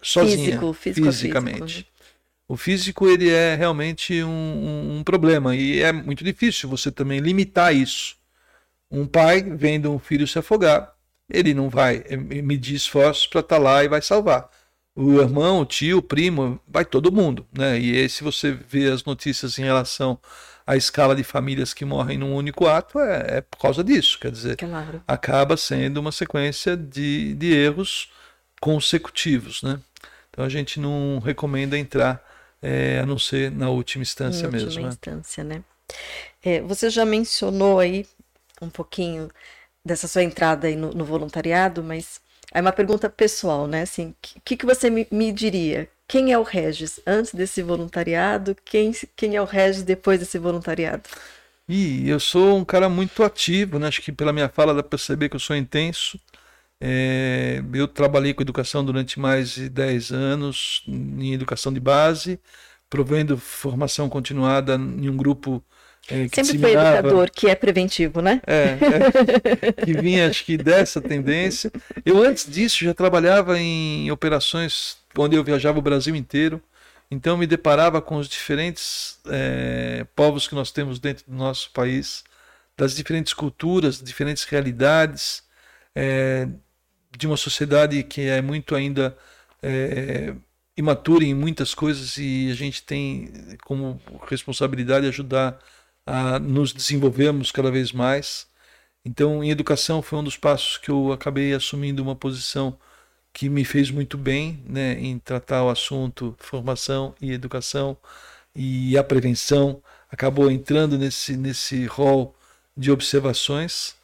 sozinha, 0.00 0.46
físico, 0.46 0.72
físico 0.72 1.06
fisicamente. 1.06 1.60
Físico. 1.60 1.90
O 2.48 2.56
físico 2.56 3.06
ele 3.06 3.28
é 3.28 3.54
realmente 3.54 4.22
um, 4.22 4.30
um, 4.30 4.96
um, 4.96 5.04
problema 5.04 5.54
e 5.54 5.82
é 5.82 5.92
muito 5.92 6.24
difícil 6.24 6.70
você 6.70 6.90
também 6.90 7.20
limitar 7.20 7.74
isso. 7.74 8.16
Um 8.90 9.06
pai 9.06 9.42
vendo 9.42 9.92
um 9.92 9.98
filho 9.98 10.26
se 10.26 10.38
afogar, 10.38 10.94
ele 11.30 11.52
não 11.52 11.68
vai 11.68 12.02
medir 12.42 12.76
esforços 12.76 13.26
para 13.26 13.40
estar 13.40 13.56
tá 13.56 13.62
lá 13.62 13.84
e 13.84 13.88
vai 13.88 14.00
salvar 14.00 14.48
o 14.94 15.20
irmão, 15.20 15.60
o 15.60 15.66
tio, 15.66 15.98
o 15.98 16.02
primo, 16.02 16.58
vai 16.66 16.82
todo 16.82 17.12
mundo, 17.12 17.46
né? 17.52 17.78
E 17.78 17.98
aí, 17.98 18.08
se 18.08 18.24
você 18.24 18.52
vê 18.52 18.90
as 18.90 19.04
notícias 19.04 19.58
em 19.58 19.62
relação 19.62 20.18
à 20.66 20.76
escala 20.76 21.14
de 21.14 21.22
famílias 21.22 21.72
que 21.72 21.84
morrem 21.84 22.18
num 22.18 22.34
único 22.34 22.66
ato, 22.66 22.98
é, 22.98 23.38
é 23.38 23.40
por 23.40 23.58
causa 23.58 23.84
disso, 23.84 24.18
quer 24.18 24.32
dizer, 24.32 24.56
claro. 24.56 25.02
acaba 25.06 25.56
sendo 25.56 25.98
uma 25.98 26.10
sequência 26.10 26.76
de, 26.76 27.34
de 27.34 27.52
erros 27.54 28.10
consecutivos, 28.60 29.62
né? 29.62 29.78
Então 30.30 30.44
a 30.44 30.48
gente 30.48 30.80
não 30.80 31.18
recomenda 31.18 31.78
entrar, 31.78 32.22
é, 32.60 32.98
a 32.98 33.06
não 33.06 33.18
ser 33.18 33.50
na 33.50 33.70
última 33.70 34.02
instância 34.02 34.42
na 34.42 34.50
mesmo. 34.50 34.68
Última 34.68 34.82
né? 34.82 34.88
instância, 34.88 35.44
né? 35.44 35.64
É, 36.42 36.60
você 36.60 36.90
já 36.90 37.04
mencionou 37.04 37.78
aí 37.78 38.06
um 38.60 38.68
pouquinho 38.68 39.30
dessa 39.84 40.08
sua 40.08 40.22
entrada 40.22 40.66
aí 40.66 40.74
no, 40.74 40.90
no 40.90 41.04
voluntariado, 41.04 41.82
mas 41.82 42.20
é 42.52 42.60
uma 42.60 42.72
pergunta 42.72 43.08
pessoal, 43.08 43.66
né? 43.66 43.82
Assim, 43.82 44.14
o 44.36 44.40
que, 44.44 44.56
que 44.56 44.66
você 44.66 44.90
me, 44.90 45.06
me, 45.10 45.32
diria? 45.32 45.88
Quem 46.08 46.32
é 46.32 46.38
o 46.38 46.42
Regis 46.42 47.00
antes 47.06 47.34
desse 47.34 47.62
voluntariado? 47.62 48.56
Quem, 48.64 48.92
quem 49.16 49.36
é 49.36 49.42
o 49.42 49.44
Regis 49.44 49.82
depois 49.82 50.20
desse 50.20 50.38
voluntariado? 50.38 51.02
E 51.68 52.08
eu 52.08 52.20
sou 52.20 52.56
um 52.56 52.64
cara 52.64 52.88
muito 52.88 53.24
ativo, 53.24 53.78
né? 53.78 53.88
Acho 53.88 54.00
que 54.00 54.12
pela 54.12 54.32
minha 54.32 54.48
fala 54.48 54.72
dá 54.72 54.82
para 54.82 54.90
perceber 54.90 55.28
que 55.28 55.36
eu 55.36 55.40
sou 55.40 55.56
intenso. 55.56 56.18
É, 56.80 57.60
eu 57.74 57.88
trabalhei 57.88 58.34
com 58.34 58.42
educação 58.42 58.84
durante 58.84 59.18
mais 59.18 59.50
de 59.50 59.68
10 59.68 60.12
anos 60.12 60.84
em 60.86 61.32
educação 61.32 61.72
de 61.72 61.80
base, 61.80 62.38
provendo 62.88 63.36
formação 63.36 64.08
continuada 64.08 64.74
em 64.76 65.08
um 65.08 65.16
grupo 65.16 65.64
é, 66.08 66.28
Sempre 66.32 66.58
foi 66.58 66.72
educador, 66.72 67.30
que 67.32 67.48
é 67.48 67.54
preventivo, 67.56 68.20
né? 68.22 68.40
É, 68.46 68.78
é, 69.66 69.84
que 69.84 69.92
vinha, 69.92 70.28
acho 70.28 70.44
que, 70.44 70.56
dessa 70.56 71.00
tendência. 71.00 71.70
Eu, 72.04 72.22
antes 72.22 72.48
disso, 72.48 72.84
já 72.84 72.94
trabalhava 72.94 73.58
em 73.58 74.08
operações 74.10 74.98
onde 75.18 75.36
eu 75.36 75.44
viajava 75.44 75.78
o 75.78 75.82
Brasil 75.82 76.14
inteiro. 76.14 76.62
Então, 77.10 77.36
me 77.36 77.46
deparava 77.46 78.02
com 78.02 78.16
os 78.16 78.28
diferentes 78.28 79.20
é, 79.26 80.04
povos 80.16 80.48
que 80.48 80.54
nós 80.54 80.72
temos 80.72 80.98
dentro 80.98 81.24
do 81.26 81.36
nosso 81.36 81.70
país, 81.72 82.24
das 82.76 82.94
diferentes 82.94 83.32
culturas, 83.32 84.02
diferentes 84.02 84.44
realidades, 84.44 85.42
é, 85.94 86.48
de 87.16 87.26
uma 87.26 87.36
sociedade 87.36 88.02
que 88.02 88.22
é 88.22 88.42
muito 88.42 88.74
ainda 88.74 89.16
é, 89.62 90.34
imatura 90.76 91.24
em 91.24 91.34
muitas 91.34 91.74
coisas 91.74 92.18
e 92.18 92.50
a 92.50 92.54
gente 92.54 92.82
tem 92.82 93.32
como 93.64 94.00
responsabilidade 94.28 95.06
ajudar 95.06 95.58
a 96.06 96.38
nos 96.38 96.72
desenvolvermos 96.72 97.50
cada 97.50 97.70
vez 97.70 97.92
mais. 97.92 98.46
Então, 99.04 99.42
em 99.42 99.50
educação 99.50 100.02
foi 100.02 100.18
um 100.18 100.24
dos 100.24 100.36
passos 100.36 100.78
que 100.78 100.90
eu 100.90 101.12
acabei 101.12 101.54
assumindo 101.54 102.02
uma 102.02 102.16
posição 102.16 102.78
que 103.36 103.50
me 103.50 103.66
fez 103.66 103.90
muito 103.90 104.16
bem, 104.16 104.62
né, 104.66 104.94
em 104.98 105.18
tratar 105.18 105.62
o 105.62 105.68
assunto 105.68 106.34
formação 106.38 107.14
e 107.20 107.32
educação 107.32 107.94
e 108.54 108.96
a 108.96 109.04
prevenção. 109.04 109.82
Acabou 110.10 110.50
entrando 110.50 110.96
nesse 110.96 111.36
nesse 111.36 111.84
rol 111.84 112.34
de 112.74 112.90
observações, 112.90 113.94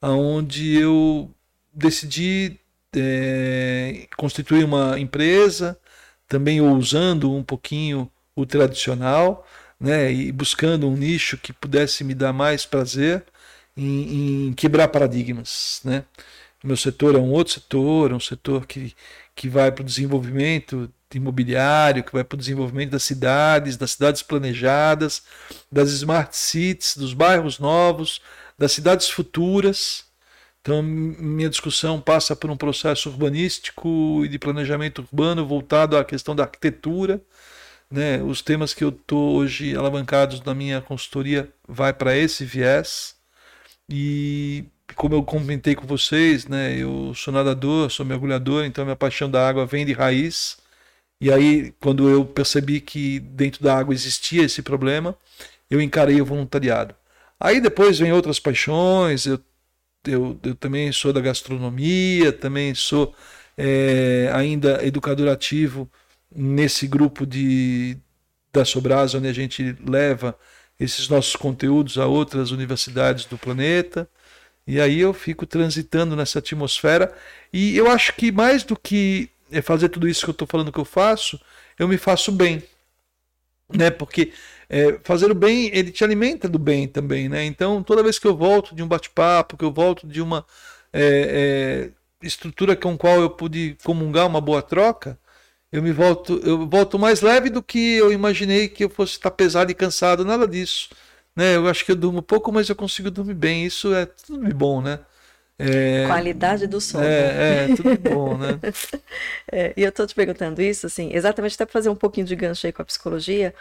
aonde 0.00 0.74
eu 0.74 1.30
decidi 1.72 2.58
é, 2.94 4.06
constituir 4.14 4.64
uma 4.64 5.00
empresa, 5.00 5.78
também 6.28 6.60
usando 6.60 7.32
um 7.32 7.42
pouquinho 7.42 8.10
o 8.36 8.44
tradicional, 8.44 9.46
né, 9.80 10.12
e 10.12 10.30
buscando 10.32 10.86
um 10.86 10.96
nicho 10.96 11.38
que 11.38 11.52
pudesse 11.52 12.04
me 12.04 12.14
dar 12.14 12.32
mais 12.34 12.66
prazer 12.66 13.24
em, 13.74 14.48
em 14.48 14.52
quebrar 14.52 14.88
paradigmas. 14.88 15.80
Né? 15.84 16.04
O 16.62 16.66
meu 16.66 16.76
setor 16.76 17.14
é 17.14 17.18
um 17.18 17.30
outro 17.30 17.54
setor, 17.54 18.12
é 18.12 18.14
um 18.14 18.20
setor 18.20 18.66
que, 18.66 18.94
que 19.34 19.48
vai 19.48 19.72
para 19.72 19.82
o 19.82 19.84
desenvolvimento 19.84 20.92
imobiliário, 21.14 22.04
que 22.04 22.12
vai 22.12 22.24
para 22.24 22.36
o 22.36 22.38
desenvolvimento 22.38 22.90
das 22.90 23.02
cidades, 23.02 23.76
das 23.76 23.92
cidades 23.92 24.22
planejadas, 24.22 25.22
das 25.70 25.90
smart 25.90 26.36
cities, 26.36 26.96
dos 26.96 27.14
bairros 27.14 27.58
novos, 27.58 28.20
das 28.58 28.72
cidades 28.72 29.10
futuras. 29.10 30.04
Então, 30.60 30.82
minha 30.82 31.50
discussão 31.50 32.00
passa 32.00 32.36
por 32.36 32.50
um 32.50 32.56
processo 32.56 33.10
urbanístico 33.10 34.22
e 34.24 34.28
de 34.28 34.38
planejamento 34.38 35.00
urbano 35.02 35.46
voltado 35.46 35.96
à 35.96 36.04
questão 36.04 36.36
da 36.36 36.44
arquitetura, 36.44 37.20
né, 37.90 38.22
os 38.22 38.40
temas 38.40 38.72
que 38.72 38.82
eu 38.82 38.88
estou 38.88 39.36
hoje 39.36 39.76
alavancados 39.76 40.40
na 40.42 40.54
minha 40.54 40.80
consultoria 40.80 41.52
vai 41.68 41.92
para 41.92 42.16
esse 42.16 42.44
viés 42.44 43.14
e 43.88 44.64
como 45.02 45.16
eu 45.16 45.24
comentei 45.24 45.74
com 45.74 45.84
vocês, 45.84 46.46
né, 46.46 46.76
eu 46.78 47.12
sou 47.12 47.34
nadador, 47.34 47.90
sou 47.90 48.06
mergulhador, 48.06 48.64
então 48.64 48.84
minha 48.84 48.94
paixão 48.94 49.28
da 49.28 49.48
água 49.48 49.66
vem 49.66 49.84
de 49.84 49.92
raiz. 49.92 50.58
E 51.20 51.32
aí, 51.32 51.74
quando 51.80 52.08
eu 52.08 52.24
percebi 52.24 52.80
que 52.80 53.18
dentro 53.18 53.64
da 53.64 53.76
água 53.76 53.92
existia 53.92 54.44
esse 54.44 54.62
problema, 54.62 55.16
eu 55.68 55.80
encarei 55.82 56.20
o 56.20 56.24
voluntariado. 56.24 56.94
Aí 57.40 57.60
depois 57.60 57.98
vem 57.98 58.12
outras 58.12 58.38
paixões, 58.38 59.26
eu, 59.26 59.40
eu, 60.06 60.38
eu 60.40 60.54
também 60.54 60.92
sou 60.92 61.12
da 61.12 61.20
gastronomia, 61.20 62.32
também 62.32 62.72
sou 62.72 63.12
é, 63.58 64.30
ainda 64.32 64.86
educador 64.86 65.28
ativo 65.28 65.90
nesse 66.30 66.86
grupo 66.86 67.26
de 67.26 67.98
da 68.52 68.64
Sobras, 68.64 69.14
onde 69.16 69.26
a 69.26 69.32
gente 69.32 69.76
leva 69.84 70.38
esses 70.78 71.08
nossos 71.08 71.34
conteúdos 71.34 71.98
a 71.98 72.06
outras 72.06 72.52
universidades 72.52 73.24
do 73.24 73.36
planeta. 73.36 74.08
E 74.72 74.80
aí 74.80 75.00
eu 75.00 75.12
fico 75.12 75.44
transitando 75.44 76.16
nessa 76.16 76.38
atmosfera. 76.38 77.12
E 77.52 77.76
eu 77.76 77.90
acho 77.90 78.14
que 78.14 78.32
mais 78.32 78.64
do 78.64 78.74
que 78.74 79.28
fazer 79.62 79.90
tudo 79.90 80.08
isso 80.08 80.24
que 80.24 80.30
eu 80.30 80.32
estou 80.32 80.48
falando 80.48 80.72
que 80.72 80.78
eu 80.78 80.84
faço, 80.86 81.38
eu 81.78 81.86
me 81.86 81.98
faço 81.98 82.32
bem. 82.32 82.62
Né? 83.68 83.90
Porque 83.90 84.32
é, 84.70 84.98
fazer 85.04 85.30
o 85.30 85.34
bem, 85.34 85.70
ele 85.74 85.90
te 85.90 86.02
alimenta 86.02 86.48
do 86.48 86.58
bem 86.58 86.88
também. 86.88 87.28
Né? 87.28 87.44
Então, 87.44 87.82
toda 87.82 88.02
vez 88.02 88.18
que 88.18 88.26
eu 88.26 88.34
volto 88.34 88.74
de 88.74 88.82
um 88.82 88.88
bate-papo, 88.88 89.58
que 89.58 89.64
eu 89.64 89.70
volto 89.70 90.06
de 90.06 90.22
uma 90.22 90.42
é, 90.90 91.90
é, 92.22 92.26
estrutura 92.26 92.74
com 92.74 92.96
qual 92.96 93.20
eu 93.20 93.28
pude 93.28 93.76
comungar 93.84 94.26
uma 94.26 94.40
boa 94.40 94.62
troca, 94.62 95.18
eu 95.70 95.82
me 95.82 95.92
volto, 95.92 96.40
eu 96.42 96.66
volto 96.66 96.98
mais 96.98 97.20
leve 97.20 97.50
do 97.50 97.62
que 97.62 97.96
eu 97.96 98.10
imaginei 98.10 98.68
que 98.68 98.84
eu 98.84 98.88
fosse 98.88 99.12
estar 99.12 99.32
pesado 99.32 99.70
e 99.70 99.74
cansado, 99.74 100.24
nada 100.24 100.48
disso. 100.48 100.88
Né? 101.34 101.56
Eu 101.56 101.68
acho 101.68 101.84
que 101.84 101.92
eu 101.92 101.96
durmo 101.96 102.22
pouco, 102.22 102.52
mas 102.52 102.68
eu 102.68 102.76
consigo 102.76 103.10
dormir 103.10 103.34
bem. 103.34 103.64
Isso 103.66 103.94
é 103.94 104.06
tudo 104.06 104.46
de 104.46 104.54
bom, 104.54 104.80
né? 104.80 105.00
É, 105.58 106.06
Qualidade 106.06 106.66
do 106.66 106.80
sono. 106.80 107.04
É, 107.04 107.70
é 107.70 107.76
tudo 107.76 107.96
bom, 107.98 108.36
né? 108.36 108.58
é, 109.50 109.72
e 109.76 109.82
eu 109.82 109.90
estou 109.90 110.06
te 110.06 110.14
perguntando 110.14 110.60
isso, 110.60 110.86
assim, 110.86 111.10
exatamente 111.12 111.54
até 111.54 111.64
para 111.64 111.72
fazer 111.72 111.88
um 111.88 111.94
pouquinho 111.94 112.26
de 112.26 112.34
gancho 112.34 112.66
aí 112.66 112.72
com 112.72 112.82
a 112.82 112.84
psicologia, 112.84 113.54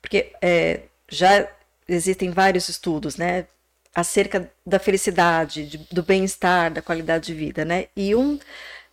porque 0.00 0.32
é, 0.40 0.82
já 1.08 1.46
existem 1.88 2.30
vários 2.30 2.68
estudos, 2.68 3.16
né? 3.16 3.46
Acerca 3.94 4.50
da 4.66 4.78
felicidade, 4.78 5.66
de, 5.66 5.78
do 5.92 6.02
bem-estar, 6.02 6.72
da 6.72 6.82
qualidade 6.82 7.26
de 7.26 7.34
vida, 7.34 7.64
né? 7.64 7.86
E 7.96 8.14
um, 8.14 8.38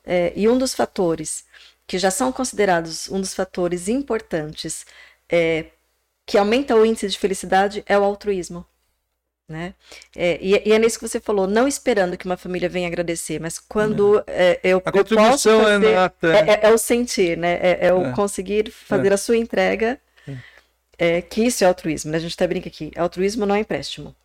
é, 0.06 0.34
e 0.36 0.48
um 0.50 0.58
dos 0.58 0.74
fatores 0.74 1.46
que 1.88 1.98
já 1.98 2.12
são 2.12 2.32
considerados 2.32 3.10
um 3.10 3.20
dos 3.20 3.34
fatores 3.34 3.88
importantes 3.88 4.86
é, 5.30 5.68
que 6.26 6.38
aumenta 6.38 6.76
o 6.76 6.86
índice 6.86 7.08
de 7.08 7.18
felicidade 7.18 7.84
é 7.86 7.98
o 7.98 8.04
altruísmo. 8.04 8.66
né? 9.48 9.74
É, 10.16 10.40
e, 10.42 10.70
e, 10.70 10.72
é 10.72 10.80
nisso 10.80 10.98
que 10.98 11.08
você 11.08 11.20
falou, 11.20 11.46
não 11.46 11.68
esperando 11.68 12.18
que 12.18 12.26
uma 12.26 12.38
família 12.38 12.70
venha 12.70 12.88
agradecer, 12.88 13.40
mas 13.40 13.60
quando 13.60 14.24
é, 14.26 14.60
eu, 14.64 14.82
a 14.86 14.92
eu 14.96 15.04
posso 15.04 15.50
é 15.50 15.64
fazer, 15.64 15.88
é, 15.88 15.96
nata. 15.96 16.34
É, 16.34 16.60
é, 16.64 16.74
o 16.74 16.78
sentir, 16.78 17.38
né? 17.38 17.60
É, 17.62 17.94
o 17.94 18.14
conseguir 18.14 18.72
fazer 18.72 19.12
a 19.12 19.18
sua 19.18 19.36
entrega, 19.36 20.00
que 21.30 21.44
isso 21.44 21.64
é 21.64 21.68
altruísmo, 21.68 22.12
né? 22.12 22.18
A 22.18 22.22
gente 22.22 22.34
até 22.34 22.48
brinca 22.48 22.70
aqui, 22.70 22.92
altruísmo 22.96 23.46
não 23.46 23.56
é 23.56 23.60
empréstimo, 23.60 24.16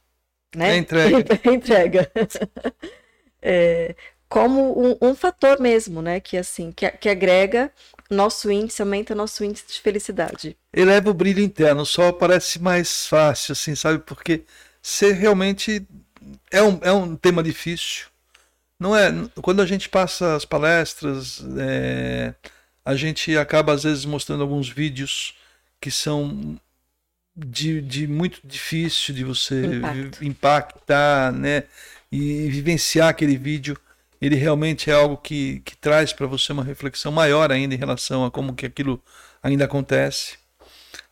né? 0.55 0.75
É 0.75 0.77
entrega. 0.77 1.17
é 1.43 1.53
entrega. 1.53 2.13
como 4.29 4.81
um, 4.81 4.97
um, 5.01 5.15
fator 5.15 5.59
mesmo, 5.59 6.03
né? 6.03 6.21
Que 6.21 6.37
assim, 6.37 6.71
que, 6.71 6.89
que 6.91 7.09
agrega 7.09 7.73
nosso 8.11 8.51
índice, 8.51 8.83
aumenta 8.83 9.15
nosso 9.15 9.45
índice 9.45 9.65
de 9.69 9.81
felicidade. 9.81 10.57
Eleva 10.73 11.11
o 11.11 11.15
brilho 11.15 11.41
interno, 11.43 11.85
só 11.85 12.13
parece 12.13 12.61
mais 12.61 13.07
fácil, 13.07 13.53
assim, 13.53 13.75
sabe? 13.75 13.99
Porque 13.99 14.45
ser 14.83 15.13
realmente 15.13 15.87
é 16.51 16.63
um, 16.63 16.79
é 16.83 16.93
um 16.93 17.17
tema 17.17 17.43
difícil. 17.43 18.07
Não 18.79 18.95
é? 18.95 19.11
Quando 19.41 19.63
a 19.63 19.67
gente 19.67 19.89
passa 19.89 20.37
as 20.37 20.45
palestras, 20.45 21.43
é, 21.59 22.35
a 22.85 22.95
gente 22.95 23.37
acaba 23.37 23.73
às 23.73 23.85
vezes 23.85 24.05
mostrando 24.05 24.43
alguns 24.43 24.69
vídeos 24.69 25.35
que 25.81 25.91
são 25.91 26.59
de, 27.35 27.81
de 27.81 28.07
muito 28.07 28.41
difícil 28.45 29.15
de 29.15 29.25
você 29.25 29.65
Impacto. 29.67 30.25
impactar, 30.25 31.33
né? 31.33 31.65
E 32.11 32.49
vivenciar 32.49 33.09
aquele 33.09 33.37
vídeo, 33.37 33.77
ele 34.21 34.37
realmente 34.37 34.91
é 34.91 34.95
algo 34.95 35.17
que, 35.17 35.61
que 35.61 35.77
traz 35.77 36.13
para 36.13 36.27
você 36.27 36.53
uma 36.53 36.65
reflexão 36.65 37.13
maior 37.13 37.53
ainda 37.53 37.75
em 37.75 37.79
relação 37.79 38.25
a 38.25 38.31
como 38.31 38.55
que 38.55 38.67
aquilo 38.67 39.03
ainda 39.43 39.65
acontece. 39.65 40.39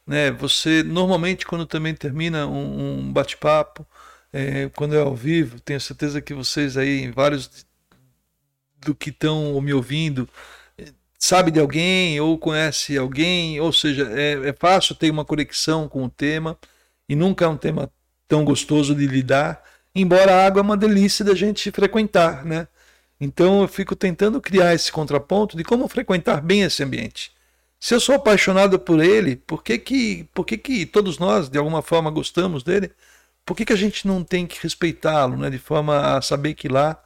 Né? 0.07 0.30
Você 0.32 0.82
normalmente 0.82 1.46
quando 1.46 1.66
também 1.66 1.94
termina 1.94 2.46
um, 2.46 2.98
um 2.98 3.12
bate-papo, 3.12 3.86
é, 4.32 4.68
quando 4.74 4.96
é 4.96 5.00
ao 5.00 5.14
vivo, 5.14 5.61
tenho 5.61 5.80
certeza 5.80 6.20
que 6.20 6.34
vocês 6.34 6.76
aí, 6.76 7.11
vários 7.11 7.66
do 8.78 8.94
que 8.94 9.11
estão 9.11 9.61
me 9.61 9.72
ouvindo, 9.72 10.28
sabe 11.18 11.50
de 11.50 11.59
alguém 11.61 12.20
ou 12.20 12.36
conhece 12.36 12.98
alguém, 12.98 13.61
ou 13.61 13.72
seja, 13.72 14.11
é, 14.12 14.50
é 14.50 14.52
fácil 14.52 14.94
ter 14.94 15.11
uma 15.11 15.24
conexão 15.24 15.88
com 15.88 16.05
o 16.05 16.11
tema 16.11 16.59
e 17.09 17.16
nunca 17.16 17.44
é 17.44 17.48
um 17.48 17.57
tema 17.57 17.90
tão 18.28 18.44
gostoso 18.44 18.94
de 18.94 19.07
lidar, 19.07 19.62
embora 19.94 20.34
a 20.34 20.46
água 20.46 20.61
é 20.61 20.62
uma 20.62 20.76
delícia 20.76 21.24
da 21.24 21.34
gente 21.34 21.70
frequentar, 21.70 22.44
né? 22.44 22.68
Então 23.20 23.62
eu 23.62 23.68
fico 23.68 23.94
tentando 23.96 24.40
criar 24.40 24.74
esse 24.74 24.90
contraponto 24.90 25.56
de 25.56 25.64
como 25.64 25.88
frequentar 25.88 26.40
bem 26.40 26.62
esse 26.62 26.82
ambiente. 26.82 27.32
Se 27.84 27.94
eu 27.94 28.00
sou 28.00 28.14
apaixonado 28.14 28.78
por 28.78 29.02
ele, 29.02 29.36
por 29.36 29.62
que 29.62 29.78
que, 29.78 30.24
por 30.32 30.46
que, 30.46 30.56
que 30.56 30.86
todos 30.86 31.18
nós, 31.18 31.50
de 31.50 31.58
alguma 31.58 31.82
forma, 31.82 32.10
gostamos 32.10 32.62
dele? 32.62 32.90
Por 33.44 33.54
que, 33.54 33.64
que 33.66 33.72
a 33.74 33.76
gente 33.76 34.06
não 34.06 34.24
tem 34.24 34.46
que 34.46 34.58
respeitá-lo, 34.62 35.36
né? 35.36 35.50
de 35.50 35.58
forma 35.58 36.16
a 36.16 36.22
saber 36.22 36.54
que 36.54 36.66
lá, 36.66 36.98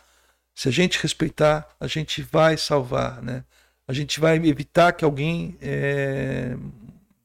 se 0.54 0.68
a 0.68 0.72
gente 0.72 1.02
respeitar, 1.02 1.68
a 1.80 1.86
gente 1.88 2.22
vai 2.22 2.56
salvar, 2.56 3.20
né? 3.22 3.44
a 3.88 3.92
gente 3.92 4.20
vai 4.20 4.36
evitar 4.36 4.92
que 4.92 5.04
alguém 5.04 5.59
é, 5.61 6.56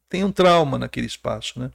tenha 0.09 0.25
um 0.25 0.31
trauma 0.31 0.79
naquele 0.79 1.05
espaço. 1.05 1.59
Né? 1.59 1.69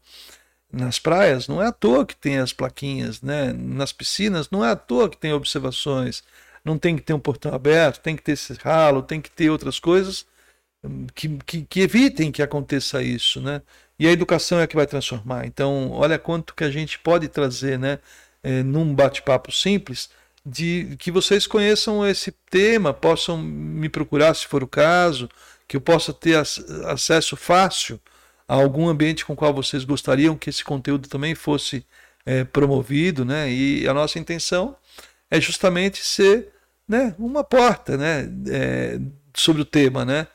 Nas 0.72 0.98
praias, 0.98 1.46
não 1.46 1.62
é 1.62 1.66
à 1.68 1.72
toa 1.72 2.04
que 2.04 2.16
tem 2.16 2.38
as 2.38 2.52
plaquinhas, 2.52 3.22
né? 3.22 3.52
nas 3.52 3.92
piscinas, 3.92 4.50
não 4.50 4.64
é 4.64 4.70
à 4.72 4.76
toa 4.76 5.08
que 5.08 5.16
tem 5.16 5.32
observações. 5.32 6.24
Não 6.64 6.78
tem 6.78 6.96
que 6.96 7.02
ter 7.02 7.14
um 7.14 7.20
portão 7.20 7.54
aberto, 7.54 8.00
tem 8.00 8.16
que 8.16 8.22
ter 8.22 8.32
esse 8.32 8.54
ralo, 8.54 9.02
tem 9.02 9.20
que 9.20 9.30
ter 9.30 9.50
outras 9.50 9.78
coisas 9.78 10.26
que, 11.14 11.28
que, 11.46 11.62
que, 11.62 11.80
evitem 11.80 12.30
que 12.32 12.42
aconteça 12.42 13.02
isso, 13.02 13.40
né? 13.40 13.62
E 13.98 14.06
a 14.06 14.12
educação 14.12 14.60
é 14.60 14.62
a 14.64 14.66
que 14.66 14.76
vai 14.76 14.86
transformar. 14.86 15.46
Então, 15.46 15.90
olha 15.90 16.18
quanto 16.18 16.54
que 16.54 16.64
a 16.64 16.70
gente 16.70 16.98
pode 16.98 17.28
trazer, 17.28 17.78
né? 17.78 17.98
É, 18.42 18.62
num 18.62 18.94
bate-papo 18.94 19.50
simples, 19.50 20.10
de 20.46 20.96
que 20.98 21.10
vocês 21.10 21.46
conheçam 21.46 22.06
esse 22.06 22.32
tema, 22.50 22.94
possam 22.94 23.36
me 23.38 23.88
procurar 23.88 24.34
se 24.34 24.46
for 24.46 24.62
o 24.62 24.68
caso, 24.68 25.28
que 25.66 25.76
eu 25.76 25.80
possa 25.80 26.12
ter 26.12 26.36
acesso 26.86 27.36
fácil 27.36 28.00
a 28.46 28.54
algum 28.54 28.88
ambiente 28.88 29.26
com 29.26 29.32
o 29.34 29.36
qual 29.36 29.52
vocês 29.52 29.84
gostariam 29.84 30.36
que 30.36 30.50
esse 30.50 30.64
conteúdo 30.64 31.08
também 31.08 31.34
fosse 31.34 31.84
é, 32.24 32.44
promovido, 32.44 33.24
né? 33.24 33.50
E 33.50 33.86
a 33.88 33.92
nossa 33.92 34.18
intenção 34.18 34.76
é 35.30 35.40
justamente 35.40 36.04
ser, 36.04 36.48
né, 36.86 37.14
uma 37.18 37.44
porta, 37.44 37.96
né, 37.96 38.28
é, 38.50 38.98
sobre 39.34 39.62
o 39.62 39.64
tema, 39.64 40.04
né? 40.04 40.26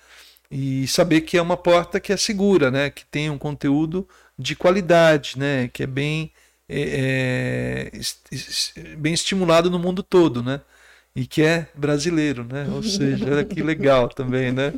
e 0.56 0.88
saber 0.88 1.22
que 1.22 1.36
é 1.36 1.41
uma 1.41 1.58
porta 1.58 2.00
que 2.00 2.14
é 2.14 2.18
segura, 2.18 2.70
né? 2.70 2.91
Que 2.91 3.04
tem 3.06 3.28
um 3.28 3.39
conteúdo 3.39 4.08
de 4.38 4.56
qualidade, 4.56 5.34
né? 5.36 5.68
Que 5.68 5.82
é 5.82 5.88
bem 5.88 6.32
é, 6.70 7.89
é, 7.91 8.96
bem 8.96 9.16
estimulado 9.16 9.72
no 9.72 9.80
mundo 9.80 10.04
todo, 10.04 10.44
né? 10.44 10.62
E 11.16 11.26
que 11.26 11.41
é 11.41 11.68
brasileiro, 11.74 12.44
né? 12.44 12.68
Ou 12.72 12.82
seja, 12.84 13.26
olha 13.26 13.44
que 13.44 13.64
legal 13.64 14.08
também, 14.10 14.52
né? 14.52 14.76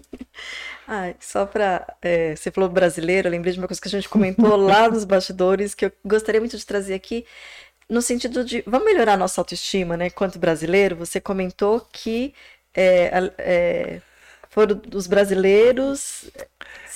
Ah, 0.88 1.14
só 1.20 1.46
para 1.46 1.86
é, 2.02 2.38
você 2.38 2.50
falou 2.52 2.70
brasileiro, 2.70 3.28
eu 3.28 3.32
lembrei 3.32 3.52
de 3.52 3.60
uma 3.60 3.68
coisa 3.68 3.82
que 3.82 3.88
a 3.90 3.92
gente 3.92 4.08
comentou 4.08 4.56
lá 4.56 4.90
nos 4.90 5.04
bastidores 5.04 5.76
que 5.76 5.86
eu 5.86 5.92
gostaria 6.06 6.40
muito 6.40 6.58
de 6.58 6.66
trazer 6.66 6.94
aqui 6.94 7.26
no 7.90 8.02
sentido 8.02 8.44
de 8.44 8.64
vamos 8.66 8.86
melhorar 8.86 9.14
a 9.14 9.18
nossa 9.18 9.40
autoestima, 9.42 9.96
né? 9.96 10.10
Quanto 10.10 10.40
brasileiro, 10.40 10.96
você 10.96 11.20
comentou 11.20 11.88
que 11.92 12.34
é, 12.74 13.32
é, 13.38 14.02
foram 14.50 14.82
os 14.94 15.08
brasileiros. 15.08 16.26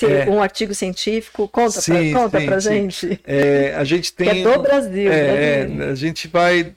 É. 0.01 0.29
Um 0.29 0.41
artigo 0.41 0.73
científico, 0.73 1.45
conta 1.49 1.81
sim, 1.81 2.11
pra, 2.13 2.21
conta 2.21 2.39
sim, 2.39 2.45
pra 2.45 2.61
sim. 2.61 2.69
gente. 2.69 3.19
É, 3.27 3.75
a 3.75 3.83
gente 3.83 4.13
tem. 4.15 4.29
Que 4.29 4.39
é 4.39 4.43
do 4.43 4.61
Brasil. 4.61 5.11
É, 5.11 5.67
a 5.91 5.95
gente 5.95 6.29
vai 6.29 6.73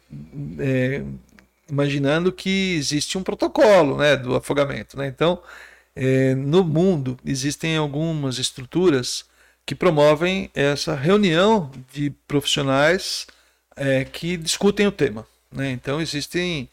é, 0.58 1.02
imaginando 1.70 2.32
que 2.32 2.74
existe 2.76 3.16
um 3.16 3.22
protocolo 3.22 3.96
né, 3.98 4.16
do 4.16 4.34
afogamento. 4.34 4.98
Né? 4.98 5.06
Então, 5.06 5.40
é, 5.94 6.34
no 6.34 6.64
mundo, 6.64 7.16
existem 7.24 7.76
algumas 7.76 8.38
estruturas 8.38 9.24
que 9.64 9.74
promovem 9.76 10.50
essa 10.52 10.96
reunião 10.96 11.70
de 11.92 12.10
profissionais 12.26 13.26
é, 13.76 14.04
que 14.04 14.36
discutem 14.36 14.86
o 14.86 14.92
tema. 14.92 15.26
Né? 15.50 15.70
Então, 15.70 16.00
existem 16.00 16.68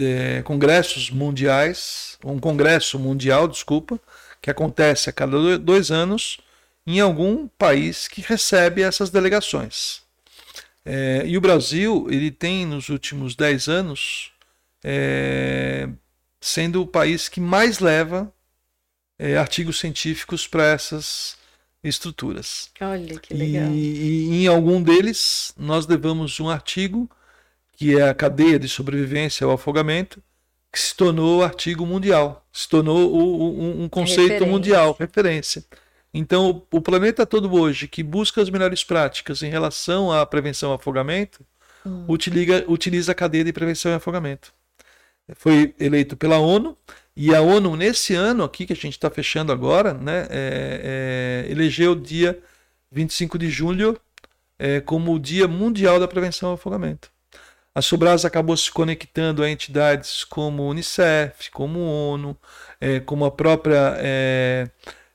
é, 0.00 0.42
congressos 0.42 1.10
mundiais, 1.10 2.18
um 2.24 2.38
congresso 2.38 2.98
mundial, 2.98 3.46
desculpa, 3.46 4.00
que 4.40 4.50
acontece 4.50 5.08
a 5.10 5.12
cada 5.12 5.58
dois 5.58 5.90
anos 5.90 6.38
em 6.86 6.98
algum 7.00 7.46
país 7.46 8.08
que 8.08 8.20
recebe 8.20 8.82
essas 8.82 9.10
delegações. 9.10 10.02
É, 10.84 11.22
e 11.24 11.36
o 11.36 11.40
Brasil, 11.40 12.08
ele 12.10 12.30
tem 12.30 12.66
nos 12.66 12.88
últimos 12.88 13.36
dez 13.36 13.68
anos, 13.68 14.32
é, 14.82 15.88
sendo 16.40 16.82
o 16.82 16.86
país 16.86 17.28
que 17.28 17.40
mais 17.40 17.78
leva 17.78 18.32
é, 19.18 19.36
artigos 19.36 19.78
científicos 19.78 20.48
para 20.48 20.66
essas 20.66 21.36
estruturas. 21.82 22.70
Olha 22.80 23.18
que 23.18 23.34
legal. 23.34 23.70
E, 23.70 24.28
e 24.30 24.44
em 24.44 24.46
algum 24.46 24.82
deles, 24.82 25.52
nós 25.56 25.86
levamos 25.86 26.38
um 26.40 26.48
artigo 26.48 27.10
que 27.76 27.98
é 27.98 28.08
a 28.08 28.14
cadeia 28.14 28.58
de 28.58 28.68
sobrevivência 28.68 29.44
ao 29.44 29.52
afogamento, 29.52 30.22
que 30.70 30.78
se 30.78 30.94
tornou 30.94 31.42
artigo 31.42 31.84
mundial, 31.84 32.46
se 32.52 32.68
tornou 32.68 33.14
um, 33.14 33.84
um 33.84 33.88
conceito 33.88 34.32
referência. 34.32 34.46
mundial, 34.46 34.96
referência. 34.98 35.64
Então, 36.14 36.62
o 36.70 36.80
planeta 36.80 37.26
todo 37.26 37.52
hoje 37.52 37.88
que 37.88 38.02
busca 38.02 38.40
as 38.40 38.50
melhores 38.50 38.84
práticas 38.84 39.42
em 39.42 39.50
relação 39.50 40.12
à 40.12 40.24
prevenção 40.24 40.70
ao 40.70 40.76
afogamento, 40.76 41.44
hum. 41.84 42.04
utiliza, 42.06 42.64
utiliza 42.68 43.12
a 43.12 43.14
cadeia 43.14 43.44
de 43.44 43.52
prevenção 43.52 43.90
e 43.90 43.94
afogamento. 43.94 44.52
Foi 45.36 45.74
eleito 45.80 46.16
pela 46.16 46.38
ONU, 46.38 46.76
e 47.16 47.34
a 47.34 47.40
ONU, 47.40 47.76
nesse 47.76 48.14
ano 48.14 48.44
aqui, 48.44 48.66
que 48.66 48.72
a 48.72 48.76
gente 48.76 48.92
está 48.92 49.10
fechando 49.10 49.52
agora, 49.52 49.92
né, 49.94 50.26
é, 50.30 51.44
é, 51.46 51.50
elegeu 51.50 51.92
o 51.92 51.96
dia 51.96 52.38
25 52.90 53.38
de 53.38 53.50
julho 53.50 54.00
é, 54.58 54.80
como 54.80 55.12
o 55.12 55.18
Dia 55.18 55.48
Mundial 55.48 55.98
da 55.98 56.06
Prevenção 56.06 56.50
ao 56.50 56.54
Afogamento. 56.54 57.10
A 57.74 57.80
Sobras 57.80 58.24
acabou 58.24 58.56
se 58.56 58.70
conectando 58.70 59.42
a 59.42 59.50
entidades 59.50 60.24
como 60.24 60.68
Unicef, 60.68 61.50
como 61.50 61.80
ONU, 61.80 62.36
é, 62.80 63.00
como 63.00 63.24
a 63.24 63.30
própria 63.30 63.94
é, 63.96 64.68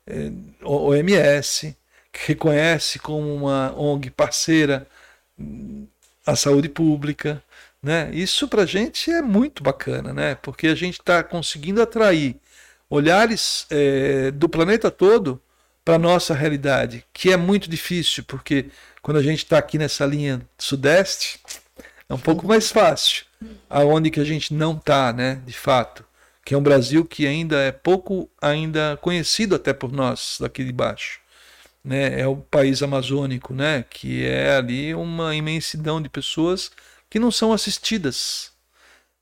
é, 0.07 0.32
OMS, 0.64 1.78
que 2.11 2.28
reconhece 2.30 2.99
como 2.99 3.34
uma 3.34 3.74
ONG 3.78 4.10
parceira 4.10 4.88
a 6.26 6.36
saúde 6.36 6.68
pública. 6.68 7.41
Né? 7.88 8.09
Isso 8.11 8.49
para 8.49 8.64
a 8.64 8.65
gente 8.65 9.09
é 9.09 9.22
muito 9.22 9.64
bacana, 9.64 10.11
né? 10.11 10.35
porque 10.35 10.68
a 10.68 10.76
gente 10.76 10.99
está 10.99 11.23
conseguindo 11.23 11.81
atrair 11.81 12.35
olhares 12.89 13.65
é, 13.69 14.30
do 14.31 14.49
planeta 14.49 14.91
todo 14.91 15.41
para 15.85 15.95
a 15.95 15.99
nossa 15.99 16.34
realidade, 16.34 17.05
que 17.14 17.31
é 17.31 17.38
muito 17.38 17.69
difícil, 17.69 18.26
porque 18.26 18.65
quando 19.01 19.15
a 19.15 19.23
gente 19.23 19.38
está 19.38 19.57
aqui 19.57 19.77
nessa 19.77 20.05
linha 20.05 20.41
sudeste, 20.57 21.39
é 22.09 22.14
um 22.14 22.19
pouco 22.19 22.45
mais 22.45 22.69
fácil. 22.69 23.23
Aonde 23.69 24.11
que 24.11 24.19
a 24.19 24.26
gente 24.26 24.53
não 24.53 24.76
está, 24.76 25.14
né, 25.14 25.41
de 25.45 25.53
fato. 25.53 26.03
Que 26.43 26.53
é 26.53 26.57
um 26.57 26.64
Brasil 26.64 27.05
que 27.05 27.26
ainda 27.26 27.55
é 27.57 27.72
pouco 27.72 28.30
ainda 28.41 28.97
conhecido 29.01 29.55
até 29.55 29.72
por 29.72 29.93
nós 29.93 30.39
daqui 30.41 30.61
de 30.65 30.73
baixo. 30.73 31.22
né, 31.85 32.19
é 32.19 32.27
o 32.27 32.35
país 32.35 32.84
amazônico, 32.84 33.53
né, 33.53 33.85
que 33.89 34.26
é 34.26 34.57
ali 34.57 34.93
uma 34.93 35.34
imensidão 35.34 36.01
de 36.01 36.09
pessoas 36.09 36.69
que 37.09 37.19
não 37.19 37.31
são 37.31 37.53
assistidas. 37.53 38.51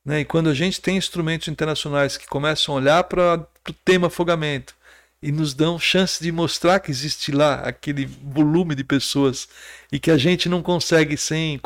Né? 0.04 0.22
E 0.22 0.26
quando 0.26 0.50
a 0.50 0.54
gente 0.54 0.82
tem 0.82 0.98
instrumentos 0.98 1.48
internacionais 1.48 2.18
que 2.18 2.28
começam 2.28 2.76
a 2.76 2.78
olhar 2.78 3.04
para 3.06 3.48
o 3.68 3.74
tema 3.74 4.08
afogamento 4.08 4.76
e 5.22 5.32
nos 5.32 5.54
dão 5.54 5.80
chance 5.80 6.22
de 6.22 6.32
mostrar 6.32 6.80
que 6.80 6.92
existe 6.92 7.32
lá 7.32 7.56
aquele 7.62 8.06
volume 8.06 8.76
de 8.76 8.84
pessoas 8.84 9.48
e 9.92 10.00
que 10.00 10.12
a 10.12 10.18
gente 10.18 10.48
não 10.48 10.62
consegue 10.62 11.18
sem, 11.18 11.60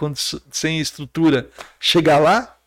sem 0.52 0.80
estrutura 0.80 1.50
chegar 1.80 2.20
lá, 2.20 2.58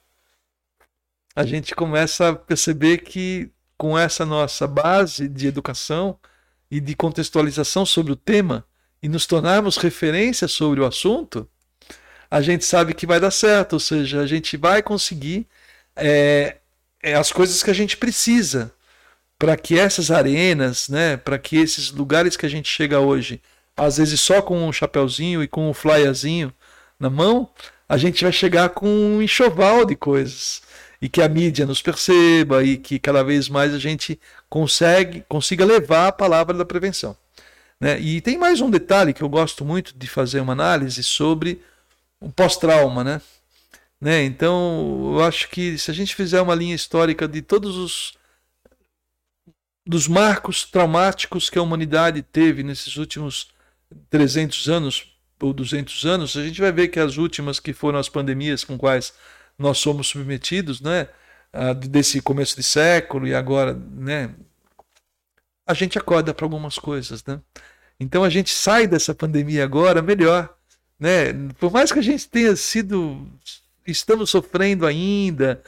a 1.34 1.46
gente 1.46 1.74
começa 1.74 2.28
a 2.28 2.36
perceber 2.36 2.98
que 2.98 3.50
com 3.78 3.98
essa 3.98 4.26
nossa 4.26 4.66
base 4.66 5.26
de 5.28 5.46
educação 5.46 6.18
e 6.70 6.78
de 6.78 6.94
contextualização 6.94 7.86
sobre 7.86 8.12
o 8.12 8.16
tema 8.16 8.64
e 9.02 9.08
nos 9.08 9.26
tornarmos 9.26 9.76
referência 9.76 10.46
sobre 10.46 10.80
o 10.80 10.86
assunto, 10.86 11.48
a 12.32 12.40
gente 12.40 12.64
sabe 12.64 12.94
que 12.94 13.06
vai 13.06 13.20
dar 13.20 13.30
certo, 13.30 13.74
ou 13.74 13.78
seja, 13.78 14.22
a 14.22 14.26
gente 14.26 14.56
vai 14.56 14.82
conseguir 14.82 15.46
é, 15.94 16.56
é 17.02 17.14
as 17.14 17.30
coisas 17.30 17.62
que 17.62 17.70
a 17.70 17.74
gente 17.74 17.94
precisa 17.94 18.72
para 19.38 19.54
que 19.54 19.78
essas 19.78 20.10
arenas, 20.10 20.88
né, 20.88 21.18
para 21.18 21.38
que 21.38 21.59
esses 21.59 21.90
lugares 21.90 22.34
que 22.34 22.46
a 22.46 22.48
gente 22.48 22.70
chega 22.70 22.98
hoje, 23.00 23.38
às 23.76 23.98
vezes 23.98 24.18
só 24.18 24.40
com 24.40 24.66
um 24.66 24.72
chapeuzinho 24.72 25.42
e 25.42 25.48
com 25.48 25.68
um 25.68 25.74
flyerzinho 25.74 26.50
na 26.98 27.10
mão, 27.10 27.50
a 27.86 27.98
gente 27.98 28.24
vai 28.24 28.32
chegar 28.32 28.70
com 28.70 28.88
um 28.88 29.20
enxoval 29.20 29.84
de 29.84 29.94
coisas 29.94 30.62
e 31.02 31.10
que 31.10 31.20
a 31.20 31.28
mídia 31.28 31.66
nos 31.66 31.82
perceba 31.82 32.64
e 32.64 32.78
que 32.78 32.98
cada 32.98 33.22
vez 33.22 33.46
mais 33.50 33.74
a 33.74 33.78
gente 33.78 34.18
consegue 34.48 35.22
consiga 35.28 35.66
levar 35.66 36.06
a 36.09 36.12
palavra 36.12 36.56
da 36.56 36.64
prevenção. 36.64 37.14
Né? 37.78 38.00
E 38.00 38.22
tem 38.22 38.38
mais 38.38 38.62
um 38.62 38.70
detalhe 38.70 39.12
que 39.12 39.20
eu 39.20 39.28
gosto 39.28 39.66
muito 39.66 39.92
de 39.94 40.06
fazer 40.06 40.40
uma 40.40 40.54
análise 40.54 41.02
sobre 41.02 41.60
o 42.22 42.30
pós-trauma, 42.30 43.02
né? 43.02 43.20
né? 44.00 44.22
Então, 44.24 45.14
eu 45.14 45.24
acho 45.24 45.48
que 45.48 45.76
se 45.78 45.90
a 45.90 45.94
gente 45.94 46.14
fizer 46.14 46.40
uma 46.40 46.54
linha 46.54 46.74
histórica 46.74 47.28
de 47.28 47.42
todos 47.42 47.76
os 47.76 48.14
dos 49.84 50.06
marcos 50.06 50.64
traumáticos 50.64 51.50
que 51.50 51.58
a 51.58 51.62
humanidade 51.62 52.22
teve 52.22 52.62
nesses 52.62 52.96
últimos 52.96 53.48
300 54.10 54.68
anos 54.68 55.16
ou 55.40 55.52
200 55.52 56.04
anos, 56.06 56.36
a 56.36 56.44
gente 56.44 56.60
vai 56.60 56.70
ver 56.70 56.86
que 56.88 57.00
as 57.00 57.16
últimas 57.16 57.58
que 57.58 57.72
foram 57.72 57.98
as 57.98 58.08
pandemias 58.08 58.62
com 58.62 58.78
quais 58.78 59.12
nós 59.58 59.78
somos 59.78 60.06
submetidos, 60.06 60.80
né, 60.80 61.08
desse 61.88 62.22
começo 62.22 62.54
de 62.54 62.62
século 62.62 63.26
e 63.26 63.34
agora, 63.34 63.74
né, 63.74 64.32
a 65.66 65.74
gente 65.74 65.98
acorda 65.98 66.32
para 66.32 66.46
algumas 66.46 66.78
coisas, 66.78 67.24
né? 67.24 67.40
Então 67.98 68.24
a 68.24 68.30
gente 68.30 68.50
sai 68.50 68.86
dessa 68.86 69.14
pandemia 69.14 69.64
agora 69.64 70.00
melhor, 70.02 70.56
né? 71.02 71.32
Por 71.58 71.72
mais 71.72 71.90
que 71.90 71.98
a 71.98 72.02
gente 72.02 72.28
tenha 72.28 72.54
sido, 72.54 73.26
estamos 73.84 74.30
sofrendo 74.30 74.86
ainda, 74.86 75.60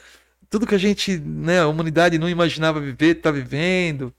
tudo 0.49 0.65
que 0.65 0.73
a 0.73 0.77
gente, 0.77 1.17
né, 1.17 1.59
a 1.59 1.67
humanidade 1.67 2.17
não 2.17 2.29
imaginava 2.29 2.79
viver, 2.79 3.17
está 3.17 3.31
vivendo, 3.31 4.13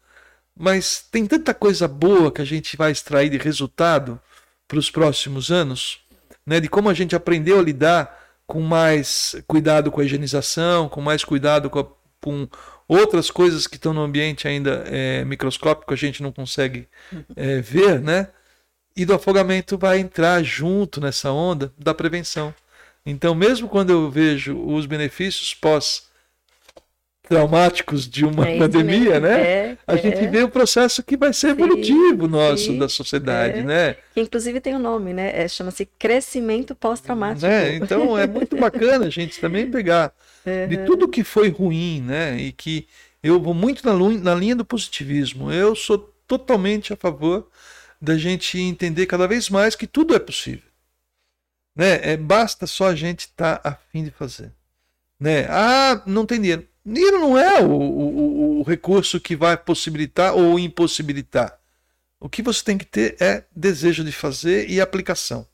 mas 0.55 1.07
tem 1.11 1.25
tanta 1.25 1.55
coisa 1.55 1.89
boa 1.89 2.31
que 2.31 2.43
a 2.43 2.45
gente 2.45 2.77
vai 2.77 2.93
extrair 2.93 3.31
de 3.31 3.39
resultado 3.39 4.21
para 4.69 4.79
os 4.79 4.91
próximos 4.91 5.51
anos, 5.51 6.01
né? 6.45 6.61
De 6.61 6.69
como 6.69 6.91
a 6.91 6.95
gente 6.95 7.17
aprendeu 7.17 7.59
a 7.59 7.63
lidar 7.63 8.15
com 8.47 8.61
mais 8.61 9.37
cuidado 9.47 9.91
com 9.91 10.03
a 10.03 10.05
higienização, 10.05 10.87
com 10.87 11.01
mais 11.01 11.25
cuidado 11.25 11.71
com, 11.71 11.79
a, 11.79 11.87
com 12.21 12.47
outras 12.87 13.31
coisas 13.31 13.67
que 13.67 13.77
estão 13.77 13.95
no 13.95 14.03
ambiente 14.03 14.47
ainda 14.47 14.85
é, 14.87 15.25
microscópico, 15.25 15.95
a 15.95 15.97
gente 15.97 16.23
não 16.23 16.31
consegue 16.31 16.87
é, 17.35 17.63
ver, 17.63 18.03
né? 18.03 18.29
E 18.97 19.05
do 19.05 19.15
afogamento 19.15 19.77
vai 19.77 19.99
entrar 19.99 20.43
junto 20.43 21.01
nessa 21.01 21.31
onda 21.31 21.73
da 21.79 21.93
prevenção. 21.93 22.55
Então, 23.05 23.35
mesmo 23.35 23.69
quando 23.69 23.91
eu 23.91 24.11
vejo 24.11 24.59
os 24.59 24.87
benefícios 24.87 25.55
pós 25.55 26.07
traumáticos 27.29 28.09
de 28.09 28.25
uma 28.25 28.49
é 28.49 28.59
pandemia, 28.59 29.19
né? 29.21 29.41
É, 29.41 29.79
a 29.87 29.95
é. 29.95 29.99
gente 29.99 30.27
vê 30.29 30.43
o 30.43 30.47
um 30.47 30.51
processo 30.51 31.03
que 31.03 31.17
vai 31.17 31.33
ser 31.33 31.51
evolutivo 31.51 32.25
sim, 32.25 32.31
nosso 32.31 32.65
sim, 32.65 32.79
da 32.79 32.89
sociedade, 32.89 33.59
é. 33.59 33.63
né? 33.63 33.97
Que 34.15 34.21
inclusive 34.21 34.61
tem 34.61 34.75
um 34.75 34.79
nome, 34.79 35.13
né? 35.13 35.33
É, 35.35 35.49
Chama-se 35.49 35.87
crescimento 35.99 36.75
pós-traumático. 36.75 37.47
É, 37.47 37.75
então 37.77 38.17
é 38.17 38.27
muito 38.27 38.55
bacana 38.57 39.07
a 39.07 39.11
gente 39.11 39.41
também 39.41 39.71
pegar 39.71 40.13
de 40.69 40.79
tudo 40.87 41.09
que 41.09 41.25
foi 41.25 41.49
ruim, 41.49 42.01
né? 42.01 42.39
E 42.39 42.53
que 42.53 42.87
eu 43.23 43.41
vou 43.41 43.55
muito 43.55 43.85
na, 43.85 43.93
na 44.21 44.35
linha 44.35 44.55
do 44.55 44.65
positivismo. 44.65 45.51
Eu 45.51 45.75
sou 45.75 45.99
totalmente 46.29 46.93
a 46.93 46.97
favor 46.97 47.49
da 48.01 48.17
gente 48.17 48.59
entender 48.59 49.07
cada 49.07 49.27
vez 49.27 49.49
mais 49.49 49.75
que 49.75 49.87
tudo 49.87 50.15
é 50.15 50.19
possível. 50.19 50.69
Né? 51.75 52.13
É, 52.13 52.17
basta 52.17 52.67
só 52.67 52.89
a 52.89 52.95
gente 52.95 53.21
estar 53.21 53.59
tá 53.59 53.71
afim 53.71 54.05
de 54.05 54.11
fazer. 54.11 54.53
Né? 55.19 55.47
Ah, 55.49 56.03
não 56.07 56.27
tem 56.27 56.41
dinheiro 56.41 56.67
Dinheiro 56.87 57.19
não 57.19 57.37
é 57.37 57.61
o, 57.61 57.73
o, 57.73 58.61
o 58.61 58.63
recurso 58.63 59.19
que 59.19 59.35
vai 59.35 59.57
possibilitar 59.57 60.33
ou 60.37 60.57
impossibilitar. 60.57 61.59
O 62.21 62.29
que 62.29 62.43
você 62.43 62.63
tem 62.63 62.79
que 62.79 62.85
ter 62.85 63.17
é 63.21 63.43
desejo 63.55 64.05
de 64.05 64.13
fazer 64.13 64.71
e 64.71 64.81
aplicação. 64.81 65.49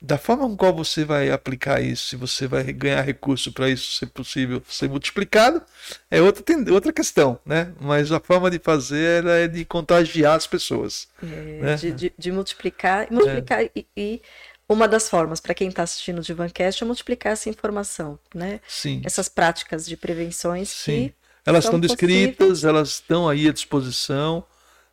Da 0.00 0.18
forma 0.18 0.46
com 0.46 0.56
qual 0.56 0.74
você 0.74 1.06
vai 1.06 1.30
aplicar 1.30 1.80
isso, 1.80 2.08
se 2.08 2.16
você 2.16 2.46
vai 2.46 2.64
ganhar 2.64 3.00
recurso 3.00 3.50
para 3.50 3.70
isso 3.70 3.92
ser 3.92 4.06
possível 4.06 4.62
ser 4.68 4.90
multiplicado, 4.90 5.62
é 6.10 6.20
outra, 6.20 6.44
outra 6.70 6.92
questão, 6.92 7.38
né? 7.46 7.72
Mas 7.80 8.12
a 8.12 8.20
forma 8.20 8.50
de 8.50 8.58
fazer 8.58 9.24
é 9.26 9.48
de 9.48 9.64
contagiar 9.64 10.36
as 10.36 10.46
pessoas. 10.46 11.08
É, 11.22 11.26
né? 11.62 11.76
de, 11.76 11.92
de, 11.92 12.12
de, 12.16 12.30
multiplicar, 12.30 13.10
multiplicar 13.10 13.62
é. 13.62 13.70
e, 13.74 13.86
e 13.96 14.22
uma 14.68 14.86
das 14.86 15.08
formas 15.08 15.40
para 15.40 15.54
quem 15.54 15.68
está 15.68 15.84
assistindo 15.84 16.18
o 16.18 16.22
Divancast 16.22 16.82
é 16.82 16.86
multiplicar 16.86 17.32
essa 17.32 17.48
informação, 17.48 18.18
né? 18.34 18.60
Sim. 18.68 19.00
Essas 19.02 19.30
práticas 19.30 19.86
de 19.86 19.96
prevenções 19.96 20.68
Sim. 20.68 21.10
elas 21.44 21.64
estão 21.64 21.80
descritas, 21.80 22.36
possíveis. 22.36 22.64
elas 22.64 22.88
estão 22.90 23.28
aí 23.28 23.48
à 23.48 23.52
disposição, 23.52 24.44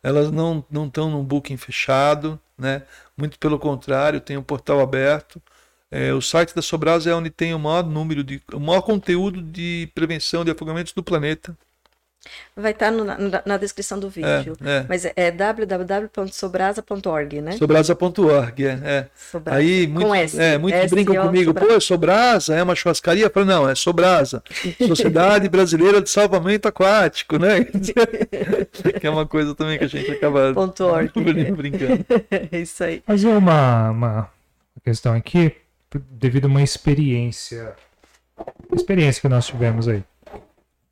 elas 0.02 0.30
não 0.30 0.64
não 0.70 0.86
estão 0.86 1.10
num 1.10 1.22
booking 1.22 1.58
fechado, 1.58 2.40
né? 2.58 2.82
Muito 3.16 3.38
pelo 3.38 3.58
contrário, 3.58 4.20
tem 4.20 4.36
um 4.36 4.42
portal 4.42 4.80
aberto. 4.80 5.42
É, 5.90 6.12
o 6.12 6.20
site 6.20 6.54
da 6.54 6.62
Sobrasa 6.62 7.10
é 7.10 7.14
onde 7.14 7.30
tem 7.30 7.54
o 7.54 7.58
maior 7.58 7.84
número 7.84 8.24
de, 8.24 8.42
o 8.52 8.60
maior 8.60 8.82
conteúdo 8.82 9.42
de 9.42 9.90
prevenção 9.94 10.44
de 10.44 10.50
afogamentos 10.50 10.92
do 10.92 11.02
planeta. 11.02 11.56
Vai 12.56 12.72
estar 12.72 12.92
tá 12.92 12.92
na, 12.92 13.42
na, 13.44 13.56
descrição 13.56 13.98
do 13.98 14.08
vídeo. 14.08 14.56
É, 14.64 14.78
é. 14.78 14.86
Mas 14.88 15.04
é 15.04 15.30
www.sobrasa.org, 15.30 17.40
né? 17.40 17.52
Sobrasa.org, 17.52 18.64
é. 18.64 18.78
é. 18.82 19.06
Sobrasa. 19.14 19.58
Aí 19.58 19.86
muito, 19.86 20.06
Com 20.06 20.14
S. 20.14 20.40
É, 20.40 20.56
muitos 20.58 20.90
brincam 20.90 21.26
comigo, 21.26 21.50
Sobrasa. 21.50 21.74
pô, 21.74 21.80
Sobrasa 21.80 22.54
é 22.54 22.62
uma 22.62 22.74
churrascaria? 22.74 23.26
Eu 23.26 23.30
falo, 23.30 23.46
não, 23.46 23.68
é 23.68 23.74
Sobrasa. 23.74 24.42
Sociedade 24.86 25.48
Brasileira 25.48 26.00
de 26.00 26.10
Salvamento 26.10 26.68
Aquático, 26.68 27.38
né? 27.38 27.64
que 29.00 29.06
é 29.06 29.10
uma 29.10 29.26
coisa 29.26 29.54
também 29.54 29.78
que 29.78 29.84
a 29.84 29.88
gente 29.88 30.10
acaba 30.10 30.52
.org. 30.84 31.12
brincando. 31.56 32.04
É 32.30 32.58
isso 32.58 32.84
aí. 32.84 33.02
Mas 33.06 33.24
uma, 33.24 33.90
uma 33.90 34.30
questão 34.84 35.14
aqui, 35.14 35.52
devido 36.10 36.46
a 36.46 36.48
uma 36.48 36.62
experiência, 36.62 37.74
experiência 38.72 39.20
que 39.20 39.28
nós 39.28 39.46
tivemos 39.46 39.88
aí. 39.88 40.02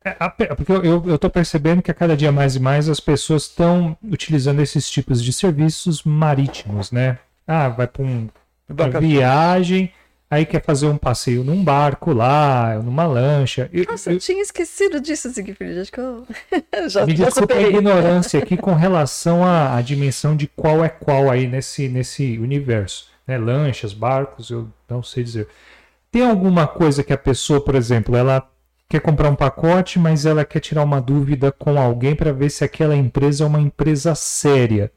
É, 0.03 0.53
porque 0.55 0.71
eu 0.71 1.15
estou 1.15 1.29
percebendo 1.29 1.81
que 1.81 1.89
a 1.89 1.93
cada 1.93 2.15
dia 2.15 2.31
mais 2.31 2.55
e 2.55 2.59
mais 2.59 2.89
as 2.89 2.99
pessoas 2.99 3.43
estão 3.43 3.97
utilizando 4.03 4.61
esses 4.61 4.89
tipos 4.89 5.23
de 5.23 5.31
serviços 5.31 6.03
marítimos, 6.03 6.91
né? 6.91 7.19
Ah, 7.47 7.69
vai 7.69 7.87
para 7.87 8.03
um, 8.03 8.29
uma 8.69 8.99
viagem, 8.99 9.91
aí 10.29 10.45
quer 10.45 10.61
fazer 10.61 10.87
um 10.87 10.97
passeio 10.97 11.43
num 11.43 11.63
barco 11.63 12.11
lá, 12.11 12.79
numa 12.83 13.05
lancha. 13.05 13.69
Nossa, 13.89 14.09
eu, 14.09 14.15
eu 14.15 14.19
tinha 14.19 14.41
esquecido 14.41 14.99
disso, 14.99 15.29
Siegfried. 15.31 15.79
Acho 15.79 15.91
que 15.91 15.99
eu 15.99 16.25
já 16.89 17.05
Me 17.05 17.13
desculpa 17.13 17.53
a 17.53 17.61
ignorância 17.61 18.39
aqui 18.39 18.57
com 18.57 18.73
relação 18.73 19.43
à, 19.43 19.75
à, 19.75 19.81
dimensão 19.81 20.35
de 20.35 20.47
qual 20.47 20.83
é 20.83 20.89
qual 20.89 21.29
aí 21.29 21.47
nesse, 21.47 21.87
nesse 21.87 22.37
universo. 22.39 23.07
Né? 23.25 23.37
Lanchas, 23.37 23.93
barcos, 23.93 24.49
eu 24.49 24.67
não 24.89 25.01
sei 25.01 25.23
dizer. 25.23 25.47
Tem 26.11 26.27
alguma 26.27 26.67
coisa 26.67 27.03
que 27.03 27.13
a 27.13 27.17
pessoa, 27.17 27.63
por 27.63 27.73
exemplo, 27.73 28.15
ela 28.15 28.47
quer 28.93 29.01
comprar 29.01 29.27
um 29.27 29.35
pacote, 29.35 29.97
mas 29.97 30.23
ela 30.23 30.45
quer 30.45 30.59
tirar 30.59 30.83
uma 30.83 31.01
dúvida 31.01 31.51
com 31.51 31.79
alguém 31.79 32.15
para 32.15 32.31
ver 32.31 32.51
se 32.51 32.63
aquela 32.63 32.95
empresa 32.95 33.43
é 33.43 33.47
uma 33.47 33.59
empresa 33.59 34.13
séria. 34.13 34.91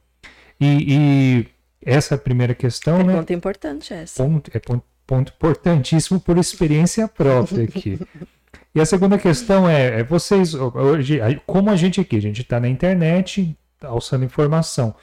E, 0.60 0.66
e 0.86 1.46
essa 1.82 2.14
é 2.14 2.16
a 2.16 2.18
primeira 2.18 2.54
questão, 2.54 3.00
é 3.00 3.04
né? 3.04 3.16
Ponto 3.16 3.32
importante 3.32 3.94
essa. 3.94 4.22
Ponto, 4.22 4.50
é 4.52 4.58
ponto, 4.58 4.84
ponto 5.06 5.32
importantíssimo 5.34 6.20
por 6.20 6.36
experiência 6.36 7.08
própria 7.08 7.64
aqui. 7.64 7.98
e 8.74 8.80
a 8.82 8.84
segunda 8.84 9.16
questão 9.16 9.66
é, 9.66 10.00
é, 10.00 10.04
vocês 10.04 10.52
hoje, 10.52 11.18
como 11.46 11.70
a 11.70 11.76
gente 11.76 11.98
aqui, 11.98 12.16
a 12.16 12.20
gente 12.20 12.42
está 12.42 12.60
na 12.60 12.68
internet, 12.68 13.56
alçando 13.80 14.26
informação. 14.26 14.94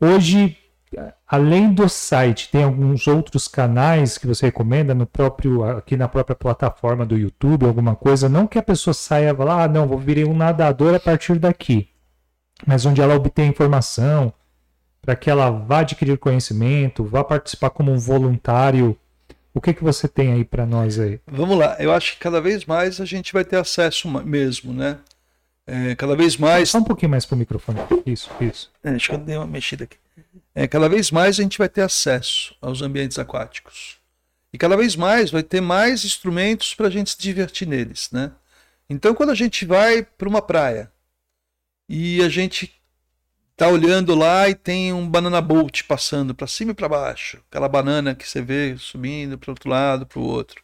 Hoje 0.00 0.56
além 1.26 1.72
do 1.72 1.88
site, 1.88 2.50
tem 2.50 2.64
alguns 2.64 3.06
outros 3.06 3.46
canais 3.46 4.18
que 4.18 4.26
você 4.26 4.46
recomenda 4.46 4.94
no 4.94 5.06
próprio 5.06 5.64
aqui 5.64 5.96
na 5.96 6.08
própria 6.08 6.34
plataforma 6.34 7.06
do 7.06 7.16
YouTube, 7.16 7.66
alguma 7.66 7.94
coisa, 7.94 8.28
não 8.28 8.46
que 8.46 8.58
a 8.58 8.62
pessoa 8.62 8.94
saia 8.94 9.30
e 9.30 9.48
ah, 9.48 9.68
não, 9.68 9.86
vou 9.86 9.98
virar 9.98 10.28
um 10.28 10.36
nadador 10.36 10.94
a 10.94 11.00
partir 11.00 11.38
daqui, 11.38 11.88
mas 12.66 12.84
onde 12.84 13.00
ela 13.00 13.14
obtém 13.14 13.48
informação, 13.48 14.32
para 15.00 15.16
que 15.16 15.30
ela 15.30 15.50
vá 15.50 15.80
adquirir 15.80 16.18
conhecimento, 16.18 17.04
vá 17.04 17.22
participar 17.24 17.70
como 17.70 17.92
um 17.92 17.98
voluntário? 17.98 18.96
O 19.54 19.60
que, 19.60 19.72
que 19.72 19.82
você 19.82 20.06
tem 20.06 20.32
aí 20.32 20.44
para 20.44 20.66
nós 20.66 20.98
aí? 20.98 21.20
Vamos 21.26 21.58
lá, 21.58 21.76
eu 21.78 21.92
acho 21.92 22.14
que 22.14 22.18
cada 22.18 22.40
vez 22.40 22.64
mais 22.64 23.00
a 23.00 23.04
gente 23.04 23.32
vai 23.32 23.44
ter 23.44 23.56
acesso 23.56 24.08
mesmo, 24.08 24.72
né? 24.72 24.98
É, 25.66 25.94
cada 25.94 26.16
vez 26.16 26.36
mais. 26.36 26.70
Só 26.70 26.78
um 26.78 26.84
pouquinho 26.84 27.10
mais 27.10 27.24
para 27.24 27.36
o 27.36 27.38
microfone. 27.38 27.78
Isso, 28.04 28.28
isso. 28.40 28.70
É, 28.82 28.90
deixa 28.90 29.12
eu 29.12 29.18
dar 29.18 29.38
uma 29.38 29.46
mexida 29.46 29.84
aqui. 29.84 29.96
É, 30.54 30.66
cada 30.66 30.88
vez 30.88 31.10
mais 31.10 31.38
a 31.38 31.42
gente 31.42 31.58
vai 31.58 31.68
ter 31.68 31.82
acesso 31.82 32.54
aos 32.60 32.82
ambientes 32.82 33.18
aquáticos. 33.18 33.98
E 34.52 34.58
cada 34.58 34.76
vez 34.76 34.96
mais 34.96 35.30
vai 35.30 35.42
ter 35.42 35.60
mais 35.60 36.04
instrumentos 36.04 36.74
para 36.74 36.88
a 36.88 36.90
gente 36.90 37.10
se 37.10 37.18
divertir 37.18 37.66
neles, 37.66 38.10
né? 38.10 38.32
Então, 38.88 39.14
quando 39.14 39.30
a 39.30 39.34
gente 39.34 39.64
vai 39.64 40.02
para 40.02 40.28
uma 40.28 40.42
praia 40.42 40.90
e 41.88 42.20
a 42.22 42.28
gente 42.28 42.80
tá 43.56 43.68
olhando 43.68 44.14
lá 44.14 44.48
e 44.48 44.54
tem 44.54 44.92
um 44.92 45.08
banana 45.08 45.40
boat 45.40 45.84
passando 45.84 46.34
para 46.34 46.46
cima 46.46 46.72
e 46.72 46.74
para 46.74 46.88
baixo, 46.88 47.42
aquela 47.48 47.68
banana 47.68 48.14
que 48.14 48.26
você 48.26 48.40
vê 48.40 48.76
subindo 48.78 49.38
para 49.38 49.50
outro 49.50 49.68
lado, 49.68 50.06
para 50.06 50.18
o 50.18 50.24
outro, 50.24 50.62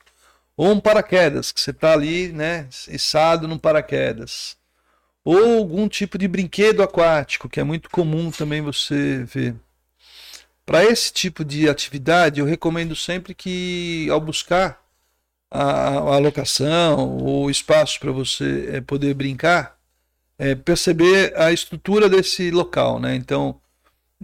ou 0.57 0.73
um 0.73 0.81
paraquedas 0.81 1.53
que 1.53 1.61
você 1.61 1.73
tá 1.73 1.93
ali, 1.93 2.33
né, 2.33 2.69
içado 2.89 3.47
num 3.47 3.59
paraquedas, 3.59 4.57
ou 5.27 5.59
algum 5.59 5.89
tipo 5.89 6.17
de 6.17 6.29
brinquedo 6.29 6.85
aquático 6.85 7.49
que 7.49 7.59
é 7.59 7.65
muito 7.65 7.91
comum 7.91 8.31
também 8.31 8.63
você 8.63 9.25
ver. 9.25 9.57
Para 10.65 10.85
esse 10.85 11.13
tipo 11.13 11.45
de 11.45 11.69
atividade, 11.69 12.39
eu 12.39 12.47
recomendo 12.47 12.95
sempre 12.95 13.35
que, 13.35 14.07
ao 14.09 14.21
buscar 14.21 14.81
a, 15.51 16.15
a 16.15 16.19
locação 16.19 17.19
ou 17.19 17.51
espaço 17.51 17.99
para 17.99 18.13
você 18.13 18.69
é, 18.75 18.81
poder 18.81 19.15
brincar, 19.15 19.77
é, 20.39 20.55
perceber 20.55 21.37
a 21.37 21.53
estrutura 21.53 22.09
desse 22.09 22.53
local. 22.53 23.01
Né? 23.01 23.17
Então, 23.17 23.61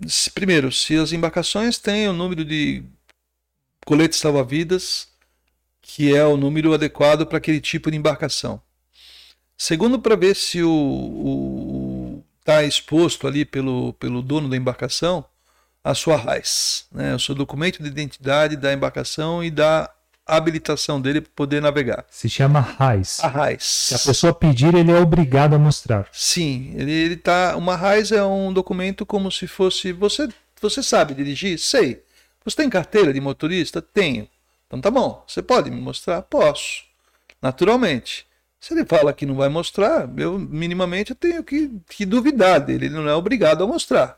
se, 0.07 0.31
primeiro, 0.31 0.71
se 0.71 0.97
as 0.97 1.13
embarcações 1.13 1.79
têm 1.79 2.09
o 2.09 2.13
número 2.13 2.45
de 2.45 2.85
coletes 3.85 4.21
salva-vidas, 4.21 5.09
que 5.81 6.15
é 6.15 6.25
o 6.25 6.37
número 6.37 6.73
adequado 6.73 7.27
para 7.27 7.39
aquele 7.39 7.61
tipo 7.61 7.91
de 7.91 7.97
embarcação. 7.97 8.63
Segundo, 9.57 9.99
para 9.99 10.17
ver 10.17 10.35
se 10.35 10.63
o 10.63 12.23
está 12.43 12.63
exposto 12.65 13.27
ali 13.27 13.45
pelo, 13.45 13.93
pelo 13.95 14.21
dono 14.21 14.49
da 14.49 14.57
embarcação 14.57 15.25
a 15.85 15.95
sua 15.95 16.17
RAIS, 16.17 16.87
né, 16.93 17.15
o 17.15 17.19
seu 17.19 17.35
documento 17.35 17.83
de 17.83 17.89
identidade 17.89 18.57
da 18.57 18.73
embarcação 18.73 19.43
e 19.43 19.51
da 19.51 19.91
habilitação 20.25 21.01
dele 21.01 21.21
para 21.21 21.31
poder 21.35 21.61
navegar. 21.61 22.05
Se 22.09 22.29
chama 22.29 22.61
RAIS. 22.61 23.19
A 23.23 23.27
RAIS. 23.27 23.65
Se 23.65 23.95
a 23.95 23.99
pessoa 23.99 24.33
pedir, 24.33 24.73
ele 24.75 24.93
é 24.93 25.01
obrigado 25.01 25.55
a 25.55 25.59
mostrar. 25.59 26.09
Sim, 26.13 26.73
ele, 26.77 26.93
ele 26.93 27.17
tá. 27.17 27.57
Uma 27.57 27.75
RAIS 27.75 28.13
é 28.13 28.23
um 28.23 28.53
documento 28.53 29.05
como 29.05 29.31
se 29.33 29.49
fosse. 29.49 29.93
Você, 29.93 30.29
você 30.61 30.83
sabe 30.83 31.15
dirigir? 31.15 31.59
Sei. 31.59 32.05
Você 32.45 32.57
tem 32.57 32.71
carteira 32.71 33.13
de 33.13 33.21
motorista? 33.21 33.83
Tenho. 33.83 34.29
Então 34.69 34.81
tá 34.81 34.91
bom. 34.91 35.25
Você 35.27 35.43
pode 35.43 35.69
me 35.69 35.81
mostrar? 35.81 36.23
Posso. 36.23 36.85
Naturalmente. 37.41 38.25
Se 38.63 38.75
ele 38.75 38.85
fala 38.85 39.13
que 39.13 39.27
não 39.27 39.35
vai 39.35 39.49
mostrar, 39.49 40.09
eu 40.17 40.39
minimamente 40.39 41.11
eu 41.11 41.17
tenho 41.17 41.43
que, 41.43 41.69
que 41.89 42.07
duvidar 42.07 42.61
dele. 42.61 42.87
Ele 42.87 42.95
não 42.95 43.09
é 43.09 43.15
obrigado 43.15 43.65
a 43.65 43.67
mostrar. 43.67 44.17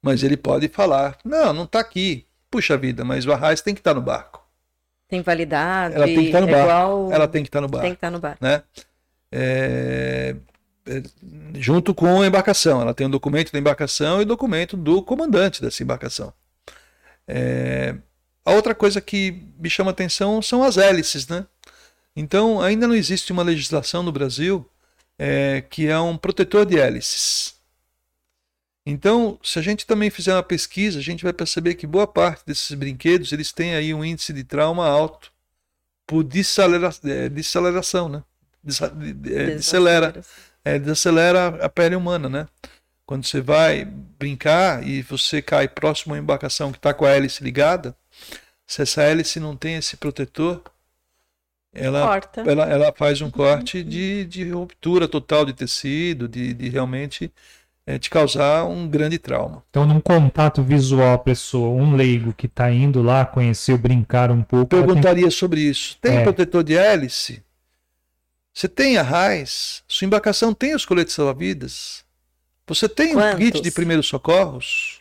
Mas 0.00 0.22
ele 0.22 0.34
pode 0.34 0.66
falar: 0.68 1.18
não, 1.22 1.52
não 1.52 1.64
está 1.64 1.80
aqui. 1.80 2.26
Puxa 2.50 2.74
vida, 2.78 3.04
mas 3.04 3.26
o 3.26 3.32
Arraiz 3.32 3.60
tem 3.60 3.74
que 3.74 3.80
estar 3.80 3.90
tá 3.90 3.94
no 3.94 4.00
barco. 4.00 4.42
Tem 5.08 5.20
validade. 5.20 5.94
Ela 5.94 6.06
tem 6.06 6.16
que 6.16 6.24
estar 6.24 6.40
tá 6.40 6.46
no 6.46 6.48
é 6.48 6.52
barco. 6.52 6.70
igual- 6.70 7.12
Ela 7.12 7.28
tem 7.28 7.42
que 7.42 7.48
estar 7.48 7.60
no 7.60 7.68
barco. 7.68 7.82
Tem 7.82 7.92
que 7.92 7.98
estar 7.98 8.10
no 8.10 8.18
bar. 8.18 8.38
Né? 8.40 8.62
É, 9.30 10.36
é, 10.86 11.02
junto 11.56 11.94
com 11.94 12.22
a 12.22 12.26
embarcação. 12.26 12.80
Ela 12.80 12.94
tem 12.94 13.06
o 13.06 13.10
documento 13.10 13.52
da 13.52 13.58
embarcação 13.58 14.20
e 14.20 14.22
o 14.22 14.26
documento 14.26 14.74
do 14.74 15.02
comandante 15.02 15.60
dessa 15.60 15.82
embarcação. 15.82 16.32
É, 17.28 17.94
a 18.42 18.52
outra 18.52 18.74
coisa 18.74 19.02
que 19.02 19.42
me 19.58 19.68
chama 19.68 19.90
atenção 19.90 20.40
são 20.40 20.64
as 20.64 20.78
hélices. 20.78 21.28
Né? 21.28 21.44
Então, 22.14 22.60
ainda 22.60 22.86
não 22.86 22.94
existe 22.94 23.32
uma 23.32 23.42
legislação 23.42 24.02
no 24.02 24.12
Brasil 24.12 24.68
é, 25.18 25.62
que 25.62 25.88
é 25.88 25.98
um 25.98 26.16
protetor 26.16 26.66
de 26.66 26.78
hélices. 26.78 27.54
Então, 28.84 29.38
se 29.42 29.58
a 29.58 29.62
gente 29.62 29.86
também 29.86 30.10
fizer 30.10 30.34
uma 30.34 30.42
pesquisa, 30.42 30.98
a 30.98 31.02
gente 31.02 31.22
vai 31.22 31.32
perceber 31.32 31.74
que 31.74 31.86
boa 31.86 32.06
parte 32.06 32.44
desses 32.44 32.74
brinquedos 32.74 33.32
eles 33.32 33.52
têm 33.52 33.74
aí 33.74 33.94
um 33.94 34.04
índice 34.04 34.32
de 34.32 34.42
trauma 34.42 34.86
alto 34.88 35.32
por 36.06 36.24
desacelera, 36.24 36.90
é, 37.04 37.28
desaceleração, 37.28 38.08
né? 38.08 38.24
Desa, 38.62 38.88
de, 38.90 39.12
de, 39.12 39.34
é, 39.34 39.46
desacelera, 39.46 40.20
é, 40.64 40.78
desacelera 40.78 41.64
a 41.64 41.68
pele 41.68 41.94
humana, 41.94 42.28
né? 42.28 42.48
Quando 43.06 43.24
você 43.24 43.40
vai 43.40 43.84
brincar 43.84 44.86
e 44.86 45.02
você 45.02 45.40
cai 45.40 45.68
próximo 45.68 46.14
a 46.14 46.16
uma 46.16 46.22
embarcação 46.22 46.72
que 46.72 46.78
está 46.78 46.92
com 46.92 47.04
a 47.04 47.10
hélice 47.10 47.44
ligada, 47.44 47.96
se 48.66 48.82
essa 48.82 49.02
hélice 49.02 49.38
não 49.38 49.56
tem 49.56 49.76
esse 49.76 49.96
protetor, 49.96 50.62
ela, 51.72 52.06
Corta. 52.06 52.40
ela, 52.42 52.64
ela 52.68 52.92
faz 52.96 53.20
um 53.20 53.30
corte 53.30 53.82
de, 53.82 54.24
de 54.26 54.50
ruptura 54.50 55.08
total 55.08 55.44
de 55.44 55.52
tecido, 55.54 56.28
de, 56.28 56.52
de 56.52 56.68
realmente 56.68 57.32
é, 57.86 57.98
te 57.98 58.10
causar 58.10 58.64
um 58.64 58.86
grande 58.88 59.18
trauma. 59.18 59.62
Então, 59.70 59.86
num 59.86 60.00
contato 60.00 60.62
visual, 60.62 61.14
a 61.14 61.18
pessoa, 61.18 61.68
um 61.70 61.96
leigo 61.96 62.32
que 62.32 62.46
está 62.46 62.70
indo 62.70 63.02
lá 63.02 63.24
conhecer, 63.24 63.76
brincar 63.78 64.30
um 64.30 64.42
pouco. 64.42 64.74
ela 64.76 64.84
tem- 64.84 64.94
Perguntaria 64.94 65.30
sobre 65.30 65.60
isso. 65.62 65.96
Tem 66.00 66.18
É. 66.18 66.22
protetor 66.22 66.62
de 66.62 66.74
hélice? 66.76 67.42
Você 68.54 68.68
tem 68.68 68.98
a 68.98 69.02
raiz? 69.02 69.82
Sua 69.88 70.04
embarcação 70.06 70.52
tem 70.52 70.74
os 70.74 70.84
coletes 70.84 71.14
salva-vidas? 71.14 72.04
Você 72.66 72.88
tem 72.88 73.12
um 73.16 73.20
Quantos? 73.20 73.38
kit 73.38 73.60
de 73.62 73.70
primeiros 73.70 74.06
socorros? 74.06 75.00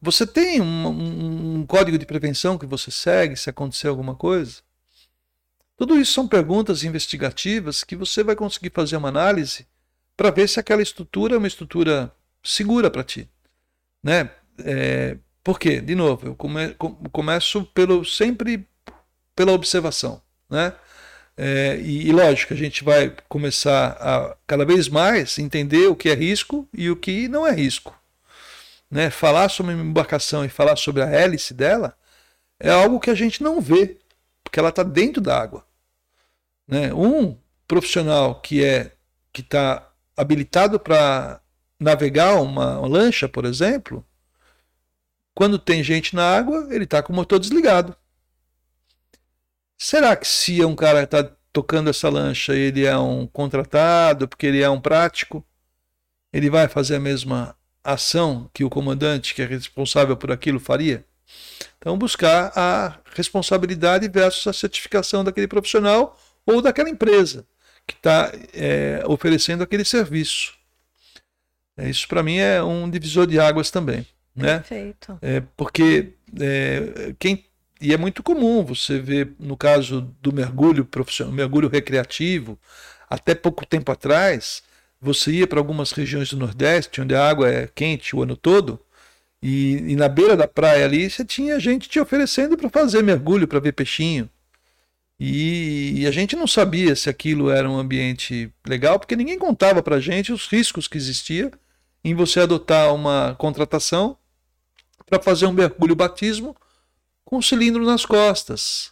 Você 0.00 0.26
tem 0.26 0.60
um, 0.62 0.86
um- 0.88 1.54
um 1.60 1.66
código 1.66 1.98
de 1.98 2.06
prevenção 2.06 2.56
que 2.56 2.64
você 2.66 2.90
segue 2.90 3.36
se 3.36 3.50
acontecer 3.50 3.88
alguma 3.88 4.14
coisa? 4.14 4.62
Tudo 5.76 5.98
isso 5.98 6.12
são 6.12 6.26
perguntas 6.26 6.84
investigativas 6.84 7.84
que 7.84 7.94
você 7.96 8.24
vai 8.24 8.34
conseguir 8.34 8.70
fazer 8.74 8.96
uma 8.96 9.08
análise 9.08 9.66
para 10.16 10.30
ver 10.30 10.48
se 10.48 10.58
aquela 10.58 10.82
estrutura 10.82 11.34
é 11.34 11.38
uma 11.38 11.46
estrutura 11.46 12.10
segura 12.42 12.90
para 12.90 13.04
ti. 13.04 13.28
Né? 14.02 14.30
É, 14.64 15.18
por 15.44 15.58
quê? 15.58 15.80
De 15.80 15.94
novo, 15.94 16.28
eu 16.28 16.34
come- 16.34 16.74
com- 16.74 16.94
começo 17.12 17.64
pelo 17.66 18.04
sempre 18.04 18.66
pela 19.34 19.52
observação, 19.52 20.22
né? 20.48 20.72
É, 21.36 21.78
e, 21.82 22.08
e 22.08 22.12
lógico, 22.12 22.54
a 22.54 22.56
gente 22.56 22.82
vai 22.82 23.14
começar 23.28 23.88
a 24.00 24.34
cada 24.46 24.64
vez 24.64 24.88
mais 24.88 25.38
entender 25.38 25.86
o 25.88 25.94
que 25.94 26.08
é 26.08 26.14
risco 26.14 26.66
e 26.72 26.90
o 26.90 26.96
que 26.96 27.28
não 27.28 27.46
é 27.46 27.52
risco. 27.52 27.94
Né? 28.90 29.10
Falar 29.10 29.50
sobre 29.50 29.74
uma 29.74 29.84
embarcação 29.84 30.42
e 30.44 30.48
falar 30.48 30.76
sobre 30.76 31.02
a 31.02 31.06
hélice 31.10 31.52
dela 31.52 31.94
é 32.58 32.70
algo 32.70 32.98
que 32.98 33.10
a 33.10 33.14
gente 33.14 33.42
não 33.42 33.60
vê, 33.60 33.98
porque 34.46 34.60
ela 34.60 34.68
está 34.68 34.84
dentro 34.84 35.20
da 35.20 35.36
água. 35.36 35.66
Né? 36.68 36.94
Um 36.94 37.36
profissional 37.66 38.40
que 38.40 38.64
é 38.64 38.92
que 39.32 39.40
está 39.40 39.92
habilitado 40.16 40.78
para 40.78 41.40
navegar 41.80 42.40
uma, 42.40 42.78
uma 42.78 42.88
lancha, 42.88 43.28
por 43.28 43.44
exemplo, 43.44 44.06
quando 45.34 45.58
tem 45.58 45.82
gente 45.82 46.14
na 46.14 46.36
água, 46.36 46.68
ele 46.70 46.84
está 46.84 47.02
com 47.02 47.12
o 47.12 47.16
motor 47.16 47.40
desligado. 47.40 47.94
Será 49.76 50.14
que 50.16 50.26
se 50.26 50.64
um 50.64 50.76
cara 50.76 51.02
está 51.02 51.24
tocando 51.52 51.90
essa 51.90 52.08
lancha, 52.08 52.54
ele 52.54 52.86
é 52.86 52.96
um 52.96 53.26
contratado, 53.26 54.28
porque 54.28 54.46
ele 54.46 54.62
é 54.62 54.70
um 54.70 54.80
prático, 54.80 55.44
ele 56.32 56.48
vai 56.48 56.68
fazer 56.68 56.96
a 56.96 57.00
mesma 57.00 57.56
ação 57.82 58.48
que 58.54 58.64
o 58.64 58.70
comandante, 58.70 59.34
que 59.34 59.42
é 59.42 59.44
responsável 59.44 60.16
por 60.16 60.30
aquilo, 60.30 60.60
faria? 60.60 61.04
Então, 61.78 61.96
buscar 61.96 62.52
a 62.56 62.98
responsabilidade 63.14 64.08
versus 64.08 64.46
a 64.46 64.52
certificação 64.52 65.22
daquele 65.24 65.46
profissional 65.46 66.18
ou 66.44 66.60
daquela 66.60 66.90
empresa 66.90 67.46
que 67.86 67.94
está 67.94 68.32
é, 68.52 69.02
oferecendo 69.06 69.62
aquele 69.62 69.84
serviço. 69.84 70.54
É, 71.76 71.88
Isso, 71.88 72.08
para 72.08 72.22
mim, 72.22 72.38
é 72.38 72.62
um 72.62 72.90
divisor 72.90 73.26
de 73.26 73.38
águas 73.38 73.70
também. 73.70 74.06
Né? 74.34 74.58
Perfeito. 74.58 75.18
É, 75.22 75.42
porque 75.56 76.12
é, 76.38 77.14
quem 77.18 77.46
e 77.80 77.92
é 77.92 77.96
muito 77.96 78.22
comum 78.22 78.64
você 78.64 78.98
ver 78.98 79.34
no 79.38 79.56
caso 79.56 80.14
do 80.22 80.32
mergulho 80.32 80.84
profissional, 80.84 81.32
mergulho 81.32 81.68
recreativo, 81.68 82.58
até 83.08 83.34
pouco 83.34 83.66
tempo 83.66 83.92
atrás, 83.92 84.62
você 85.00 85.30
ia 85.30 85.46
para 85.46 85.60
algumas 85.60 85.92
regiões 85.92 86.30
do 86.30 86.38
Nordeste, 86.38 87.00
onde 87.00 87.14
a 87.14 87.28
água 87.28 87.50
é 87.50 87.68
quente 87.74 88.16
o 88.16 88.22
ano 88.22 88.36
todo, 88.36 88.80
e, 89.48 89.92
e 89.92 89.94
na 89.94 90.08
beira 90.08 90.36
da 90.36 90.48
praia 90.48 90.84
ali 90.84 91.08
você 91.08 91.24
tinha 91.24 91.60
gente 91.60 91.88
te 91.88 92.00
oferecendo 92.00 92.56
para 92.56 92.68
fazer 92.68 93.00
mergulho, 93.00 93.46
para 93.46 93.60
ver 93.60 93.70
peixinho. 93.70 94.28
E, 95.20 96.00
e 96.00 96.06
a 96.08 96.10
gente 96.10 96.34
não 96.34 96.48
sabia 96.48 96.96
se 96.96 97.08
aquilo 97.08 97.48
era 97.48 97.70
um 97.70 97.78
ambiente 97.78 98.52
legal, 98.66 98.98
porque 98.98 99.14
ninguém 99.14 99.38
contava 99.38 99.84
para 99.84 100.00
gente 100.00 100.32
os 100.32 100.48
riscos 100.48 100.88
que 100.88 100.98
existia 100.98 101.52
em 102.02 102.12
você 102.12 102.40
adotar 102.40 102.92
uma 102.92 103.36
contratação 103.38 104.18
para 105.06 105.22
fazer 105.22 105.46
um 105.46 105.52
mergulho 105.52 105.94
batismo 105.94 106.56
com 107.24 107.38
um 107.38 107.42
cilindro 107.42 107.84
nas 107.84 108.04
costas. 108.04 108.90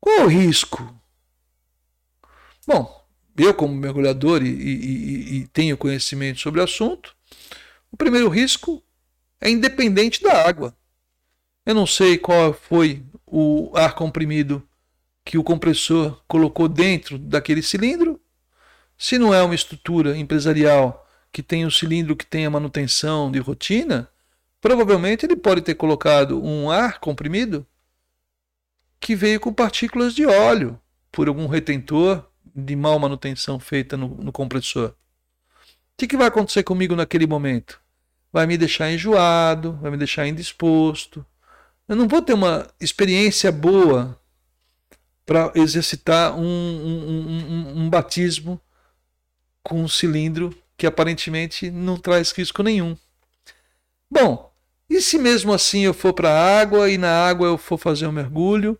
Qual 0.00 0.24
o 0.24 0.26
risco? 0.26 0.98
Bom, 2.66 3.06
eu 3.36 3.52
como 3.52 3.74
mergulhador 3.74 4.42
e- 4.42 4.48
e- 4.48 5.36
e 5.36 5.46
tenho 5.48 5.76
conhecimento 5.76 6.40
sobre 6.40 6.62
o 6.62 6.64
assunto, 6.64 7.14
o 7.92 7.96
primeiro 7.96 8.30
risco 8.30 8.82
é 9.40 9.48
independente 9.50 10.22
da 10.22 10.46
água. 10.46 10.76
Eu 11.64 11.74
não 11.74 11.86
sei 11.86 12.16
qual 12.16 12.52
foi 12.52 13.04
o 13.26 13.70
ar 13.74 13.94
comprimido 13.94 14.66
que 15.24 15.36
o 15.36 15.44
compressor 15.44 16.22
colocou 16.26 16.68
dentro 16.68 17.18
daquele 17.18 17.62
cilindro. 17.62 18.20
Se 18.96 19.18
não 19.18 19.34
é 19.34 19.42
uma 19.42 19.54
estrutura 19.54 20.16
empresarial 20.16 21.06
que 21.30 21.42
tem 21.42 21.66
um 21.66 21.70
cilindro 21.70 22.16
que 22.16 22.24
tem 22.24 22.46
a 22.46 22.50
manutenção 22.50 23.30
de 23.30 23.38
rotina, 23.38 24.08
provavelmente 24.60 25.26
ele 25.26 25.36
pode 25.36 25.60
ter 25.60 25.74
colocado 25.74 26.42
um 26.42 26.70
ar 26.70 26.98
comprimido 26.98 27.66
que 28.98 29.14
veio 29.14 29.38
com 29.38 29.52
partículas 29.52 30.14
de 30.14 30.26
óleo 30.26 30.80
por 31.12 31.28
algum 31.28 31.46
retentor 31.46 32.26
de 32.54 32.74
mal 32.74 32.98
manutenção 32.98 33.60
feita 33.60 33.96
no, 33.96 34.08
no 34.08 34.32
compressor. 34.32 34.90
O 34.90 34.94
que, 35.96 36.06
que 36.06 36.16
vai 36.16 36.28
acontecer 36.28 36.62
comigo 36.62 36.96
naquele 36.96 37.26
momento? 37.26 37.80
Vai 38.32 38.46
me 38.46 38.58
deixar 38.58 38.90
enjoado, 38.92 39.78
vai 39.80 39.90
me 39.90 39.96
deixar 39.96 40.26
indisposto. 40.26 41.24
Eu 41.88 41.96
não 41.96 42.06
vou 42.06 42.20
ter 42.20 42.34
uma 42.34 42.66
experiência 42.80 43.50
boa 43.50 44.18
para 45.24 45.52
exercitar 45.54 46.34
um, 46.36 46.42
um, 46.42 47.28
um, 47.28 47.82
um 47.82 47.90
batismo 47.90 48.60
com 49.62 49.82
um 49.82 49.88
cilindro 49.88 50.56
que 50.76 50.86
aparentemente 50.86 51.70
não 51.70 51.96
traz 51.96 52.30
risco 52.30 52.62
nenhum. 52.62 52.96
Bom, 54.10 54.52
e 54.88 55.02
se 55.02 55.18
mesmo 55.18 55.52
assim 55.52 55.80
eu 55.80 55.92
for 55.92 56.14
para 56.14 56.30
a 56.30 56.60
água 56.60 56.88
e 56.88 56.96
na 56.96 57.10
água 57.10 57.48
eu 57.48 57.58
for 57.58 57.76
fazer 57.76 58.06
um 58.06 58.12
mergulho 58.12 58.78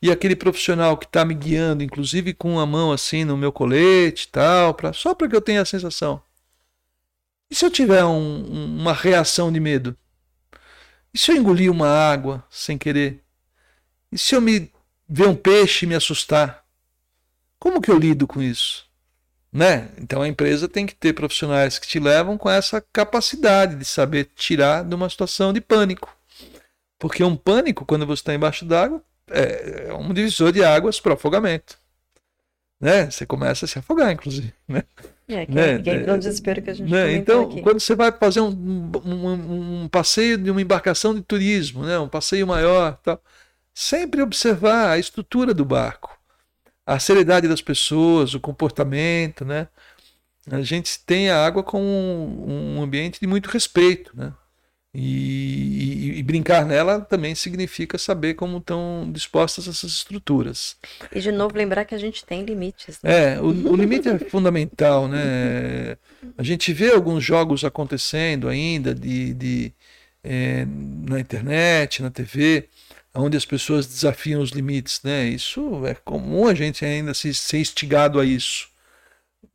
e 0.00 0.10
aquele 0.10 0.34
profissional 0.34 0.96
que 0.96 1.04
está 1.04 1.24
me 1.24 1.34
guiando, 1.34 1.82
inclusive 1.82 2.32
com 2.32 2.58
a 2.58 2.64
mão 2.64 2.90
assim 2.90 3.24
no 3.24 3.36
meu 3.36 3.52
colete 3.52 4.26
e 4.26 4.28
tal, 4.30 4.72
pra, 4.72 4.92
só 4.92 5.14
para 5.14 5.28
que 5.28 5.36
eu 5.36 5.42
tenha 5.42 5.60
a 5.60 5.66
sensação. 5.66 6.22
E 7.50 7.54
se 7.54 7.64
eu 7.64 7.70
tiver 7.70 8.04
um, 8.04 8.76
uma 8.78 8.92
reação 8.92 9.52
de 9.52 9.58
medo? 9.58 9.96
E 11.12 11.18
se 11.18 11.32
eu 11.32 11.36
engolir 11.36 11.70
uma 11.70 11.88
água 11.88 12.44
sem 12.48 12.78
querer? 12.78 13.24
E 14.12 14.16
se 14.16 14.34
eu 14.34 14.40
me 14.40 14.70
ver 15.08 15.26
um 15.26 15.34
peixe 15.34 15.84
e 15.84 15.88
me 15.88 15.96
assustar? 15.96 16.64
Como 17.58 17.80
que 17.80 17.90
eu 17.90 17.98
lido 17.98 18.26
com 18.26 18.40
isso? 18.40 18.88
Né? 19.52 19.90
Então 19.98 20.22
a 20.22 20.28
empresa 20.28 20.68
tem 20.68 20.86
que 20.86 20.94
ter 20.94 21.12
profissionais 21.12 21.78
que 21.78 21.88
te 21.88 21.98
levam 21.98 22.38
com 22.38 22.48
essa 22.48 22.80
capacidade 22.92 23.74
de 23.74 23.84
saber 23.84 24.30
tirar 24.36 24.84
de 24.84 24.94
uma 24.94 25.10
situação 25.10 25.52
de 25.52 25.60
pânico. 25.60 26.16
Porque 26.98 27.24
um 27.24 27.34
pânico, 27.34 27.84
quando 27.84 28.06
você 28.06 28.20
está 28.20 28.34
embaixo 28.34 28.64
d'água, 28.64 29.02
é, 29.28 29.86
é 29.88 29.94
um 29.94 30.12
divisor 30.14 30.52
de 30.52 30.62
águas 30.62 31.00
para 31.00 31.14
afogamento. 31.14 31.76
Né? 32.80 33.10
Você 33.10 33.26
começa 33.26 33.66
a 33.66 33.68
se 33.68 33.78
afogar, 33.78 34.10
inclusive. 34.10 34.52
Né? 34.66 34.84
É, 35.28 35.46
que, 35.46 35.52
né? 35.52 35.78
que 35.78 35.90
entra 35.90 36.12
no 36.12 36.18
desespero 36.18 36.62
que 36.62 36.70
a 36.70 36.74
gente 36.74 36.90
né? 36.90 37.12
Então, 37.12 37.44
aqui. 37.44 37.60
quando 37.62 37.78
você 37.78 37.94
vai 37.94 38.10
fazer 38.10 38.40
um, 38.40 38.48
um, 39.04 39.82
um, 39.82 39.88
passeio 39.88 40.38
de 40.38 40.50
uma 40.50 40.62
embarcação 40.62 41.14
de 41.14 41.20
turismo, 41.20 41.84
né? 41.84 41.98
um 41.98 42.08
passeio 42.08 42.46
maior, 42.46 42.98
tal, 43.02 43.22
sempre 43.74 44.22
observar 44.22 44.90
a 44.90 44.98
estrutura 44.98 45.52
do 45.52 45.64
barco, 45.64 46.18
a 46.86 46.98
seriedade 46.98 47.46
das 47.46 47.60
pessoas, 47.60 48.34
o 48.34 48.40
comportamento. 48.40 49.44
Né? 49.44 49.68
A 50.50 50.62
gente 50.62 50.98
tem 51.04 51.30
a 51.30 51.44
água 51.44 51.62
como 51.62 51.84
um, 51.84 52.78
um 52.78 52.82
ambiente 52.82 53.20
de 53.20 53.26
muito 53.26 53.50
respeito. 53.50 54.10
Né? 54.16 54.32
E, 54.92 56.14
e, 56.14 56.18
e, 56.18 56.22
brincar 56.24 56.66
nela 56.66 57.00
também 57.00 57.32
significa 57.32 57.96
saber 57.96 58.34
como 58.34 58.58
estão 58.58 59.08
dispostas 59.12 59.68
essas 59.68 59.92
estruturas. 59.92 60.76
E 61.12 61.20
de 61.20 61.30
novo 61.30 61.56
lembrar 61.56 61.84
que 61.84 61.94
a 61.94 61.98
gente 61.98 62.24
tem 62.24 62.44
limites. 62.44 62.98
Né? 63.00 63.34
É, 63.34 63.40
o, 63.40 63.46
o 63.46 63.76
limite 63.76 64.08
é 64.08 64.18
fundamental, 64.18 65.06
né? 65.06 65.96
A 66.36 66.42
gente 66.42 66.72
vê 66.72 66.90
alguns 66.90 67.22
jogos 67.22 67.64
acontecendo 67.64 68.48
ainda 68.48 68.92
de, 68.92 69.32
de 69.34 69.72
é, 70.24 70.66
na 71.08 71.20
internet, 71.20 72.02
na 72.02 72.10
TV, 72.10 72.68
onde 73.14 73.36
as 73.36 73.44
pessoas 73.44 73.86
desafiam 73.86 74.42
os 74.42 74.50
limites, 74.50 75.00
né? 75.04 75.28
Isso 75.28 75.86
é 75.86 75.94
comum 75.94 76.48
a 76.48 76.54
gente 76.54 76.84
ainda 76.84 77.14
se, 77.14 77.32
ser 77.32 77.58
instigado 77.58 78.18
a 78.18 78.24
isso. 78.24 78.68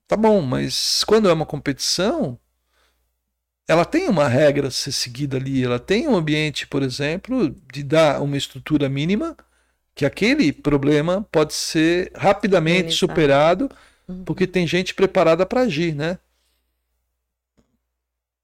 Tá 0.08 0.16
bom, 0.16 0.42
mas 0.42 1.04
quando 1.04 1.28
é 1.30 1.34
uma 1.34 1.46
competição, 1.46 2.40
ela 3.68 3.84
tem 3.84 4.08
uma 4.08 4.28
regra 4.28 4.68
a 4.68 4.72
ser 4.72 4.92
seguida 4.92 5.38
ali, 5.38 5.64
ela 5.64 5.80
tem 5.80 6.08
um 6.08 6.16
ambiente, 6.16 6.68
por 6.68 6.84
exemplo, 6.84 7.56
de 7.72 7.84
dar 7.84 8.22
uma 8.22 8.38
estrutura 8.38 8.88
mínima, 8.88 9.36
que 9.96 10.06
aquele 10.06 10.52
problema 10.52 11.28
pode 11.32 11.54
ser 11.54 12.12
rapidamente 12.14 12.94
superado, 12.94 13.70
uhum. 14.08 14.24
porque 14.24 14.46
tem 14.46 14.68
gente 14.68 14.94
preparada 14.94 15.46
para 15.46 15.62
agir, 15.62 15.96
né? 15.96 16.20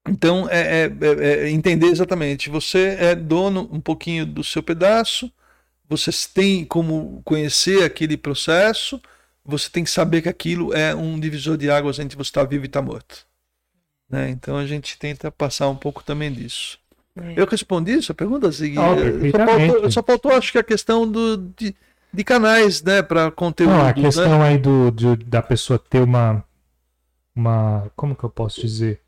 Então, 0.08 0.48
é, 0.50 0.60
é, 0.60 0.92
é, 1.00 1.44
é, 1.44 1.50
entender 1.50 1.86
exatamente. 1.86 2.50
Você 2.50 2.96
é 2.98 3.14
dono 3.14 3.68
um 3.70 3.80
pouquinho 3.80 4.26
do 4.26 4.42
seu 4.42 4.62
pedaço, 4.62 5.30
você 5.88 6.10
tem 6.34 6.64
como 6.64 7.22
conhecer 7.24 7.84
aquele 7.84 8.16
processo, 8.16 9.00
você 9.44 9.68
tem 9.70 9.84
que 9.84 9.90
saber 9.90 10.22
que 10.22 10.28
aquilo 10.28 10.74
é 10.74 10.94
um 10.94 11.20
divisor 11.20 11.56
de 11.56 11.70
águas 11.70 11.98
entre 11.98 12.16
você 12.16 12.30
estar 12.30 12.44
vivo 12.44 12.64
e 12.64 12.66
estar 12.66 12.82
morto. 12.82 13.26
Né? 14.12 14.28
Então 14.28 14.58
a 14.58 14.66
gente 14.66 14.98
tenta 14.98 15.32
passar 15.32 15.70
um 15.70 15.74
pouco 15.74 16.04
também 16.04 16.30
disso. 16.30 16.78
É. 17.16 17.32
Eu 17.34 17.46
respondi 17.46 18.00
sua 18.02 18.14
pergunta, 18.14 18.50
Zig. 18.50 18.76
Oh, 18.78 19.30
só, 19.30 19.46
faltou, 19.46 19.90
só 19.90 20.02
faltou, 20.02 20.32
acho 20.32 20.52
que 20.52 20.58
a 20.58 20.62
questão 20.62 21.10
do, 21.10 21.38
de, 21.56 21.74
de 22.12 22.24
canais, 22.24 22.82
né, 22.82 23.02
para 23.02 23.30
conteúdo. 23.30 23.72
Não, 23.72 23.86
a 23.86 23.92
questão 23.92 24.38
né? 24.38 24.48
aí 24.48 24.58
do, 24.58 24.90
de, 24.90 25.16
da 25.24 25.40
pessoa 25.42 25.78
ter 25.78 26.02
uma, 26.02 26.44
uma, 27.34 27.90
como 27.96 28.14
que 28.14 28.24
eu 28.24 28.30
posso 28.30 28.60
dizer, 28.60 29.00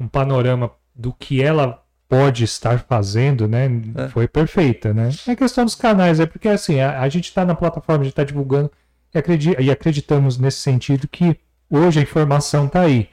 um 0.00 0.08
panorama 0.08 0.70
do 0.94 1.12
que 1.12 1.42
ela 1.42 1.82
pode 2.08 2.44
estar 2.44 2.78
fazendo, 2.80 3.48
né, 3.48 3.68
é. 3.94 4.08
foi 4.08 4.28
perfeita, 4.28 4.94
né? 4.94 5.10
É 5.26 5.34
questão 5.34 5.64
dos 5.64 5.74
canais, 5.74 6.20
é 6.20 6.26
porque 6.26 6.48
assim, 6.48 6.80
a, 6.80 7.00
a 7.00 7.08
gente 7.08 7.24
está 7.24 7.44
na 7.44 7.54
plataforma, 7.54 8.02
a 8.02 8.04
gente 8.04 8.12
está 8.12 8.24
divulgando 8.24 8.70
e, 9.14 9.18
acredit, 9.18 9.60
e 9.60 9.70
acreditamos 9.70 10.38
nesse 10.38 10.58
sentido 10.58 11.08
que 11.08 11.36
hoje 11.70 11.98
a 11.98 12.02
informação 12.02 12.66
está 12.66 12.82
aí 12.82 13.08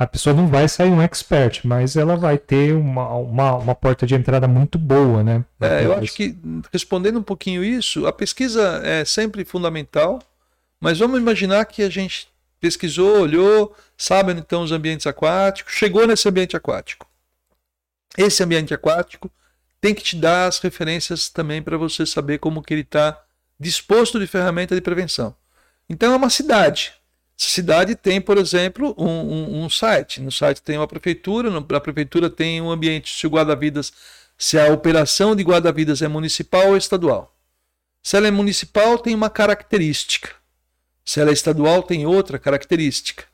a 0.00 0.06
pessoa 0.06 0.34
não 0.34 0.46
vai 0.46 0.66
sair 0.66 0.90
um 0.90 1.02
expert, 1.02 1.60
mas 1.62 1.94
ela 1.94 2.16
vai 2.16 2.38
ter 2.38 2.72
uma, 2.72 3.06
uma, 3.16 3.56
uma 3.56 3.74
porta 3.74 4.06
de 4.06 4.14
entrada 4.14 4.48
muito 4.48 4.78
boa, 4.78 5.22
né? 5.22 5.44
É, 5.60 5.84
eu 5.84 5.92
acho 5.92 6.14
que, 6.14 6.34
respondendo 6.72 7.18
um 7.18 7.22
pouquinho 7.22 7.62
isso, 7.62 8.06
a 8.06 8.12
pesquisa 8.12 8.80
é 8.82 9.04
sempre 9.04 9.44
fundamental, 9.44 10.18
mas 10.80 10.98
vamos 10.98 11.20
imaginar 11.20 11.66
que 11.66 11.82
a 11.82 11.90
gente 11.90 12.28
pesquisou, 12.58 13.20
olhou, 13.20 13.76
sabe 13.94 14.32
onde 14.32 14.40
estão 14.40 14.62
os 14.62 14.72
ambientes 14.72 15.06
aquáticos, 15.06 15.74
chegou 15.74 16.06
nesse 16.06 16.26
ambiente 16.26 16.56
aquático. 16.56 17.06
Esse 18.16 18.42
ambiente 18.42 18.72
aquático 18.72 19.30
tem 19.82 19.94
que 19.94 20.02
te 20.02 20.16
dar 20.16 20.46
as 20.46 20.60
referências 20.60 21.28
também 21.28 21.60
para 21.60 21.76
você 21.76 22.06
saber 22.06 22.38
como 22.38 22.62
que 22.62 22.72
ele 22.72 22.80
está 22.80 23.22
disposto 23.58 24.18
de 24.18 24.26
ferramenta 24.26 24.74
de 24.74 24.80
prevenção. 24.80 25.36
Então 25.90 26.14
é 26.14 26.16
uma 26.16 26.30
cidade, 26.30 26.94
cidade 27.48 27.94
tem, 27.94 28.20
por 28.20 28.36
exemplo, 28.36 28.94
um, 28.98 29.08
um, 29.08 29.64
um, 29.64 29.70
site. 29.70 30.20
No 30.20 30.30
site 30.30 30.60
tem 30.60 30.76
uma 30.76 30.86
prefeitura, 30.86 31.50
a 31.56 31.80
prefeitura 31.80 32.28
tem 32.28 32.60
um 32.60 32.70
ambiente 32.70 33.16
se 33.16 33.26
o 33.26 33.30
guarda-vidas, 33.30 33.92
se 34.36 34.58
a 34.58 34.72
operação 34.72 35.34
de 35.34 35.42
guarda-vidas 35.42 36.02
é 36.02 36.08
municipal 36.08 36.68
ou 36.68 36.76
estadual. 36.76 37.34
Se 38.02 38.16
ela 38.16 38.28
é 38.28 38.30
municipal, 38.30 38.98
tem 38.98 39.14
uma 39.14 39.30
característica. 39.30 40.30
Se 41.04 41.20
ela 41.20 41.30
é 41.30 41.32
estadual, 41.32 41.82
tem 41.82 42.06
outra 42.06 42.38
característica. 42.38 43.24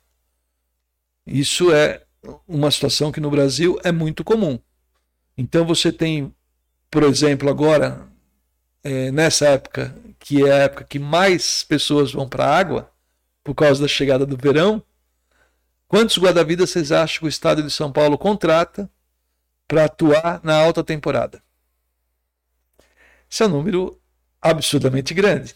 Isso 1.26 1.72
é 1.72 2.02
uma 2.46 2.70
situação 2.70 3.10
que 3.10 3.20
no 3.20 3.30
Brasil 3.30 3.78
é 3.82 3.90
muito 3.90 4.22
comum. 4.22 4.58
Então 5.36 5.66
você 5.66 5.92
tem, 5.92 6.32
por 6.90 7.02
exemplo, 7.02 7.50
agora, 7.50 8.08
é, 8.82 9.10
nessa 9.10 9.48
época, 9.48 9.94
que 10.18 10.44
é 10.44 10.52
a 10.52 10.58
época 10.58 10.84
que 10.84 10.98
mais 10.98 11.64
pessoas 11.64 12.12
vão 12.12 12.28
para 12.28 12.46
a 12.46 12.56
água, 12.56 12.95
por 13.46 13.54
causa 13.54 13.80
da 13.80 13.86
chegada 13.86 14.26
do 14.26 14.36
verão. 14.36 14.82
Quantos 15.86 16.18
guarda-vidas 16.18 16.70
vocês 16.70 16.90
acham 16.90 17.20
que 17.20 17.26
o 17.26 17.28
estado 17.28 17.62
de 17.62 17.70
São 17.70 17.92
Paulo 17.92 18.18
contrata 18.18 18.90
para 19.68 19.84
atuar 19.84 20.40
na 20.42 20.56
alta 20.56 20.82
temporada? 20.82 21.40
Esse 23.30 23.44
é 23.44 23.46
um 23.46 23.50
número 23.50 24.00
absurdamente 24.42 25.14
grande. 25.14 25.54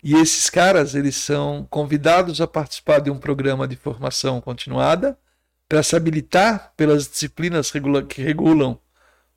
E 0.00 0.14
esses 0.14 0.48
caras, 0.48 0.94
eles 0.94 1.16
são 1.16 1.66
convidados 1.68 2.40
a 2.40 2.46
participar 2.46 3.00
de 3.00 3.10
um 3.10 3.18
programa 3.18 3.66
de 3.66 3.74
formação 3.74 4.40
continuada 4.40 5.18
para 5.68 5.82
se 5.82 5.96
habilitar 5.96 6.72
pelas 6.76 7.08
disciplinas 7.08 7.72
que 8.08 8.22
regulam 8.22 8.78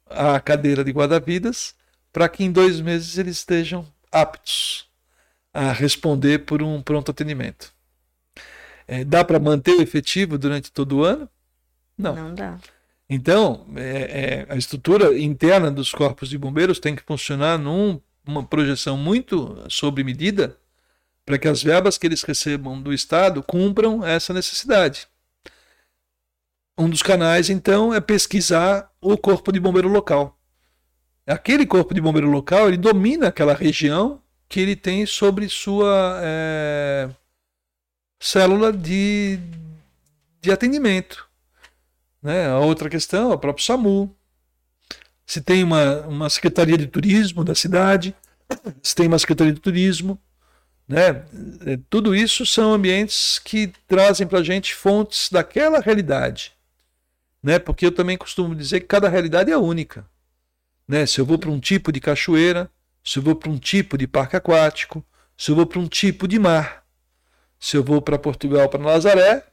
a 0.08 0.40
cadeira 0.40 0.84
de 0.84 0.92
guarda-vidas, 0.92 1.74
para 2.14 2.30
que 2.30 2.44
em 2.44 2.52
dois 2.52 2.80
meses 2.80 3.18
eles 3.18 3.38
estejam 3.38 3.92
aptos 4.12 4.91
a 5.54 5.72
responder 5.72 6.40
por 6.40 6.62
um 6.62 6.82
pronto 6.82 7.12
atendimento. 7.12 7.74
É, 8.88 9.04
dá 9.04 9.24
para 9.24 9.40
manter 9.40 9.76
o 9.76 9.82
efetivo 9.82 10.38
durante 10.38 10.72
todo 10.72 10.98
o 10.98 11.04
ano? 11.04 11.30
Não. 11.98 12.16
Não 12.16 12.36
dá. 12.36 12.58
Então, 13.10 13.66
é, 13.76 14.46
é, 14.50 14.54
a 14.54 14.56
estrutura 14.56 15.18
interna 15.20 15.70
dos 15.70 15.92
corpos 15.92 16.30
de 16.30 16.38
bombeiros 16.38 16.80
tem 16.80 16.96
que 16.96 17.04
funcionar 17.04 17.58
numa 17.58 18.44
projeção 18.50 18.96
muito 18.96 19.66
sobre 19.70 20.04
medida 20.04 20.58
para 21.26 21.38
que 21.38 21.48
as 21.48 21.62
verbas 21.62 21.98
que 21.98 22.08
eles 22.08 22.24
recebam 22.24 22.82
do 22.82 22.94
Estado 22.94 23.44
cumpram 23.44 24.06
essa 24.06 24.34
necessidade. 24.34 25.08
Um 26.78 26.90
dos 26.90 27.04
canais, 27.04 27.50
então, 27.50 27.94
é 27.94 28.00
pesquisar 28.00 28.90
o 29.02 29.18
corpo 29.18 29.52
de 29.52 29.60
bombeiro 29.60 29.90
local. 29.90 30.40
Aquele 31.28 31.66
corpo 31.66 31.94
de 31.94 32.02
bombeiro 32.02 32.30
local, 32.30 32.68
ele 32.68 32.78
domina 32.78 33.28
aquela 33.28 33.54
região 33.54 34.21
que 34.52 34.60
ele 34.60 34.76
tem 34.76 35.06
sobre 35.06 35.48
sua 35.48 36.20
é, 36.22 37.10
célula 38.20 38.74
de, 38.74 39.40
de 40.42 40.52
atendimento. 40.52 41.26
Né? 42.22 42.48
A 42.48 42.60
outra 42.60 42.90
questão 42.90 43.32
é 43.32 43.36
o 43.36 43.40
próprio 43.40 43.66
SAMU. 43.66 44.14
Se 45.26 45.40
tem 45.40 45.64
uma, 45.64 46.02
uma 46.02 46.30
secretaria 46.30 46.78
de 46.78 46.86
turismo 46.86 47.46
da 47.46 47.56
cidade, 47.56 48.14
se 48.84 48.94
tem 48.94 49.08
uma 49.08 49.18
secretaria 49.18 49.54
de 49.54 49.62
turismo, 49.62 50.20
né? 50.86 51.24
É, 51.66 51.80
tudo 51.90 52.14
isso 52.14 52.46
são 52.46 52.74
ambientes 52.74 53.40
que 53.40 53.72
trazem 53.88 54.28
para 54.28 54.40
a 54.40 54.44
gente 54.44 54.76
fontes 54.76 55.30
daquela 55.32 55.80
realidade. 55.80 56.52
Né? 57.42 57.58
Porque 57.58 57.86
eu 57.86 57.92
também 57.94 58.18
costumo 58.18 58.54
dizer 58.54 58.82
que 58.82 58.88
cada 58.88 59.08
realidade 59.08 59.50
é 59.50 59.58
única. 59.58 60.06
Né? 60.86 61.06
Se 61.06 61.22
eu 61.22 61.26
vou 61.26 61.40
para 61.40 61.50
um 61.50 61.62
tipo 61.62 61.94
de 61.94 62.02
cachoeira, 62.02 62.70
se 63.04 63.20
eu 63.20 63.24
vou 63.24 63.36
para 63.36 63.50
um 63.50 63.58
tipo 63.58 63.98
de 63.98 64.08
parque 64.08 64.36
aquático, 64.36 65.04
se 65.38 65.52
eu 65.52 65.56
vou 65.56 65.66
para 65.66 65.80
um 65.80 65.88
tipo 65.88 66.28
de 66.28 66.38
mar, 66.38 66.86
se 67.60 67.76
eu 67.78 67.84
vou 67.84 68.02
para 68.02 68.20
Portugal, 68.20 68.70
para 68.70 68.84
Nazaré, 68.84 69.46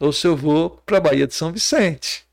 ou 0.00 0.12
se 0.12 0.26
eu 0.26 0.36
vou 0.36 0.70
para 0.84 0.98
a 0.98 1.00
Baía 1.00 1.26
de 1.26 1.34
São 1.34 1.52
Vicente. 1.52 2.24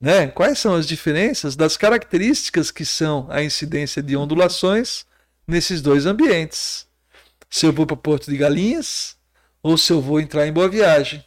Né? 0.00 0.28
Quais 0.28 0.58
são 0.58 0.74
as 0.74 0.86
diferenças 0.86 1.54
das 1.54 1.76
características 1.76 2.70
que 2.70 2.84
são 2.84 3.26
a 3.30 3.42
incidência 3.42 4.02
de 4.02 4.16
ondulações 4.16 5.04
nesses 5.46 5.82
dois 5.82 6.06
ambientes? 6.06 6.86
Se 7.48 7.66
eu 7.66 7.72
vou 7.72 7.86
para 7.86 7.96
Porto 7.96 8.30
de 8.30 8.36
Galinhas 8.36 9.16
ou 9.62 9.76
se 9.76 9.92
eu 9.92 10.00
vou 10.00 10.20
entrar 10.20 10.46
em 10.46 10.52
Boa 10.52 10.68
Viagem. 10.68 11.24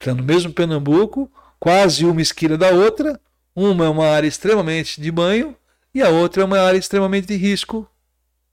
Está 0.00 0.14
no 0.14 0.22
mesmo 0.22 0.52
Pernambuco, 0.52 1.30
quase 1.58 2.06
uma 2.06 2.22
esquina 2.22 2.56
da 2.56 2.70
outra, 2.70 3.20
uma 3.54 3.84
é 3.84 3.88
uma 3.88 4.06
área 4.06 4.26
extremamente 4.26 5.00
de 5.00 5.10
banho 5.10 5.54
e 5.94 6.02
a 6.02 6.08
outra 6.08 6.42
é 6.42 6.44
uma 6.44 6.60
área 6.60 6.78
extremamente 6.78 7.26
de 7.26 7.36
risco 7.36 7.88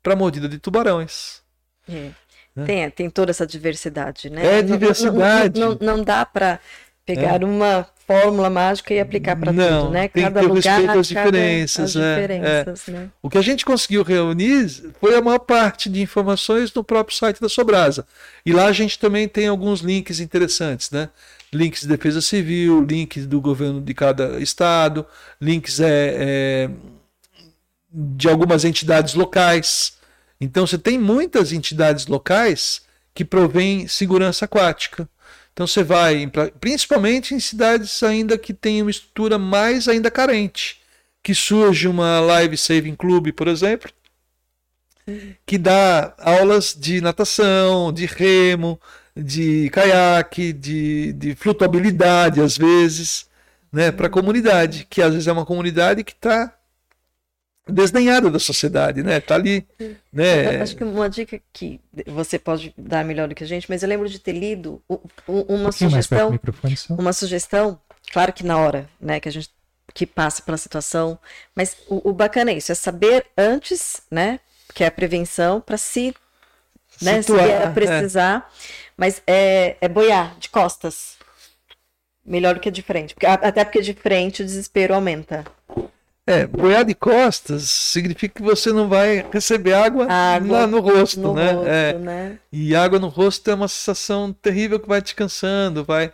para 0.02 0.16
mordida 0.16 0.48
de 0.48 0.58
tubarões. 0.58 1.42
É. 1.88 2.12
Né? 2.56 2.66
Tem, 2.66 2.90
tem 2.90 3.10
toda 3.10 3.32
essa 3.32 3.46
diversidade, 3.46 4.30
né? 4.30 4.60
É 4.60 4.62
diversidade. 4.62 5.60
Não, 5.60 5.78
não, 5.80 5.98
não 5.98 6.04
dá 6.04 6.26
para 6.26 6.60
pegar 7.06 7.42
é. 7.42 7.46
uma 7.46 7.88
fórmula 8.08 8.50
mágica 8.50 8.94
e 8.94 9.00
aplicar 9.00 9.36
para 9.36 9.52
tudo, 9.52 9.92
né? 9.92 10.08
Tem 10.08 10.24
cada 10.24 10.40
que 10.40 10.48
ter 10.48 10.54
lugar, 10.54 10.78
respeito 10.78 11.00
às 11.00 11.08
diferenças. 11.08 11.94
Cada, 11.94 12.06
é, 12.06 12.22
diferenças 12.22 12.88
é. 12.88 12.92
Né? 12.92 13.10
O 13.22 13.30
que 13.30 13.38
a 13.38 13.42
gente 13.42 13.66
conseguiu 13.66 14.02
reunir 14.02 14.94
foi 15.00 15.16
a 15.16 15.22
maior 15.22 15.40
parte 15.40 15.90
de 15.90 16.02
informações 16.02 16.74
no 16.74 16.84
próprio 16.84 17.16
site 17.16 17.42
da 17.42 17.50
Sobrasa. 17.50 18.08
E 18.46 18.54
lá 18.54 18.66
a 18.66 18.72
gente 18.72 18.98
também 18.98 19.28
tem 19.28 19.48
alguns 19.48 19.82
links 19.82 20.20
interessantes, 20.20 20.90
né? 20.90 21.10
Links 21.54 21.82
de 21.82 21.88
defesa 21.90 22.22
civil, 22.22 22.82
links 22.82 23.28
do 23.28 23.40
governo 23.40 23.82
de 23.82 23.94
cada 23.94 24.40
estado, 24.40 25.06
links 25.40 25.80
é, 25.80 26.16
é 26.18 26.70
de 28.00 28.30
algumas 28.30 28.64
entidades 28.64 29.16
locais. 29.16 29.94
Então 30.40 30.68
você 30.68 30.78
tem 30.78 31.00
muitas 31.00 31.52
entidades 31.52 32.06
locais 32.06 32.82
que 33.14 33.26
provêm 33.26 33.88
segurança 33.88 34.46
aquática. 34.46 35.10
Então 35.52 35.66
você 35.66 35.84
vai, 35.84 36.32
principalmente 36.60 37.34
em 37.34 37.40
cidades 37.40 38.04
ainda 38.04 38.38
que 38.38 38.54
têm 38.54 38.84
uma 38.84 38.92
estrutura 38.92 39.40
mais 39.40 39.88
ainda 39.88 40.12
carente, 40.12 40.80
que 41.24 41.34
surge 41.34 41.88
uma 41.88 42.20
Live 42.20 42.56
Saving 42.56 42.96
Club, 42.96 43.32
por 43.32 43.48
exemplo, 43.48 43.92
que 45.44 45.58
dá 45.58 46.14
aulas 46.20 46.76
de 46.78 47.02
natação, 47.02 47.92
de 47.92 48.06
remo, 48.06 48.80
de 49.16 49.72
caiaque, 49.72 50.54
de, 50.54 51.14
de 51.14 51.34
flutuabilidade 51.34 52.40
às 52.40 52.56
vezes, 52.56 53.26
né, 53.72 53.92
para 53.92 54.06
a 54.06 54.12
comunidade, 54.12 54.86
que 54.88 55.02
às 55.02 55.14
vezes 55.14 55.28
é 55.28 55.32
uma 55.32 55.46
comunidade 55.46 56.04
que 56.04 56.12
está 56.12 56.57
desdenhada 57.70 58.30
da 58.30 58.40
sociedade, 58.40 59.04
né? 59.04 59.20
Tá 59.20 59.36
ali, 59.36 59.68
né? 60.12 60.62
acho 60.62 60.76
que 60.76 60.84
uma 60.84 61.10
dica 61.10 61.40
que 61.52 61.80
você 62.06 62.40
pode 62.40 62.74
dar 62.78 63.04
melhor 63.04 63.28
do 63.28 63.36
que 63.36 63.44
a 63.44 63.48
gente, 63.48 63.70
mas 63.70 63.84
eu 63.84 63.90
lembro 63.90 64.08
de 64.08 64.20
ter 64.20 64.34
lido 64.34 64.82
uma 65.28 65.70
um 65.70 65.72
sugestão, 65.72 66.40
uma 66.90 67.14
sugestão, 67.14 67.80
claro 68.12 68.34
que 68.34 68.46
na 68.46 68.58
hora, 68.58 68.90
né, 69.00 69.20
que 69.20 69.30
a 69.30 69.32
gente 69.32 69.50
que 69.94 70.06
passa 70.06 70.42
pela 70.42 70.58
situação, 70.58 71.18
mas 71.56 71.78
o, 71.88 72.10
o 72.10 72.14
bacana 72.14 72.52
é 72.52 72.58
isso, 72.58 72.72
é 72.72 72.76
saber 72.76 73.26
antes, 73.38 74.02
né, 74.12 74.40
que 74.74 74.84
é 74.84 74.88
a 74.88 74.92
prevenção 74.92 75.60
para 75.60 75.78
se, 75.78 76.14
né, 77.02 77.22
Situar, 77.22 77.46
se 77.46 77.52
é 77.52 77.70
precisar, 77.72 78.48
é. 78.48 78.92
mas 78.96 79.22
é, 79.26 79.76
é 79.82 79.88
boiar 79.88 80.38
de 80.38 80.50
costas. 80.50 81.18
Melhor 82.24 82.56
do 82.56 82.60
que 82.60 82.70
de 82.70 82.82
frente, 82.82 83.14
porque, 83.14 83.26
até 83.26 83.64
porque 83.64 83.82
de 83.82 83.94
frente 83.94 84.42
o 84.42 84.46
desespero 84.46 84.94
aumenta. 84.94 85.46
É, 86.30 86.46
boiar 86.46 86.84
de 86.84 86.94
costas 86.94 87.70
significa 87.70 88.36
que 88.36 88.42
você 88.42 88.74
não 88.74 88.90
vai 88.90 89.26
receber 89.32 89.72
água, 89.72 90.12
água 90.12 90.60
lá 90.60 90.68
no 90.68 90.82
rosto, 90.82 91.22
no 91.22 91.34
né? 91.34 91.54
Rosto, 91.54 91.70
é, 91.70 91.94
né? 91.94 92.40
E 92.52 92.76
água 92.76 93.00
no 93.00 93.08
rosto 93.08 93.50
é 93.50 93.54
uma 93.54 93.70
sensação 93.70 94.34
terrível 94.34 94.78
que 94.78 94.90
vai 94.90 95.02
te 95.02 95.16
cansando, 95.16 95.86
vai, 95.86 96.12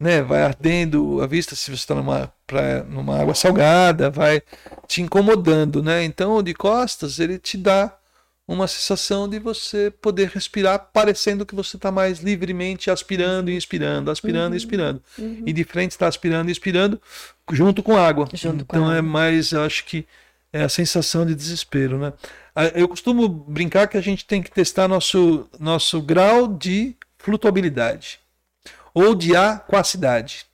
né, 0.00 0.20
vai 0.20 0.42
ardendo 0.42 1.22
a 1.22 1.28
vista 1.28 1.54
se 1.54 1.70
você 1.70 1.74
está 1.74 1.94
numa, 1.94 2.32
numa 2.88 3.20
água 3.20 3.36
salgada, 3.36 4.10
vai 4.10 4.42
te 4.88 5.00
incomodando, 5.00 5.80
né? 5.80 6.02
Então, 6.02 6.34
o 6.34 6.42
de 6.42 6.54
costas, 6.54 7.20
ele 7.20 7.38
te 7.38 7.56
dá 7.56 7.96
uma 8.46 8.66
sensação 8.66 9.28
de 9.28 9.38
você 9.38 9.90
poder 9.90 10.28
respirar 10.28 10.90
parecendo 10.92 11.46
que 11.46 11.54
você 11.54 11.76
está 11.76 11.90
mais 11.90 12.18
livremente 12.20 12.90
aspirando 12.90 13.50
e 13.50 13.56
inspirando, 13.56 14.10
aspirando 14.10 14.48
uhum, 14.48 14.54
e 14.54 14.56
inspirando. 14.56 15.02
Uhum. 15.18 15.42
E 15.46 15.52
de 15.52 15.64
frente 15.64 15.92
está 15.92 16.08
aspirando 16.08 16.48
e 16.48 16.52
inspirando 16.52 17.00
junto 17.52 17.82
com 17.82 17.96
água. 17.96 18.28
Junto 18.34 18.62
então 18.62 18.82
com 18.82 18.90
é 18.90 18.98
água. 18.98 19.02
mais, 19.02 19.52
eu 19.52 19.62
acho 19.62 19.84
que 19.84 20.06
é 20.52 20.62
a 20.62 20.68
sensação 20.68 21.24
de 21.24 21.34
desespero, 21.34 21.98
né? 21.98 22.12
Eu 22.74 22.86
costumo 22.86 23.26
brincar 23.28 23.88
que 23.88 23.96
a 23.96 24.02
gente 24.02 24.26
tem 24.26 24.42
que 24.42 24.50
testar 24.50 24.86
nosso, 24.86 25.48
nosso 25.58 26.02
grau 26.02 26.46
de 26.46 26.94
flutuabilidade 27.16 28.20
ou 28.92 29.14
de 29.14 29.34
aquacidade. 29.34 30.44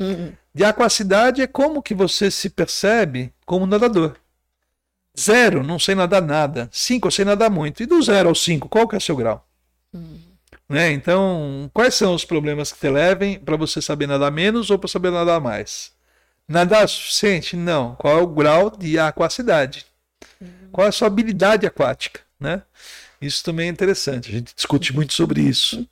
Uhum. 0.00 0.32
De 0.54 0.64
aquacidade 0.64 1.42
é 1.42 1.46
como 1.46 1.82
que 1.82 1.94
você 1.94 2.30
se 2.30 2.48
percebe 2.48 3.32
como 3.44 3.66
nadador. 3.66 4.16
Zero, 5.18 5.62
não 5.62 5.78
sei 5.78 5.94
nadar 5.94 6.22
nada. 6.22 6.68
Cinco, 6.72 7.06
eu 7.06 7.12
sei 7.12 7.24
nadar 7.24 7.50
muito. 7.50 7.82
E 7.82 7.86
do 7.86 8.02
zero 8.02 8.28
ao 8.28 8.34
cinco, 8.34 8.68
qual 8.68 8.88
que 8.88 8.96
é 8.96 8.98
o 8.98 9.00
seu 9.00 9.14
grau? 9.14 9.46
Hum. 9.94 10.18
Né? 10.68 10.92
Então, 10.92 11.70
quais 11.72 11.94
são 11.94 12.14
os 12.14 12.24
problemas 12.24 12.72
que 12.72 12.80
te 12.80 12.88
levem 12.88 13.38
para 13.38 13.56
você 13.56 13.80
saber 13.80 14.06
nadar 14.06 14.32
menos 14.32 14.70
ou 14.70 14.78
para 14.78 14.88
saber 14.88 15.10
nadar 15.10 15.40
mais? 15.40 15.92
Nadar 16.48 16.88
suficiente? 16.88 17.56
Não. 17.56 17.94
Qual 17.94 18.18
é 18.18 18.22
o 18.22 18.26
grau 18.26 18.70
de 18.70 18.98
aquacidade? 18.98 19.86
Hum. 20.42 20.46
Qual 20.72 20.86
é 20.86 20.88
a 20.88 20.92
sua 20.92 21.06
habilidade 21.06 21.66
aquática? 21.66 22.20
Né? 22.40 22.62
Isso 23.20 23.44
também 23.44 23.68
é 23.68 23.70
interessante. 23.70 24.30
A 24.30 24.32
gente 24.32 24.54
discute 24.54 24.92
muito 24.92 25.14
sobre 25.14 25.40
isso. 25.42 25.86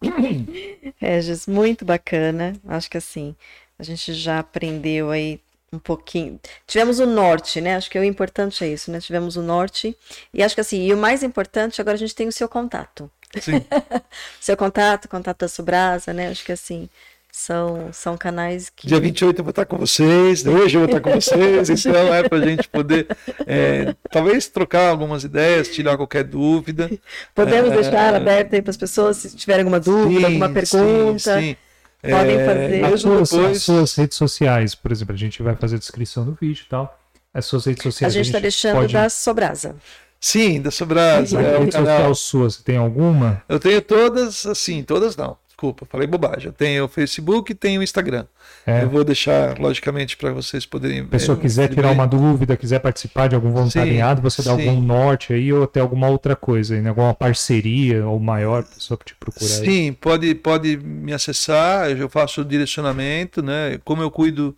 Regis, 0.96 1.46
muito 1.46 1.84
bacana. 1.84 2.54
Acho 2.66 2.90
que 2.90 2.96
assim, 2.96 3.36
a 3.78 3.82
gente 3.82 4.14
já 4.14 4.38
aprendeu 4.38 5.10
aí 5.10 5.40
um 5.72 5.78
pouquinho. 5.78 6.38
Tivemos 6.66 6.98
o 6.98 7.06
norte, 7.06 7.60
né? 7.60 7.76
Acho 7.76 7.90
que 7.90 7.98
o 7.98 8.04
importante 8.04 8.62
é 8.62 8.68
isso, 8.68 8.90
né? 8.90 9.00
Tivemos 9.00 9.36
o 9.36 9.42
norte. 9.42 9.96
E 10.32 10.42
acho 10.42 10.54
que 10.54 10.60
assim, 10.60 10.86
e 10.86 10.92
o 10.92 10.98
mais 10.98 11.22
importante, 11.22 11.80
agora 11.80 11.94
a 11.94 11.98
gente 11.98 12.14
tem 12.14 12.28
o 12.28 12.32
seu 12.32 12.48
contato. 12.48 13.10
Sim. 13.40 13.64
seu 14.38 14.56
contato, 14.56 15.08
contato 15.08 15.40
da 15.40 15.48
Subrasa, 15.48 16.12
né? 16.12 16.28
Acho 16.28 16.44
que 16.44 16.52
assim, 16.52 16.90
são, 17.32 17.88
são 17.90 18.18
canais 18.18 18.68
que. 18.68 18.86
Dia 18.86 19.00
28 19.00 19.38
eu 19.38 19.44
vou 19.44 19.50
estar 19.50 19.64
com 19.64 19.78
vocês, 19.78 20.44
hoje 20.46 20.76
eu 20.76 20.80
vou 20.80 20.86
estar 20.86 21.00
com 21.00 21.10
vocês, 21.18 21.70
então 21.70 22.14
é 22.14 22.28
para 22.28 22.38
a 22.38 22.46
gente 22.46 22.68
poder 22.68 23.06
é, 23.46 23.94
talvez 24.10 24.48
trocar 24.48 24.90
algumas 24.90 25.24
ideias, 25.24 25.68
tirar 25.68 25.96
qualquer 25.96 26.24
dúvida. 26.24 26.90
Podemos 27.34 27.72
é, 27.72 27.76
deixar 27.76 28.14
aberto 28.14 28.54
aí 28.54 28.60
para 28.60 28.70
as 28.70 28.76
pessoas 28.76 29.16
se 29.16 29.34
tiverem 29.34 29.62
alguma 29.62 29.80
dúvida, 29.80 30.20
sim, 30.20 30.26
alguma 30.26 30.50
pergunta. 30.50 31.40
Sim, 31.40 31.40
sim. 31.40 31.56
Podem 32.02 32.36
é, 32.36 32.46
fazer. 32.46 32.84
As 32.84 33.00
suas, 33.00 33.30
depois... 33.30 33.56
as 33.56 33.62
suas, 33.62 33.94
redes 33.94 34.16
sociais, 34.18 34.74
por 34.74 34.90
exemplo, 34.90 35.14
a 35.14 35.18
gente 35.18 35.42
vai 35.42 35.54
fazer 35.54 35.76
a 35.76 35.78
descrição 35.78 36.24
do 36.24 36.36
vídeo 36.40 36.64
e 36.66 36.68
tal. 36.68 36.98
As 37.32 37.46
suas 37.46 37.64
redes 37.64 37.82
sociais. 37.82 38.12
A 38.12 38.16
gente 38.16 38.26
está 38.26 38.38
deixando 38.38 38.80
pode... 38.80 38.92
da 38.92 39.08
Sobrasa. 39.08 39.76
Sim, 40.20 40.60
da 40.60 40.70
Sobrasa. 40.70 41.40
É, 41.40 41.58
rede 41.58 41.72
social 41.72 42.14
sua, 42.14 42.50
você 42.50 42.62
tem 42.62 42.76
alguma? 42.76 43.42
Eu 43.48 43.58
tenho 43.58 43.80
todas, 43.80 44.44
assim, 44.46 44.82
todas 44.82 45.16
não 45.16 45.36
desculpa, 45.62 45.86
falei 45.86 46.08
bobagem. 46.08 46.46
Eu 46.46 46.52
tenho 46.52 46.84
o 46.84 46.88
Facebook 46.88 47.52
e 47.52 47.54
tenho 47.54 47.80
o 47.80 47.84
Instagram. 47.84 48.26
É. 48.66 48.82
Eu 48.82 48.90
vou 48.90 49.04
deixar, 49.04 49.58
logicamente, 49.58 50.16
para 50.16 50.32
vocês 50.32 50.66
poderem. 50.66 51.00
A 51.00 51.04
pessoa 51.04 51.38
é, 51.38 51.40
quiser 51.40 51.68
tirar 51.68 51.92
uma 51.92 52.06
dúvida, 52.06 52.56
quiser 52.56 52.80
participar 52.80 53.28
de 53.28 53.36
algum 53.36 53.52
voluntariado, 53.52 54.18
sim, 54.18 54.22
você 54.22 54.42
dá 54.42 54.56
sim. 54.56 54.68
algum 54.68 54.80
norte 54.80 55.32
aí 55.32 55.52
ou 55.52 55.62
até 55.62 55.78
alguma 55.78 56.08
outra 56.08 56.34
coisa, 56.34 56.80
né? 56.80 56.88
alguma 56.88 57.14
parceria 57.14 58.04
ou 58.06 58.18
maior, 58.18 58.64
pessoa 58.64 58.98
que 58.98 59.04
te 59.04 59.14
procura. 59.14 59.44
Aí. 59.46 59.64
Sim, 59.64 59.92
pode, 59.92 60.34
pode 60.34 60.76
me 60.76 61.12
acessar, 61.12 61.90
eu 61.90 62.08
faço 62.08 62.40
o 62.40 62.44
direcionamento, 62.44 63.40
né? 63.40 63.78
Como 63.84 64.02
eu 64.02 64.10
cuido 64.10 64.56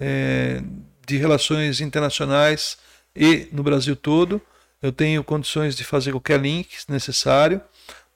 é, 0.00 0.62
de 1.06 1.18
relações 1.18 1.82
internacionais 1.82 2.78
e 3.14 3.48
no 3.52 3.62
Brasil 3.62 3.94
todo, 3.94 4.40
eu 4.82 4.90
tenho 4.90 5.22
condições 5.22 5.76
de 5.76 5.84
fazer 5.84 6.12
qualquer 6.12 6.40
link 6.40 6.68
necessário 6.88 7.60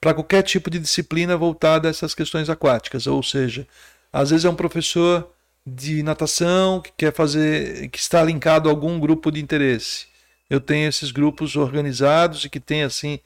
para 0.00 0.14
qualquer 0.14 0.42
tipo 0.42 0.70
de 0.70 0.78
disciplina 0.78 1.36
voltada 1.36 1.88
a 1.88 1.90
essas 1.90 2.14
questões 2.14 2.48
aquáticas, 2.48 3.06
ou 3.06 3.22
seja, 3.22 3.66
Às 4.12 4.30
vezes 4.30 4.44
é 4.44 4.50
um 4.50 4.56
professor 4.56 5.30
de 5.64 6.02
natação 6.02 6.80
que 6.80 6.92
quer 6.96 7.12
fazer, 7.12 7.88
que 7.90 7.98
está 7.98 8.22
linkado 8.24 8.68
a 8.68 8.72
algum 8.72 8.98
grupo 8.98 9.30
de 9.30 9.40
interesse. 9.40 10.06
Eu 10.48 10.60
tenho 10.60 10.88
esses 10.88 11.12
grupos 11.12 11.54
organizados 11.56 12.44
e 12.44 12.50
que 12.50 12.58
tem 12.60 12.82
assim 12.82 13.20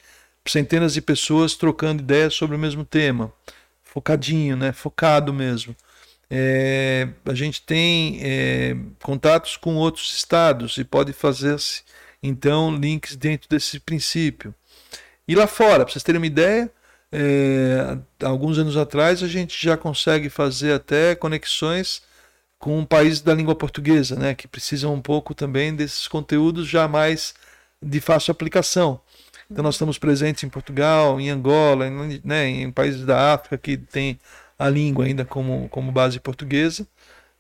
centenas 0.46 0.94
de 0.94 1.00
pessoas 1.00 1.54
trocando 1.54 2.02
ideias 2.02 2.34
sobre 2.34 2.54
o 2.56 2.58
mesmo 2.58 2.84
tema, 2.84 3.32
focadinho, 3.82 4.56
né? 4.56 4.72
Focado 4.72 5.32
mesmo. 5.32 5.74
É, 6.30 7.08
a 7.24 7.34
gente 7.34 7.62
tem 7.62 8.18
é, 8.22 8.76
contatos 9.02 9.56
com 9.56 9.76
outros 9.76 10.12
estados 10.14 10.76
e 10.78 10.84
pode 10.84 11.12
fazer-se 11.12 11.82
então 12.22 12.74
links 12.74 13.16
dentro 13.16 13.48
desse 13.48 13.78
princípio. 13.80 14.54
E 15.26 15.34
lá 15.34 15.46
fora, 15.46 15.84
para 15.84 15.92
vocês 15.92 16.02
terem 16.02 16.20
uma 16.20 16.26
ideia, 16.26 16.70
é, 17.10 17.96
alguns 18.22 18.58
anos 18.58 18.76
atrás 18.76 19.22
a 19.22 19.28
gente 19.28 19.62
já 19.62 19.76
consegue 19.76 20.28
fazer 20.28 20.72
até 20.72 21.14
conexões 21.14 22.02
com 22.58 22.84
países 22.84 23.20
da 23.20 23.34
língua 23.34 23.54
portuguesa, 23.54 24.16
né, 24.16 24.34
que 24.34 24.48
precisam 24.48 24.94
um 24.94 25.00
pouco 25.00 25.34
também 25.34 25.74
desses 25.74 26.08
conteúdos 26.08 26.66
já 26.66 26.88
mais 26.88 27.34
de 27.80 28.00
fácil 28.00 28.32
aplicação. 28.32 29.00
Então 29.50 29.62
nós 29.62 29.74
estamos 29.74 29.98
presentes 29.98 30.42
em 30.42 30.48
Portugal, 30.48 31.20
em 31.20 31.30
Angola, 31.30 31.86
em, 31.86 32.20
né, 32.24 32.48
em 32.48 32.70
países 32.70 33.04
da 33.04 33.34
África 33.34 33.58
que 33.58 33.76
tem 33.76 34.18
a 34.58 34.68
língua 34.68 35.04
ainda 35.04 35.24
como, 35.24 35.68
como 35.68 35.92
base 35.92 36.18
portuguesa. 36.18 36.86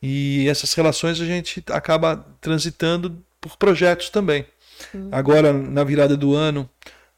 E 0.02 0.46
essas 0.48 0.74
relações 0.74 1.20
a 1.20 1.24
gente 1.24 1.64
acaba 1.70 2.24
transitando 2.40 3.22
por 3.40 3.56
projetos 3.56 4.10
também. 4.10 4.44
Agora, 5.10 5.52
na 5.52 5.82
virada 5.82 6.16
do 6.16 6.34
ano, 6.34 6.68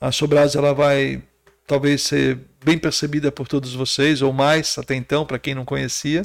a 0.00 0.12
Sobras 0.12 0.54
ela 0.54 0.74
vai 0.74 1.22
talvez 1.66 2.02
ser 2.02 2.38
bem 2.64 2.78
percebida 2.78 3.30
por 3.30 3.48
todos 3.48 3.74
vocês, 3.74 4.22
ou 4.22 4.32
mais 4.32 4.76
até 4.78 4.94
então, 4.94 5.26
para 5.26 5.38
quem 5.38 5.54
não 5.54 5.64
conhecia. 5.64 6.22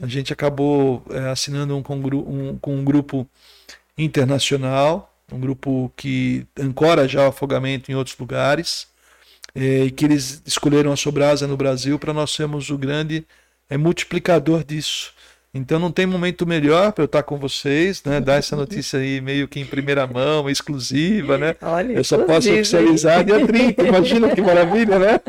A 0.00 0.06
gente 0.06 0.32
acabou 0.32 1.04
é, 1.10 1.28
assinando 1.30 1.76
um 1.76 1.82
com, 1.82 1.96
um, 1.96 2.58
com 2.58 2.76
um 2.76 2.84
grupo 2.84 3.28
internacional, 3.96 5.14
um 5.32 5.38
grupo 5.38 5.92
que 5.96 6.46
ancora 6.58 7.06
já 7.06 7.24
o 7.24 7.28
afogamento 7.28 7.90
em 7.90 7.94
outros 7.94 8.16
lugares, 8.18 8.88
é, 9.54 9.84
e 9.84 9.90
que 9.90 10.04
eles 10.04 10.42
escolheram 10.46 10.92
a 10.92 10.96
Sobrasa 10.96 11.46
no 11.46 11.56
Brasil 11.56 11.98
para 11.98 12.12
nós 12.12 12.30
sermos 12.30 12.70
o 12.70 12.78
grande 12.78 13.26
é, 13.68 13.76
multiplicador 13.76 14.64
disso. 14.64 15.12
Então 15.52 15.80
não 15.80 15.90
tem 15.90 16.06
momento 16.06 16.46
melhor 16.46 16.92
para 16.92 17.02
eu 17.02 17.06
estar 17.06 17.24
com 17.24 17.36
vocês, 17.36 18.04
né? 18.04 18.20
Dar 18.20 18.36
essa 18.36 18.54
notícia 18.54 19.00
aí 19.00 19.20
meio 19.20 19.48
que 19.48 19.58
em 19.58 19.66
primeira 19.66 20.06
mão, 20.06 20.48
exclusiva, 20.48 21.36
né? 21.36 21.56
Olha, 21.60 21.92
eu 21.92 22.04
só 22.04 22.18
posso 22.18 22.48
oficializar 22.52 23.24
dia 23.24 23.44
30, 23.44 23.82
imagina 23.82 24.32
que 24.32 24.40
maravilha, 24.40 24.96
né? 24.98 25.20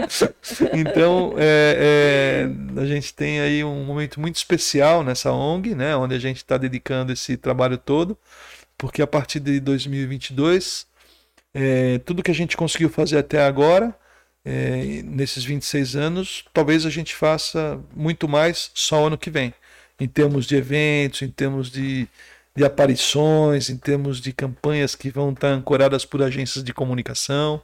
Então 0.74 1.34
é, 1.38 2.46
é, 2.78 2.82
a 2.82 2.86
gente 2.86 3.12
tem 3.16 3.40
aí 3.40 3.64
um 3.64 3.84
momento 3.84 4.20
muito 4.20 4.36
especial 4.36 5.04
nessa 5.04 5.32
ONG, 5.32 5.74
né? 5.74 5.96
Onde 5.96 6.14
a 6.14 6.20
gente 6.20 6.38
está 6.38 6.56
dedicando 6.56 7.12
esse 7.12 7.36
trabalho 7.36 7.78
todo, 7.80 8.16
porque 8.78 9.02
a 9.02 9.08
partir 9.08 9.40
de 9.40 9.60
2022 9.60 10.86
é, 11.52 11.98
tudo 12.06 12.22
que 12.22 12.32
a 12.32 12.36
gente 12.36 12.56
conseguiu 12.56 12.90
fazer 12.92 13.18
até 13.18 13.44
agora 13.44 13.94
é, 14.46 15.02
nesses 15.04 15.44
26 15.44 15.96
anos, 15.96 16.46
talvez 16.54 16.86
a 16.86 16.92
gente 16.92 17.16
faça 17.16 17.80
muito 17.96 18.28
mais 18.28 18.70
só 18.76 19.08
ano 19.08 19.18
que 19.18 19.32
vem 19.32 19.52
em 20.02 20.08
termos 20.08 20.48
de 20.48 20.56
eventos, 20.56 21.22
em 21.22 21.30
termos 21.30 21.70
de, 21.70 22.08
de 22.56 22.66
aparições, 22.66 23.70
em 23.70 23.78
termos 23.78 24.20
de 24.20 24.34
campanhas 24.34 24.96
que 24.96 25.12
vão 25.12 25.32
estar 25.32 25.50
ancoradas 25.50 26.04
por 26.04 26.24
agências 26.24 26.64
de 26.64 26.74
comunicação. 26.74 27.62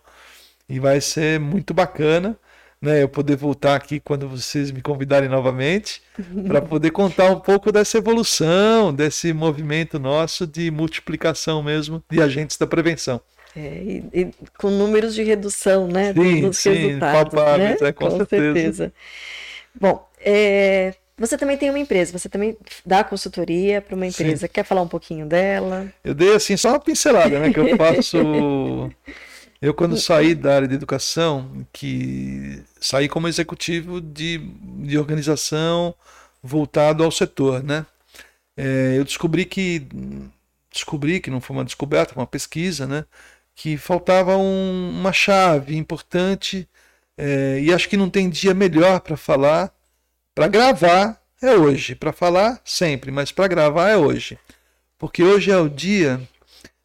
E 0.69 0.79
vai 0.79 1.01
ser 1.01 1.39
muito 1.39 1.73
bacana 1.73 2.37
né, 2.79 3.01
eu 3.01 3.09
poder 3.09 3.35
voltar 3.35 3.75
aqui 3.75 3.99
quando 3.99 4.29
vocês 4.29 4.69
me 4.69 4.83
convidarem 4.83 5.27
novamente, 5.27 5.99
para 6.45 6.61
poder 6.61 6.91
contar 6.91 7.31
um 7.31 7.39
pouco 7.39 7.71
dessa 7.71 7.97
evolução, 7.97 8.93
desse 8.93 9.33
movimento 9.33 9.97
nosso 9.97 10.45
de 10.45 10.69
multiplicação 10.69 11.63
mesmo 11.63 12.03
de 12.07 12.21
agentes 12.21 12.55
da 12.55 12.67
prevenção. 12.67 13.19
É, 13.55 13.59
e, 13.59 14.03
e, 14.13 14.31
com 14.59 14.69
números 14.69 15.15
de 15.15 15.23
redução 15.23 15.87
né, 15.87 16.13
sim, 16.13 16.41
dos 16.41 16.57
sim, 16.59 16.69
resultados. 16.69 17.33
Palpáveis, 17.33 17.81
né? 17.81 17.87
é, 17.87 17.91
com, 17.91 18.05
com 18.05 18.17
certeza. 18.17 18.53
certeza. 18.53 18.93
Bom, 19.79 20.07
é, 20.19 20.93
você 21.17 21.37
também 21.37 21.57
tem 21.57 21.69
uma 21.69 21.79
empresa, 21.79 22.17
você 22.17 22.29
também 22.29 22.55
dá 22.85 23.03
consultoria 23.03 23.81
para 23.81 23.95
uma 23.95 24.05
empresa. 24.05 24.45
Sim. 24.45 24.53
Quer 24.53 24.63
falar 24.63 24.83
um 24.83 24.87
pouquinho 24.87 25.25
dela? 25.25 25.91
Eu 26.03 26.13
dei 26.13 26.35
assim 26.35 26.55
só 26.55 26.69
uma 26.69 26.79
pincelada, 26.79 27.39
né? 27.39 27.51
Que 27.51 27.59
eu 27.59 27.75
faço. 27.75 28.17
eu 29.59 29.73
quando 29.73 29.97
saí 29.97 30.35
da 30.35 30.55
área 30.55 30.67
de 30.67 30.75
educação, 30.75 31.65
que 31.73 32.63
saí 32.79 33.09
como 33.09 33.27
executivo 33.27 33.99
de, 33.99 34.37
de 34.37 34.97
organização 34.97 35.95
voltado 36.43 37.03
ao 37.03 37.11
setor, 37.11 37.63
né? 37.63 37.85
É, 38.55 38.95
eu 38.97 39.03
descobri 39.03 39.45
que 39.45 39.87
descobri 40.71 41.19
que 41.19 41.31
não 41.31 41.41
foi 41.41 41.55
uma 41.55 41.65
descoberta, 41.65 42.13
uma 42.15 42.27
pesquisa, 42.27 42.85
né? 42.85 43.05
Que 43.55 43.75
faltava 43.75 44.37
um, 44.37 44.91
uma 44.99 45.11
chave 45.11 45.75
importante 45.75 46.69
é, 47.17 47.59
e 47.59 47.73
acho 47.73 47.89
que 47.89 47.97
não 47.97 48.09
tem 48.09 48.29
dia 48.29 48.53
melhor 48.53 48.99
para 48.99 49.17
falar 49.17 49.73
para 50.37 50.47
gravar 50.47 51.19
é 51.41 51.55
hoje, 51.55 51.95
para 51.95 52.13
falar 52.13 52.61
sempre, 52.63 53.09
mas 53.09 53.31
para 53.31 53.47
gravar 53.47 53.89
é 53.89 53.97
hoje. 53.97 54.37
Porque 54.95 55.23
hoje 55.23 55.49
é 55.49 55.57
o 55.57 55.67
dia 55.67 56.21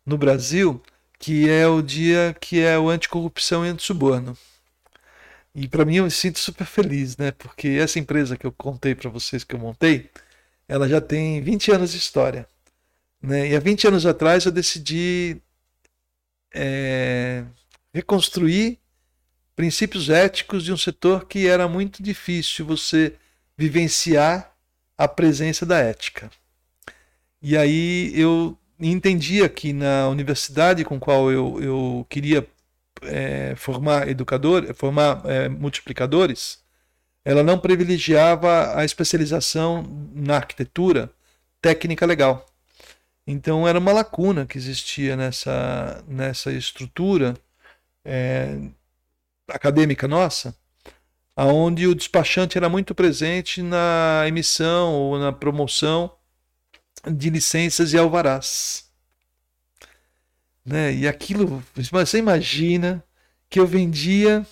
no 0.07 0.17
Brasil 0.17 0.83
que 1.19 1.51
é 1.51 1.67
o 1.67 1.83
dia 1.83 2.35
que 2.41 2.63
é 2.63 2.79
o 2.79 2.89
anticorrupção 2.89 3.63
e 3.63 3.69
antissuborno. 3.69 4.35
E 5.55 5.69
para 5.69 5.85
mim 5.85 5.97
eu 5.97 6.05
me 6.05 6.11
sinto 6.11 6.39
super 6.39 6.65
feliz, 6.67 7.19
né? 7.19 7.31
Porque 7.31 7.69
essa 7.69 7.99
empresa 7.99 8.39
que 8.39 8.47
eu 8.47 8.53
contei 8.53 8.95
para 8.95 9.11
vocês 9.11 9.45
que 9.45 9.55
eu 9.55 9.59
montei, 9.59 10.09
ela 10.67 10.89
já 10.89 11.03
tem 11.03 11.43
20 11.43 11.73
anos 11.73 11.93
de 11.93 11.99
história. 11.99 12.49
Né? 13.21 13.51
E 13.51 13.55
há 13.55 13.61
20 13.61 13.87
anos 13.87 14.07
atrás 14.07 14.47
eu 14.47 14.51
decidi 14.51 15.37
é, 16.55 17.45
reconstruir 17.93 18.79
princípios 19.55 20.09
éticos 20.09 20.65
de 20.65 20.73
um 20.73 20.77
setor 20.79 21.27
que 21.27 21.47
era 21.47 21.69
muito 21.69 22.03
difícil 22.03 22.65
você 22.65 23.15
vivenciar 23.63 24.53
a 24.99 25.07
presença 25.07 25.65
da 25.65 25.79
ética. 25.79 26.29
E 27.41 27.57
aí 27.57 28.13
eu 28.19 28.59
entendia 28.81 29.49
que 29.49 29.73
na 29.73 30.09
universidade 30.09 30.85
com 30.85 30.99
qual 30.99 31.31
eu, 31.31 31.63
eu 31.63 32.07
queria 32.09 32.45
é, 33.03 33.55
formar 33.57 34.09
educador, 34.09 34.75
formar 34.75 35.23
é, 35.25 35.49
multiplicadores, 35.49 36.59
ela 37.25 37.45
não 37.45 37.57
privilegiava 37.57 38.77
a 38.77 38.85
especialização 38.85 39.85
na 40.13 40.37
arquitetura 40.37 41.09
técnica 41.61 42.05
legal. 42.05 42.45
Então 43.25 43.69
era 43.69 43.79
uma 43.79 43.93
lacuna 43.93 44.45
que 44.45 44.59
existia 44.59 45.17
nessa, 45.17 46.03
nessa 46.09 46.51
estrutura 46.53 47.37
é, 48.05 48.59
acadêmica 49.49 50.09
nossa, 50.09 50.53
aonde 51.37 51.87
o 51.87 51.95
despachante 51.95 52.59
era 52.59 52.69
muito 52.69 52.95
presente 52.95 53.63
na 53.63 54.25
emissão 54.27 54.95
ou 54.95 55.19
na 55.19 55.33
promoção 55.33 56.15
de 57.07 57.31
licenças 57.31 57.93
e 57.93 57.99
alvarás. 57.99 58.91
Né? 60.65 60.95
E 60.95 61.09
aquilo, 61.09 61.63
você 61.75 62.19
imagina 62.19 63.03
que 63.51 63.59
eu 63.61 63.67
vendia. 63.67 64.47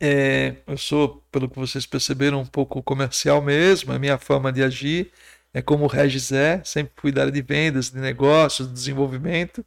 É, 0.00 0.56
eu 0.66 0.76
sou, 0.76 1.24
pelo 1.30 1.48
que 1.48 1.58
vocês 1.58 1.86
perceberam, 1.86 2.40
um 2.40 2.46
pouco 2.46 2.82
comercial 2.82 3.40
mesmo, 3.40 3.92
a 3.92 3.98
minha 3.98 4.18
forma 4.18 4.52
de 4.52 4.62
agir 4.62 5.12
é 5.54 5.62
como 5.62 5.84
o 5.84 5.86
Regis 5.86 6.32
é, 6.32 6.60
sempre 6.64 6.92
fui 6.96 7.12
da 7.12 7.22
área 7.22 7.32
de 7.32 7.40
vendas, 7.40 7.90
de 7.90 7.98
negócios, 8.00 8.66
de 8.66 8.74
desenvolvimento. 8.74 9.64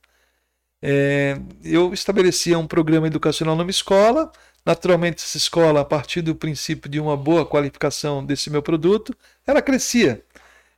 É, 0.82 1.40
eu 1.64 1.94
estabelecia 1.94 2.60
um 2.60 2.68
programa 2.68 3.08
educacional 3.08 3.56
numa 3.56 3.72
escola, 3.72 4.32
Naturalmente, 4.68 5.24
essa 5.24 5.38
escola, 5.38 5.80
a 5.80 5.86
partir 5.86 6.22
do 6.22 6.36
princípio 6.36 6.92
de 6.92 7.00
uma 7.00 7.16
boa 7.16 7.46
qualificação 7.46 8.26
desse 8.26 8.50
meu 8.50 8.62
produto, 8.62 9.16
ela 9.46 9.62
crescia. 9.62 10.22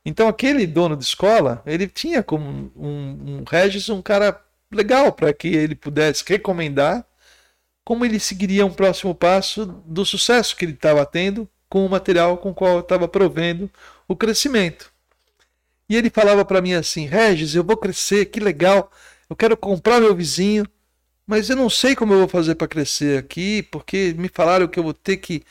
Então, 0.06 0.28
aquele 0.28 0.64
dono 0.64 0.96
de 0.96 1.02
escola, 1.02 1.60
ele 1.66 1.88
tinha 1.88 2.22
como 2.22 2.70
um, 2.76 3.40
um 3.40 3.44
Regis 3.44 3.88
um 3.88 4.00
cara 4.00 4.40
legal 4.70 5.10
para 5.10 5.32
que 5.32 5.48
ele 5.48 5.74
pudesse 5.74 6.22
recomendar 6.24 7.04
como 7.84 8.04
ele 8.04 8.20
seguiria 8.20 8.64
um 8.64 8.72
próximo 8.72 9.12
passo 9.12 9.66
do 9.84 10.06
sucesso 10.06 10.54
que 10.54 10.64
ele 10.64 10.74
estava 10.74 11.04
tendo 11.04 11.48
com 11.68 11.84
o 11.84 11.90
material 11.90 12.38
com 12.38 12.50
o 12.50 12.54
qual 12.54 12.74
eu 12.74 12.80
estava 12.82 13.08
provendo 13.08 13.68
o 14.06 14.14
crescimento. 14.14 14.92
E 15.88 15.96
ele 15.96 16.10
falava 16.10 16.44
para 16.44 16.62
mim 16.62 16.74
assim: 16.74 17.06
Regis, 17.06 17.56
eu 17.56 17.64
vou 17.64 17.76
crescer, 17.76 18.26
que 18.26 18.38
legal, 18.38 18.88
eu 19.28 19.34
quero 19.34 19.56
comprar 19.56 20.00
meu 20.00 20.14
vizinho, 20.14 20.64
mas 21.30 21.48
eu 21.48 21.56
não 21.56 21.70
sei 21.70 21.94
como 21.96 22.12
eu 22.12 22.18
vou 22.20 22.28
fazer 22.28 22.56
para 22.56 22.68
crescer 22.68 23.18
aqui, 23.18 23.62
porque 23.62 24.14
me 24.18 24.28
falaram 24.28 24.68
que 24.68 24.78
eu 24.78 24.82
vou 24.82 24.94
ter 24.94 25.18
que 25.18 25.42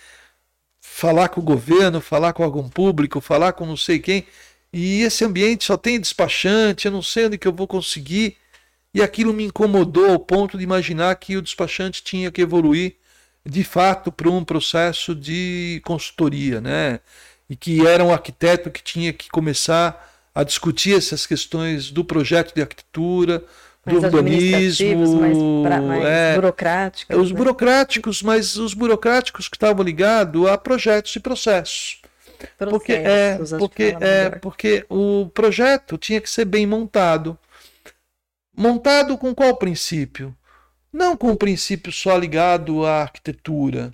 falar 0.82 1.30
com 1.30 1.42
o 1.42 1.44
governo, 1.44 2.02
falar 2.02 2.34
com 2.34 2.44
algum 2.44 2.70
público, 2.70 3.22
falar 3.22 3.54
com 3.54 3.66
não 3.66 3.78
sei 3.78 4.00
quem, 4.00 4.28
e 4.74 5.02
esse 5.04 5.24
ambiente 5.26 5.66
só 5.66 5.78
tem 5.78 6.00
despachante, 6.00 6.86
eu 6.86 6.92
não 6.92 7.02
sei 7.02 7.26
onde 7.28 7.38
que 7.38 7.48
eu 7.48 7.54
vou 7.54 7.68
conseguir. 7.68 8.38
E 8.94 9.02
aquilo 9.02 9.34
me 9.34 9.46
incomodou 9.46 10.12
ao 10.12 10.20
ponto 10.20 10.58
de 10.58 10.64
imaginar 10.64 11.16
que 11.16 11.38
o 11.38 11.42
despachante 11.42 12.04
tinha 12.04 12.32
que 12.32 12.42
evoluir 12.42 12.96
de 13.46 13.64
fato 13.64 14.12
para 14.12 14.30
um 14.30 14.44
processo 14.44 15.16
de 15.16 15.82
consultoria, 15.86 16.62
né? 16.62 17.00
e 17.50 17.56
que 17.56 17.86
era 17.86 18.04
um 18.04 18.14
arquiteto 18.14 18.70
que 18.70 18.84
tinha 18.84 19.12
que 19.12 19.30
começar 19.30 20.08
a 20.36 20.44
discutir 20.44 20.96
essas 20.96 21.26
questões 21.26 21.90
do 21.90 22.06
projeto 22.06 22.54
de 22.54 22.62
arquitetura, 22.62 23.44
do 23.90 24.02
Mais 24.02 24.14
urbanismo, 24.14 25.20
mais, 25.20 25.38
pra- 25.64 25.82
mais 25.82 26.06
é, 26.06 26.36
burocráticos. 26.36 27.18
os 27.18 27.32
né? 27.32 27.38
burocráticos, 27.38 28.24
mas 28.24 28.56
os 28.58 28.74
burocráticos 28.74 29.48
que 29.48 29.56
estavam 29.56 29.84
ligados 29.84 30.48
a 30.48 30.58
projetos 30.58 31.16
e 31.16 31.20
processos. 31.20 32.02
Porque, 32.70 32.94
é, 32.94 33.36
Processos, 33.36 33.54
acho 33.54 33.70
que 33.70 33.92
porque, 33.92 34.06
é, 34.06 34.30
porque 34.30 34.86
o 34.90 35.30
projeto 35.34 35.98
tinha 35.98 36.22
que 36.22 36.30
ser 36.30 36.46
bem 36.46 36.66
montado. 36.66 37.38
Montado 38.56 39.18
com 39.18 39.34
qual 39.34 39.56
princípio? 39.58 40.36
Não 40.92 41.16
com 41.16 41.32
o 41.32 41.38
princípio 41.38 41.92
só 41.92 42.18
ligado 42.18 42.86
à 42.86 43.02
arquitetura, 43.02 43.94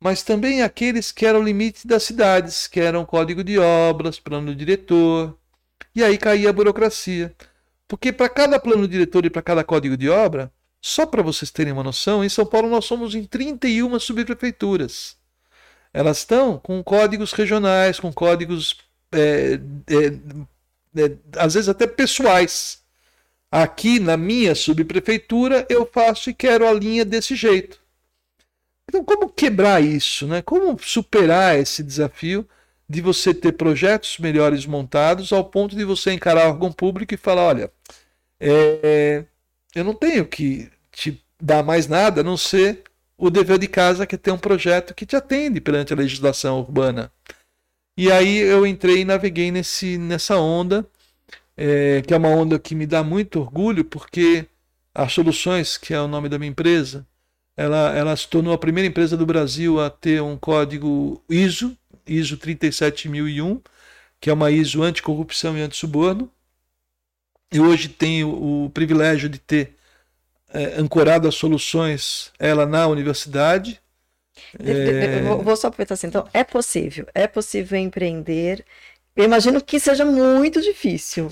mas 0.00 0.22
também 0.22 0.62
aqueles 0.62 1.10
que 1.10 1.24
eram 1.24 1.40
o 1.40 1.44
limite 1.44 1.86
das 1.86 2.02
cidades, 2.02 2.66
que 2.66 2.78
eram 2.80 3.04
código 3.06 3.42
de 3.42 3.58
obras, 3.58 4.18
plano 4.20 4.54
diretor. 4.54 5.36
E 5.94 6.02
aí 6.04 6.18
caía 6.18 6.50
a 6.50 6.52
burocracia. 6.52 7.34
Porque 7.86 8.12
para 8.12 8.28
cada 8.28 8.58
plano 8.58 8.88
diretor 8.88 9.24
e 9.24 9.30
para 9.30 9.42
cada 9.42 9.64
código 9.64 9.96
de 9.96 10.08
obra, 10.08 10.52
só 10.80 11.06
para 11.06 11.22
vocês 11.22 11.50
terem 11.50 11.72
uma 11.72 11.82
noção, 11.82 12.24
em 12.24 12.28
São 12.28 12.44
Paulo 12.44 12.68
nós 12.68 12.84
somos 12.84 13.14
em 13.14 13.24
31 13.24 13.98
subprefeituras. 13.98 15.16
Elas 15.92 16.18
estão 16.18 16.58
com 16.58 16.82
códigos 16.82 17.32
regionais, 17.32 18.00
com 18.00 18.12
códigos, 18.12 18.76
é, 19.12 19.60
é, 19.88 21.02
é, 21.02 21.16
às 21.38 21.54
vezes 21.54 21.68
até 21.68 21.86
pessoais. 21.86 22.82
Aqui 23.50 24.00
na 24.00 24.16
minha 24.16 24.54
subprefeitura 24.54 25.64
eu 25.68 25.86
faço 25.86 26.28
e 26.28 26.34
quero 26.34 26.66
a 26.66 26.72
linha 26.72 27.04
desse 27.04 27.36
jeito. 27.36 27.78
Então, 28.88 29.04
como 29.04 29.28
quebrar 29.28 29.82
isso? 29.82 30.26
Né? 30.26 30.42
Como 30.42 30.76
superar 30.78 31.58
esse 31.58 31.82
desafio 31.82 32.46
de 32.88 33.00
você 33.00 33.32
ter 33.32 33.52
projetos 33.52 34.18
melhores 34.18 34.66
montados 34.66 35.32
ao 35.32 35.44
ponto 35.44 35.74
de 35.74 35.84
você 35.84 36.12
encarar 36.12 36.48
órgão 36.48 36.72
público 36.72 37.14
e 37.14 37.18
falar: 37.18 37.42
olha, 37.42 37.72
é, 38.38 39.24
eu 39.74 39.84
não 39.84 39.94
tenho 39.94 40.26
que 40.26 40.70
te 40.92 41.22
dar 41.40 41.62
mais 41.62 41.86
nada 41.86 42.20
a 42.20 42.24
não 42.24 42.36
ser 42.36 42.82
o 43.16 43.30
dever 43.30 43.58
de 43.58 43.68
casa 43.68 44.06
que 44.06 44.14
é 44.14 44.18
ter 44.18 44.30
um 44.30 44.38
projeto 44.38 44.94
que 44.94 45.06
te 45.06 45.16
atende 45.16 45.60
perante 45.60 45.92
a 45.92 45.96
legislação 45.96 46.58
urbana. 46.58 47.10
E 47.96 48.10
aí 48.10 48.38
eu 48.38 48.66
entrei 48.66 49.00
e 49.00 49.04
naveguei 49.04 49.52
nesse, 49.52 49.96
nessa 49.96 50.36
onda, 50.36 50.86
é, 51.56 52.02
que 52.02 52.12
é 52.12 52.16
uma 52.16 52.28
onda 52.28 52.58
que 52.58 52.74
me 52.74 52.86
dá 52.86 53.04
muito 53.04 53.40
orgulho, 53.40 53.84
porque 53.84 54.46
a 54.94 55.08
Soluções, 55.08 55.76
que 55.76 55.94
é 55.94 56.00
o 56.00 56.08
nome 56.08 56.28
da 56.28 56.38
minha 56.38 56.50
empresa, 56.50 57.06
ela, 57.56 57.96
ela 57.96 58.16
se 58.16 58.28
tornou 58.28 58.52
a 58.52 58.58
primeira 58.58 58.88
empresa 58.88 59.16
do 59.16 59.24
Brasil 59.24 59.80
a 59.80 59.88
ter 59.90 60.20
um 60.20 60.36
código 60.36 61.22
ISO, 61.28 61.76
ISO 62.06 62.36
37001, 62.36 63.60
que 64.20 64.30
é 64.30 64.32
uma 64.32 64.50
ISO 64.50 64.82
anticorrupção 64.82 65.56
e 65.56 65.62
antissuborno. 65.62 66.30
E 67.52 67.60
hoje 67.60 67.88
tenho 67.88 68.28
o 68.30 68.70
privilégio 68.70 69.28
de 69.28 69.38
ter 69.38 69.74
é, 70.52 70.80
ancorado 70.80 71.26
as 71.28 71.34
soluções 71.34 72.32
ela 72.38 72.66
na 72.66 72.86
universidade. 72.86 73.80
Vou- 75.22 75.42
Vou 75.42 75.56
só 75.56 75.68
aproveitar 75.68 75.94
assim. 75.94 76.06
Então, 76.08 76.28
é 76.32 76.42
possível. 76.44 77.06
É 77.14 77.26
possível 77.26 77.78
empreender. 77.78 78.64
Eu 79.16 79.24
imagino 79.24 79.60
que 79.62 79.78
seja 79.78 80.04
muito 80.04 80.60
difícil. 80.60 81.28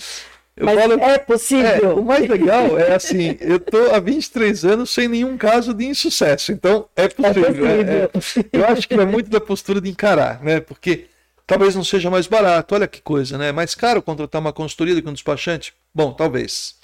Eu 0.57 0.67
mas 0.67 0.79
falo- 0.81 1.01
é 1.01 1.15
É, 1.15 1.19
possível. 1.19 1.99
o 1.99 2.05
mais 2.05 2.29
legal 2.29 2.79
é 2.79 2.95
assim, 2.95 3.37
eu 3.41 3.59
tô 3.59 3.95
há 3.95 3.99
23 3.99 4.65
anos 4.65 4.91
sem 4.91 5.09
nenhum 5.09 5.39
caso 5.39 5.73
de 5.73 5.87
insucesso, 5.87 6.53
então 6.53 6.89
é 6.95 7.05
É 7.05 7.09
possível. 7.09 7.67
é- 7.67 8.03
é- 8.05 8.07
possível. 8.09 8.51
eu 8.53 8.67
acho 8.67 8.87
que 8.87 8.95
é 8.95 9.05
muito 9.07 9.31
da 9.31 9.41
postura 9.41 9.81
de 9.81 9.89
encarar, 9.89 10.43
né? 10.43 10.61
Porque 10.61 11.07
talvez 11.47 11.75
não 11.75 11.83
seja 11.83 12.11
mais 12.11 12.27
barato, 12.27 12.75
olha 12.75 12.87
que 12.87 13.01
coisa, 13.01 13.39
né? 13.39 13.49
É 13.49 13.53
mais 13.53 13.75
caro 13.75 14.03
contratar 14.03 14.41
uma 14.43 14.53
consultoria 14.53 14.95
do 14.95 15.03
que 15.03 15.09
um 15.09 15.13
despachante? 15.15 15.73
Bom, 15.95 16.13
talvez. 16.13 16.75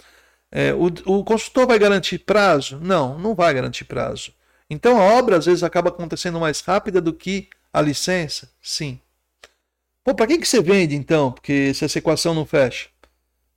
É, 0.51 0.73
o, 0.73 0.87
o 1.05 1.23
consultor 1.25 1.67
vai 1.67 1.79
garantir 1.79 2.21
prazo? 2.21 2.79
Não, 2.83 3.19
não 3.19 3.35
vai 3.35 3.53
garantir 3.53 3.85
prazo. 3.85 4.33
Então 4.71 4.99
a 4.99 5.19
obra 5.19 5.37
às 5.37 5.45
vezes 5.45 5.63
acaba 5.63 5.91
acontecendo 5.91 6.41
mais 6.41 6.61
rápida 6.63 7.03
do 7.03 7.13
que 7.13 7.49
a 7.71 7.83
licença? 7.83 8.51
Sim. 8.63 8.99
Pô, 10.03 10.15
para 10.15 10.27
quem 10.27 10.41
que 10.41 10.49
você 10.49 10.63
vende 10.63 10.95
então? 10.97 11.31
Porque 11.33 11.75
se 11.75 11.85
essa 11.85 11.99
equação 11.99 12.33
não 12.35 12.47
fecha? 12.47 12.89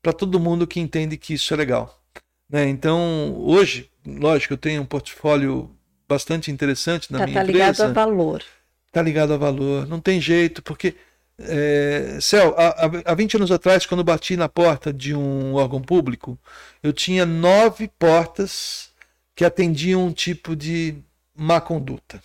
Para 0.02 0.14
todo 0.14 0.40
mundo 0.40 0.68
que 0.68 0.80
entende 0.80 1.18
que 1.18 1.34
isso 1.34 1.53
é 1.53 1.57
legal. 1.57 2.02
Né? 2.49 2.68
Então, 2.69 3.36
hoje, 3.40 3.90
lógico, 4.06 4.53
eu 4.53 4.57
tenho 4.57 4.82
um 4.82 4.86
portfólio 4.86 5.69
bastante 6.07 6.52
interessante 6.52 7.11
na 7.11 7.19
Tá, 7.19 7.26
minha 7.28 7.40
tá 7.40 7.44
ligado 7.44 7.69
empresa 7.73 7.86
a 7.86 7.94
valor. 7.94 8.44
tá 8.91 9.02
ligado 9.02 9.34
a 9.34 9.38
valor. 9.38 9.88
Não 9.88 9.99
tem 9.99 10.19
jeito, 10.22 10.61
porque. 10.61 10.95
É, 11.44 12.19
Céu, 12.22 12.53
há, 12.56 12.86
há- 12.86 13.02
há 13.06 13.15
20 13.15 13.36
anos 13.36 13.52
atrás, 13.52 13.86
quando 13.88 14.03
bati 14.03 14.38
na 14.38 14.48
porta 14.48 14.94
de 14.94 15.15
um 15.15 15.56
órgão 15.56 15.82
público, 15.82 16.38
eu 16.84 16.94
tinha 16.94 17.26
nove 17.26 17.88
portas 17.98 18.91
que 19.36 19.44
atendiam 19.44 20.06
um 20.06 20.11
tipo 20.14 20.56
de 20.56 20.98
má 21.36 21.60
conduta. 21.60 22.22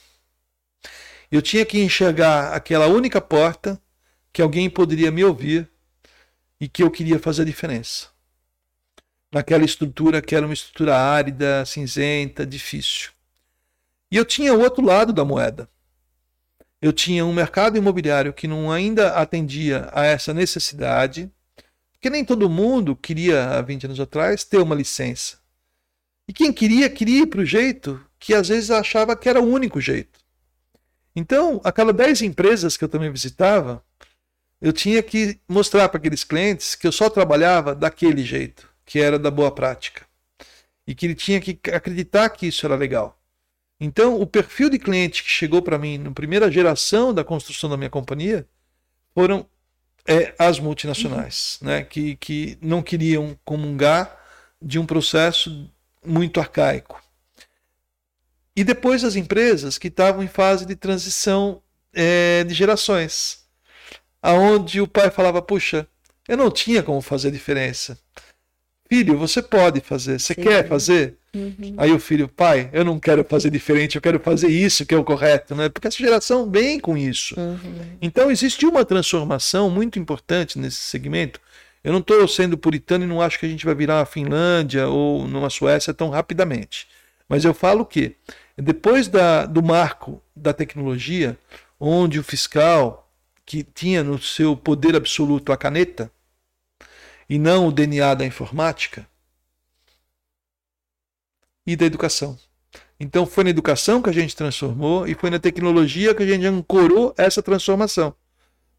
Eu 1.31 1.43
tinha 1.43 1.65
que 1.65 1.81
enxergar 1.81 2.53
aquela 2.53 2.87
única 2.87 3.21
porta 3.21 3.81
que 4.33 4.43
alguém 4.43 4.69
poderia 4.69 5.11
me 5.11 5.25
ouvir 5.25 5.69
e 6.61 6.69
que 6.69 6.83
eu 6.83 6.91
queria 6.91 7.19
fazer 7.19 7.43
a 7.43 7.47
diferença. 7.47 8.09
Naquela 9.33 9.65
estrutura 9.65 10.23
que 10.23 10.35
era 10.35 10.47
uma 10.47 10.55
estrutura 10.55 10.97
árida, 10.97 11.65
cinzenta, 11.67 12.47
difícil. 12.47 13.11
E 14.11 14.17
eu 14.17 14.25
tinha 14.25 14.55
o 14.55 14.61
outro 14.61 14.85
lado 14.85 15.13
da 15.13 15.25
moeda 15.25 15.69
eu 16.81 16.93
tinha 16.93 17.25
um 17.25 17.33
mercado 17.33 17.77
imobiliário 17.77 18.33
que 18.33 18.47
não 18.47 18.71
ainda 18.71 19.15
atendia 19.15 19.89
a 19.93 20.05
essa 20.05 20.35
necessidade, 20.35 21.31
porque 21.93 22.11
nem 22.11 22.25
todo 22.25 22.51
mundo 22.51 22.95
queria, 22.95 23.51
há 23.51 23.63
20 23.63 23.87
anos 23.87 24.01
atrás, 24.01 24.45
ter 24.45 24.59
uma 24.59 24.75
licença. 24.75 25.39
E 26.29 26.33
quem 26.33 26.53
queria, 26.53 26.89
queria 26.91 27.23
ir 27.23 27.27
para 27.27 27.41
o 27.41 27.47
jeito 27.47 28.01
que 28.19 28.35
às 28.35 28.49
vezes 28.49 28.71
achava 28.71 29.17
que 29.17 29.29
era 29.29 29.41
o 29.41 29.47
único 29.47 29.81
jeito. 29.81 30.21
Então, 31.15 31.61
a 31.65 31.73
cada 31.73 31.93
10 31.93 32.23
empresas 32.23 32.77
que 32.77 32.85
eu 32.85 32.89
também 32.89 33.11
visitava, 33.11 33.83
eu 34.61 34.73
tinha 34.73 35.03
que 35.03 35.39
mostrar 35.49 35.89
para 35.89 35.99
aqueles 35.99 36.25
clientes 36.25 36.75
que 36.75 36.87
eu 36.87 36.93
só 36.93 37.11
trabalhava 37.11 37.75
daquele 37.75 38.25
jeito, 38.25 38.69
que 38.85 38.99
era 38.99 39.19
da 39.19 39.31
boa 39.31 39.51
prática. 39.51 40.07
E 40.87 40.95
que 40.95 41.07
ele 41.07 41.15
tinha 41.15 41.41
que 41.41 41.59
acreditar 41.73 42.29
que 42.31 42.47
isso 42.47 42.65
era 42.65 42.77
legal. 42.77 43.21
Então, 43.79 44.21
o 44.21 44.27
perfil 44.27 44.71
de 44.71 44.79
cliente 44.79 45.23
que 45.23 45.29
chegou 45.29 45.61
para 45.61 45.79
mim 45.79 45.99
na 45.99 46.11
primeira 46.11 46.51
geração 46.51 47.13
da 47.13 47.25
construção 47.25 47.69
da 47.69 47.77
minha 47.77 47.91
companhia 47.91 48.47
foram 49.15 49.47
é, 50.07 50.35
as 50.39 50.59
multinacionais, 50.59 51.59
né, 51.61 51.83
que, 51.83 52.17
que 52.17 52.57
não 52.63 52.83
queriam 52.83 53.39
comungar 53.45 54.17
de 54.63 54.79
um 54.79 54.87
processo 54.87 55.71
muito 56.05 56.41
arcaico. 56.41 57.03
E 58.55 58.65
depois 58.65 59.05
as 59.05 59.17
empresas 59.17 59.77
que 59.77 59.89
estavam 59.89 60.23
em 60.23 60.29
fase 60.29 60.65
de 60.65 60.75
transição 60.75 61.63
é, 61.93 62.43
de 62.45 62.55
gerações, 62.55 63.46
aonde 64.27 64.81
o 64.81 64.89
pai 64.89 65.11
falava: 65.11 65.41
puxa, 65.41 65.87
eu 66.29 66.37
não 66.37 66.51
tinha 66.51 66.83
como 66.83 67.01
fazer 67.01 67.31
diferença. 67.31 67.99
Filho, 68.89 69.17
você 69.17 69.43
pode 69.43 69.81
fazer. 69.81 70.19
Você 70.19 70.35
Sim. 70.35 70.43
quer 70.43 70.69
fazer? 70.69 71.17
Uhum. 71.35 71.75
Aí 71.77 71.93
o 71.93 71.99
filho, 71.99 72.29
pai, 72.29 72.71
eu 72.73 72.85
não 72.85 73.01
quero 73.01 73.25
fazer 73.25 73.51
diferente, 73.51 73.97
eu 73.97 74.03
quero 74.03 74.19
fazer 74.21 74.49
isso 74.49 74.87
que 74.87 74.95
é 74.95 74.99
o 74.99 75.05
correto, 75.05 75.55
né? 75.55 75.69
Porque 75.69 75.89
essa 75.89 75.99
geração 75.99 76.51
vem 76.51 76.79
com 76.79 76.97
isso. 76.97 77.39
Uhum. 77.39 77.97
Então 78.01 78.31
existe 78.31 78.65
uma 78.65 78.85
transformação 78.85 79.69
muito 79.69 79.99
importante 79.99 80.59
nesse 80.59 80.79
segmento. 80.79 81.41
Eu 81.83 81.93
não 81.93 82.01
estou 82.01 82.27
sendo 82.27 82.57
puritano 82.57 83.05
e 83.05 83.09
não 83.09 83.21
acho 83.21 83.39
que 83.39 83.47
a 83.47 83.49
gente 83.49 83.65
vai 83.65 83.75
virar 83.75 83.99
uma 83.99 84.07
Finlândia 84.07 84.89
ou 84.89 85.27
numa 85.27 85.51
Suécia 85.51 85.95
tão 85.95 86.09
rapidamente. 86.09 86.89
Mas 87.29 87.45
eu 87.45 87.53
falo 87.55 87.85
que 87.85 88.17
depois 88.57 89.09
da, 89.09 89.47
do 89.47 89.63
marco 89.63 90.23
da 90.35 90.53
tecnologia, 90.53 91.37
onde 91.79 92.19
o 92.19 92.25
fiscal 92.25 93.06
que 93.47 93.63
tinha 93.63 94.03
no 94.03 94.21
seu 94.21 94.57
poder 94.57 94.97
absoluto 94.97 95.53
a 95.53 95.57
caneta 95.57 96.11
e 97.31 97.39
não 97.39 97.69
o 97.69 97.73
DNA 97.73 98.15
da 98.15 98.27
informática 98.27 99.09
e 101.65 101.77
da 101.77 101.87
educação. 101.87 102.39
Então 102.99 103.25
foi 103.25 103.45
na 103.45 103.51
educação 103.51 104.03
que 104.03 104.11
a 104.11 104.13
gente 104.13 104.35
transformou 104.35 105.07
e 105.07 105.15
foi 105.15 105.31
na 105.31 105.39
tecnologia 105.39 106.15
que 106.15 106.23
a 106.23 106.27
gente 106.27 106.45
ancorou 106.45 107.15
essa 107.17 107.43
transformação. 107.43 108.15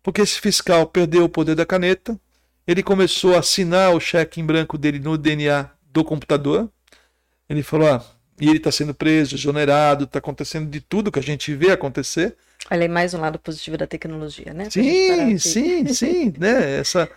Porque 0.04 0.22
esse 0.22 0.40
fiscal 0.40 0.86
perdeu 0.88 1.24
o 1.26 1.30
poder 1.30 1.56
da 1.56 1.66
caneta, 1.66 2.20
ele 2.66 2.84
começou 2.84 3.36
a 3.36 3.40
assinar 3.40 3.94
o 3.94 4.00
cheque 4.00 4.42
em 4.42 4.46
branco 4.46 4.78
dele 4.78 5.00
no 5.00 5.18
DNA 5.18 5.70
do 5.92 6.04
computador. 6.04 6.70
Ele 7.48 7.64
falou: 7.64 7.88
ah, 7.88 8.06
e 8.40 8.48
ele 8.48 8.58
está 8.58 8.72
sendo 8.72 8.94
preso, 8.94 9.36
exonerado, 9.36 10.04
está 10.04 10.20
acontecendo 10.20 10.70
de 10.70 10.82
tudo 10.82 11.12
que 11.12 11.20
a 11.20 11.24
gente 11.24 11.54
vê 11.56 11.72
acontecer. 11.72 12.36
Olha 12.70 12.82
aí 12.82 12.88
mais 12.88 13.14
um 13.14 13.22
lado 13.22 13.40
positivo 13.40 13.78
da 13.78 13.88
tecnologia, 13.88 14.54
né? 14.54 14.64
Pra 14.64 14.72
Sim, 14.72 15.38
sim, 15.38 15.94
sim, 15.94 16.34
né? 16.38 16.80
Essa, 16.80 17.10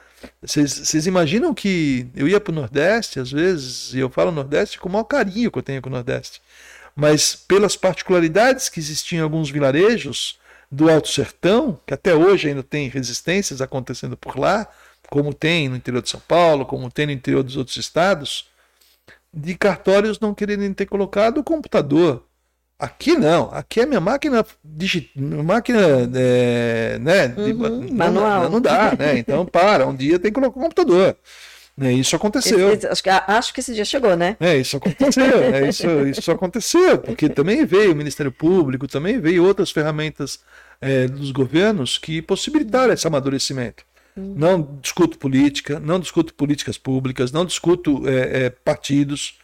vocês 0.42 1.06
imaginam 1.06 1.52
que 1.52 2.06
eu 2.14 2.28
ia 2.28 2.40
para 2.40 2.52
o 2.52 2.54
Nordeste 2.54 3.18
às 3.18 3.32
vezes 3.32 3.92
e 3.94 3.98
eu 3.98 4.10
falo 4.10 4.30
Nordeste 4.30 4.78
com 4.78 4.88
o 4.88 4.92
maior 4.92 5.04
carinho 5.04 5.50
que 5.50 5.58
eu 5.58 5.62
tenho 5.62 5.82
com 5.82 5.88
o 5.88 5.92
Nordeste, 5.92 6.40
mas 6.94 7.34
pelas 7.34 7.76
particularidades 7.76 8.68
que 8.68 8.78
existiam 8.78 9.20
em 9.20 9.22
alguns 9.22 9.50
vilarejos, 9.50 10.38
do 10.70 10.88
Alto 10.88 11.08
Sertão, 11.08 11.80
que 11.84 11.92
até 11.92 12.14
hoje 12.14 12.48
ainda 12.48 12.62
tem 12.62 12.88
resistências 12.88 13.60
acontecendo 13.60 14.16
por 14.16 14.38
lá, 14.38 14.68
como 15.08 15.34
tem 15.34 15.68
no 15.68 15.76
interior 15.76 16.00
de 16.00 16.08
São 16.08 16.20
Paulo, 16.20 16.64
como 16.64 16.90
tem 16.90 17.06
no 17.06 17.12
interior 17.12 17.42
dos 17.42 17.56
outros 17.56 17.76
estados, 17.76 18.48
de 19.34 19.56
cartórios 19.56 20.20
não 20.20 20.32
quererem 20.32 20.72
ter 20.72 20.86
colocado 20.86 21.38
o 21.38 21.44
computador. 21.44 22.24
Aqui 22.80 23.14
não, 23.14 23.50
aqui 23.52 23.80
é 23.80 23.86
minha 23.86 24.00
máquina 24.00 24.44
digital, 24.64 25.22
máquina 25.44 25.80
é, 26.14 26.98
né, 26.98 27.34
Uhum, 27.36 27.52
não, 27.54 27.94
manual. 27.94 28.48
não 28.48 28.60
dá, 28.60 28.96
né? 28.98 29.18
Então 29.18 29.44
para, 29.44 29.86
um 29.86 29.94
dia 29.94 30.18
tem 30.18 30.32
que 30.32 30.40
colocar 30.40 30.58
o 30.58 30.62
computador. 30.62 31.14
Né? 31.76 31.92
Isso 31.92 32.16
aconteceu. 32.16 32.72
Esse- 32.72 32.86
acho, 32.86 33.02
que, 33.02 33.08
acho 33.10 33.54
que 33.54 33.60
esse 33.60 33.74
dia 33.74 33.84
chegou, 33.84 34.16
né? 34.16 34.36
É, 34.40 34.56
isso 34.56 34.76
aconteceu, 34.78 35.42
é, 35.54 35.68
isso, 35.68 35.86
isso 36.06 36.30
aconteceu, 36.30 36.98
porque 36.98 37.28
também 37.28 37.64
veio 37.64 37.92
o 37.92 37.96
Ministério 37.96 38.32
Público, 38.32 38.86
também 38.88 39.20
veio 39.20 39.44
outras 39.44 39.70
ferramentas 39.70 40.40
é, 40.80 41.06
dos 41.06 41.30
governos 41.32 41.98
que 41.98 42.20
possibilitaram 42.22 42.92
esse 42.92 43.06
amadurecimento. 43.06 43.84
Não 44.16 44.78
discuto 44.82 45.16
política, 45.18 45.78
não 45.80 45.98
discuto 46.00 46.34
políticas 46.34 46.76
públicas, 46.76 47.30
não 47.32 47.44
discuto 47.46 48.06
é, 48.08 48.44
é, 48.46 48.50
partidos, 48.50 49.38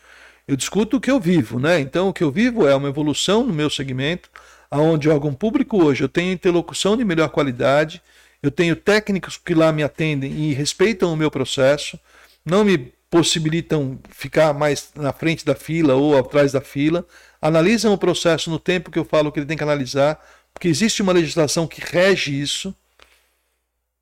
eu 0.46 0.56
discuto 0.56 0.96
o 0.96 1.00
que 1.00 1.10
eu 1.10 1.18
vivo, 1.18 1.58
né? 1.58 1.80
Então, 1.80 2.08
o 2.08 2.12
que 2.12 2.22
eu 2.22 2.30
vivo 2.30 2.66
é 2.66 2.74
uma 2.74 2.88
evolução 2.88 3.44
no 3.44 3.52
meu 3.52 3.68
segmento, 3.68 4.30
aonde 4.70 5.08
órgão 5.08 5.34
público 5.34 5.82
hoje 5.82 6.04
eu 6.04 6.08
tenho 6.08 6.32
interlocução 6.32 6.96
de 6.96 7.04
melhor 7.04 7.28
qualidade, 7.30 8.00
eu 8.42 8.50
tenho 8.50 8.76
técnicos 8.76 9.36
que 9.36 9.54
lá 9.54 9.72
me 9.72 9.82
atendem 9.82 10.32
e 10.32 10.52
respeitam 10.52 11.12
o 11.12 11.16
meu 11.16 11.30
processo, 11.30 11.98
não 12.44 12.64
me 12.64 12.92
possibilitam 13.10 13.98
ficar 14.10 14.52
mais 14.52 14.90
na 14.94 15.12
frente 15.12 15.44
da 15.44 15.54
fila 15.54 15.94
ou 15.94 16.16
atrás 16.18 16.52
da 16.52 16.60
fila, 16.60 17.06
analisam 17.40 17.92
o 17.92 17.98
processo 17.98 18.50
no 18.50 18.58
tempo 18.58 18.90
que 18.90 18.98
eu 18.98 19.04
falo 19.04 19.32
que 19.32 19.38
ele 19.38 19.46
tem 19.46 19.56
que 19.56 19.62
analisar, 19.62 20.20
porque 20.52 20.68
existe 20.68 21.02
uma 21.02 21.12
legislação 21.12 21.66
que 21.66 21.80
rege 21.80 22.38
isso. 22.40 22.74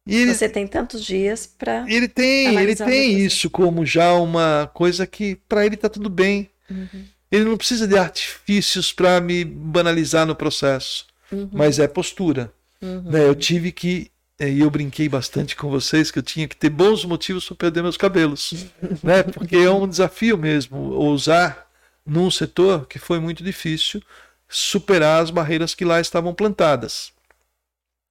Ele, 0.06 0.35
Você 0.35 0.48
tem 0.48 0.66
tantos 0.66 1.02
dias 1.05 1.47
para. 1.47 1.85
ele 1.89 2.09
tem, 2.09 2.55
ele 2.59 2.76
tem 2.76 3.18
isso 3.20 3.48
como 3.48 3.86
já 3.86 4.12
uma 4.14 4.70
coisa 4.74 5.06
que 5.06 5.36
para 5.48 5.64
ele 5.64 5.76
tá 5.76 5.89
tudo 5.89 6.10
bem. 6.10 6.51
Uhum. 6.70 7.05
Ele 7.32 7.44
não 7.44 7.56
precisa 7.56 7.89
de 7.89 7.97
artifícios 7.97 8.93
para 8.93 9.20
me 9.20 9.44
banalizar 9.44 10.26
no 10.26 10.36
processo, 10.36 11.06
Uhum. 11.32 11.48
mas 11.52 11.78
é 11.78 11.89
postura. 11.89 12.52
Né, 12.82 13.26
eu 13.26 13.35
tive 13.35 13.72
que 13.72 14.10
eh, 14.39 14.51
e 14.51 14.60
eu 14.60 14.70
brinquei 14.70 15.09
bastante 15.09 15.56
com 15.56 15.70
vocês 15.70 16.10
que 16.10 16.18
eu 16.18 16.22
tinha 16.22 16.47
que 16.47 16.55
ter 16.55 16.68
bons 16.68 17.02
motivos 17.06 17.47
para 17.47 17.56
perder 17.56 17.82
meus 17.82 17.97
cabelos, 17.97 18.66
né? 19.02 19.22
Porque 19.22 19.56
é 19.56 19.70
um 19.70 19.89
desafio 19.89 20.36
mesmo 20.36 20.76
ousar 20.93 21.66
num 22.05 22.31
setor 22.31 22.86
que 22.86 22.98
foi 22.98 23.18
muito 23.18 23.43
difícil 23.43 24.02
superar 24.47 25.22
as 25.22 25.31
barreiras 25.31 25.74
que 25.74 25.85
lá 25.85 25.98
estavam 25.98 26.35
plantadas. 26.35 27.10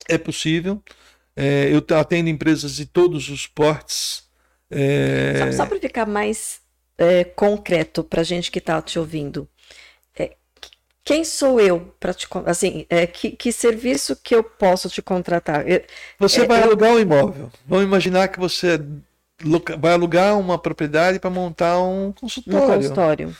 É 0.09 0.17
possível. 0.17 0.81
É, 1.35 1.69
eu 1.73 1.83
atendo 1.97 2.29
empresas 2.29 2.75
de 2.75 2.85
todos 2.85 3.29
os 3.29 3.47
portes. 3.47 4.23
é, 4.69 5.51
Só, 5.51 5.63
só 5.63 5.65
para 5.65 5.79
ficar 5.79 6.05
mais 6.05 6.61
é, 6.97 7.23
concreto 7.23 8.03
para 8.03 8.23
gente 8.23 8.51
que 8.51 8.59
está 8.59 8.81
te 8.81 8.99
ouvindo, 8.99 9.47
é, 10.17 10.35
quem 11.03 11.23
sou 11.25 11.59
eu 11.59 11.93
para 11.99 12.13
te 12.13 12.27
assim, 12.45 12.85
é, 12.89 13.07
que, 13.07 13.31
que 13.31 13.51
serviço 13.51 14.15
que 14.15 14.35
eu 14.35 14.43
posso 14.43 14.89
te 14.89 15.01
contratar? 15.01 15.67
Eu- 15.67 15.83
Você 16.19 16.41
É, 16.41 16.47
vai 16.47 16.59
eu- 16.59 16.63
alugar 16.63 16.91
um 16.91 16.99
imóvel. 16.99 17.51
Vamos 17.65 17.85
imaginar 17.85 18.27
que 18.29 18.39
você 18.39 18.79
vai 19.79 19.93
alugar 19.93 20.39
uma 20.39 20.57
propriedade 20.57 21.19
para 21.19 21.29
montar 21.29 21.79
um 21.81 22.11
consultório, 22.13 22.67
consultório. 22.67 23.35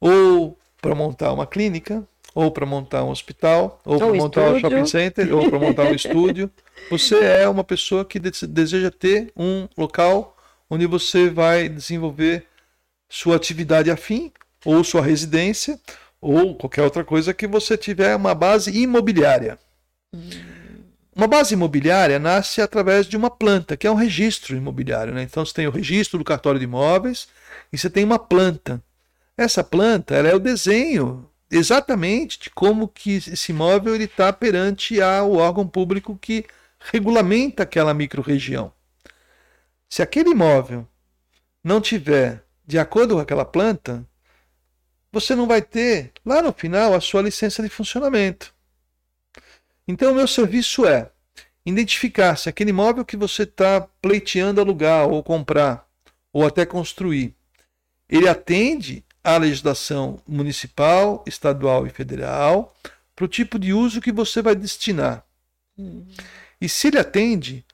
ou 0.00 0.58
para 0.80 0.94
montar 0.94 1.32
uma 1.32 1.46
clínica, 1.46 2.06
ou 2.34 2.50
para 2.50 2.66
montar 2.66 3.02
um 3.04 3.10
hospital, 3.10 3.80
ou 3.84 3.98
para 3.98 4.06
Ou 4.08 4.14
montar 4.14 4.40
um 4.50 4.58
shopping 4.58 4.86
center, 4.86 5.34
ou 5.34 5.48
para 5.48 5.58
montar 5.58 5.84
um 5.84 5.94
estúdio. 5.94 6.50
Você 6.90 7.16
é 7.16 7.48
uma 7.48 7.64
pessoa 7.64 8.04
que 8.04 8.18
de- 8.18 8.46
deseja 8.46 8.90
ter 8.90 9.32
um 9.36 9.68
local 9.76 10.36
onde 10.68 10.86
você 10.86 11.30
vai 11.30 11.68
desenvolver 11.68 12.46
sua 13.08 13.36
atividade 13.36 13.90
afim, 13.90 14.32
ou 14.64 14.82
sua 14.82 15.02
residência, 15.02 15.78
ou 16.20 16.54
qualquer 16.56 16.82
outra 16.82 17.04
coisa 17.04 17.32
que 17.32 17.46
você 17.46 17.76
tiver 17.76 18.14
uma 18.16 18.34
base 18.34 18.70
imobiliária. 18.76 19.58
Uma 21.14 21.26
base 21.26 21.54
imobiliária 21.54 22.18
nasce 22.18 22.60
através 22.60 23.06
de 23.06 23.16
uma 23.16 23.30
planta, 23.30 23.76
que 23.76 23.86
é 23.86 23.90
um 23.90 23.94
registro 23.94 24.56
imobiliário. 24.56 25.14
Né? 25.14 25.22
Então 25.22 25.44
você 25.44 25.54
tem 25.54 25.66
o 25.66 25.70
registro 25.70 26.18
do 26.18 26.24
cartório 26.24 26.58
de 26.58 26.64
imóveis 26.64 27.28
e 27.72 27.78
você 27.78 27.88
tem 27.88 28.04
uma 28.04 28.18
planta. 28.18 28.82
Essa 29.36 29.62
planta 29.64 30.14
ela 30.14 30.28
é 30.28 30.34
o 30.34 30.40
desenho 30.40 31.28
exatamente 31.50 32.38
de 32.40 32.50
como 32.50 32.88
que 32.88 33.16
esse 33.16 33.52
imóvel 33.52 33.96
está 33.96 34.32
perante 34.32 35.00
ao 35.00 35.32
órgão 35.32 35.66
público 35.66 36.18
que 36.20 36.44
regulamenta 36.92 37.62
aquela 37.62 37.92
microrregião. 37.92 38.72
Se 39.88 40.02
aquele 40.02 40.30
imóvel 40.30 40.86
não 41.62 41.80
tiver 41.80 42.44
de 42.66 42.78
acordo 42.78 43.14
com 43.14 43.20
aquela 43.20 43.44
planta, 43.44 44.06
você 45.12 45.34
não 45.34 45.46
vai 45.46 45.62
ter 45.62 46.12
lá 46.24 46.42
no 46.42 46.52
final 46.52 46.94
a 46.94 47.00
sua 47.00 47.22
licença 47.22 47.62
de 47.62 47.68
funcionamento. 47.68 48.54
Então, 49.86 50.12
o 50.12 50.14
meu 50.14 50.26
serviço 50.26 50.84
é 50.86 51.10
identificar 51.64 52.36
se 52.36 52.48
aquele 52.48 52.70
imóvel 52.70 53.04
que 53.04 53.16
você 53.16 53.42
está 53.44 53.80
pleiteando 54.00 54.60
alugar 54.60 55.08
ou 55.08 55.22
comprar, 55.22 55.88
ou 56.32 56.44
até 56.44 56.66
construir, 56.66 57.34
ele 58.08 58.28
atende 58.28 59.04
à 59.22 59.36
legislação 59.36 60.20
municipal, 60.26 61.24
estadual 61.26 61.86
e 61.86 61.90
federal 61.90 62.74
para 63.14 63.24
o 63.24 63.28
tipo 63.28 63.58
de 63.58 63.72
uso 63.72 64.00
que 64.00 64.12
você 64.12 64.42
vai 64.42 64.54
destinar. 64.54 65.24
E 66.60 66.68
se 66.68 66.88
ele 66.88 66.98
atende, 66.98 67.64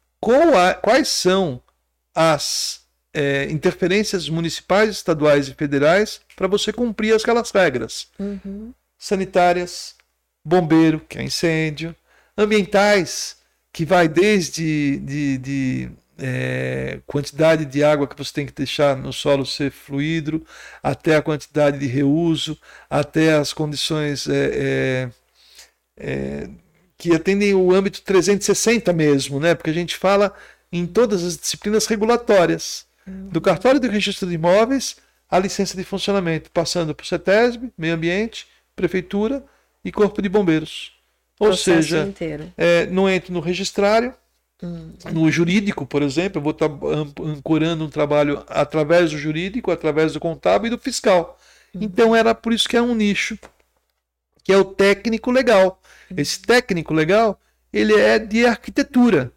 a- 0.56 0.74
quais 0.74 1.08
são 1.08 1.62
as 2.14 2.80
eh, 3.14 3.46
interferências 3.50 4.28
municipais, 4.28 4.90
estaduais 4.90 5.48
e 5.48 5.54
federais 5.54 6.20
para 6.34 6.48
você 6.48 6.72
cumprir 6.72 7.14
aquelas 7.14 7.50
regras 7.50 8.08
Uhum. 8.18 8.72
sanitárias, 8.98 9.94
bombeiro, 10.44 11.00
que 11.00 11.18
é 11.18 11.22
incêndio, 11.22 11.94
ambientais, 12.36 13.36
que 13.72 13.84
vai 13.84 14.08
desde 14.08 14.96
de, 14.98 15.38
de, 15.38 15.90
eh, 16.18 17.00
quantidade 17.06 17.64
de 17.66 17.84
água 17.84 18.06
que 18.06 18.16
você 18.16 18.32
tem 18.32 18.46
que 18.46 18.52
deixar 18.52 18.96
no 18.96 19.12
solo 19.12 19.44
ser 19.44 19.70
fluido, 19.70 20.46
até 20.82 21.16
a 21.16 21.22
quantidade 21.22 21.78
de 21.78 21.86
reuso, 21.86 22.58
até 22.88 23.34
as 23.34 23.52
condições 23.52 24.26
eh, 24.28 24.50
eh, 24.54 25.10
eh, 25.96 26.50
que 27.02 27.12
atendem 27.12 27.52
o 27.52 27.74
âmbito 27.74 28.00
360 28.02 28.92
mesmo, 28.92 29.40
né? 29.40 29.56
Porque 29.56 29.70
a 29.70 29.74
gente 29.74 29.96
fala 29.96 30.32
em 30.70 30.86
todas 30.86 31.24
as 31.24 31.36
disciplinas 31.36 31.84
regulatórias, 31.86 32.86
do 33.04 33.40
cartório 33.40 33.80
de 33.80 33.88
registro 33.88 34.28
de 34.28 34.34
imóveis 34.36 34.96
à 35.28 35.36
licença 35.36 35.76
de 35.76 35.82
funcionamento, 35.82 36.48
passando 36.52 36.94
por 36.94 37.04
CETESB, 37.04 37.72
Meio 37.76 37.94
Ambiente, 37.94 38.46
Prefeitura 38.76 39.44
e 39.84 39.90
Corpo 39.90 40.22
de 40.22 40.28
Bombeiros. 40.28 40.92
Ou 41.40 41.48
Processo 41.48 41.88
seja, 41.88 42.14
é, 42.56 42.86
não 42.86 43.10
entro 43.10 43.32
no 43.32 43.40
registrário, 43.40 44.14
Hum. 44.62 44.92
no 45.12 45.28
jurídico, 45.28 45.84
por 45.84 46.02
exemplo, 46.02 46.38
eu 46.38 46.42
vou 46.42 46.52
estar 46.52 46.70
ancorando 47.20 47.84
um 47.84 47.90
trabalho 47.90 48.44
através 48.46 49.10
do 49.10 49.18
jurídico, 49.18 49.72
através 49.72 50.12
do 50.12 50.20
contábil 50.20 50.68
e 50.68 50.70
do 50.70 50.78
fiscal. 50.78 51.36
Então 51.74 52.14
era 52.14 52.32
por 52.32 52.52
isso 52.52 52.68
que 52.68 52.76
é 52.76 52.80
um 52.80 52.94
nicho, 52.94 53.36
que 54.44 54.52
é 54.52 54.56
o 54.56 54.64
técnico 54.64 55.32
legal. 55.32 55.81
Esse 56.16 56.40
técnico 56.40 56.92
legal, 56.94 57.40
ele 57.72 57.94
é 57.94 58.18
de 58.18 58.46
arquitetura. 58.46 59.32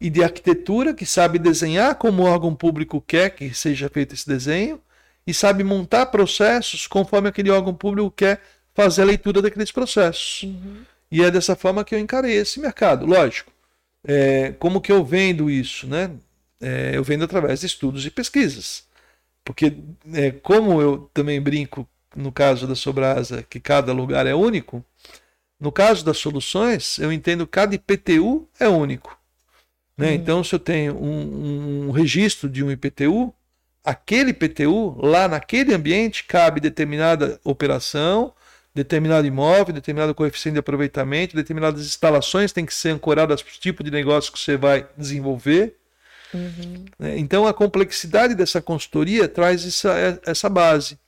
E 0.00 0.10
de 0.10 0.22
arquitetura 0.22 0.92
que 0.92 1.06
sabe 1.06 1.38
desenhar 1.38 1.94
como 1.94 2.22
o 2.22 2.26
órgão 2.26 2.54
público 2.54 3.00
quer 3.00 3.30
que 3.30 3.54
seja 3.54 3.88
feito 3.88 4.14
esse 4.14 4.28
desenho 4.28 4.80
e 5.26 5.32
sabe 5.32 5.64
montar 5.64 6.06
processos 6.06 6.86
conforme 6.86 7.28
aquele 7.28 7.50
órgão 7.50 7.74
público 7.74 8.10
quer 8.10 8.40
fazer 8.74 9.02
a 9.02 9.06
leitura 9.06 9.40
daqueles 9.40 9.72
processos. 9.72 10.46
E 11.10 11.22
é 11.22 11.30
dessa 11.30 11.56
forma 11.56 11.84
que 11.84 11.94
eu 11.94 11.98
encarei 11.98 12.34
esse 12.34 12.60
mercado. 12.60 13.06
Lógico, 13.06 13.50
é, 14.06 14.52
como 14.58 14.80
que 14.80 14.92
eu 14.92 15.04
vendo 15.04 15.50
isso? 15.50 15.86
Né? 15.86 16.10
É, 16.60 16.92
eu 16.94 17.02
vendo 17.02 17.24
através 17.24 17.60
de 17.60 17.66
estudos 17.66 18.04
e 18.04 18.10
pesquisas. 18.10 18.84
Porque, 19.44 19.76
é, 20.12 20.30
como 20.30 20.80
eu 20.80 21.10
também 21.14 21.40
brinco 21.40 21.88
no 22.14 22.32
caso 22.32 22.66
da 22.66 22.74
Sobrasa, 22.74 23.44
que 23.48 23.60
cada 23.60 23.92
lugar 23.92 24.26
é 24.26 24.34
único, 24.34 24.84
no 25.58 25.72
caso 25.72 26.04
das 26.04 26.18
soluções, 26.18 26.98
eu 26.98 27.12
entendo 27.12 27.46
que 27.46 27.52
cada 27.52 27.74
IPTU 27.74 28.48
é 28.60 28.68
único. 28.68 29.16
Né? 29.96 30.12
Então, 30.12 30.44
se 30.44 30.54
eu 30.54 30.58
tenho 30.58 30.94
um, 30.94 31.88
um 31.88 31.90
registro 31.90 32.48
de 32.48 32.62
um 32.62 32.70
IPTU, 32.70 33.32
aquele 33.82 34.30
IPTU, 34.30 34.98
lá 35.00 35.26
naquele 35.26 35.72
ambiente, 35.72 36.24
cabe 36.24 36.60
determinada 36.60 37.40
operação, 37.42 38.34
determinado 38.74 39.26
imóvel, 39.26 39.72
determinado 39.72 40.14
coeficiente 40.14 40.54
de 40.54 40.58
aproveitamento, 40.58 41.34
determinadas 41.34 41.86
instalações 41.86 42.52
têm 42.52 42.66
que 42.66 42.74
ser 42.74 42.90
ancoradas 42.90 43.42
para 43.42 43.50
o 43.50 43.58
tipo 43.58 43.82
de 43.82 43.90
negócio 43.90 44.30
que 44.30 44.38
você 44.38 44.58
vai 44.58 44.86
desenvolver. 44.98 45.76
Né? 46.98 47.18
Então, 47.18 47.46
a 47.46 47.54
complexidade 47.54 48.34
dessa 48.34 48.60
consultoria 48.60 49.26
traz 49.26 49.66
essa, 49.66 50.20
essa 50.26 50.48
base. 50.50 50.98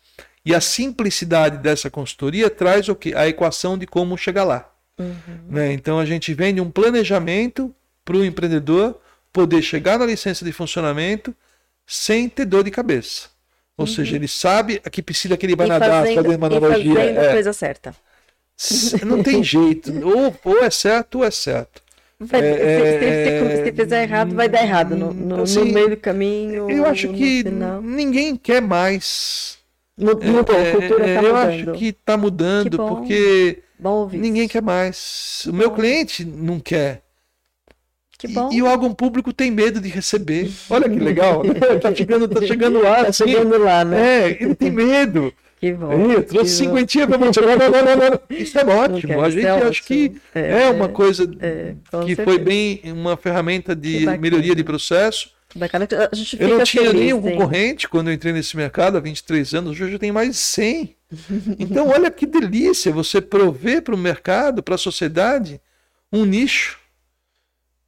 E 0.48 0.54
a 0.54 0.62
simplicidade 0.62 1.58
dessa 1.58 1.90
consultoria 1.90 2.48
traz 2.48 2.88
o 2.88 2.94
que? 2.94 3.14
A 3.14 3.28
equação 3.28 3.76
de 3.76 3.86
como 3.86 4.16
chegar 4.16 4.44
lá. 4.44 4.66
Uhum. 4.98 5.14
Né? 5.46 5.74
Então 5.74 5.98
a 5.98 6.06
gente 6.06 6.32
vende 6.32 6.58
um 6.58 6.70
planejamento 6.70 7.70
para 8.02 8.16
o 8.16 8.24
empreendedor 8.24 8.98
poder 9.30 9.60
chegar 9.60 9.98
na 9.98 10.06
licença 10.06 10.46
de 10.46 10.50
funcionamento 10.50 11.36
sem 11.86 12.30
ter 12.30 12.46
dor 12.46 12.64
de 12.64 12.70
cabeça. 12.70 13.28
Ou 13.76 13.84
uhum. 13.84 13.92
seja, 13.92 14.16
ele 14.16 14.26
sabe 14.26 14.80
a 14.86 14.88
que 14.88 15.02
piscina 15.02 15.36
que 15.36 15.44
ele 15.44 15.54
vai 15.54 15.66
e 15.66 15.68
nadar, 15.68 16.00
fazendo, 16.00 16.22
fazer 16.22 16.36
uma 16.36 16.46
analogia. 16.46 16.94
Fazendo 16.94 17.20
é. 17.20 17.32
coisa 17.32 17.52
certa. 17.52 17.94
Não 19.04 19.22
tem 19.22 19.44
jeito. 19.44 19.92
Ou, 20.02 20.34
ou 20.44 20.64
é 20.64 20.70
certo 20.70 21.18
ou 21.18 21.24
é 21.24 21.30
certo. 21.30 21.82
Vai, 22.18 22.40
é, 22.40 23.44
se, 23.44 23.58
se, 23.58 23.64
se, 23.66 23.72
fizer 23.72 24.02
errado, 24.02 24.34
vai 24.34 24.48
dar 24.48 24.62
errado 24.62 24.96
no, 24.96 25.12
no, 25.12 25.42
assim, 25.42 25.58
no 25.58 25.66
meio 25.66 25.90
do 25.90 25.96
caminho. 25.98 26.70
Eu 26.70 26.86
acho 26.86 27.12
que 27.12 27.44
ninguém 27.82 28.34
quer 28.34 28.62
mais. 28.62 29.57
Mudou, 29.98 30.56
é, 30.56 30.68
a 30.68 30.72
cultura 30.72 31.06
é, 31.06 31.14
tá 31.16 31.22
eu 31.22 31.36
acho 31.36 31.72
que 31.72 31.86
está 31.86 32.16
mudando, 32.16 32.76
porque 32.76 33.62
ninguém 34.12 34.46
quer 34.46 34.62
mais. 34.62 35.44
O 35.48 35.52
meu 35.52 35.72
cliente 35.72 36.24
não 36.24 36.60
quer. 36.60 37.02
Que 38.16 38.26
bom. 38.28 38.50
E, 38.52 38.56
e, 38.56 38.62
o 38.62 38.66
órgão 38.66 38.92
público 38.92 39.32
tem 39.32 39.50
medo 39.50 39.80
de 39.80 39.88
receber. 39.88 40.50
Olha 40.70 40.88
que 40.88 40.98
legal. 40.98 41.44
Né? 41.44 41.54
tá, 41.80 41.94
chegando, 41.94 42.28
tá 42.28 42.42
chegando 42.42 42.80
lá. 42.80 43.02
Tá 43.02 43.08
assim. 43.08 43.24
chegando 43.24 43.58
lá, 43.58 43.84
né? 43.84 44.30
É, 44.30 44.42
ele 44.42 44.54
tem 44.54 44.70
medo. 44.70 45.32
Que 45.60 45.72
bom. 45.72 45.92
Eu 45.92 46.22
trouxe 46.22 46.52
cinquentinha 46.52 47.04
para 47.04 47.18
você. 47.18 47.40
Isso 48.30 48.56
é 48.60 48.64
ótimo. 48.64 49.20
A 49.20 49.28
gente 49.28 49.44
é 49.44 49.50
acha 49.50 49.82
que 49.82 50.12
é, 50.32 50.62
é 50.62 50.70
uma 50.70 50.88
coisa 50.88 51.28
é, 51.40 51.74
que 51.90 52.14
certeza. 52.14 52.22
foi 52.22 52.38
bem 52.38 52.80
uma 52.84 53.16
ferramenta 53.16 53.74
de 53.74 54.06
melhoria 54.20 54.54
de 54.54 54.62
processo. 54.62 55.32
A 56.10 56.14
gente 56.14 56.30
fica 56.30 56.44
eu 56.44 56.58
não 56.58 56.64
tinha 56.64 56.84
feliz, 56.84 57.00
nenhum 57.00 57.22
concorrente 57.22 57.88
quando 57.88 58.08
eu 58.08 58.14
entrei 58.14 58.32
nesse 58.32 58.56
mercado 58.56 58.98
há 58.98 59.00
23 59.00 59.54
anos, 59.54 59.70
hoje 59.72 59.84
eu 59.84 59.92
já 59.92 59.98
tenho 59.98 60.14
mais 60.14 60.30
de 60.30 60.36
100. 60.36 60.96
Então, 61.58 61.88
olha 61.88 62.10
que 62.10 62.26
delícia 62.26 62.92
você 62.92 63.20
prover 63.20 63.82
para 63.82 63.94
o 63.94 63.98
mercado, 63.98 64.62
para 64.62 64.74
a 64.74 64.78
sociedade, 64.78 65.58
um 66.12 66.26
nicho. 66.26 66.78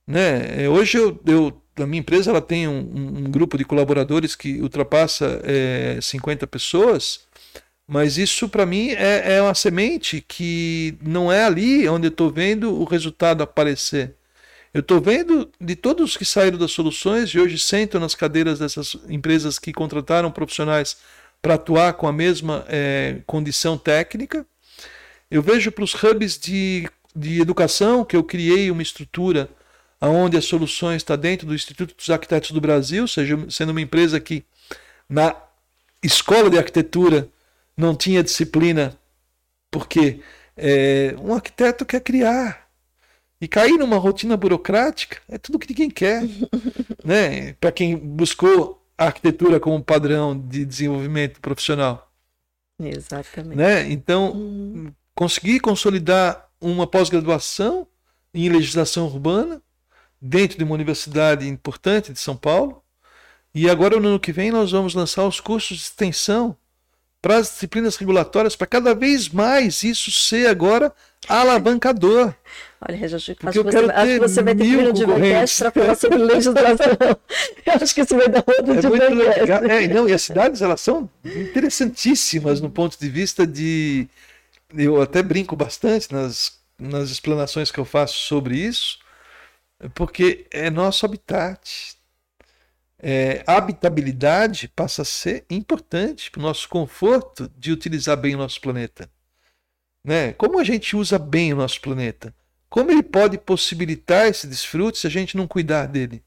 Né? 0.07 0.67
Hoje 0.69 0.97
eu, 0.97 1.21
eu, 1.27 1.63
a 1.77 1.87
minha 1.87 2.01
empresa 2.01 2.31
ela 2.31 2.41
tem 2.41 2.67
um, 2.67 2.79
um 2.79 3.31
grupo 3.31 3.59
de 3.59 3.65
colaboradores 3.65 4.35
que 4.35 4.61
ultrapassa 4.63 5.41
é, 5.45 5.99
50 6.01 6.47
pessoas 6.47 7.29
mas 7.91 8.19
isso 8.19 8.49
para 8.49 8.65
mim 8.65 8.91
é, 8.91 9.35
é 9.35 9.43
uma 9.43 9.53
semente 9.53 10.25
que 10.27 10.97
não 11.03 11.31
é 11.31 11.45
ali 11.45 11.89
onde 11.89 12.07
eu 12.07 12.11
estou 12.11 12.31
vendo 12.31 12.73
o 12.73 12.85
resultado 12.85 13.43
aparecer. 13.43 14.15
Eu 14.73 14.81
estou 14.81 15.01
vendo 15.01 15.51
de 15.61 15.75
todos 15.75 16.17
que 16.17 16.25
saíram 16.25 16.57
das 16.57 16.71
soluções 16.71 17.31
e 17.31 17.41
hoje 17.41 17.59
sentam 17.59 18.01
nas 18.01 18.15
cadeiras 18.15 18.61
dessas 18.61 18.97
empresas 19.09 19.59
que 19.59 19.73
contrataram 19.73 20.31
profissionais 20.31 20.97
para 21.43 21.55
atuar 21.55 21.95
com 21.95 22.07
a 22.07 22.13
mesma 22.13 22.65
é, 22.69 23.21
condição 23.27 23.77
técnica. 23.77 24.47
Eu 25.29 25.43
vejo 25.43 25.73
para 25.73 25.83
os 25.83 25.93
hubs 25.95 26.39
de, 26.39 26.89
de 27.15 27.41
educação 27.41 28.05
que 28.05 28.15
eu 28.15 28.23
criei 28.23 28.71
uma 28.71 28.83
estrutura 28.83 29.51
onde 30.01 30.37
as 30.37 30.45
soluções 30.45 30.97
está 30.97 31.17
dentro 31.17 31.47
do 31.47 31.55
Instituto 31.55 31.95
dos 31.97 32.09
Arquitetos 32.09 32.53
do 32.53 32.61
Brasil, 32.61 33.09
seja 33.09 33.39
sendo 33.51 33.71
uma 33.71 33.81
empresa 33.81 34.21
que 34.21 34.45
na 35.09 35.35
escola 36.03 36.49
de 36.49 36.57
arquitetura 36.57 37.29
não 37.77 37.95
tinha 37.95 38.23
disciplina, 38.23 38.97
porque 39.71 40.21
é, 40.57 41.15
um 41.19 41.35
arquiteto 41.35 41.85
quer 41.85 42.01
criar. 42.01 42.70
E 43.41 43.49
cair 43.49 43.79
numa 43.79 43.97
rotina 43.97 44.37
burocrática 44.37 45.19
é 45.29 45.39
tudo 45.39 45.59
que 45.59 45.69
ninguém 45.69 45.91
quer. 45.91 46.23
né? 47.05 47.55
Para 47.55 47.73
quem 47.73 47.97
buscou 47.97 48.85
a 48.99 49.07
arquitetura 49.07 49.59
como 49.59 49.83
padrão 49.83 50.39
de 50.39 50.65
desenvolvimento 50.65 51.41
profissional. 51.41 52.13
Exatamente. 52.79 53.57
Né? 53.57 53.91
Então, 53.91 54.33
hum. 54.35 54.93
conseguir 55.15 55.61
consolidar 55.61 56.49
uma 56.61 56.87
pós-graduação 56.87 57.87
em 58.35 58.49
legislação 58.49 59.07
urbana 59.07 59.63
dentro 60.21 60.59
de 60.59 60.65
uma 60.65 60.75
universidade 60.75 61.49
importante 61.49 62.13
de 62.13 62.21
São 62.21 62.37
Paulo. 62.37 62.83
E 63.55 63.69
agora, 63.69 63.99
no 63.99 64.09
ano 64.09 64.21
que 64.21 64.33
vem, 64.33 64.51
nós 64.51 64.71
vamos 64.71 64.95
lançar 64.95 65.27
os 65.27 65.41
cursos 65.41 65.79
de 65.79 65.83
extensão 65.85 66.57
para 67.21 67.37
as 67.37 67.49
disciplinas 67.49 67.97
regulatórias, 67.97 68.57
para 68.57 68.67
cada 68.67 68.95
vez 68.95 69.29
mais 69.29 69.83
isso 69.83 70.11
ser 70.13 70.47
agora 70.47 70.93
alavancador. 71.29 72.35
Olha, 72.81 72.97
eu 72.97 73.17
acho, 73.17 73.35
que 73.35 73.45
você, 73.45 73.79
acho 73.79 74.13
que 74.13 74.19
você 74.19 74.43
vai 74.43 74.55
ter 74.55 74.65
que 74.65 74.71
vir 74.71 74.85
no 74.85 74.93
Divacast 74.93 75.59
para 75.59 75.71
falar 75.71 75.95
sobre 75.95 76.19
legislação. 76.19 76.87
eu 77.67 77.73
acho 77.75 77.95
que 77.95 78.01
isso 78.01 78.17
vai 78.17 78.29
dar 78.29 78.45
outro 78.47 78.73
é 78.73 78.81
Divacast. 78.81 79.71
É, 79.71 79.89
não, 79.89 80.09
e 80.09 80.13
as 80.15 80.23
cidades, 80.23 80.63
elas 80.63 80.81
são 80.81 81.09
interessantíssimas 81.25 82.61
no 82.61 82.71
ponto 82.71 82.99
de 82.99 83.09
vista 83.09 83.47
de... 83.47 84.09
Eu 84.75 85.03
até 85.03 85.23
brinco 85.23 85.55
bastante 85.55 86.11
nas, 86.11 86.59
nas 86.79 87.11
explanações 87.11 87.71
que 87.71 87.79
eu 87.79 87.85
faço 87.85 88.15
sobre 88.15 88.57
isso, 88.57 88.99
porque 89.95 90.47
é 90.51 90.71
nosso 90.71 91.05
habitat 91.05 91.99
é, 93.03 93.43
habitabilidade 93.47 94.69
passa 94.69 95.03
a 95.03 95.05
ser 95.05 95.45
importante 95.49 96.31
para 96.31 96.41
o 96.41 96.43
nosso 96.43 96.69
conforto 96.69 97.51
de 97.57 97.73
utilizar 97.73 98.17
bem 98.17 98.35
o 98.35 98.39
nosso 98.39 98.61
planeta. 98.61 99.11
Né? 100.05 100.33
Como 100.35 100.59
a 100.59 100.65
gente 100.65 100.97
usa 100.97 101.19
bem 101.19 101.53
o 101.53 101.57
nosso 101.57 101.81
planeta? 101.81 102.35
Como 102.71 102.91
ele 102.91 103.03
pode 103.03 103.37
possibilitar 103.37 104.27
esse 104.29 104.47
desfrute 104.47 104.99
se 104.99 105.07
a 105.07 105.11
gente 105.11 105.37
não 105.37 105.47
cuidar 105.47 105.87
dele? 105.87 106.23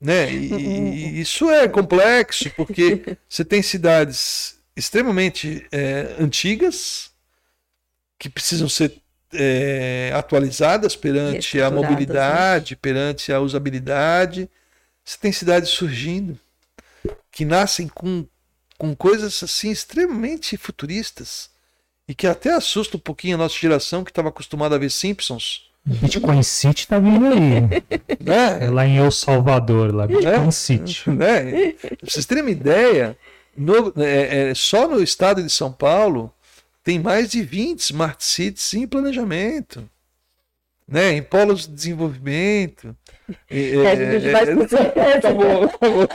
Né? 0.00 0.32
E, 0.32 0.52
e 0.52 1.20
isso 1.20 1.50
é 1.50 1.66
complexo, 1.66 2.48
porque 2.50 3.16
você 3.28 3.44
tem 3.44 3.62
cidades 3.62 4.60
extremamente 4.76 5.66
é, 5.72 6.14
antigas 6.20 7.10
que 8.16 8.28
precisam 8.28 8.68
ser 8.68 9.00
é, 9.32 10.12
atualizadas 10.14 10.94
perante 10.94 11.60
a 11.60 11.68
né? 11.68 11.76
mobilidade, 11.76 12.74
né? 12.74 12.78
perante 12.80 13.32
a 13.32 13.40
usabilidade 13.40 14.48
você 15.08 15.16
tem 15.16 15.32
cidades 15.32 15.70
surgindo 15.70 16.38
que 17.32 17.42
nascem 17.46 17.88
com, 17.88 18.26
com 18.76 18.94
coisas 18.94 19.42
assim 19.42 19.70
extremamente 19.70 20.54
futuristas 20.58 21.48
e 22.06 22.14
que 22.14 22.26
até 22.26 22.52
assusta 22.52 22.98
um 22.98 23.00
pouquinho 23.00 23.36
a 23.36 23.38
nossa 23.38 23.54
geração 23.54 24.04
que 24.04 24.10
estava 24.10 24.28
acostumada 24.28 24.74
a 24.74 24.78
ver 24.78 24.90
Simpsons. 24.90 25.67
Bitcoin 25.84 26.42
City 26.42 26.86
tá 26.86 26.98
vindo 26.98 27.26
aí. 27.26 27.60
Né? 27.60 28.58
É 28.60 28.70
lá 28.70 28.86
em 28.86 28.98
El 28.98 29.10
Salvador, 29.10 29.94
lá 29.94 30.06
Bitcoin 30.06 30.48
é? 30.48 30.50
City. 30.50 31.08
Né? 31.10 31.72
Pra 31.72 31.96
vocês 32.02 32.26
terem 32.26 32.42
uma 32.42 32.50
ideia, 32.50 33.16
no, 33.56 33.92
é, 33.96 34.50
é, 34.50 34.54
só 34.54 34.86
no 34.86 35.02
estado 35.02 35.42
de 35.42 35.50
São 35.50 35.72
Paulo 35.72 36.32
tem 36.84 36.98
mais 36.98 37.30
de 37.30 37.42
20 37.42 37.80
smart 37.80 38.22
cities 38.22 38.74
em 38.74 38.86
planejamento 38.86 39.88
né, 40.88 41.12
em 41.12 41.22
polos 41.22 41.66
de 41.66 41.74
desenvolvimento. 41.74 42.96
É, 43.50 43.74
é, 43.74 43.92
a 43.92 43.94
gente 43.94 44.30
vai, 44.30 44.82
é, 44.96 45.20
tá 45.20 45.32
bom, 45.32 45.68
tá 45.68 45.88
bom. 45.90 46.06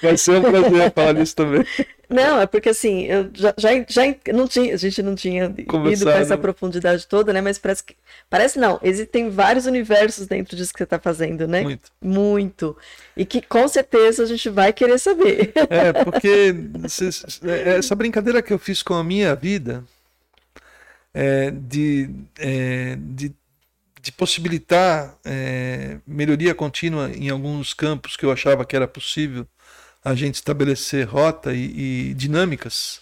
vai 0.00 0.16
ser 0.16 0.38
um 0.38 0.42
prazer 0.42 0.92
falar 0.92 1.12
nisso 1.12 1.36
também. 1.36 1.66
Não, 2.10 2.40
é 2.40 2.46
porque 2.46 2.70
assim, 2.70 3.04
eu 3.04 3.30
já, 3.32 3.54
já, 3.56 3.70
já 3.88 4.02
não 4.32 4.48
tinha, 4.48 4.74
a 4.74 4.76
gente 4.76 5.00
não 5.00 5.14
tinha 5.14 5.48
Começar, 5.68 5.92
ido 5.92 6.04
com 6.04 6.18
essa 6.18 6.36
profundidade 6.36 7.06
toda, 7.06 7.32
né? 7.32 7.40
Mas 7.40 7.56
parece 7.56 7.84
que. 7.84 7.94
Parece 8.28 8.58
não, 8.58 8.80
existem 8.82 9.30
vários 9.30 9.64
universos 9.64 10.26
dentro 10.26 10.56
disso 10.56 10.72
que 10.72 10.78
você 10.78 10.84
está 10.84 10.98
fazendo, 10.98 11.46
né? 11.46 11.62
Muito. 11.62 11.92
Muito. 12.02 12.76
E 13.16 13.24
que 13.24 13.40
com 13.40 13.68
certeza 13.68 14.24
a 14.24 14.26
gente 14.26 14.48
vai 14.50 14.72
querer 14.72 14.98
saber. 14.98 15.52
É, 15.70 15.92
porque 16.04 16.54
essa 17.78 17.94
brincadeira 17.94 18.42
que 18.42 18.52
eu 18.52 18.58
fiz 18.58 18.82
com 18.82 18.94
a 18.94 19.04
minha 19.04 19.36
vida 19.36 19.84
é, 21.14 21.50
de, 21.50 22.10
é, 22.38 22.96
de 22.98 23.32
de 24.02 24.10
possibilitar 24.12 25.14
é, 25.24 25.98
melhoria 26.06 26.54
contínua 26.54 27.10
em 27.10 27.28
alguns 27.28 27.74
campos 27.74 28.16
que 28.16 28.24
eu 28.24 28.32
achava 28.32 28.64
que 28.64 28.74
era 28.74 28.88
possível 28.88 29.46
a 30.04 30.14
gente 30.14 30.36
estabelecer 30.36 31.06
rota 31.06 31.52
e, 31.52 32.10
e 32.10 32.14
dinâmicas 32.14 33.00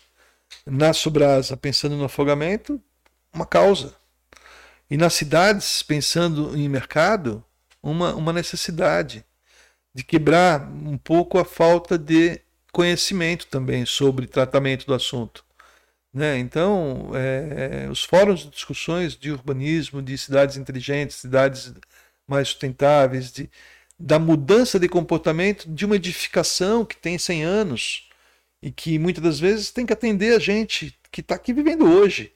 na 0.66 0.92
Sobrasa, 0.92 1.56
pensando 1.56 1.96
no 1.96 2.04
afogamento, 2.04 2.80
uma 3.32 3.46
causa. 3.46 3.94
E 4.90 4.96
nas 4.96 5.14
cidades, 5.14 5.82
pensando 5.82 6.56
em 6.56 6.68
mercado, 6.68 7.44
uma, 7.82 8.14
uma 8.14 8.32
necessidade 8.32 9.24
de 9.94 10.02
quebrar 10.02 10.68
um 10.68 10.96
pouco 10.96 11.38
a 11.38 11.44
falta 11.44 11.98
de 11.98 12.40
conhecimento 12.72 13.46
também 13.46 13.84
sobre 13.84 14.26
tratamento 14.26 14.86
do 14.86 14.94
assunto. 14.94 15.44
Né? 16.12 16.38
Então, 16.38 17.10
é, 17.14 17.88
os 17.90 18.02
fóruns 18.02 18.40
de 18.40 18.50
discussões 18.50 19.16
de 19.16 19.30
urbanismo, 19.30 20.02
de 20.02 20.16
cidades 20.16 20.56
inteligentes, 20.56 21.16
cidades 21.16 21.72
mais 22.26 22.48
sustentáveis, 22.48 23.32
de, 23.32 23.50
da 23.98 24.18
mudança 24.18 24.78
de 24.78 24.88
comportamento 24.88 25.68
de 25.68 25.84
uma 25.84 25.96
edificação 25.96 26.84
que 26.84 26.96
tem 26.96 27.18
100 27.18 27.42
anos 27.42 28.08
e 28.62 28.70
que 28.70 28.98
muitas 28.98 29.22
das 29.22 29.40
vezes 29.40 29.70
tem 29.70 29.84
que 29.84 29.92
atender 29.92 30.34
a 30.34 30.38
gente 30.38 30.96
que 31.10 31.20
está 31.20 31.34
aqui 31.34 31.52
vivendo 31.52 31.84
hoje. 31.84 32.32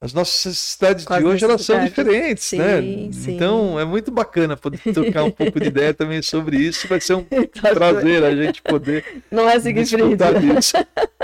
As 0.00 0.12
nossas 0.12 0.56
cidades 0.56 1.04
de 1.04 1.24
hoje 1.24 1.44
elas 1.44 1.62
são 1.62 1.84
diferentes, 1.84 2.44
sim, 2.44 2.58
né? 2.58 2.80
Sim. 3.12 3.34
Então 3.34 3.80
é 3.80 3.84
muito 3.84 4.12
bacana 4.12 4.56
poder 4.56 4.78
trocar 4.94 5.24
um 5.24 5.30
pouco 5.30 5.58
de 5.58 5.66
ideia 5.66 5.92
também 5.92 6.22
sobre 6.22 6.56
isso. 6.56 6.86
Vai 6.86 7.00
ser 7.00 7.14
um 7.14 7.24
prazer 7.74 8.22
a 8.22 8.34
gente 8.34 8.62
poder 8.62 9.04
Não 9.28 9.48
é 9.48 9.58
seguir 9.58 9.82
disso. 9.82 9.98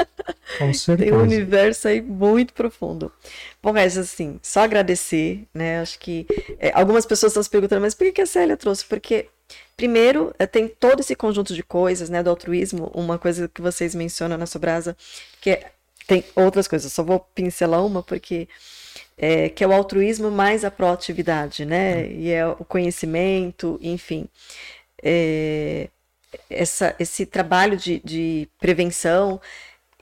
Com 0.59 0.73
certeza. 0.73 1.11
Tem 1.11 1.19
um 1.19 1.23
universo 1.23 1.89
aí 1.89 2.01
muito 2.01 2.53
profundo. 2.53 3.13
Bom, 3.63 3.73
Regis, 3.73 3.99
assim, 3.99 4.39
só 4.43 4.61
agradecer, 4.61 5.47
né? 5.53 5.81
Acho 5.81 5.99
que 5.99 6.27
é, 6.59 6.73
algumas 6.75 7.07
pessoas 7.07 7.33
estão 7.33 7.43
se 7.43 7.51
perguntando, 7.51 7.83
mas 7.83 7.95
por 7.95 8.11
que 8.13 8.23
a 8.23 8.27
Célia 8.27 8.57
trouxe? 8.57 8.85
Porque, 8.85 9.27
primeiro, 9.77 10.35
é, 10.39 10.47
tem 10.47 10.69
todo 10.69 11.01
esse 11.01 11.15
conjunto 11.15 11.55
de 11.55 11.63
coisas, 11.63 12.09
né, 12.11 12.23
do 12.23 12.31
altruísmo, 12.31 12.91
uma 12.95 13.19
coisa 13.19 13.49
que 13.49 13.61
vocês 13.61 13.95
mencionam 13.95 14.37
na 14.37 14.47
Sobrasa, 14.47 14.97
que 15.41 15.51
é, 15.51 15.71
tem 16.07 16.25
outras 16.37 16.69
coisas, 16.69 16.93
só 16.93 17.03
vou 17.03 17.21
pincelar 17.35 17.85
uma, 17.85 18.03
porque 18.03 18.49
é, 19.17 19.49
que 19.49 19.63
é 19.63 19.67
o 19.67 19.73
altruísmo 19.73 20.31
mais 20.31 20.65
a 20.65 20.71
proatividade, 20.71 21.65
né? 21.65 22.03
Uhum. 22.03 22.11
E 22.11 22.31
é 22.31 22.47
o 22.47 22.65
conhecimento, 22.65 23.79
enfim. 23.83 24.29
É, 25.03 25.89
essa, 26.51 26.95
esse 26.99 27.25
trabalho 27.27 27.77
de, 27.77 28.01
de 28.05 28.49
prevenção 28.59 29.41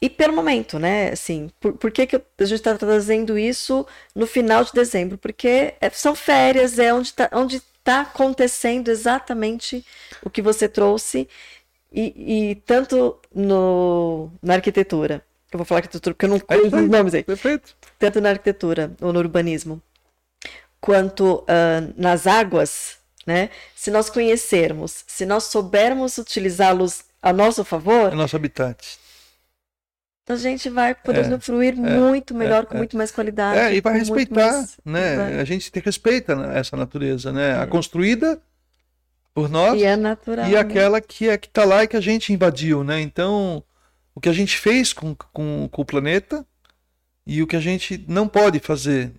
e 0.02 0.10
pelo 0.10 0.34
momento, 0.34 0.80
né? 0.80 1.10
Assim, 1.10 1.48
por, 1.60 1.74
por 1.74 1.92
que, 1.92 2.08
que 2.08 2.16
a 2.16 2.44
gente 2.44 2.56
está 2.56 2.76
trazendo 2.76 3.38
isso 3.38 3.86
no 4.12 4.26
final 4.26 4.64
de 4.64 4.72
dezembro? 4.72 5.16
Porque 5.16 5.74
é, 5.80 5.90
são 5.90 6.12
férias, 6.16 6.76
é 6.76 6.92
onde 6.92 7.10
está 7.10 7.30
onde 7.32 7.62
tá 7.84 8.00
acontecendo 8.00 8.88
exatamente 8.88 9.86
o 10.20 10.28
que 10.28 10.42
você 10.42 10.68
trouxe, 10.68 11.28
e, 11.92 12.50
e 12.50 12.54
tanto 12.66 13.16
no, 13.32 14.28
na 14.42 14.54
arquitetura. 14.54 15.24
Eu 15.52 15.58
vou 15.58 15.64
falar 15.64 15.78
arquitetura 15.78 16.14
porque 16.14 16.24
eu 16.24 16.30
não 16.30 16.40
conheço 16.40 16.76
os 16.76 16.88
nomes 16.88 17.14
aí. 17.14 17.22
Perfeito. 17.22 17.76
Tanto 17.96 18.20
na 18.20 18.30
arquitetura 18.30 18.92
ou 19.00 19.12
no 19.12 19.20
urbanismo, 19.20 19.80
quanto 20.80 21.42
uh, 21.42 21.94
nas 21.96 22.26
águas, 22.26 22.96
né? 23.24 23.50
Se 23.76 23.88
nós 23.88 24.10
conhecermos, 24.10 25.04
se 25.06 25.24
nós 25.24 25.44
soubermos 25.44 26.18
utilizá-los 26.18 27.04
a 27.22 27.32
nosso 27.32 27.64
favor. 27.64 28.12
É 28.12 28.16
nosso 28.16 28.34
habitat. 30.22 30.32
A 30.32 30.36
gente 30.36 30.70
vai 30.70 30.94
poder 30.94 31.24
é, 31.24 31.28
usufruir 31.28 31.74
é, 31.74 31.76
muito 31.76 32.34
melhor, 32.34 32.62
é, 32.62 32.66
com 32.66 32.76
muito 32.76 32.96
mais 32.96 33.10
qualidade. 33.10 33.58
É, 33.58 33.74
e 33.74 33.80
vai 33.80 33.98
respeitar, 33.98 34.52
mais... 34.52 34.76
né? 34.84 35.16
Vai. 35.16 35.40
A 35.40 35.44
gente 35.44 35.70
respeita 35.84 36.32
essa 36.54 36.76
natureza, 36.76 37.32
né? 37.32 37.58
A 37.58 37.62
é. 37.62 37.66
construída 37.66 38.40
por 39.34 39.48
nós 39.48 39.80
e, 39.80 39.84
é 39.84 39.96
natural, 39.96 40.48
e 40.48 40.56
aquela 40.56 41.00
que 41.00 41.28
é 41.28 41.38
que 41.38 41.48
está 41.48 41.64
lá 41.64 41.84
e 41.84 41.88
que 41.88 41.96
a 41.96 42.00
gente 42.00 42.32
invadiu, 42.32 42.84
né? 42.84 43.00
Então, 43.00 43.64
o 44.14 44.20
que 44.20 44.28
a 44.28 44.32
gente 44.32 44.56
fez 44.58 44.92
com, 44.92 45.14
com, 45.14 45.68
com 45.70 45.82
o 45.82 45.84
planeta 45.84 46.46
e 47.26 47.42
o 47.42 47.46
que 47.46 47.56
a 47.56 47.60
gente 47.60 48.04
não 48.08 48.28
pode 48.28 48.58
fazer 48.58 49.12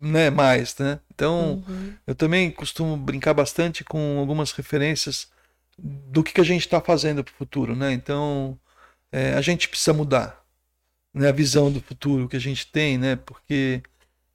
né, 0.00 0.30
mais, 0.30 0.76
né? 0.78 1.00
Então, 1.14 1.62
uhum. 1.68 1.92
eu 2.06 2.14
também 2.14 2.50
costumo 2.50 2.96
brincar 2.96 3.34
bastante 3.34 3.84
com 3.84 4.18
algumas 4.18 4.52
referências 4.52 5.28
do 5.78 6.22
que, 6.22 6.32
que 6.32 6.40
a 6.40 6.44
gente 6.44 6.62
está 6.62 6.80
fazendo 6.80 7.22
para 7.22 7.32
o 7.32 7.36
futuro, 7.36 7.74
né? 7.74 7.92
Então, 7.92 8.58
é, 9.14 9.34
a 9.34 9.40
gente 9.40 9.68
precisa 9.68 9.92
mudar 9.92 10.44
né, 11.14 11.28
a 11.28 11.32
visão 11.32 11.70
do 11.70 11.80
futuro 11.80 12.28
que 12.28 12.36
a 12.36 12.40
gente 12.40 12.66
tem, 12.66 12.98
né? 12.98 13.14
Porque 13.14 13.80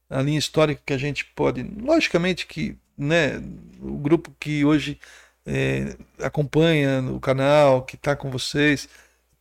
a 0.10 0.22
linha 0.22 0.40
histórica 0.40 0.82
que 0.86 0.94
a 0.94 0.98
gente 0.98 1.26
pode, 1.26 1.62
logicamente 1.64 2.48
que, 2.48 2.78
né? 2.98 3.44
O 3.82 3.98
grupo 3.98 4.34
que 4.40 4.64
hoje 4.64 4.98
é, 5.46 5.98
acompanha 6.24 7.02
o 7.12 7.20
canal, 7.20 7.84
que 7.84 7.96
está 7.96 8.16
com 8.16 8.32
vocês, 8.32 8.88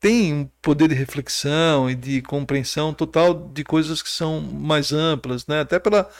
tem 0.00 0.34
um 0.34 0.50
poder 0.60 0.88
de 0.88 0.94
reflexão 0.96 1.88
e 1.88 1.94
de 1.94 2.20
compreensão 2.20 2.92
total 2.92 3.32
de 3.54 3.62
coisas 3.62 4.02
que 4.02 4.10
são 4.10 4.40
mais 4.40 4.92
amplas, 4.92 5.46
né? 5.46 5.60
Até 5.60 5.78
pela 5.78 6.10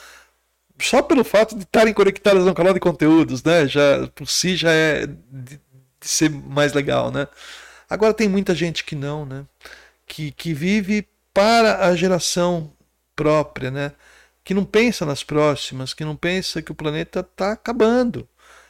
só 0.81 1.01
pelo 1.01 1.25
fato 1.25 1.55
de 1.57 1.63
estarem 1.63 1.93
conectadas 1.93 2.45
no 2.45 2.55
canal 2.55 2.73
de 2.73 2.79
conteúdos, 2.79 3.43
né? 3.43 3.67
Já 3.67 4.07
por 4.15 4.29
si 4.29 4.55
já 4.55 4.71
é 4.71 5.07
de, 5.07 5.59
de 5.99 6.07
ser 6.07 6.29
mais 6.29 6.71
legal, 6.71 7.11
né? 7.11 7.27
Agora 7.89 8.13
tem 8.13 8.29
muita 8.29 8.53
gente 8.53 8.83
que 8.83 8.95
não, 8.95 9.25
né? 9.25 9.45
Que, 10.05 10.31
que 10.31 10.53
vive 10.53 11.07
para 11.33 11.85
a 11.87 11.95
geração 11.95 12.71
própria, 13.15 13.71
né? 13.71 13.91
Que 14.43 14.53
não 14.53 14.63
pensa 14.63 15.05
nas 15.05 15.23
próximas, 15.23 15.93
que 15.93 16.05
não 16.05 16.15
pensa 16.15 16.61
que 16.61 16.71
o 16.71 16.75
planeta 16.75 17.21
está 17.21 17.53
acabando, 17.53 18.27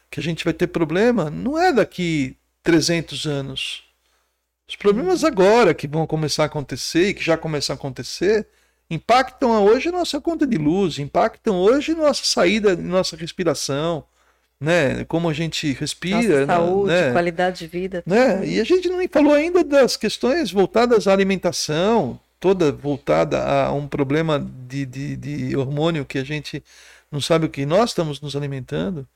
que 0.09 0.19
a 0.19 0.23
gente 0.23 0.43
vai 0.43 0.53
ter 0.53 0.67
problema. 0.67 1.29
Não 1.29 1.57
é 1.57 1.73
daqui 1.73 2.37
300 2.63 3.25
anos. 3.25 3.83
Os 4.67 4.75
problemas 4.75 5.23
agora 5.23 5.73
que 5.73 5.87
vão 5.87 6.05
começar 6.05 6.43
a 6.43 6.45
acontecer 6.45 7.09
e 7.09 7.13
que 7.13 7.23
já 7.23 7.37
começam 7.37 7.73
a 7.73 7.77
acontecer 7.77 8.47
impactam 8.89 9.63
hoje 9.63 9.91
nossa 9.91 10.19
conta 10.19 10.47
de 10.47 10.57
luz, 10.57 10.97
impactam 10.97 11.55
hoje 11.55 11.93
nossa 11.93 12.23
saída, 12.23 12.75
nossa 12.75 13.15
respiração, 13.15 14.03
né? 14.60 15.06
Como 15.06 15.30
a 15.30 15.34
gente 15.34 15.72
respira, 15.73 16.45
Nossa 16.45 16.61
saúde, 16.61 16.91
né? 16.91 17.11
qualidade 17.11 17.60
de 17.60 17.68
vida. 17.68 18.03
Né? 18.06 18.45
E 18.45 18.60
a 18.60 18.64
gente 18.64 18.90
não 18.90 18.99
falou 19.07 19.34
ainda 19.34 19.64
das 19.64 19.95
questões 19.95 20.52
voltadas 20.52 21.07
à 21.07 21.14
alimentação, 21.14 22.19
toda 22.40 22.72
voltada 22.72 23.41
a 23.44 23.72
um 23.72 23.88
problema 23.88 24.45
de, 24.68 24.86
de, 24.86 25.15
de 25.15 25.56
hormônio 25.56 26.06
que 26.06 26.18
a 26.18 26.23
gente 26.23 26.64
não 27.11 27.22
sabe 27.22 27.45
o 27.45 27.49
que 27.49 27.65
nós 27.65 27.91
estamos 27.91 28.19
nos 28.22 28.36
alimentando. 28.36 29.07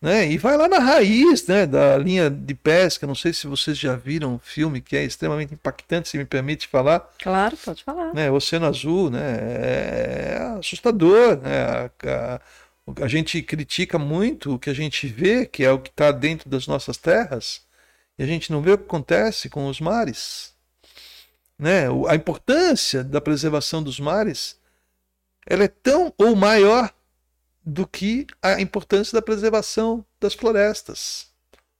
Né? 0.00 0.30
E 0.30 0.36
vai 0.36 0.54
lá 0.54 0.68
na 0.68 0.80
raiz 0.80 1.46
né, 1.46 1.64
da 1.64 1.96
linha 1.96 2.28
de 2.28 2.54
pesca. 2.54 3.06
Não 3.06 3.14
sei 3.14 3.32
se 3.32 3.46
vocês 3.46 3.78
já 3.78 3.96
viram 3.96 4.34
um 4.34 4.38
filme 4.38 4.82
que 4.82 4.94
é 4.94 5.02
extremamente 5.02 5.54
impactante, 5.54 6.10
se 6.10 6.18
me 6.18 6.26
permite 6.26 6.68
falar. 6.68 7.10
Claro, 7.22 7.56
pode 7.56 7.82
falar. 7.82 8.12
Né, 8.12 8.30
Oceano 8.30 8.66
Azul, 8.66 9.08
né? 9.08 9.38
É, 9.40 10.36
é 10.36 10.58
assustador. 10.58 11.38
Né? 11.38 11.58
A, 11.58 11.90
a, 12.06 12.40
a 13.00 13.08
gente 13.08 13.42
critica 13.42 13.98
muito 13.98 14.54
o 14.54 14.58
que 14.58 14.70
a 14.70 14.74
gente 14.74 15.06
vê, 15.06 15.46
que 15.46 15.64
é 15.64 15.70
o 15.70 15.78
que 15.78 15.90
está 15.90 16.12
dentro 16.12 16.48
das 16.48 16.66
nossas 16.66 16.96
terras, 16.96 17.62
e 18.18 18.22
a 18.22 18.26
gente 18.26 18.52
não 18.52 18.62
vê 18.62 18.72
o 18.72 18.78
que 18.78 18.84
acontece 18.84 19.48
com 19.48 19.66
os 19.68 19.80
mares. 19.80 20.54
Né? 21.58 21.84
A 22.08 22.14
importância 22.14 23.02
da 23.02 23.20
preservação 23.20 23.82
dos 23.82 23.98
mares 23.98 24.58
ela 25.46 25.64
é 25.64 25.68
tão 25.68 26.12
ou 26.16 26.34
maior 26.34 26.92
do 27.64 27.86
que 27.86 28.26
a 28.42 28.60
importância 28.60 29.14
da 29.14 29.22
preservação 29.22 30.04
das 30.20 30.34
florestas. 30.34 31.33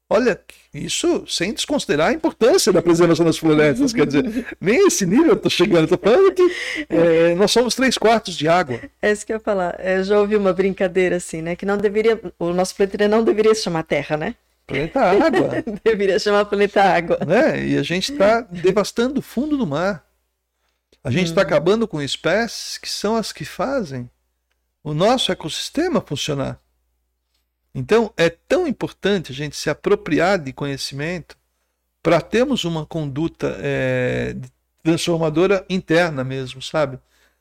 Olha, 0.08 0.38
isso 0.72 1.24
sem 1.26 1.52
desconsiderar 1.52 2.08
a 2.08 2.12
importância 2.12 2.72
da 2.72 2.82
preservação 2.82 3.24
das 3.24 3.38
florestas. 3.38 3.92
quer 3.92 4.06
dizer, 4.06 4.46
nem 4.60 4.86
esse 4.86 5.06
nível 5.06 5.28
eu 5.28 5.34
estou 5.34 5.50
chegando. 5.50 5.84
Estou 5.84 5.98
falando 5.98 6.32
que 6.34 6.86
é, 6.90 7.34
nós 7.34 7.50
somos 7.50 7.74
três 7.74 7.96
quartos 7.96 8.36
de 8.36 8.46
água. 8.46 8.80
É 9.00 9.10
isso 9.10 9.24
que 9.24 9.32
eu 9.32 9.36
ia 9.36 9.40
falar. 9.40 9.80
Eu 9.80 10.04
já 10.04 10.20
ouvi 10.20 10.36
uma 10.36 10.52
brincadeira 10.52 11.16
assim, 11.16 11.40
né? 11.40 11.56
Que 11.56 11.64
não 11.64 11.78
deveria. 11.78 12.20
O 12.38 12.52
nosso 12.52 12.76
planeta 12.76 13.08
não 13.08 13.24
deveria 13.24 13.54
se 13.54 13.62
chamar 13.62 13.82
Terra, 13.84 14.16
né? 14.16 14.34
Planeta 14.66 15.00
Água. 15.00 15.64
deveria 15.82 16.18
chamar 16.18 16.44
Planeta 16.44 16.82
Água. 16.82 17.18
Né? 17.26 17.66
E 17.66 17.78
a 17.78 17.82
gente 17.82 18.12
está 18.12 18.40
devastando 18.42 19.20
o 19.20 19.22
fundo 19.22 19.56
do 19.56 19.66
mar. 19.66 20.04
A 21.02 21.10
gente 21.10 21.28
está 21.28 21.40
hum. 21.40 21.44
acabando 21.44 21.88
com 21.88 22.00
espécies 22.00 22.78
que 22.78 22.88
são 22.88 23.16
as 23.16 23.32
que 23.32 23.44
fazem 23.44 24.08
o 24.82 24.94
nosso 24.94 25.32
ecossistema 25.32 26.00
funcionar. 26.00 26.58
Então, 27.74 28.12
é 28.16 28.30
tão 28.30 28.68
importante 28.68 29.32
a 29.32 29.34
gente 29.34 29.56
se 29.56 29.68
apropriar 29.68 30.38
de 30.38 30.52
conhecimento 30.52 31.36
para 32.02 32.20
termos 32.20 32.64
uma 32.64 32.86
conduta 32.86 33.56
é, 33.60 34.36
transformadora 34.82 35.64
interna 35.68 36.22
mesmo, 36.22 36.62
sabe? 36.62 36.98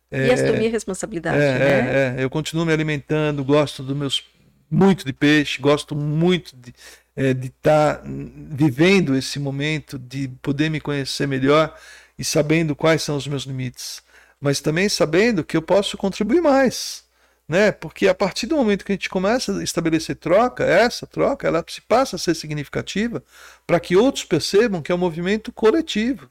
É, 0.09 0.27
e 0.27 0.31
assumir 0.31 0.69
responsabilidade, 0.69 1.37
é, 1.37 1.59
né? 1.59 1.65
É, 1.65 2.15
é, 2.19 2.23
eu 2.23 2.29
continuo 2.29 2.65
me 2.65 2.73
alimentando, 2.73 3.43
gosto 3.43 3.83
dos 3.83 3.95
meus 3.95 4.23
muito 4.71 5.05
de 5.05 5.13
peixe, 5.13 5.61
gosto 5.61 5.95
muito 5.95 6.55
de 6.55 6.73
é, 7.15 7.31
estar 7.31 7.97
tá 7.97 8.03
vivendo 8.05 9.15
esse 9.15 9.37
momento, 9.37 9.99
de 9.99 10.27
poder 10.41 10.69
me 10.69 10.79
conhecer 10.79 11.27
melhor 11.27 11.77
e 12.17 12.23
sabendo 12.23 12.75
quais 12.75 13.03
são 13.03 13.15
os 13.15 13.27
meus 13.27 13.43
limites, 13.43 14.01
mas 14.39 14.59
também 14.59 14.89
sabendo 14.89 15.43
que 15.43 15.55
eu 15.55 15.61
posso 15.61 15.95
contribuir 15.97 16.41
mais 16.41 17.02
né? 17.47 17.71
Porque 17.71 18.07
a 18.07 18.15
partir 18.15 18.47
do 18.47 18.55
momento 18.55 18.85
que 18.85 18.91
a 18.91 18.95
gente 18.95 19.09
começa 19.09 19.57
a 19.57 19.63
estabelecer 19.63 20.15
troca, 20.15 20.63
essa 20.63 21.05
troca, 21.05 21.47
ela 21.47 21.63
se 21.67 21.81
passa 21.81 22.15
a 22.15 22.19
ser 22.19 22.35
significativa 22.35 23.23
para 23.67 23.79
que 23.79 23.95
outros 23.95 24.25
percebam 24.25 24.81
que 24.81 24.91
é 24.91 24.95
um 24.95 24.97
movimento 24.97 25.51
coletivo. 25.51 26.29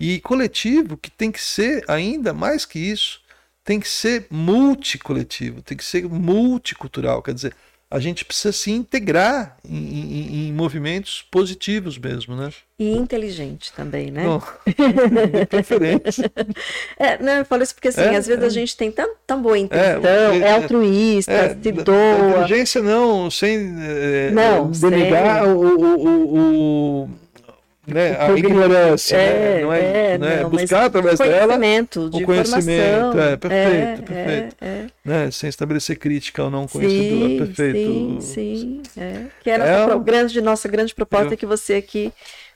E 0.00 0.20
coletivo 0.20 0.96
que 0.96 1.10
tem 1.10 1.30
que 1.30 1.42
ser 1.42 1.84
ainda 1.88 2.32
mais 2.32 2.64
que 2.64 2.78
isso, 2.78 3.20
tem 3.64 3.78
que 3.78 3.88
ser 3.88 4.26
multicoletivo, 4.30 5.62
tem 5.62 5.76
que 5.76 5.84
ser 5.84 6.08
multicultural, 6.08 7.22
quer 7.22 7.34
dizer, 7.34 7.54
a 7.92 7.98
gente 7.98 8.24
precisa 8.24 8.52
se 8.52 8.72
integrar 8.72 9.58
em, 9.68 9.76
em, 9.76 10.48
em, 10.48 10.52
movimentos 10.52 11.22
positivos 11.30 11.98
mesmo, 11.98 12.34
né? 12.34 12.50
E 12.78 12.96
inteligente 12.96 13.70
também, 13.74 14.10
né? 14.10 14.24
Bom, 14.24 14.42
preferência. 15.50 16.32
É, 16.98 17.22
não, 17.22 17.32
eu 17.34 17.44
falo 17.44 17.62
isso 17.62 17.74
porque 17.74 17.88
assim, 17.88 18.00
é, 18.00 18.16
às 18.16 18.26
vezes 18.26 18.42
é. 18.42 18.46
a 18.46 18.48
gente 18.48 18.74
tem 18.78 18.90
tão, 18.90 19.10
tão 19.26 19.42
boa 19.42 19.58
intenção, 19.58 20.10
é, 20.10 20.38
é 20.38 20.52
altruísta, 20.52 21.32
é, 21.32 21.48
se 21.50 21.70
doa. 21.70 21.94
Inteligência 22.30 22.82
não, 22.82 23.30
sem 23.30 23.74
é, 23.82 24.30
não, 24.30 24.70
denegar 24.70 25.46
o, 25.46 25.60
o, 25.60 26.06
o, 26.06 27.02
o 27.02 27.10
né, 27.86 28.16
a 28.18 28.30
ignorância, 28.32 29.16
é, 29.16 29.56
né? 29.56 29.62
não 29.62 29.72
é, 29.72 30.12
é 30.12 30.18
né? 30.18 30.42
Não, 30.42 30.50
buscar 30.50 30.84
através 30.84 31.18
dela 31.18 31.56
o 31.96 32.24
conhecimento, 32.24 33.18
é 33.18 33.36
perfeito, 33.36 33.52
é, 33.52 33.96
perfeito, 33.96 34.56
é, 34.60 34.66
é. 34.66 34.86
Né? 35.04 35.30
sem 35.32 35.48
estabelecer 35.48 35.98
crítica 35.98 36.42
ao 36.42 36.50
não 36.50 36.68
conhecedor, 36.68 37.28
sim, 37.28 37.38
perfeito. 37.38 37.76
Sim, 37.80 38.18
sim, 38.20 38.82
é. 38.96 39.24
que 39.42 39.50
era 39.50 39.64
é, 39.64 39.92
a 39.92 39.98
grande 39.98 40.40
nossa 40.40 40.68
grande 40.68 40.94
proposta 40.94 41.34
eu, 41.34 41.36
que 41.36 41.44
você 41.44 41.74
aqui 41.74 42.12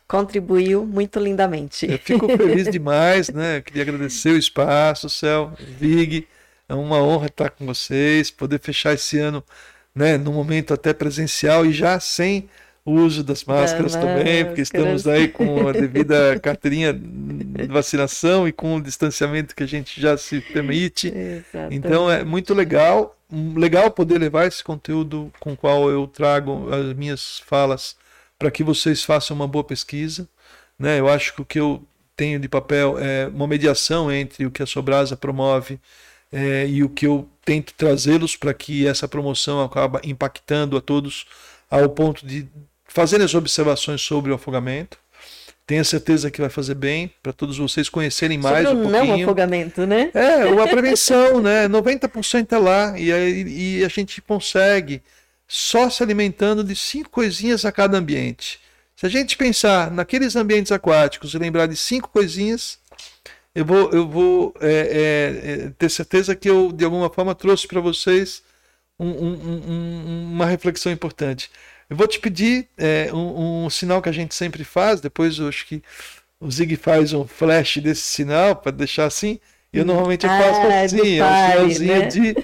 contribuiu 0.07 0.87
muito 0.87 1.19
lindamente. 1.19 1.91
Eu 1.91 1.99
fico 1.99 2.29
feliz 2.29 2.69
demais, 2.71 3.29
né? 3.29 3.59
Eu 3.59 3.63
queria 3.63 3.83
agradecer 3.83 4.31
o 4.31 4.39
espaço, 4.39 5.11
Céu, 5.11 5.53
Vig. 5.59 6.29
É 6.69 6.75
uma 6.75 7.03
honra 7.03 7.27
estar 7.27 7.51
com 7.51 7.67
vocês, 7.67 8.31
poder 8.31 8.61
fechar 8.61 8.95
esse 8.95 9.19
ano, 9.19 9.43
né, 9.95 10.17
no 10.17 10.33
momento 10.33 10.75
até 10.75 10.93
presencial 10.93 11.65
e 11.65 11.73
já 11.73 11.99
sem 11.99 12.41
o 12.41 12.45
uso 12.87 13.25
das 13.25 13.45
máscaras 13.45 13.95
da 13.95 14.01
também, 14.01 14.17
máscaras. 14.17 14.47
porque 14.47 14.61
estamos 14.63 15.07
aí 15.09 15.29
com 15.29 15.69
a 15.69 15.73
devida 15.73 16.39
carteirinha 16.39 16.93
de 16.93 17.67
vacinação 17.67 18.47
e 18.47 18.53
com 18.53 18.77
o 18.77 18.81
distanciamento 18.81 19.55
que 19.55 19.63
a 19.63 19.67
gente 19.67 20.01
já 20.01 20.17
se 20.17 20.41
permite. 20.41 21.09
Exatamente. 21.09 21.75
Então 21.75 22.11
é 22.11 22.25
muito 22.25 22.55
legal, 22.55 23.19
legal 23.57 23.91
poder 23.91 24.19
levar 24.19 24.47
esse 24.47 24.63
conteúdo 24.63 25.33
com 25.41 25.53
o 25.53 25.57
qual 25.57 25.91
eu 25.91 26.07
trago 26.07 26.73
as 26.73 26.95
minhas 26.95 27.41
falas 27.41 27.97
para 28.39 28.51
que 28.51 28.63
vocês 28.63 29.03
façam 29.03 29.35
uma 29.35 29.49
boa 29.49 29.65
pesquisa. 29.65 30.29
Né? 30.79 31.01
Eu 31.01 31.09
acho 31.09 31.35
que 31.35 31.43
o 31.43 31.45
que 31.45 31.59
eu 31.59 31.83
tenho 32.17 32.39
de 32.39 32.49
papel 32.49 32.99
é 32.99 33.27
uma 33.27 33.47
mediação 33.47 34.13
entre 34.13 34.47
o 34.47 34.51
que 34.51 34.63
a 34.63 34.67
Sobrasa 34.67 35.17
promove 35.17 35.81
é, 36.33 36.67
e 36.67 36.83
o 36.83 36.89
que 36.89 37.07
eu 37.07 37.29
tento 37.45 37.73
trazê-los 37.75 38.37
para 38.37 38.53
que 38.55 38.87
essa 38.87 39.07
promoção 39.07 39.63
acabe 39.63 40.01
impactando 40.05 40.77
a 40.77 40.81
todos 40.81 41.27
ao 41.71 41.89
ponto 41.89 42.27
de 42.27 42.47
fazerem 42.97 43.27
as 43.27 43.35
observações 43.35 44.01
sobre 44.01 44.33
o 44.33 44.35
afogamento. 44.37 44.97
Tenho 45.67 45.85
certeza 45.85 46.31
que 46.31 46.41
vai 46.41 46.49
fazer 46.49 46.75
bem 46.75 47.13
para 47.23 47.31
todos 47.31 47.59
vocês 47.59 47.91
conhecerem 47.91 48.39
mais 48.39 48.67
sobre 48.67 48.87
um 48.87 48.91
pouquinho. 48.91 49.17
não 49.17 49.23
afogamento, 49.23 49.87
né? 49.87 50.11
É, 50.15 50.49
a 50.63 50.69
prevenção, 50.69 51.43
né? 51.43 51.69
90% 51.69 52.53
é 52.53 52.59
lá 52.59 52.99
e, 52.99 53.81
e 53.81 53.85
a 53.85 53.89
gente 53.89 54.23
consegue 54.23 55.03
só 55.47 55.91
se 55.91 56.03
alimentando 56.03 56.65
de 56.65 56.75
cinco 56.75 57.11
coisinhas 57.11 57.67
a 57.67 57.73
cada 57.73 57.99
ambiente. 57.99 58.61
Se 58.97 59.05
a 59.05 59.11
gente 59.11 59.37
pensar 59.37 59.91
naqueles 59.91 60.35
ambientes 60.35 60.73
aquáticos 60.73 61.35
e 61.35 61.39
lembrar 61.39 61.67
de 61.67 61.77
cinco 61.77 62.09
coisinhas, 62.09 62.79
eu 63.55 63.67
vou, 63.67 63.91
eu 63.91 64.09
vou 64.09 64.55
é, 64.59 64.71
é, 64.71 65.51
é 65.67 65.73
ter 65.77 65.91
certeza 65.91 66.35
que 66.35 66.49
eu, 66.49 66.73
de 66.73 66.83
alguma 66.83 67.11
forma, 67.11 67.35
trouxe 67.35 67.69
para 67.69 67.81
vocês 67.81 68.43
um, 68.99 69.07
um, 69.07 69.33
um, 69.69 70.33
uma 70.33 70.47
reflexão 70.47 70.91
importante. 70.91 71.51
Eu 71.89 71.97
vou 71.97 72.09
te 72.09 72.19
pedir 72.19 72.69
é, 72.77 73.11
um, 73.13 73.71
sinal 73.71 74.03
que 74.03 74.09
a 74.09 74.13
gente 74.13 74.35
sempre 74.35 74.65
faz, 74.65 75.01
depois 75.01 75.39
eu 75.39 75.49
acho 75.49 75.67
que 75.67 75.83
o 76.41 76.51
Zig 76.51 76.77
faz 76.77 77.13
um 77.13 77.27
flash 77.27 77.79
desse 77.79 78.03
sinal 78.03 78.57
para 78.57 78.73
deixar 78.73 79.07
assim. 79.07 79.39
Eu 79.73 79.85
normalmente 79.85 80.25
eu 80.25 80.31
faço 80.31 80.61
ah, 80.61 80.81
assim, 80.81 81.19
é 81.19 81.61
um 81.61 81.71
sinalzinho 81.71 81.99
né? 81.99 82.07
de 82.07 82.35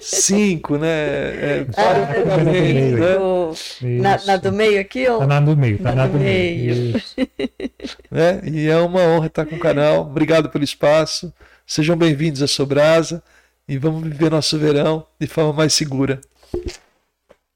5, 0.00 0.78
né? 0.78 0.88
É, 0.88 1.66
ah, 1.76 3.18
o 3.18 3.52
né? 3.84 3.98
Na, 4.00 4.24
na, 4.24 4.36
do 4.36 4.52
meio 4.52 4.80
aqui? 4.80 5.08
Ou... 5.08 5.18
Tá 5.18 5.26
na 5.26 5.40
do 5.40 5.56
meio, 5.56 5.78
tá 5.78 5.90
na, 5.90 5.94
na 5.94 6.06
do 6.06 6.18
meio. 6.18 6.74
meio. 6.74 7.02
né? 8.10 8.40
E 8.44 8.68
é 8.68 8.76
uma 8.76 9.00
honra 9.00 9.26
estar 9.26 9.44
com 9.46 9.56
o 9.56 9.60
canal. 9.60 10.02
Obrigado 10.02 10.48
pelo 10.48 10.62
espaço. 10.62 11.32
Sejam 11.66 11.96
bem-vindos 11.96 12.40
a 12.40 12.46
Sobrasa 12.46 13.22
e 13.66 13.76
vamos 13.78 14.04
viver 14.04 14.30
nosso 14.30 14.56
verão 14.56 15.04
de 15.18 15.26
forma 15.26 15.52
mais 15.52 15.74
segura. 15.74 16.20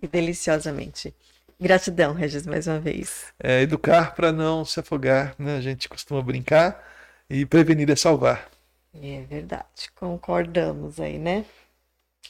E 0.02 0.08
deliciosamente. 0.08 1.14
Gratidão, 1.60 2.14
Regis, 2.14 2.46
mais 2.46 2.66
uma 2.66 2.80
vez. 2.80 3.26
É, 3.38 3.60
educar 3.60 4.14
para 4.14 4.32
não 4.32 4.64
se 4.64 4.80
afogar, 4.80 5.34
né? 5.38 5.56
A 5.56 5.60
gente 5.60 5.88
costuma 5.90 6.22
brincar 6.22 6.82
e 7.28 7.44
prevenir 7.44 7.90
é 7.90 7.96
salvar. 7.96 8.48
É 8.94 9.22
verdade, 9.28 9.90
concordamos 9.94 10.98
aí, 10.98 11.18
né? 11.18 11.44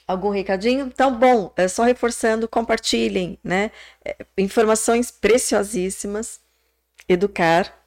Algum 0.07 0.31
recadinho? 0.31 0.86
Então, 0.86 1.16
bom, 1.16 1.52
é 1.57 1.69
só 1.69 1.85
reforçando, 1.85 2.48
compartilhem, 2.48 3.39
né? 3.43 3.70
É, 4.05 4.16
informações 4.36 5.12
preciosíssimas, 5.12 6.40
educar 7.09 7.80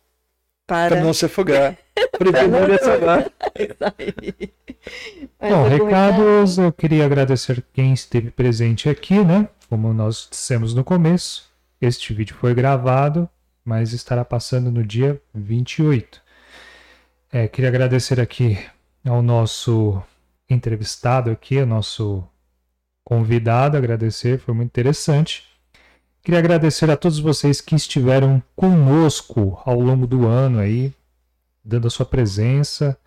para... 0.68 1.02
não 1.02 1.14
se 1.14 1.26
afogar, 1.26 1.78
prevenir 2.18 2.72
é 2.72 2.78
salvar. 2.78 3.32
Bom, 5.40 5.68
recados, 5.68 6.58
eu 6.58 6.72
queria 6.72 7.06
agradecer 7.06 7.64
quem 7.74 7.94
esteve 7.94 8.32
presente 8.32 8.90
aqui, 8.90 9.24
né? 9.24 9.48
Como 9.70 9.94
nós 9.94 10.28
dissemos 10.30 10.74
no 10.74 10.84
começo, 10.84 11.50
este 11.82 12.14
vídeo 12.14 12.36
foi 12.36 12.54
gravado, 12.54 13.30
mas 13.64 13.94
estará 13.94 14.24
passando 14.24 14.72
no 14.72 14.84
dia 14.84 15.22
28. 15.34 16.22
É, 17.32 17.48
queria 17.48 17.70
agradecer 17.70 18.20
aqui 18.20 18.60
ao 19.06 19.22
nosso 19.22 20.02
entrevistado 20.50 21.32
aqui, 21.32 21.60
ao 21.60 21.66
nosso 21.66 22.24
convidado, 23.04 23.76
agradecer, 23.78 24.40
foi 24.40 24.54
muito 24.54 24.70
interessante. 24.70 25.53
Queria 26.24 26.40
agradecer 26.40 26.90
a 26.90 26.96
todos 26.96 27.20
vocês 27.20 27.60
que 27.60 27.76
estiveram 27.76 28.42
conosco 28.56 29.62
ao 29.66 29.78
longo 29.78 30.08
do 30.08 30.26
ano 30.26 30.58
aí, 30.58 30.94
dando 31.62 31.88
a 31.88 31.90
sua 31.90 32.06
presença, 32.06 32.98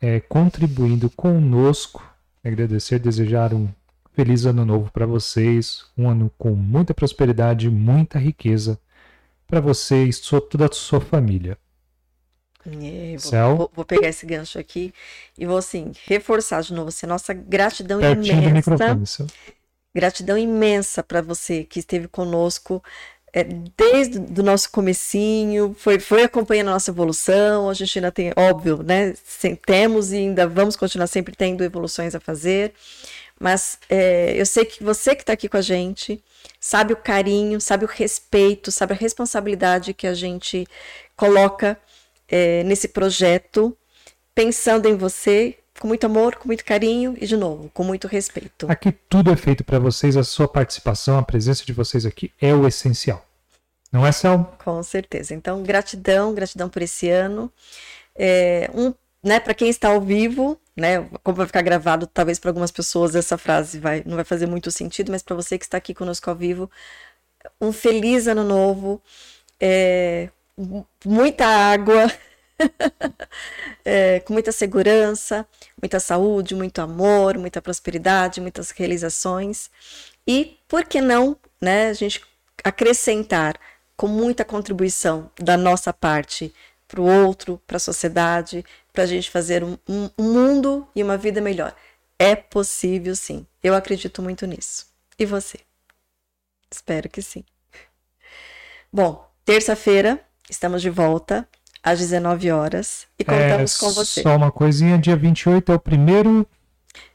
é, 0.00 0.20
contribuindo 0.20 1.10
conosco. 1.10 2.08
Agradecer, 2.44 3.00
desejar 3.00 3.52
um 3.52 3.68
feliz 4.12 4.46
ano 4.46 4.64
novo 4.64 4.92
para 4.92 5.04
vocês, 5.06 5.86
um 5.98 6.08
ano 6.08 6.30
com 6.38 6.50
muita 6.50 6.94
prosperidade, 6.94 7.68
muita 7.68 8.16
riqueza 8.16 8.78
para 9.44 9.60
vocês, 9.60 10.20
toda 10.20 10.66
a 10.66 10.72
sua 10.72 11.00
família. 11.00 11.58
É, 12.64 13.16
vou, 13.18 13.56
vou, 13.56 13.72
vou, 13.74 13.84
pegar 13.84 14.06
esse 14.06 14.24
gancho 14.24 14.56
aqui 14.56 14.94
e 15.36 15.44
vou 15.44 15.56
assim 15.56 15.90
reforçar 16.06 16.62
de 16.62 16.72
novo 16.72 16.90
assim, 16.90 17.06
nossa 17.06 17.34
gratidão 17.34 17.98
Pertinho 17.98 18.40
imensa. 18.40 19.26
Gratidão 19.94 20.38
imensa 20.38 21.02
para 21.02 21.20
você 21.20 21.64
que 21.64 21.78
esteve 21.80 22.08
conosco 22.08 22.82
é, 23.32 23.44
desde 23.44 24.18
o 24.18 24.44
nosso 24.44 24.70
comecinho, 24.70 25.74
foi, 25.78 25.98
foi 25.98 26.22
acompanhando 26.24 26.68
a 26.68 26.72
nossa 26.72 26.90
evolução, 26.90 27.70
a 27.70 27.74
gente 27.74 27.98
ainda 27.98 28.12
tem, 28.12 28.32
óbvio, 28.36 28.82
né, 28.82 29.14
temos 29.64 30.12
e 30.12 30.16
ainda 30.16 30.46
vamos 30.46 30.76
continuar 30.76 31.06
sempre 31.06 31.34
tendo 31.34 31.64
evoluções 31.64 32.14
a 32.14 32.20
fazer, 32.20 32.74
mas 33.40 33.78
é, 33.88 34.34
eu 34.38 34.44
sei 34.44 34.66
que 34.66 34.84
você 34.84 35.14
que 35.14 35.22
está 35.22 35.32
aqui 35.32 35.48
com 35.48 35.56
a 35.56 35.62
gente 35.62 36.22
sabe 36.60 36.92
o 36.92 36.96
carinho, 36.96 37.60
sabe 37.60 37.84
o 37.84 37.88
respeito, 37.88 38.70
sabe 38.70 38.92
a 38.92 38.96
responsabilidade 38.96 39.94
que 39.94 40.06
a 40.06 40.14
gente 40.14 40.66
coloca 41.16 41.78
é, 42.28 42.62
nesse 42.64 42.88
projeto, 42.88 43.76
pensando 44.34 44.86
em 44.86 44.96
você 44.96 45.58
com 45.82 45.88
muito 45.88 46.06
amor, 46.06 46.36
com 46.36 46.46
muito 46.46 46.64
carinho 46.64 47.16
e, 47.20 47.26
de 47.26 47.36
novo, 47.36 47.68
com 47.74 47.82
muito 47.82 48.06
respeito. 48.06 48.70
Aqui 48.70 48.92
tudo 48.92 49.32
é 49.32 49.36
feito 49.36 49.64
para 49.64 49.80
vocês, 49.80 50.16
a 50.16 50.22
sua 50.22 50.46
participação, 50.46 51.18
a 51.18 51.24
presença 51.24 51.64
de 51.64 51.72
vocês 51.72 52.06
aqui 52.06 52.30
é 52.40 52.54
o 52.54 52.68
essencial. 52.68 53.26
Não 53.90 54.06
é, 54.06 54.12
Céu? 54.12 54.54
Com 54.64 54.80
certeza. 54.84 55.34
Então, 55.34 55.60
gratidão, 55.64 56.32
gratidão 56.34 56.68
por 56.68 56.82
esse 56.82 57.10
ano. 57.10 57.52
É, 58.14 58.70
um, 58.72 58.94
né, 59.20 59.40
para 59.40 59.54
quem 59.54 59.68
está 59.68 59.88
ao 59.88 60.00
vivo, 60.00 60.56
né, 60.76 61.04
como 61.24 61.38
vai 61.38 61.46
ficar 61.46 61.62
gravado, 61.62 62.06
talvez 62.06 62.38
para 62.38 62.50
algumas 62.50 62.70
pessoas 62.70 63.16
essa 63.16 63.36
frase 63.36 63.80
vai, 63.80 64.04
não 64.06 64.14
vai 64.14 64.24
fazer 64.24 64.46
muito 64.46 64.70
sentido, 64.70 65.10
mas 65.10 65.20
para 65.20 65.34
você 65.34 65.58
que 65.58 65.64
está 65.64 65.78
aqui 65.78 65.92
conosco 65.92 66.30
ao 66.30 66.36
vivo, 66.36 66.70
um 67.60 67.72
feliz 67.72 68.28
ano 68.28 68.44
novo. 68.44 69.02
É, 69.60 70.28
muita 71.04 71.44
água, 71.44 72.08
é, 73.84 74.20
com 74.20 74.32
muita 74.32 74.52
segurança, 74.52 75.46
muita 75.80 75.98
saúde, 76.00 76.54
muito 76.54 76.80
amor, 76.80 77.38
muita 77.38 77.60
prosperidade, 77.60 78.40
muitas 78.40 78.70
realizações. 78.70 79.70
E 80.26 80.58
por 80.68 80.84
que 80.84 81.00
não, 81.00 81.36
né, 81.60 81.88
a 81.88 81.92
gente 81.92 82.22
acrescentar 82.64 83.58
com 83.96 84.06
muita 84.06 84.44
contribuição 84.44 85.30
da 85.38 85.56
nossa 85.56 85.92
parte 85.92 86.54
para 86.88 87.00
o 87.00 87.06
outro, 87.26 87.60
para 87.66 87.76
a 87.76 87.80
sociedade, 87.80 88.64
para 88.92 89.04
a 89.04 89.06
gente 89.06 89.30
fazer 89.30 89.64
um, 89.64 89.78
um, 89.88 90.10
um 90.18 90.32
mundo 90.32 90.88
e 90.94 91.02
uma 91.02 91.16
vida 91.16 91.40
melhor. 91.40 91.74
É 92.18 92.36
possível 92.36 93.16
sim. 93.16 93.46
Eu 93.62 93.74
acredito 93.74 94.22
muito 94.22 94.46
nisso. 94.46 94.86
E 95.18 95.24
você? 95.24 95.58
Espero 96.70 97.08
que 97.08 97.22
sim. 97.22 97.44
Bom, 98.92 99.26
terça-feira 99.44 100.22
Estamos 100.52 100.82
de 100.82 100.90
volta 100.90 101.48
às 101.82 101.98
19 101.98 102.50
horas 102.50 103.06
e 103.18 103.24
contamos 103.24 103.76
é, 103.76 103.80
com 103.80 103.90
você. 103.90 104.22
Só 104.22 104.36
uma 104.36 104.52
coisinha, 104.52 104.98
dia 104.98 105.16
28 105.16 105.72
é 105.72 105.74
o 105.74 105.78
primeiro. 105.78 106.46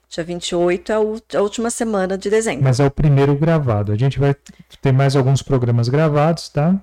Dia 0.09 0.23
28 0.23 0.91
é 0.91 0.95
a 0.95 1.41
última 1.41 1.69
semana 1.69 2.17
de 2.17 2.29
dezembro. 2.29 2.63
Mas 2.63 2.79
é 2.79 2.85
o 2.85 2.91
primeiro 2.91 3.35
gravado. 3.35 3.91
A 3.91 3.97
gente 3.97 4.19
vai 4.19 4.35
ter 4.81 4.91
mais 4.91 5.15
alguns 5.15 5.41
programas 5.41 5.89
gravados, 5.89 6.49
tá? 6.49 6.75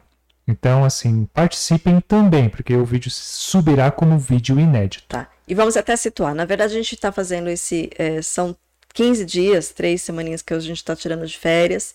Então, 0.46 0.84
assim, 0.84 1.26
participem 1.32 2.00
também, 2.00 2.50
porque 2.50 2.74
o 2.76 2.84
vídeo 2.84 3.10
subirá 3.10 3.90
como 3.90 4.18
vídeo 4.18 4.60
inédito. 4.60 5.04
Tá. 5.08 5.28
E 5.48 5.54
vamos 5.54 5.76
até 5.76 5.96
situar. 5.96 6.34
Na 6.34 6.44
verdade, 6.44 6.74
a 6.74 6.76
gente 6.76 6.94
está 6.94 7.10
fazendo 7.10 7.48
esse. 7.48 7.90
É, 7.98 8.20
são 8.20 8.54
15 8.92 9.24
dias, 9.24 9.70
três 9.70 10.02
semaninhas 10.02 10.42
que 10.42 10.52
a 10.52 10.60
gente 10.60 10.76
está 10.76 10.94
tirando 10.94 11.26
de 11.26 11.36
férias 11.36 11.94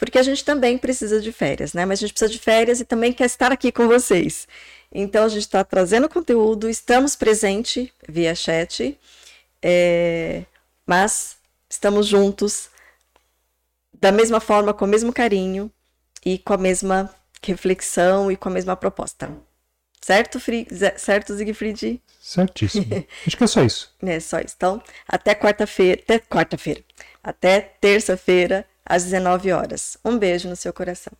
porque 0.00 0.18
a 0.18 0.22
gente 0.22 0.42
também 0.42 0.78
precisa 0.78 1.20
de 1.20 1.30
férias, 1.30 1.74
né? 1.74 1.84
Mas 1.84 1.98
a 1.98 2.00
gente 2.00 2.14
precisa 2.14 2.32
de 2.32 2.38
férias 2.38 2.80
e 2.80 2.86
também 2.86 3.12
quer 3.12 3.26
estar 3.26 3.52
aqui 3.52 3.70
com 3.70 3.86
vocês. 3.86 4.48
Então 4.92 5.24
a 5.24 5.28
gente 5.28 5.42
está 5.42 5.62
trazendo 5.62 6.08
conteúdo, 6.08 6.68
estamos 6.68 7.14
presente 7.14 7.92
via 8.08 8.34
chat, 8.34 8.98
é, 9.62 10.44
mas 10.86 11.36
estamos 11.68 12.06
juntos 12.06 12.70
da 14.00 14.10
mesma 14.10 14.40
forma, 14.40 14.72
com 14.72 14.84
o 14.84 14.88
mesmo 14.88 15.12
carinho 15.12 15.70
e 16.24 16.38
com 16.38 16.54
a 16.54 16.58
mesma 16.58 17.14
reflexão 17.42 18.32
e 18.32 18.36
com 18.36 18.48
a 18.48 18.52
mesma 18.52 18.74
proposta. 18.74 19.30
Certo, 20.00 20.40
Fri... 20.40 20.66
certo 20.96 21.36
Siegfried? 21.36 22.02
Certíssimo. 22.20 22.86
Acho 23.26 23.36
que 23.36 23.44
é 23.44 23.46
só 23.46 23.62
isso. 23.62 23.94
É 24.02 24.18
só 24.18 24.40
isso. 24.40 24.54
Então, 24.56 24.82
até 25.06 25.34
quarta-feira, 25.34 26.00
até 26.02 26.18
quarta-feira, 26.18 26.82
até 27.22 27.60
terça-feira, 27.60 28.66
às 28.84 29.04
19 29.04 29.52
horas. 29.52 29.98
Um 30.04 30.18
beijo 30.18 30.48
no 30.48 30.56
seu 30.56 30.72
coração. 30.72 31.12